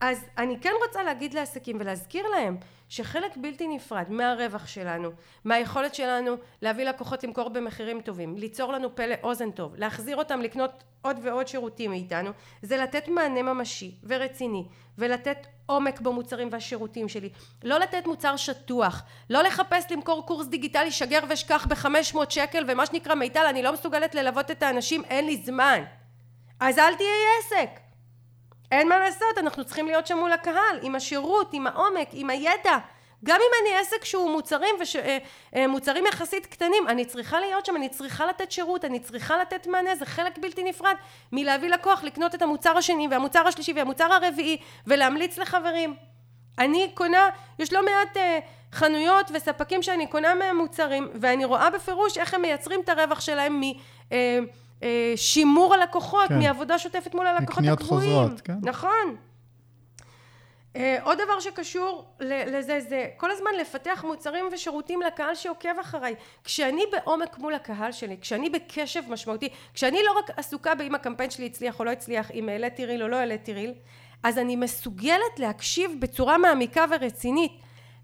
אז 0.00 0.24
אני 0.38 0.60
כן 0.60 0.72
רוצה 0.86 1.02
להגיד 1.02 1.34
לעסקים 1.34 1.76
ולהזכיר 1.80 2.28
להם 2.28 2.56
שחלק 2.88 3.36
בלתי 3.36 3.68
נפרד 3.68 4.04
מהרווח 4.08 4.66
שלנו, 4.66 5.10
מהיכולת 5.44 5.94
שלנו 5.94 6.36
להביא 6.62 6.84
לקוחות 6.84 7.24
למכור 7.24 7.48
במחירים 7.48 8.00
טובים, 8.00 8.36
ליצור 8.36 8.72
לנו 8.72 8.96
פלא 8.96 9.14
אוזן 9.22 9.50
טוב, 9.50 9.74
להחזיר 9.76 10.16
אותם 10.16 10.40
לקנות 10.40 10.84
עוד 11.02 11.16
ועוד 11.22 11.48
שירותים 11.48 11.90
מאיתנו, 11.90 12.30
זה 12.62 12.76
לתת 12.76 13.08
מענה 13.08 13.42
ממשי 13.42 13.94
ורציני 14.04 14.64
ולתת 14.98 15.46
עומק 15.66 16.00
במוצרים 16.00 16.48
והשירותים 16.52 17.08
שלי, 17.08 17.30
לא 17.64 17.78
לתת 17.78 18.06
מוצר 18.06 18.36
שטוח, 18.36 19.02
לא 19.30 19.42
לחפש 19.42 19.92
למכור 19.92 20.26
קורס 20.26 20.46
דיגיטלי 20.46 20.90
שגר 20.90 21.20
ושכח 21.28 21.66
בחמש 21.70 22.14
מאות 22.14 22.30
שקל 22.30 22.64
ומה 22.68 22.86
שנקרא 22.86 23.14
מיטל 23.14 23.46
אני 23.48 23.62
לא 23.62 23.72
מסוגלת 23.72 24.14
ללוות 24.14 24.50
את 24.50 24.62
האנשים 24.62 25.04
אין 25.04 25.26
לי 25.26 25.36
זמן. 25.36 25.82
אז 26.60 26.78
אל 26.78 26.94
תהיה 26.94 27.08
עסק 27.40 27.85
אין 28.72 28.88
מה 28.88 28.98
לעשות, 28.98 29.38
אנחנו 29.38 29.64
צריכים 29.64 29.86
להיות 29.86 30.06
שם 30.06 30.18
מול 30.18 30.32
הקהל, 30.32 30.78
עם 30.82 30.94
השירות, 30.94 31.50
עם 31.52 31.66
העומק, 31.66 32.08
עם 32.12 32.30
הידע. 32.30 32.78
גם 33.24 33.36
אם 33.40 33.50
אני 33.62 33.80
עסק 33.80 34.04
שהוא 34.04 34.30
מוצרים, 34.30 34.74
וש... 34.80 34.96
אה, 34.96 35.18
אה, 35.56 35.66
מוצרים 35.66 36.06
יחסית 36.06 36.46
קטנים, 36.46 36.88
אני 36.88 37.04
צריכה 37.04 37.40
להיות 37.40 37.66
שם, 37.66 37.76
אני 37.76 37.88
צריכה 37.88 38.26
לתת 38.26 38.52
שירות, 38.52 38.84
אני 38.84 39.00
צריכה 39.00 39.36
לתת 39.36 39.66
מענה, 39.66 39.96
זה 39.96 40.06
חלק 40.06 40.38
בלתי 40.38 40.64
נפרד 40.64 40.94
מלהביא 41.32 41.68
לקוח 41.68 42.04
לקנות 42.04 42.34
את 42.34 42.42
המוצר 42.42 42.76
השני 42.76 43.08
והמוצר 43.10 43.46
השלישי 43.46 43.72
והמוצר 43.72 44.12
הרביעי 44.12 44.56
ולהמליץ 44.86 45.38
לחברים. 45.38 45.94
אני 46.58 46.90
קונה, 46.94 47.28
יש 47.58 47.72
לא 47.72 47.84
מעט 47.84 48.16
אה, 48.16 48.38
חנויות 48.72 49.30
וספקים 49.34 49.82
שאני 49.82 50.06
קונה 50.06 50.34
מהם 50.34 50.56
מוצרים 50.56 51.08
ואני 51.20 51.44
רואה 51.44 51.70
בפירוש 51.70 52.18
איך 52.18 52.34
הם 52.34 52.42
מייצרים 52.42 52.80
את 52.80 52.88
הרווח 52.88 53.20
שלהם 53.20 53.60
מ... 53.60 53.62
אה, 54.12 54.38
שימור 55.16 55.74
הלקוחות 55.74 56.28
כן. 56.28 56.38
מעבודה 56.38 56.78
שוטפת 56.78 57.14
מול 57.14 57.26
הלקוחות 57.26 57.58
מקניות 57.58 57.80
הקבועים. 57.80 58.10
חוזרות, 58.10 58.40
כן. 58.40 58.54
נכון. 58.62 59.16
אה, 60.76 60.98
עוד 61.02 61.18
דבר 61.24 61.40
שקשור 61.40 62.04
לזה 62.20 62.80
זה 62.80 63.06
כל 63.16 63.30
הזמן 63.30 63.50
לפתח 63.60 64.04
מוצרים 64.08 64.44
ושירותים 64.52 65.00
לקהל 65.02 65.34
שעוקב 65.34 65.78
אחריי. 65.80 66.14
כשאני 66.44 66.82
בעומק 66.92 67.38
מול 67.38 67.54
הקהל 67.54 67.92
שלי, 67.92 68.16
כשאני 68.20 68.50
בקשב 68.50 69.02
משמעותי, 69.08 69.48
כשאני 69.74 69.98
לא 70.06 70.18
רק 70.18 70.30
עסוקה 70.38 70.74
באם 70.74 70.94
הקמפיין 70.94 71.30
שלי 71.30 71.46
הצליח 71.46 71.80
או 71.80 71.84
לא 71.84 71.90
הצליח, 71.90 72.30
אם 72.30 72.48
העליתי 72.48 72.86
ריל 72.86 73.02
או 73.02 73.08
לא 73.08 73.16
העליתי 73.16 73.52
ריל, 73.52 73.74
אז 74.22 74.38
אני 74.38 74.56
מסוגלת 74.56 75.38
להקשיב 75.38 75.90
בצורה 76.00 76.38
מעמיקה 76.38 76.84
ורצינית 76.90 77.52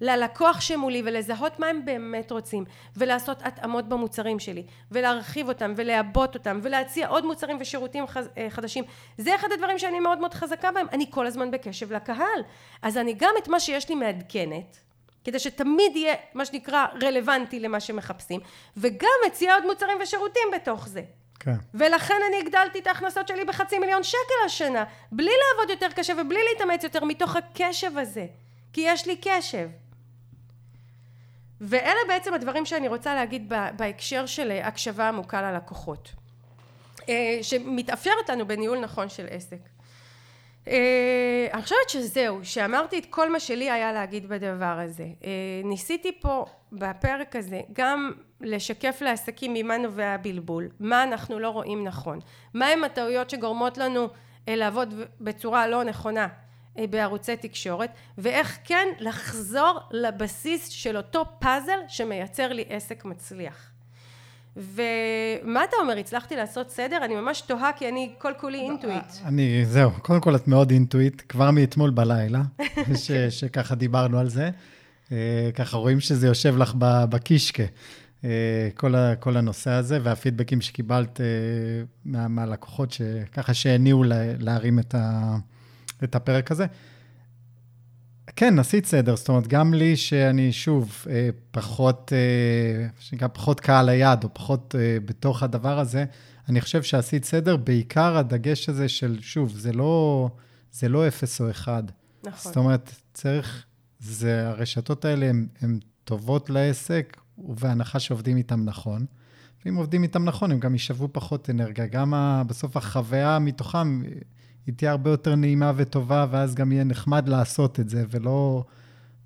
ללקוח 0.03 0.61
שמולי 0.61 1.03
ולזהות 1.05 1.59
מה 1.59 1.67
הם 1.67 1.85
באמת 1.85 2.33
רוצים 2.33 2.65
ולעשות 2.97 3.39
התאמות 3.43 3.89
במוצרים 3.89 4.39
שלי 4.39 4.63
ולהרחיב 4.91 5.49
אותם 5.49 5.73
ולעבות 5.77 6.35
אותם 6.35 6.61
ולהציע 6.63 7.09
עוד 7.09 7.25
מוצרים 7.27 7.57
ושירותים 7.61 8.07
חז- 8.07 8.29
אה, 8.39 8.47
חדשים. 8.51 8.85
זה 9.19 9.35
אחד 9.35 9.49
הדברים 9.53 9.79
שאני 9.79 10.01
מאוד 10.01 10.19
מאוד 10.19 10.35
חזקה 10.35 10.73
בהם. 10.73 10.87
אני 10.93 11.07
כל 11.11 11.27
הזמן 11.27 11.51
בקשב 11.51 11.93
לקהל. 11.93 12.43
אז 12.83 12.99
אני 12.99 13.15
גם 13.19 13.35
את 13.43 13.49
מה 13.49 13.61
שיש 13.61 13.89
לי 13.89 13.95
מעדכנת 13.95 14.79
כדי 15.25 15.39
שתמיד 15.39 15.97
יהיה 15.97 16.15
מה 16.35 16.45
שנקרא 16.45 16.87
רלוונטי 17.03 17.61
למה 17.61 17.81
שמחפשים 17.81 18.41
וגם 18.77 19.09
מציע 19.27 19.55
עוד 19.55 19.67
מוצרים 19.67 19.99
ושירותים 20.03 20.43
בתוך 20.55 20.89
זה. 20.89 21.03
כן. 21.41 21.55
ולכן 21.75 22.15
אני 22.29 22.37
הגדלתי 22.41 22.79
את 22.79 22.87
ההכנסות 22.87 23.29
שלי 23.29 23.45
בחצי 23.45 23.79
מיליון 23.79 24.03
שקל 24.03 24.19
השנה 24.47 24.85
בלי 25.13 25.31
לעבוד 25.57 25.71
יותר 25.71 25.89
קשה 25.97 26.13
ובלי 26.19 26.41
להתאמץ 26.53 26.85
יותר 26.85 27.05
מתוך 27.05 27.37
הקשב 27.37 27.99
הזה 27.99 28.27
כי 28.73 28.81
יש 28.81 29.07
לי 29.07 29.17
קשב 29.23 29.69
ואלה 31.63 32.01
בעצם 32.09 32.35
הדברים 32.35 32.67
שאני 32.67 32.89
רוצה 32.89 33.15
להגיד 33.15 33.53
בהקשר 33.77 34.27
של 34.27 34.51
אה, 34.51 34.67
הקשבה 34.67 35.09
עמוקה 35.09 35.43
ללקוחות. 35.43 36.13
אה, 37.09 37.39
שמתאפשרת 37.43 38.29
לנו 38.29 38.47
בניהול 38.47 38.79
נכון 38.79 39.09
של 39.09 39.27
עסק. 39.31 39.59
אה, 40.69 41.49
אני 41.53 41.63
חושבת 41.63 41.89
שזהו, 41.89 42.39
שאמרתי 42.43 42.99
את 42.99 43.07
כל 43.11 43.33
מה 43.33 43.41
שלי 43.41 43.71
היה 43.71 43.93
להגיד 43.93 44.29
בדבר 44.29 44.79
הזה. 44.85 45.07
ניסיתי 45.65 46.21
פה 46.21 46.45
בפרק 46.73 47.37
הזה 47.37 47.61
גם 47.73 48.13
לשקף 48.41 48.99
לעסקים 49.01 49.55
ממה 49.55 49.77
נובע 49.77 50.07
הבלבול, 50.07 50.69
מה 50.81 51.03
אנחנו 51.03 51.39
לא 51.39 51.49
רואים 51.49 51.85
נכון, 51.85 52.19
מהם 52.55 52.85
הטעויות 52.85 53.31
שגורמות 53.31 53.79
לנו 53.79 54.09
לעבוד 54.47 54.95
בצורה 55.21 55.67
לא 55.67 55.85
נכונה 55.85 56.29
בערוצי 56.77 57.37
תקשורת, 57.37 57.91
ואיך 58.19 58.59
כן 58.65 58.89
לחזור 58.99 59.81
לבסיס 59.91 60.69
של 60.69 60.97
אותו 60.97 61.25
פאזל 61.39 61.79
שמייצר 61.89 62.53
לי 62.53 62.65
עסק 62.69 63.05
מצליח. 63.05 63.73
ומה 64.57 65.65
אתה 65.65 65.77
אומר, 65.81 65.97
הצלחתי 65.97 66.37
לעשות 66.37 66.71
סדר? 66.71 67.05
אני 67.05 67.15
ממש 67.15 67.41
תוהה, 67.41 67.73
כי 67.73 67.89
אני 67.89 68.15
כל 68.19 68.33
כולי 68.41 68.59
אינטואיט. 68.59 69.05
אני, 69.25 69.67
זהו, 69.67 69.91
קודם 70.03 70.21
כל 70.21 70.37
את 70.37 70.49
מאוד 70.49 70.71
אינטואיט, 70.71 71.23
כבר 71.29 71.51
מאתמול 71.51 71.91
בלילה, 71.91 72.43
ש, 73.03 73.13
שככה 73.13 73.75
דיברנו 73.75 74.19
על 74.19 74.29
זה. 74.29 74.51
אה, 75.13 75.51
ככה 75.55 75.77
רואים 75.77 76.01
שזה 76.01 76.27
יושב 76.27 76.57
לך 76.57 76.75
בקישקה, 76.79 77.63
אה, 78.25 78.69
כל, 78.75 78.95
ה, 78.95 79.17
כל 79.17 79.37
הנושא 79.37 79.71
הזה, 79.71 79.99
והפידבקים 80.03 80.61
שקיבלת 80.61 81.21
אה, 81.21 81.27
מה, 82.05 82.29
מהלקוחות, 82.29 82.97
ככה 83.33 83.55
שהניעו 83.55 84.05
להרים 84.39 84.79
את, 84.79 84.95
ה, 84.95 85.37
את 86.05 86.15
הפרק 86.15 86.51
הזה. 86.51 86.67
כן, 88.37 88.59
עשית 88.59 88.87
סדר, 88.87 89.17
זאת 89.17 89.29
אומרת, 89.29 89.47
גם 89.47 89.75
לי 89.75 89.97
שאני, 89.97 90.53
שוב, 90.53 91.05
אה, 91.11 91.29
פחות, 91.51 92.13
אה, 92.13 92.89
שנקרא, 92.99 93.29
פחות 93.29 93.61
קהל 93.61 93.89
היד, 93.89 94.25
או 94.25 94.35
פחות 94.35 94.75
אה, 94.79 94.97
בתוך 95.05 95.43
הדבר 95.43 95.79
הזה, 95.79 96.05
אני 96.49 96.61
חושב 96.61 96.83
שעשית 96.83 97.25
סדר, 97.25 97.57
בעיקר 97.57 98.17
הדגש 98.17 98.69
הזה 98.69 98.89
של, 98.89 99.19
שוב, 99.21 99.57
זה 99.57 99.73
לא, 99.73 100.29
זה 100.73 100.89
לא 100.89 101.09
אפס 101.09 101.41
או 101.41 101.51
אחד. 101.51 101.83
נכון. 102.25 102.53
זאת 102.53 102.57
אומרת, 102.57 102.93
צריך, 103.15 103.65
זה, 104.01 104.49
הרשתות 104.49 105.05
האלה 105.05 105.31
הן 105.61 105.79
טובות 106.05 106.51
לעסק, 106.51 107.17
ובהנחה 107.39 108.01
שעובדים 108.01 108.37
איתם 108.37 108.65
נכון. 108.65 109.07
ואם 109.65 109.77
עובדים 109.77 110.03
איתם 110.03 110.25
נכון, 110.25 110.53
הם 110.53 110.61
גם 110.61 110.73
יישבו 110.73 111.09
פחות 111.13 111.51
אנרגיה. 111.51 111.87
גם 111.87 112.15
ה, 112.15 112.43
בסוף 112.47 112.77
החוויה 112.77 113.39
מתוכם, 113.39 114.03
היא 114.67 114.75
תהיה 114.75 114.91
הרבה 114.91 115.11
יותר 115.11 115.35
נעימה 115.35 115.73
וטובה, 115.77 116.27
ואז 116.31 116.55
גם 116.55 116.73
יהיה 116.73 116.85
נחמד 116.85 117.29
לעשות 117.29 117.81
את 117.81 117.89
זה, 117.89 118.05
ולא... 118.11 118.65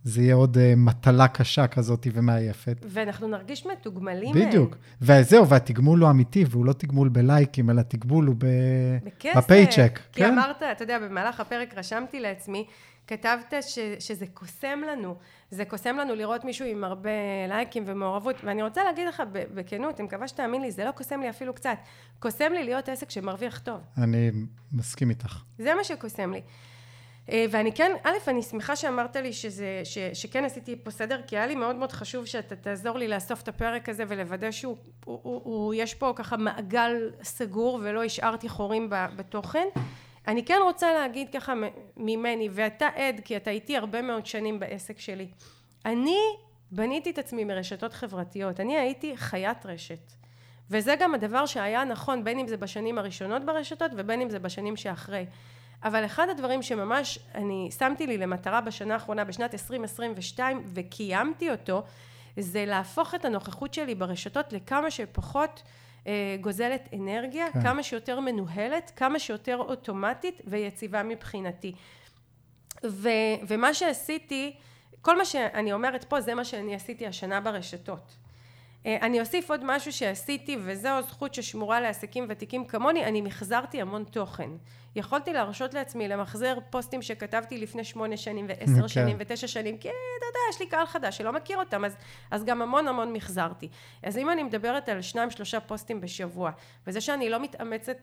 זה 0.06 0.22
יהיה 0.22 0.34
עוד 0.34 0.56
uh, 0.56 0.60
מטלה 0.76 1.28
קשה 1.28 1.66
כזאת 1.66 2.06
ומעייפת. 2.12 2.76
ואנחנו 2.88 3.28
נרגיש 3.28 3.66
מתוגמלים 3.66 4.34
בדיוק. 4.34 4.76
וזהו, 5.00 5.48
והתגמול 5.48 6.00
הוא 6.00 6.10
אמיתי, 6.10 6.44
והוא 6.50 6.66
לא 6.66 6.72
תגמול 6.72 7.08
בלייקים, 7.08 7.70
אלא 7.70 7.82
תגמול 7.82 8.26
הוא 8.26 8.34
ב... 8.38 8.46
בכסף. 9.04 9.36
בפייצ'ק. 9.36 10.00
כי 10.12 10.20
כן? 10.20 10.32
אמרת, 10.32 10.62
אתה 10.72 10.84
יודע, 10.84 10.98
במהלך 10.98 11.40
הפרק 11.40 11.74
רשמתי 11.76 12.20
לעצמי, 12.20 12.66
כתבת 13.06 13.54
ש, 13.60 13.78
שזה 13.98 14.26
קוסם 14.34 14.78
לנו. 14.92 15.16
זה 15.50 15.64
קוסם 15.64 15.96
לנו 15.96 16.14
לראות 16.14 16.44
מישהו 16.44 16.66
עם 16.66 16.84
הרבה 16.84 17.10
לייקים 17.48 17.82
ומעורבות, 17.86 18.36
ואני 18.44 18.62
רוצה 18.62 18.84
להגיד 18.84 19.08
לך 19.08 19.22
בכנות, 19.32 20.00
אני 20.00 20.06
מקווה 20.06 20.28
שתאמין 20.28 20.62
לי, 20.62 20.70
זה 20.70 20.84
לא 20.84 20.90
קוסם 20.90 21.20
לי 21.20 21.30
אפילו 21.30 21.54
קצת. 21.54 21.78
קוסם 22.18 22.52
לי 22.52 22.64
להיות 22.64 22.88
עסק 22.88 23.10
שמרוויח 23.10 23.58
טוב. 23.58 23.80
אני 23.98 24.30
מסכים 24.72 25.10
איתך. 25.10 25.42
זה 25.58 25.74
מה 25.74 25.84
שקוסם 25.84 26.32
לי. 26.32 26.40
אה, 27.30 27.44
ואני 27.50 27.72
כן, 27.72 27.92
א', 28.02 28.10
אני 28.28 28.42
שמחה 28.42 28.76
שאמרת 28.76 29.16
לי 29.16 29.32
שזה, 29.32 29.80
ש, 29.84 29.98
שכן 29.98 30.44
עשיתי 30.44 30.76
פה 30.82 30.90
סדר, 30.90 31.20
כי 31.26 31.36
היה 31.36 31.46
לי 31.46 31.54
מאוד 31.54 31.76
מאוד 31.76 31.92
חשוב 31.92 32.24
שאתה 32.24 32.56
תעזור 32.56 32.98
לי 32.98 33.08
לאסוף 33.08 33.42
את 33.42 33.48
הפרק 33.48 33.88
הזה 33.88 34.04
ולוודא 34.08 34.50
שהוא, 34.50 34.76
הוא, 35.04 35.20
הוא, 35.22 35.40
הוא, 35.44 35.74
יש 35.74 35.94
פה 35.94 36.12
ככה 36.16 36.36
מעגל 36.36 37.10
סגור 37.22 37.80
ולא 37.82 38.04
השארתי 38.04 38.48
חורים 38.48 38.90
בתוכן. 38.90 39.66
אני 40.26 40.44
כן 40.44 40.58
רוצה 40.64 40.92
להגיד 40.92 41.28
ככה 41.32 41.54
ממני, 41.96 42.48
ואתה 42.52 42.88
עד, 42.94 43.20
כי 43.24 43.36
אתה 43.36 43.50
איתי 43.50 43.76
הרבה 43.76 44.02
מאוד 44.02 44.26
שנים 44.26 44.60
בעסק 44.60 44.98
שלי. 45.00 45.28
אני 45.84 46.18
בניתי 46.70 47.10
את 47.10 47.18
עצמי 47.18 47.44
מרשתות 47.44 47.92
חברתיות, 47.92 48.60
אני 48.60 48.78
הייתי 48.78 49.16
חיית 49.16 49.66
רשת. 49.66 50.12
וזה 50.70 50.94
גם 51.00 51.14
הדבר 51.14 51.46
שהיה 51.46 51.84
נכון 51.84 52.24
בין 52.24 52.38
אם 52.38 52.48
זה 52.48 52.56
בשנים 52.56 52.98
הראשונות 52.98 53.44
ברשתות 53.44 53.90
ובין 53.96 54.20
אם 54.20 54.30
זה 54.30 54.38
בשנים 54.38 54.76
שאחרי. 54.76 55.26
אבל 55.84 56.04
אחד 56.04 56.28
הדברים 56.28 56.62
שממש 56.62 57.18
אני 57.34 57.68
שמתי 57.78 58.06
לי 58.06 58.18
למטרה 58.18 58.60
בשנה 58.60 58.94
האחרונה, 58.94 59.24
בשנת 59.24 59.54
2022, 59.54 60.62
וקיימתי 60.66 61.50
אותו, 61.50 61.82
זה 62.38 62.64
להפוך 62.64 63.14
את 63.14 63.24
הנוכחות 63.24 63.74
שלי 63.74 63.94
ברשתות 63.94 64.52
לכמה 64.52 64.90
שפחות 64.90 65.62
גוזלת 66.40 66.88
אנרגיה, 66.94 67.52
כן. 67.52 67.62
כמה 67.62 67.82
שיותר 67.82 68.20
מנוהלת, 68.20 68.92
כמה 68.96 69.18
שיותר 69.18 69.56
אוטומטית 69.56 70.42
ויציבה 70.44 71.02
מבחינתי. 71.02 71.72
ו, 72.84 73.08
ומה 73.48 73.74
שעשיתי, 73.74 74.56
כל 75.02 75.18
מה 75.18 75.24
שאני 75.24 75.72
אומרת 75.72 76.04
פה 76.04 76.20
זה 76.20 76.34
מה 76.34 76.44
שאני 76.44 76.74
עשיתי 76.74 77.06
השנה 77.06 77.40
ברשתות. 77.40 78.16
אה, 78.86 78.96
אני 79.02 79.20
אוסיף 79.20 79.50
עוד 79.50 79.60
משהו 79.64 79.92
שעשיתי 79.92 80.56
וזו 80.60 80.88
זכות 81.08 81.34
ששמורה 81.34 81.80
לעסקים 81.80 82.26
ותיקים 82.28 82.64
כמוני, 82.64 83.04
אני 83.04 83.20
מחזרתי 83.20 83.80
המון 83.80 84.04
תוכן. 84.04 84.50
יכולתי 84.96 85.32
להרשות 85.32 85.74
לעצמי 85.74 86.08
למחזר 86.08 86.58
פוסטים 86.70 87.02
שכתבתי 87.02 87.58
לפני 87.58 87.84
שמונה 87.84 88.16
שנים 88.16 88.46
ועשר 88.48 88.84
okay. 88.84 88.88
שנים 88.88 89.16
ותשע 89.20 89.46
שנים, 89.46 89.78
כי 89.78 89.88
אתה 89.88 90.26
יודע, 90.26 90.38
יש 90.50 90.60
לי 90.60 90.66
קהל 90.66 90.86
חדש 90.86 91.18
שלא 91.18 91.32
מכיר 91.32 91.58
אותם, 91.58 91.84
אז, 91.84 91.96
אז 92.30 92.44
גם 92.44 92.62
המון 92.62 92.88
המון 92.88 93.12
מחזרתי. 93.12 93.68
אז 94.02 94.18
אם 94.18 94.30
אני 94.30 94.42
מדברת 94.42 94.88
על 94.88 95.02
שניים 95.02 95.30
שלושה 95.30 95.60
פוסטים 95.60 96.00
בשבוע, 96.00 96.50
וזה 96.86 97.00
שאני 97.00 97.30
לא 97.30 97.40
מתאמצת 97.40 97.96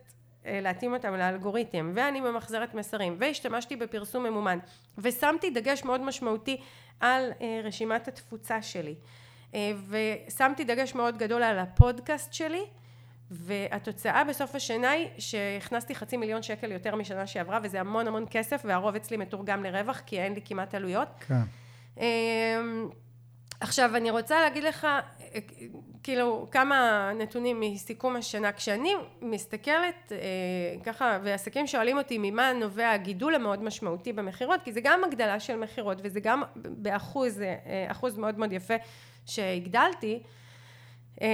אה, 0.45 0.59
להתאים 0.61 0.93
אותם 0.93 1.13
לאלגוריתם, 1.13 1.91
ואני 1.95 2.21
ממחזרת 2.21 2.73
מסרים, 2.73 3.15
והשתמשתי 3.19 3.75
בפרסום 3.75 4.23
ממומן, 4.23 4.59
ושמתי 4.97 5.49
דגש 5.49 5.83
מאוד 5.83 6.01
משמעותי 6.01 6.61
על 6.99 7.31
אה, 7.41 7.61
רשימת 7.63 8.07
התפוצה 8.07 8.61
שלי. 8.61 8.95
אה, 9.53 9.71
ושמתי 9.89 10.63
דגש 10.63 10.95
מאוד 10.95 11.17
גדול 11.17 11.43
על 11.43 11.59
הפודקאסט 11.59 12.33
שלי 12.33 12.63
והתוצאה 13.31 14.23
בסוף 14.23 14.55
השנה 14.55 14.89
היא 14.89 15.07
שהכנסתי 15.17 15.95
חצי 15.95 16.17
מיליון 16.17 16.43
שקל 16.43 16.71
יותר 16.71 16.95
משנה 16.95 17.27
שעברה 17.27 17.59
וזה 17.63 17.79
המון 17.79 18.07
המון 18.07 18.25
כסף 18.29 18.61
והרוב 18.65 18.95
אצלי 18.95 19.17
מתורגם 19.17 19.63
לרווח 19.63 20.01
כי 20.05 20.19
אין 20.19 20.33
לי 20.33 20.41
כמעט 20.45 20.75
עלויות. 20.75 21.07
כן. 21.27 21.41
אמ, 21.97 22.89
עכשיו 23.59 23.95
אני 23.95 24.11
רוצה 24.11 24.41
להגיד 24.41 24.63
לך 24.63 24.87
כאילו 26.03 26.47
כמה 26.51 27.11
נתונים 27.19 27.59
מסיכום 27.59 28.15
השנה 28.15 28.51
כשאני 28.51 28.93
מסתכלת 29.21 30.11
אה, 30.11 30.17
ככה 30.83 31.19
ועסקים 31.23 31.67
שואלים 31.67 31.97
אותי 31.97 32.17
ממה 32.21 32.53
נובע 32.53 32.91
הגידול 32.91 33.35
המאוד 33.35 33.63
משמעותי 33.63 34.13
במכירות 34.13 34.61
כי 34.63 34.73
זה 34.73 34.81
גם 34.83 35.03
הגדלה 35.03 35.39
של 35.39 35.55
מכירות 35.55 35.97
וזה 36.03 36.19
גם 36.19 36.43
באחוז 36.55 37.41
אה, 37.41 37.85
אחוז 37.87 38.17
מאוד 38.17 38.39
מאוד 38.39 38.53
יפה 38.53 38.73
שהגדלתי 39.25 40.19
אמ, 41.21 41.27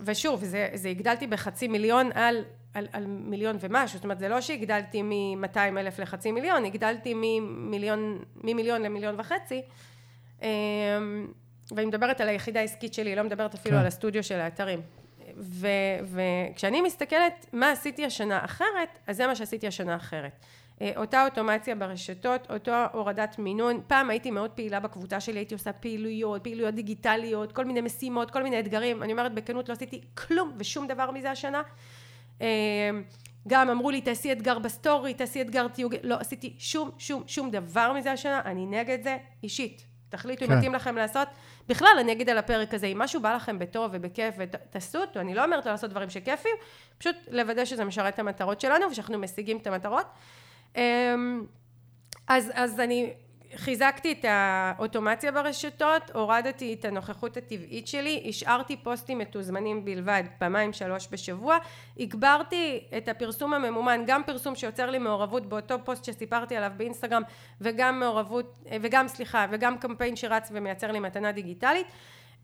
ושוב 0.00 0.44
זה, 0.44 0.68
זה 0.74 0.88
הגדלתי 0.88 1.26
בחצי 1.26 1.68
מיליון 1.68 2.10
על, 2.14 2.44
על, 2.74 2.86
על 2.92 3.06
מיליון 3.06 3.56
ומשהו 3.60 3.96
זאת 3.96 4.04
אומרת 4.04 4.18
זה 4.18 4.28
לא 4.28 4.40
שהגדלתי 4.40 5.02
מ-200 5.02 5.58
אלף 5.58 5.98
לחצי 5.98 6.32
מיליון 6.32 6.64
הגדלתי 6.64 7.12
ממיליון, 7.16 8.18
ממיליון 8.36 8.82
למיליון 8.82 9.20
וחצי 9.20 9.62
אמ, 10.42 10.48
ואני 11.70 11.86
מדברת 11.86 12.20
על 12.20 12.28
היחידה 12.28 12.60
העסקית 12.60 12.94
שלי 12.94 13.16
לא 13.16 13.22
מדברת 13.22 13.54
אפילו 13.54 13.74
כן. 13.74 13.80
על 13.80 13.86
הסטודיו 13.86 14.22
של 14.22 14.40
האתרים 14.40 14.80
וכשאני 16.02 16.82
מסתכלת 16.82 17.46
מה 17.52 17.70
עשיתי 17.70 18.04
השנה 18.04 18.44
אחרת 18.44 18.98
אז 19.06 19.16
זה 19.16 19.26
מה 19.26 19.36
שעשיתי 19.36 19.66
השנה 19.66 19.96
אחרת 19.96 20.32
אותה 20.96 21.24
אוטומציה 21.24 21.74
ברשתות, 21.74 22.50
אותה 22.50 22.86
הורדת 22.92 23.38
מינון, 23.38 23.80
פעם 23.86 24.10
הייתי 24.10 24.30
מאוד 24.30 24.50
פעילה 24.50 24.80
בקבוצה 24.80 25.20
שלי, 25.20 25.38
הייתי 25.38 25.54
עושה 25.54 25.72
פעילויות, 25.72 26.42
פעילויות 26.42 26.74
דיגיטליות, 26.74 27.52
כל 27.52 27.64
מיני 27.64 27.80
משימות, 27.80 28.30
כל 28.30 28.42
מיני 28.42 28.60
אתגרים, 28.60 29.02
אני 29.02 29.12
אומרת 29.12 29.34
בכנות 29.34 29.68
לא 29.68 29.74
עשיתי 29.74 30.00
כלום 30.14 30.52
ושום 30.58 30.86
דבר 30.86 31.10
מזה 31.10 31.30
השנה, 31.30 31.62
אה, 32.42 32.90
גם 33.48 33.70
אמרו 33.70 33.90
לי 33.90 34.00
תעשי 34.00 34.32
אתגר 34.32 34.58
בסטורי, 34.58 35.14
תעשי 35.14 35.42
אתגר 35.42 35.68
תיוג, 35.68 35.94
לא 36.02 36.16
עשיתי 36.20 36.54
שום 36.58 36.90
שום 36.98 37.22
שום 37.26 37.50
דבר 37.50 37.92
מזה 37.92 38.12
השנה, 38.12 38.40
אני 38.44 38.66
נגד 38.66 39.02
זה 39.02 39.16
אישית, 39.42 39.84
תחליטו 40.08 40.46
כן. 40.46 40.52
אם 40.52 40.58
מתאים 40.58 40.74
לכם 40.74 40.96
לעשות, 40.96 41.28
בכלל 41.68 41.96
אני 42.00 42.12
אגיד 42.12 42.30
על 42.30 42.38
הפרק 42.38 42.74
הזה, 42.74 42.86
אם 42.86 42.98
משהו 42.98 43.20
בא 43.22 43.34
לכם 43.34 43.58
בטוב 43.58 43.90
ובכיף 43.92 44.34
ותעשו 44.38 44.98
אותו, 44.98 45.20
אני 45.20 45.34
לא 45.34 45.44
אומרת 45.44 45.66
לעשות 45.66 45.90
דברים 45.90 46.10
שכיפים, 46.10 46.56
פשוט 46.98 47.16
לוודא 47.30 47.64
שזה 47.64 47.84
משרת 47.84 48.14
את 48.14 48.18
המטרות 48.18 48.60
שלנו 48.60 48.86
ושאנחנו 48.90 49.18
משיגים 49.18 49.56
את 49.56 49.66
המטרות 49.66 50.06
אז, 52.28 52.50
אז 52.54 52.80
אני 52.80 53.12
חיזקתי 53.56 54.12
את 54.12 54.24
האוטומציה 54.28 55.32
ברשתות, 55.32 56.10
הורדתי 56.14 56.74
את 56.74 56.84
הנוכחות 56.84 57.36
הטבעית 57.36 57.86
שלי, 57.86 58.24
השארתי 58.28 58.76
פוסטים 58.76 59.18
מתוזמנים 59.18 59.84
בלבד, 59.84 60.22
פעמיים 60.38 60.72
שלוש 60.72 61.08
בשבוע, 61.10 61.58
הגברתי 62.00 62.84
את 62.96 63.08
הפרסום 63.08 63.54
הממומן, 63.54 64.02
גם 64.06 64.22
פרסום 64.26 64.54
שיוצר 64.54 64.90
לי 64.90 64.98
מעורבות 64.98 65.46
באותו 65.46 65.74
פוסט 65.84 66.04
שסיפרתי 66.04 66.56
עליו 66.56 66.72
באינסטגרם 66.76 67.22
וגם 67.60 68.00
מעורבות, 68.00 68.64
וגם 68.80 69.08
סליחה, 69.08 69.46
וגם 69.50 69.78
קמפיין 69.78 70.16
שרץ 70.16 70.48
ומייצר 70.52 70.92
לי 70.92 71.00
מתנה 71.00 71.32
דיגיטלית 71.32 71.86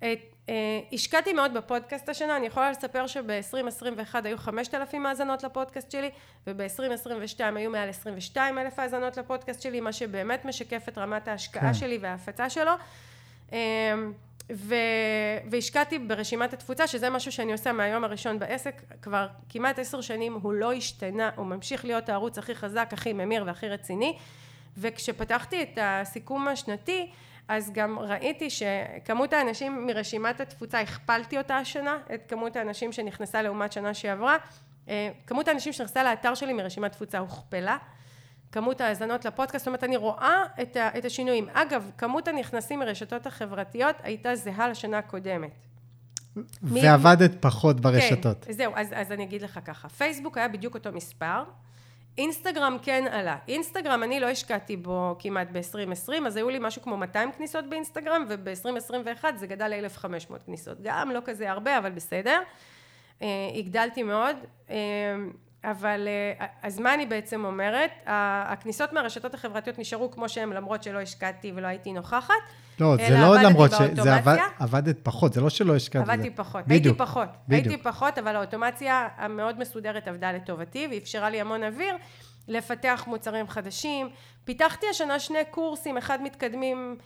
אה, 0.02 0.80
השקעתי 0.92 1.32
מאוד 1.32 1.54
בפודקאסט 1.54 2.08
השנה, 2.08 2.36
אני 2.36 2.46
יכולה 2.46 2.70
לספר 2.70 3.06
שב-2021 3.06 4.14
היו 4.24 4.38
5,000 4.38 5.06
האזנות 5.06 5.42
לפודקאסט 5.42 5.90
שלי 5.90 6.10
וב-2022 6.46 7.40
היו 7.56 7.70
מעל 7.70 7.88
22 7.88 8.58
אלף 8.58 8.78
האזנות 8.78 9.16
לפודקאסט 9.16 9.62
שלי, 9.62 9.80
מה 9.80 9.92
שבאמת 9.92 10.44
משקף 10.44 10.84
את 10.88 10.98
רמת 10.98 11.28
ההשקעה 11.28 11.62
כן. 11.62 11.74
שלי 11.74 11.98
וההפצה 11.98 12.50
שלו. 12.50 12.72
אה, 13.52 13.58
ו... 14.52 14.74
והשקעתי 15.50 15.98
ברשימת 15.98 16.52
התפוצה, 16.52 16.86
שזה 16.86 17.10
משהו 17.10 17.32
שאני 17.32 17.52
עושה 17.52 17.72
מהיום 17.72 18.04
הראשון 18.04 18.38
בעסק, 18.38 18.82
כבר 19.02 19.26
כמעט 19.48 19.78
עשר 19.78 20.00
שנים 20.00 20.38
הוא 20.42 20.52
לא 20.52 20.72
השתנה, 20.72 21.30
הוא 21.36 21.46
ממשיך 21.46 21.84
להיות 21.84 22.08
הערוץ 22.08 22.38
הכי 22.38 22.54
חזק, 22.54 22.88
הכי 22.92 23.12
ממיר 23.12 23.44
והכי 23.46 23.68
רציני, 23.68 24.16
וכשפתחתי 24.78 25.62
את 25.62 25.78
הסיכום 25.82 26.48
השנתי, 26.48 27.10
אז 27.50 27.70
גם 27.72 27.98
ראיתי 27.98 28.48
שכמות 28.50 29.32
האנשים 29.32 29.86
מרשימת 29.86 30.40
התפוצה, 30.40 30.80
הכפלתי 30.80 31.38
אותה 31.38 31.56
השנה, 31.56 31.98
את 32.14 32.20
כמות 32.28 32.56
האנשים 32.56 32.92
שנכנסה 32.92 33.42
לעומת 33.42 33.72
שנה 33.72 33.94
שעברה. 33.94 34.36
אה, 34.88 35.10
כמות 35.26 35.48
האנשים 35.48 35.72
שנכנסה 35.72 36.04
לאתר 36.04 36.34
שלי 36.34 36.52
מרשימת 36.52 36.92
תפוצה 36.92 37.18
הוכפלה. 37.18 37.76
כמות 38.52 38.80
ההאזנות 38.80 39.24
לפודקאסט, 39.24 39.64
זאת 39.64 39.66
אומרת 39.66 39.84
אני 39.84 39.96
רואה 39.96 40.44
את, 40.62 40.76
ה, 40.76 40.98
את 40.98 41.04
השינויים. 41.04 41.48
אגב, 41.52 41.90
כמות 41.98 42.28
הנכנסים 42.28 42.78
מרשתות 42.78 43.26
החברתיות 43.26 43.96
הייתה 44.02 44.34
זהה 44.34 44.68
לשנה 44.68 44.98
הקודמת. 44.98 45.50
ועבדת 46.62 47.34
מ... 47.34 47.38
פחות 47.40 47.80
ברשתות. 47.80 48.44
כן, 48.44 48.52
זהו, 48.52 48.72
אז, 48.76 48.88
אז 48.94 49.12
אני 49.12 49.24
אגיד 49.24 49.42
לך 49.42 49.60
ככה, 49.64 49.88
פייסבוק 49.88 50.38
היה 50.38 50.48
בדיוק 50.48 50.74
אותו 50.74 50.92
מספר, 50.92 51.42
אינסטגרם 52.18 52.76
כן 52.82 53.04
עלה. 53.10 53.36
אינסטגרם 53.48 54.02
אני 54.02 54.20
לא 54.20 54.26
השקעתי 54.26 54.76
בו 54.76 55.16
כמעט 55.18 55.48
ב-2020, 55.52 56.26
אז 56.26 56.36
היו 56.36 56.50
לי 56.50 56.58
משהו 56.60 56.82
כמו 56.82 56.96
200 56.96 57.32
כניסות 57.32 57.64
באינסטגרם, 57.68 58.24
וב-2021 58.28 59.24
זה 59.36 59.46
גדל 59.46 59.68
ל-1500 59.68 60.38
כניסות. 60.46 60.78
גם 60.82 61.10
לא 61.10 61.20
כזה 61.24 61.50
הרבה, 61.50 61.78
אבל 61.78 61.90
בסדר. 61.90 62.40
אה, 63.22 63.26
הגדלתי 63.54 64.02
מאוד. 64.02 64.36
אבל 65.64 66.08
אה, 66.08 66.46
אז 66.62 66.78
מה 66.80 66.94
אני 66.94 67.06
בעצם 67.06 67.44
אומרת? 67.44 67.90
הכניסות 68.06 68.92
מהרשתות 68.92 69.34
החברתיות 69.34 69.78
נשארו 69.78 70.10
כמו 70.10 70.28
שהן 70.28 70.52
למרות 70.52 70.82
שלא 70.82 71.00
השקעתי 71.00 71.52
ולא 71.54 71.66
הייתי 71.66 71.92
נוכחת. 71.92 72.34
לא, 72.80 72.96
זה 72.96 73.18
לא 73.18 73.42
למרות 73.42 73.70
ש... 73.70 74.02
זה 74.02 74.14
עבד, 74.14 74.36
עבדת 74.58 74.96
פחות, 75.02 75.32
זה 75.32 75.40
לא 75.40 75.50
שלא 75.50 75.76
השקעת. 75.76 76.08
עבדתי 76.08 76.30
פחות, 76.30 76.64
בדיוק, 76.64 76.84
הייתי 76.84 76.98
פחות. 76.98 77.28
בדיוק. 77.48 77.66
הייתי 77.66 77.82
פחות, 77.82 78.18
אבל 78.18 78.36
האוטומציה 78.36 79.08
המאוד 79.16 79.58
מסודרת 79.58 80.08
עבדה 80.08 80.32
לטובתי 80.32 80.88
ואפשרה 80.90 81.30
לי 81.30 81.40
המון 81.40 81.62
אוויר 81.62 81.96
לפתח 82.48 83.04
מוצרים 83.06 83.48
חדשים. 83.48 84.08
פיתחתי 84.44 84.86
השנה 84.90 85.18
שני 85.18 85.38
קורסים, 85.50 85.96
אחד 85.96 86.22
מתקדמים 86.22 86.96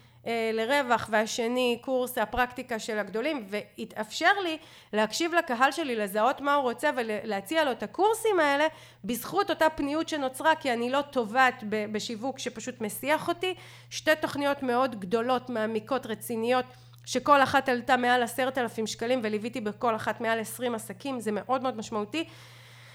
לרווח 0.53 1.09
והשני 1.11 1.79
קורס 1.81 2.19
הפרקטיקה 2.19 2.79
של 2.79 2.99
הגדולים 2.99 3.47
והתאפשר 3.49 4.33
לי 4.45 4.59
להקשיב 4.93 5.35
לקהל 5.35 5.73
שלי 5.73 5.97
לזהות 5.97 6.41
מה 6.41 6.55
הוא 6.55 6.63
רוצה 6.63 6.91
ולהציע 6.97 7.65
לו 7.65 7.73
את 7.73 7.83
הקורסים 7.83 8.41
האלה 8.41 8.65
בזכות 9.05 9.51
אותה 9.51 9.71
פניות 9.71 10.09
שנוצרה 10.09 10.55
כי 10.55 10.73
אני 10.73 10.91
לא 10.91 11.03
טובעת 11.03 11.65
בשיווק 11.69 12.39
שפשוט 12.39 12.81
מסיח 12.81 13.29
אותי. 13.29 13.55
שתי 13.91 14.11
תוכניות 14.21 14.63
מאוד 14.63 15.01
גדולות 15.01 15.51
מעמיקות 15.51 16.07
רציניות 16.07 16.65
שכל 17.07 17.43
אחת 17.43 17.69
עלתה 17.69 17.97
מעל 17.97 18.23
עשרת 18.23 18.59
אלפים 18.59 18.87
שקלים 18.87 19.21
וליוויתי 19.23 19.61
בכל 19.61 19.97
אחת 19.97 20.21
מעל 20.21 20.41
עשרים 20.41 20.75
עסקים 20.75 21.21
זה 21.21 21.33
מאוד 21.33 21.63
מאוד 21.63 21.77
משמעותי. 21.77 22.25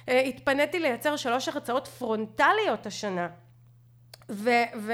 אה, 0.10 0.20
התפניתי 0.20 0.80
לייצר 0.80 1.16
שלוש 1.16 1.48
הרצאות 1.48 1.88
פרונטליות 1.88 2.86
השנה. 2.86 3.28
ו, 4.30 4.50
ו, 4.78 4.94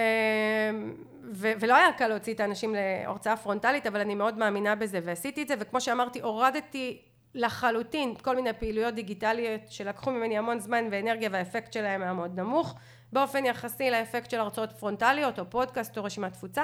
ו, 1.33 1.51
ולא 1.59 1.75
היה 1.75 1.93
קל 1.93 2.07
להוציא 2.07 2.33
את 2.33 2.39
האנשים 2.39 2.75
להרצאה 2.75 3.37
פרונטלית 3.37 3.87
אבל 3.87 3.99
אני 3.99 4.15
מאוד 4.15 4.37
מאמינה 4.37 4.75
בזה 4.75 4.99
ועשיתי 5.03 5.41
את 5.41 5.47
זה 5.47 5.53
וכמו 5.59 5.81
שאמרתי 5.81 6.21
הורדתי 6.21 7.01
לחלוטין 7.33 8.15
כל 8.21 8.35
מיני 8.35 8.53
פעילויות 8.53 8.93
דיגיטליות 8.93 9.61
שלקחו 9.69 10.11
ממני 10.11 10.37
המון 10.37 10.59
זמן 10.59 10.85
ואנרגיה 10.91 11.29
והאפקט 11.31 11.73
שלהם 11.73 12.01
היה 12.01 12.13
מאוד 12.13 12.39
נמוך 12.39 12.75
באופן 13.13 13.45
יחסי 13.45 13.89
לאפקט 13.91 14.29
של 14.31 14.39
הרצאות 14.39 14.71
פרונטליות 14.71 15.39
או 15.39 15.49
פודקאסט 15.49 15.97
או 15.97 16.03
רשימת 16.03 16.33
תפוצה 16.33 16.63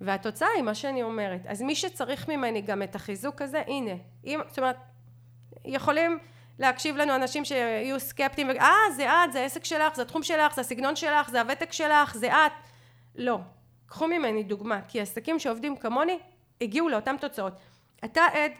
והתוצאה 0.00 0.48
היא 0.56 0.62
מה 0.62 0.74
שאני 0.74 1.02
אומרת 1.02 1.40
אז 1.46 1.62
מי 1.62 1.74
שצריך 1.74 2.28
ממני 2.28 2.60
גם 2.60 2.82
את 2.82 2.94
החיזוק 2.94 3.42
הזה 3.42 3.62
הנה 3.66 3.94
אם, 4.24 4.40
זאת 4.48 4.58
אומרת 4.58 4.76
יכולים 5.64 6.18
להקשיב 6.58 6.96
לנו 6.96 7.14
אנשים 7.14 7.44
שיהיו 7.44 8.00
סקפטיים, 8.00 8.50
אה 8.50 8.74
זה 8.96 9.10
את, 9.10 9.32
זה 9.32 9.40
העסק 9.40 9.64
שלך, 9.64 9.94
זה 9.94 10.02
התחום 10.02 10.22
שלך, 10.22 10.54
זה 10.54 10.60
הסגנון 10.60 10.96
שלך, 10.96 11.30
זה 11.30 11.40
הוותק 11.40 11.72
שלך, 11.72 12.14
זה 12.14 12.32
את. 12.32 12.52
לא. 13.16 13.38
קחו 13.92 14.08
ממני 14.08 14.42
דוגמה, 14.42 14.80
כי 14.88 15.00
עסקים 15.00 15.38
שעובדים 15.38 15.76
כמוני 15.76 16.18
הגיעו 16.60 16.88
לאותן 16.88 17.16
תוצאות. 17.16 17.52
אתה 18.04 18.20
עד 18.32 18.52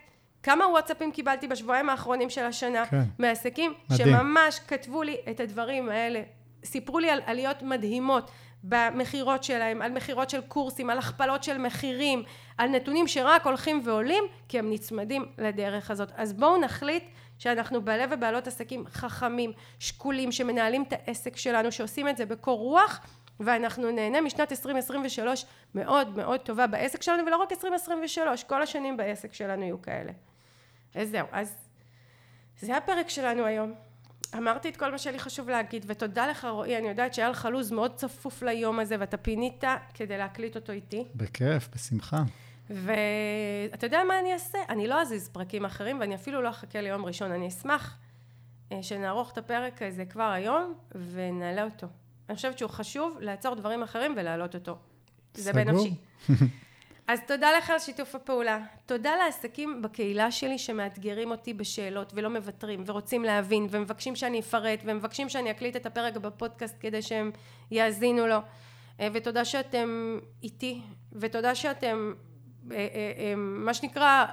כמה 0.43 0.67
וואטסאפים 0.69 1.13
קיבלתי 1.13 1.49
בשבועיים 1.49 1.89
האחרונים 1.91 2.31
של 2.31 2.45
השנה 2.45 2.87
כן. 2.87 3.03
מעסקים 3.19 3.75
מדהים. 3.91 4.09
שממש 4.09 4.59
כתבו 4.59 5.03
לי 5.03 5.17
את 5.31 5.41
הדברים 5.41 5.89
האלה, 5.89 6.23
סיפרו 6.65 6.99
לי 6.99 7.11
על 7.11 7.21
עליות 7.27 7.63
מדהימות 7.63 8.31
במכירות 8.65 9.45
שלהם, 9.45 9.83
על 9.83 9.93
מכירות 9.93 10.31
של 10.31 10.41
קורסים, 10.41 10.91
על 10.91 10.99
הכפלות 10.99 11.45
של 11.45 11.59
מחירים, 11.59 12.23
על 12.59 12.69
נתונים 12.69 13.09
שרק 13.09 13.47
הולכים 13.47 13.81
ועולים 13.85 14.25
כי 14.49 14.59
הם 14.59 14.73
נצמדים 14.73 15.27
לדרך 15.39 15.91
הזאת. 15.91 16.13
אז 16.17 16.33
בואו 16.33 16.61
נחליט 16.61 17.05
שאנחנו 17.39 17.83
בעלי 17.83 18.05
ובעלות 18.11 18.47
עסקים 18.47 18.85
חכמים, 18.87 19.53
שקולים, 19.79 20.33
שמנהלים 20.33 20.83
את 20.83 20.93
העסק 20.93 21.37
שלנו, 21.37 21.73
שעושים 21.73 22.09
את 22.09 22.17
זה 22.17 22.27
בקור 22.27 22.59
רוח, 22.59 23.01
ואנחנו 23.41 23.91
נהנה 23.91 24.21
משנת 24.21 24.53
2023 24.53 25.45
מאוד 25.75 26.17
מאוד 26.17 26.41
טובה 26.41 26.67
בעסק 26.67 27.03
שלנו, 27.03 27.27
ולא 27.27 27.37
רק 27.37 27.53
2023, 27.53 28.45
כל 28.45 28.63
השנים 28.63 28.97
בעסק 28.97 29.33
שלנו 29.33 29.63
יהיו 29.63 29.83
כאלה. 29.83 30.13
אז 30.95 31.09
זהו, 31.09 31.27
אז 31.33 31.55
זה 32.61 32.77
הפרק 32.77 33.09
שלנו 33.09 33.45
היום. 33.45 33.75
אמרתי 34.37 34.69
את 34.69 34.77
כל 34.77 34.91
מה 34.91 34.99
שלי 34.99 35.19
חשוב 35.19 35.49
להגיד, 35.49 35.85
ותודה 35.89 36.27
לך 36.27 36.45
רועי, 36.45 36.79
אני 36.79 36.89
יודעת 36.89 37.15
שהיה 37.15 37.31
לך 37.31 37.49
לו"ז 37.53 37.73
מאוד 37.73 37.95
צפוף 37.95 38.43
ליום 38.43 38.81
הזה, 38.81 38.97
ואתה 38.99 39.17
פינית 39.17 39.65
כדי 39.95 40.19
להקליט 40.19 40.57
אותו 40.57 40.73
איתי. 40.73 41.05
בכיף, 41.15 41.69
בשמחה. 41.75 42.23
ואתה 42.71 43.87
יודע 43.87 44.05
מה 44.09 44.19
אני 44.21 44.33
אעשה? 44.33 44.59
אני 44.69 44.87
לא 44.87 45.03
אזיז 45.03 45.29
פרקים 45.29 45.65
אחרים 45.65 46.01
ואני 46.01 46.15
אפילו 46.15 46.43
לא 46.43 46.51
אחכה 46.51 46.81
ליום 46.81 47.05
ראשון. 47.05 47.33
אני 47.33 47.49
אשמח 47.49 47.99
אה, 48.73 48.83
שנערוך 48.83 49.33
את 49.33 49.39
הפרק 49.39 49.83
הזה 49.83 50.05
כבר 50.05 50.31
היום 50.31 50.75
ונעלה 51.13 51.65
אותו. 51.65 51.87
אני 52.33 52.37
חושבת 52.37 52.59
שהוא 52.59 52.71
חשוב 52.71 53.17
לעצור 53.21 53.55
דברים 53.55 53.83
אחרים 53.83 54.15
ולהעלות 54.17 54.55
אותו. 54.55 54.77
זה 55.35 55.53
בנפשי. 55.53 55.95
אז 57.09 57.21
תודה 57.27 57.53
לך 57.59 57.71
על 57.71 57.79
שיתוף 57.79 58.15
הפעולה. 58.15 58.59
תודה 58.87 59.11
לעסקים 59.17 59.83
בקהילה 59.83 60.31
שלי 60.31 60.59
שמאתגרים 60.59 61.31
אותי 61.31 61.55
בשאלות 61.55 62.13
ולא 62.15 62.31
מוותרים 62.31 62.83
ורוצים 62.87 63.25
להבין 63.25 63.67
ומבקשים 63.71 64.17
שאני 64.17 64.41
אפרט 64.41 64.79
ומבקשים 64.85 65.29
שאני 65.29 65.51
אקליט 65.51 65.77
את 65.77 65.87
הפרק 65.87 66.17
בפודקאסט 66.17 66.77
כדי 66.81 67.03
שהם 67.03 67.31
יאזינו 67.71 68.27
לו. 68.27 68.39
אה, 69.01 69.09
ותודה 69.13 69.45
שאתם 69.45 70.19
איתי 70.43 70.83
ותודה 71.13 71.55
שאתם 71.55 72.13
אה, 72.73 72.77
אה, 72.77 73.35
מה 73.37 73.75
שנקרא 73.75 74.25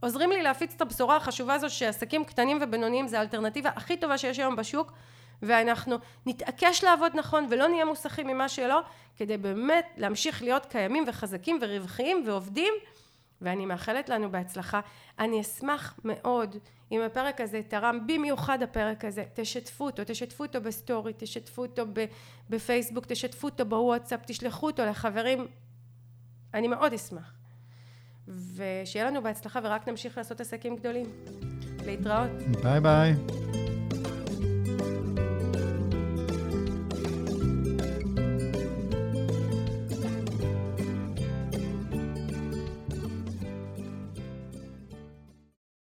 עוזרים 0.00 0.30
לי 0.30 0.42
להפיץ 0.42 0.74
את 0.76 0.80
הבשורה 0.80 1.16
החשובה 1.16 1.54
הזו 1.54 1.70
שעסקים 1.70 2.24
קטנים 2.24 2.58
ובינוניים 2.60 3.08
זה 3.08 3.18
האלטרנטיבה 3.18 3.70
הכי 3.76 3.96
טובה 3.96 4.18
שיש 4.18 4.38
היום 4.38 4.56
בשוק 4.56 4.92
ואנחנו 5.42 5.96
נתעקש 6.26 6.84
לעבוד 6.84 7.12
נכון 7.14 7.46
ולא 7.50 7.68
נהיה 7.68 7.84
מוסכים 7.84 8.26
ממה 8.26 8.48
שלא 8.48 8.80
כדי 9.16 9.36
באמת 9.36 9.86
להמשיך 9.96 10.42
להיות 10.42 10.66
קיימים 10.66 11.04
וחזקים 11.06 11.58
ורווחיים 11.62 12.24
ועובדים 12.26 12.74
ואני 13.40 13.66
מאחלת 13.66 14.08
לנו 14.08 14.30
בהצלחה. 14.30 14.80
אני 15.18 15.40
אשמח 15.40 15.98
מאוד 16.04 16.56
אם 16.92 17.00
הפרק 17.02 17.40
הזה 17.40 17.60
תרם, 17.68 18.06
במיוחד 18.06 18.62
הפרק 18.62 19.04
הזה, 19.04 19.24
תשתפו 19.34 19.84
אותו, 19.84 20.02
תשתפו 20.06 20.44
אותו 20.44 20.60
בסטורי, 20.60 21.12
תשתפו 21.16 21.62
אותו 21.62 21.82
בפייסבוק, 22.50 23.06
תשתפו 23.06 23.48
אותו 23.48 23.64
בוואטסאפ, 23.64 24.20
תשלחו 24.26 24.66
אותו 24.66 24.84
לחברים, 24.84 25.46
אני 26.54 26.68
מאוד 26.68 26.92
אשמח. 26.92 27.32
ושיהיה 28.28 29.06
לנו 29.06 29.22
בהצלחה 29.22 29.60
ורק 29.62 29.88
נמשיך 29.88 30.18
לעשות 30.18 30.40
עסקים 30.40 30.76
גדולים. 30.76 31.06
להתראות. 31.86 32.30
ביי 32.62 32.80
ביי. 32.80 33.14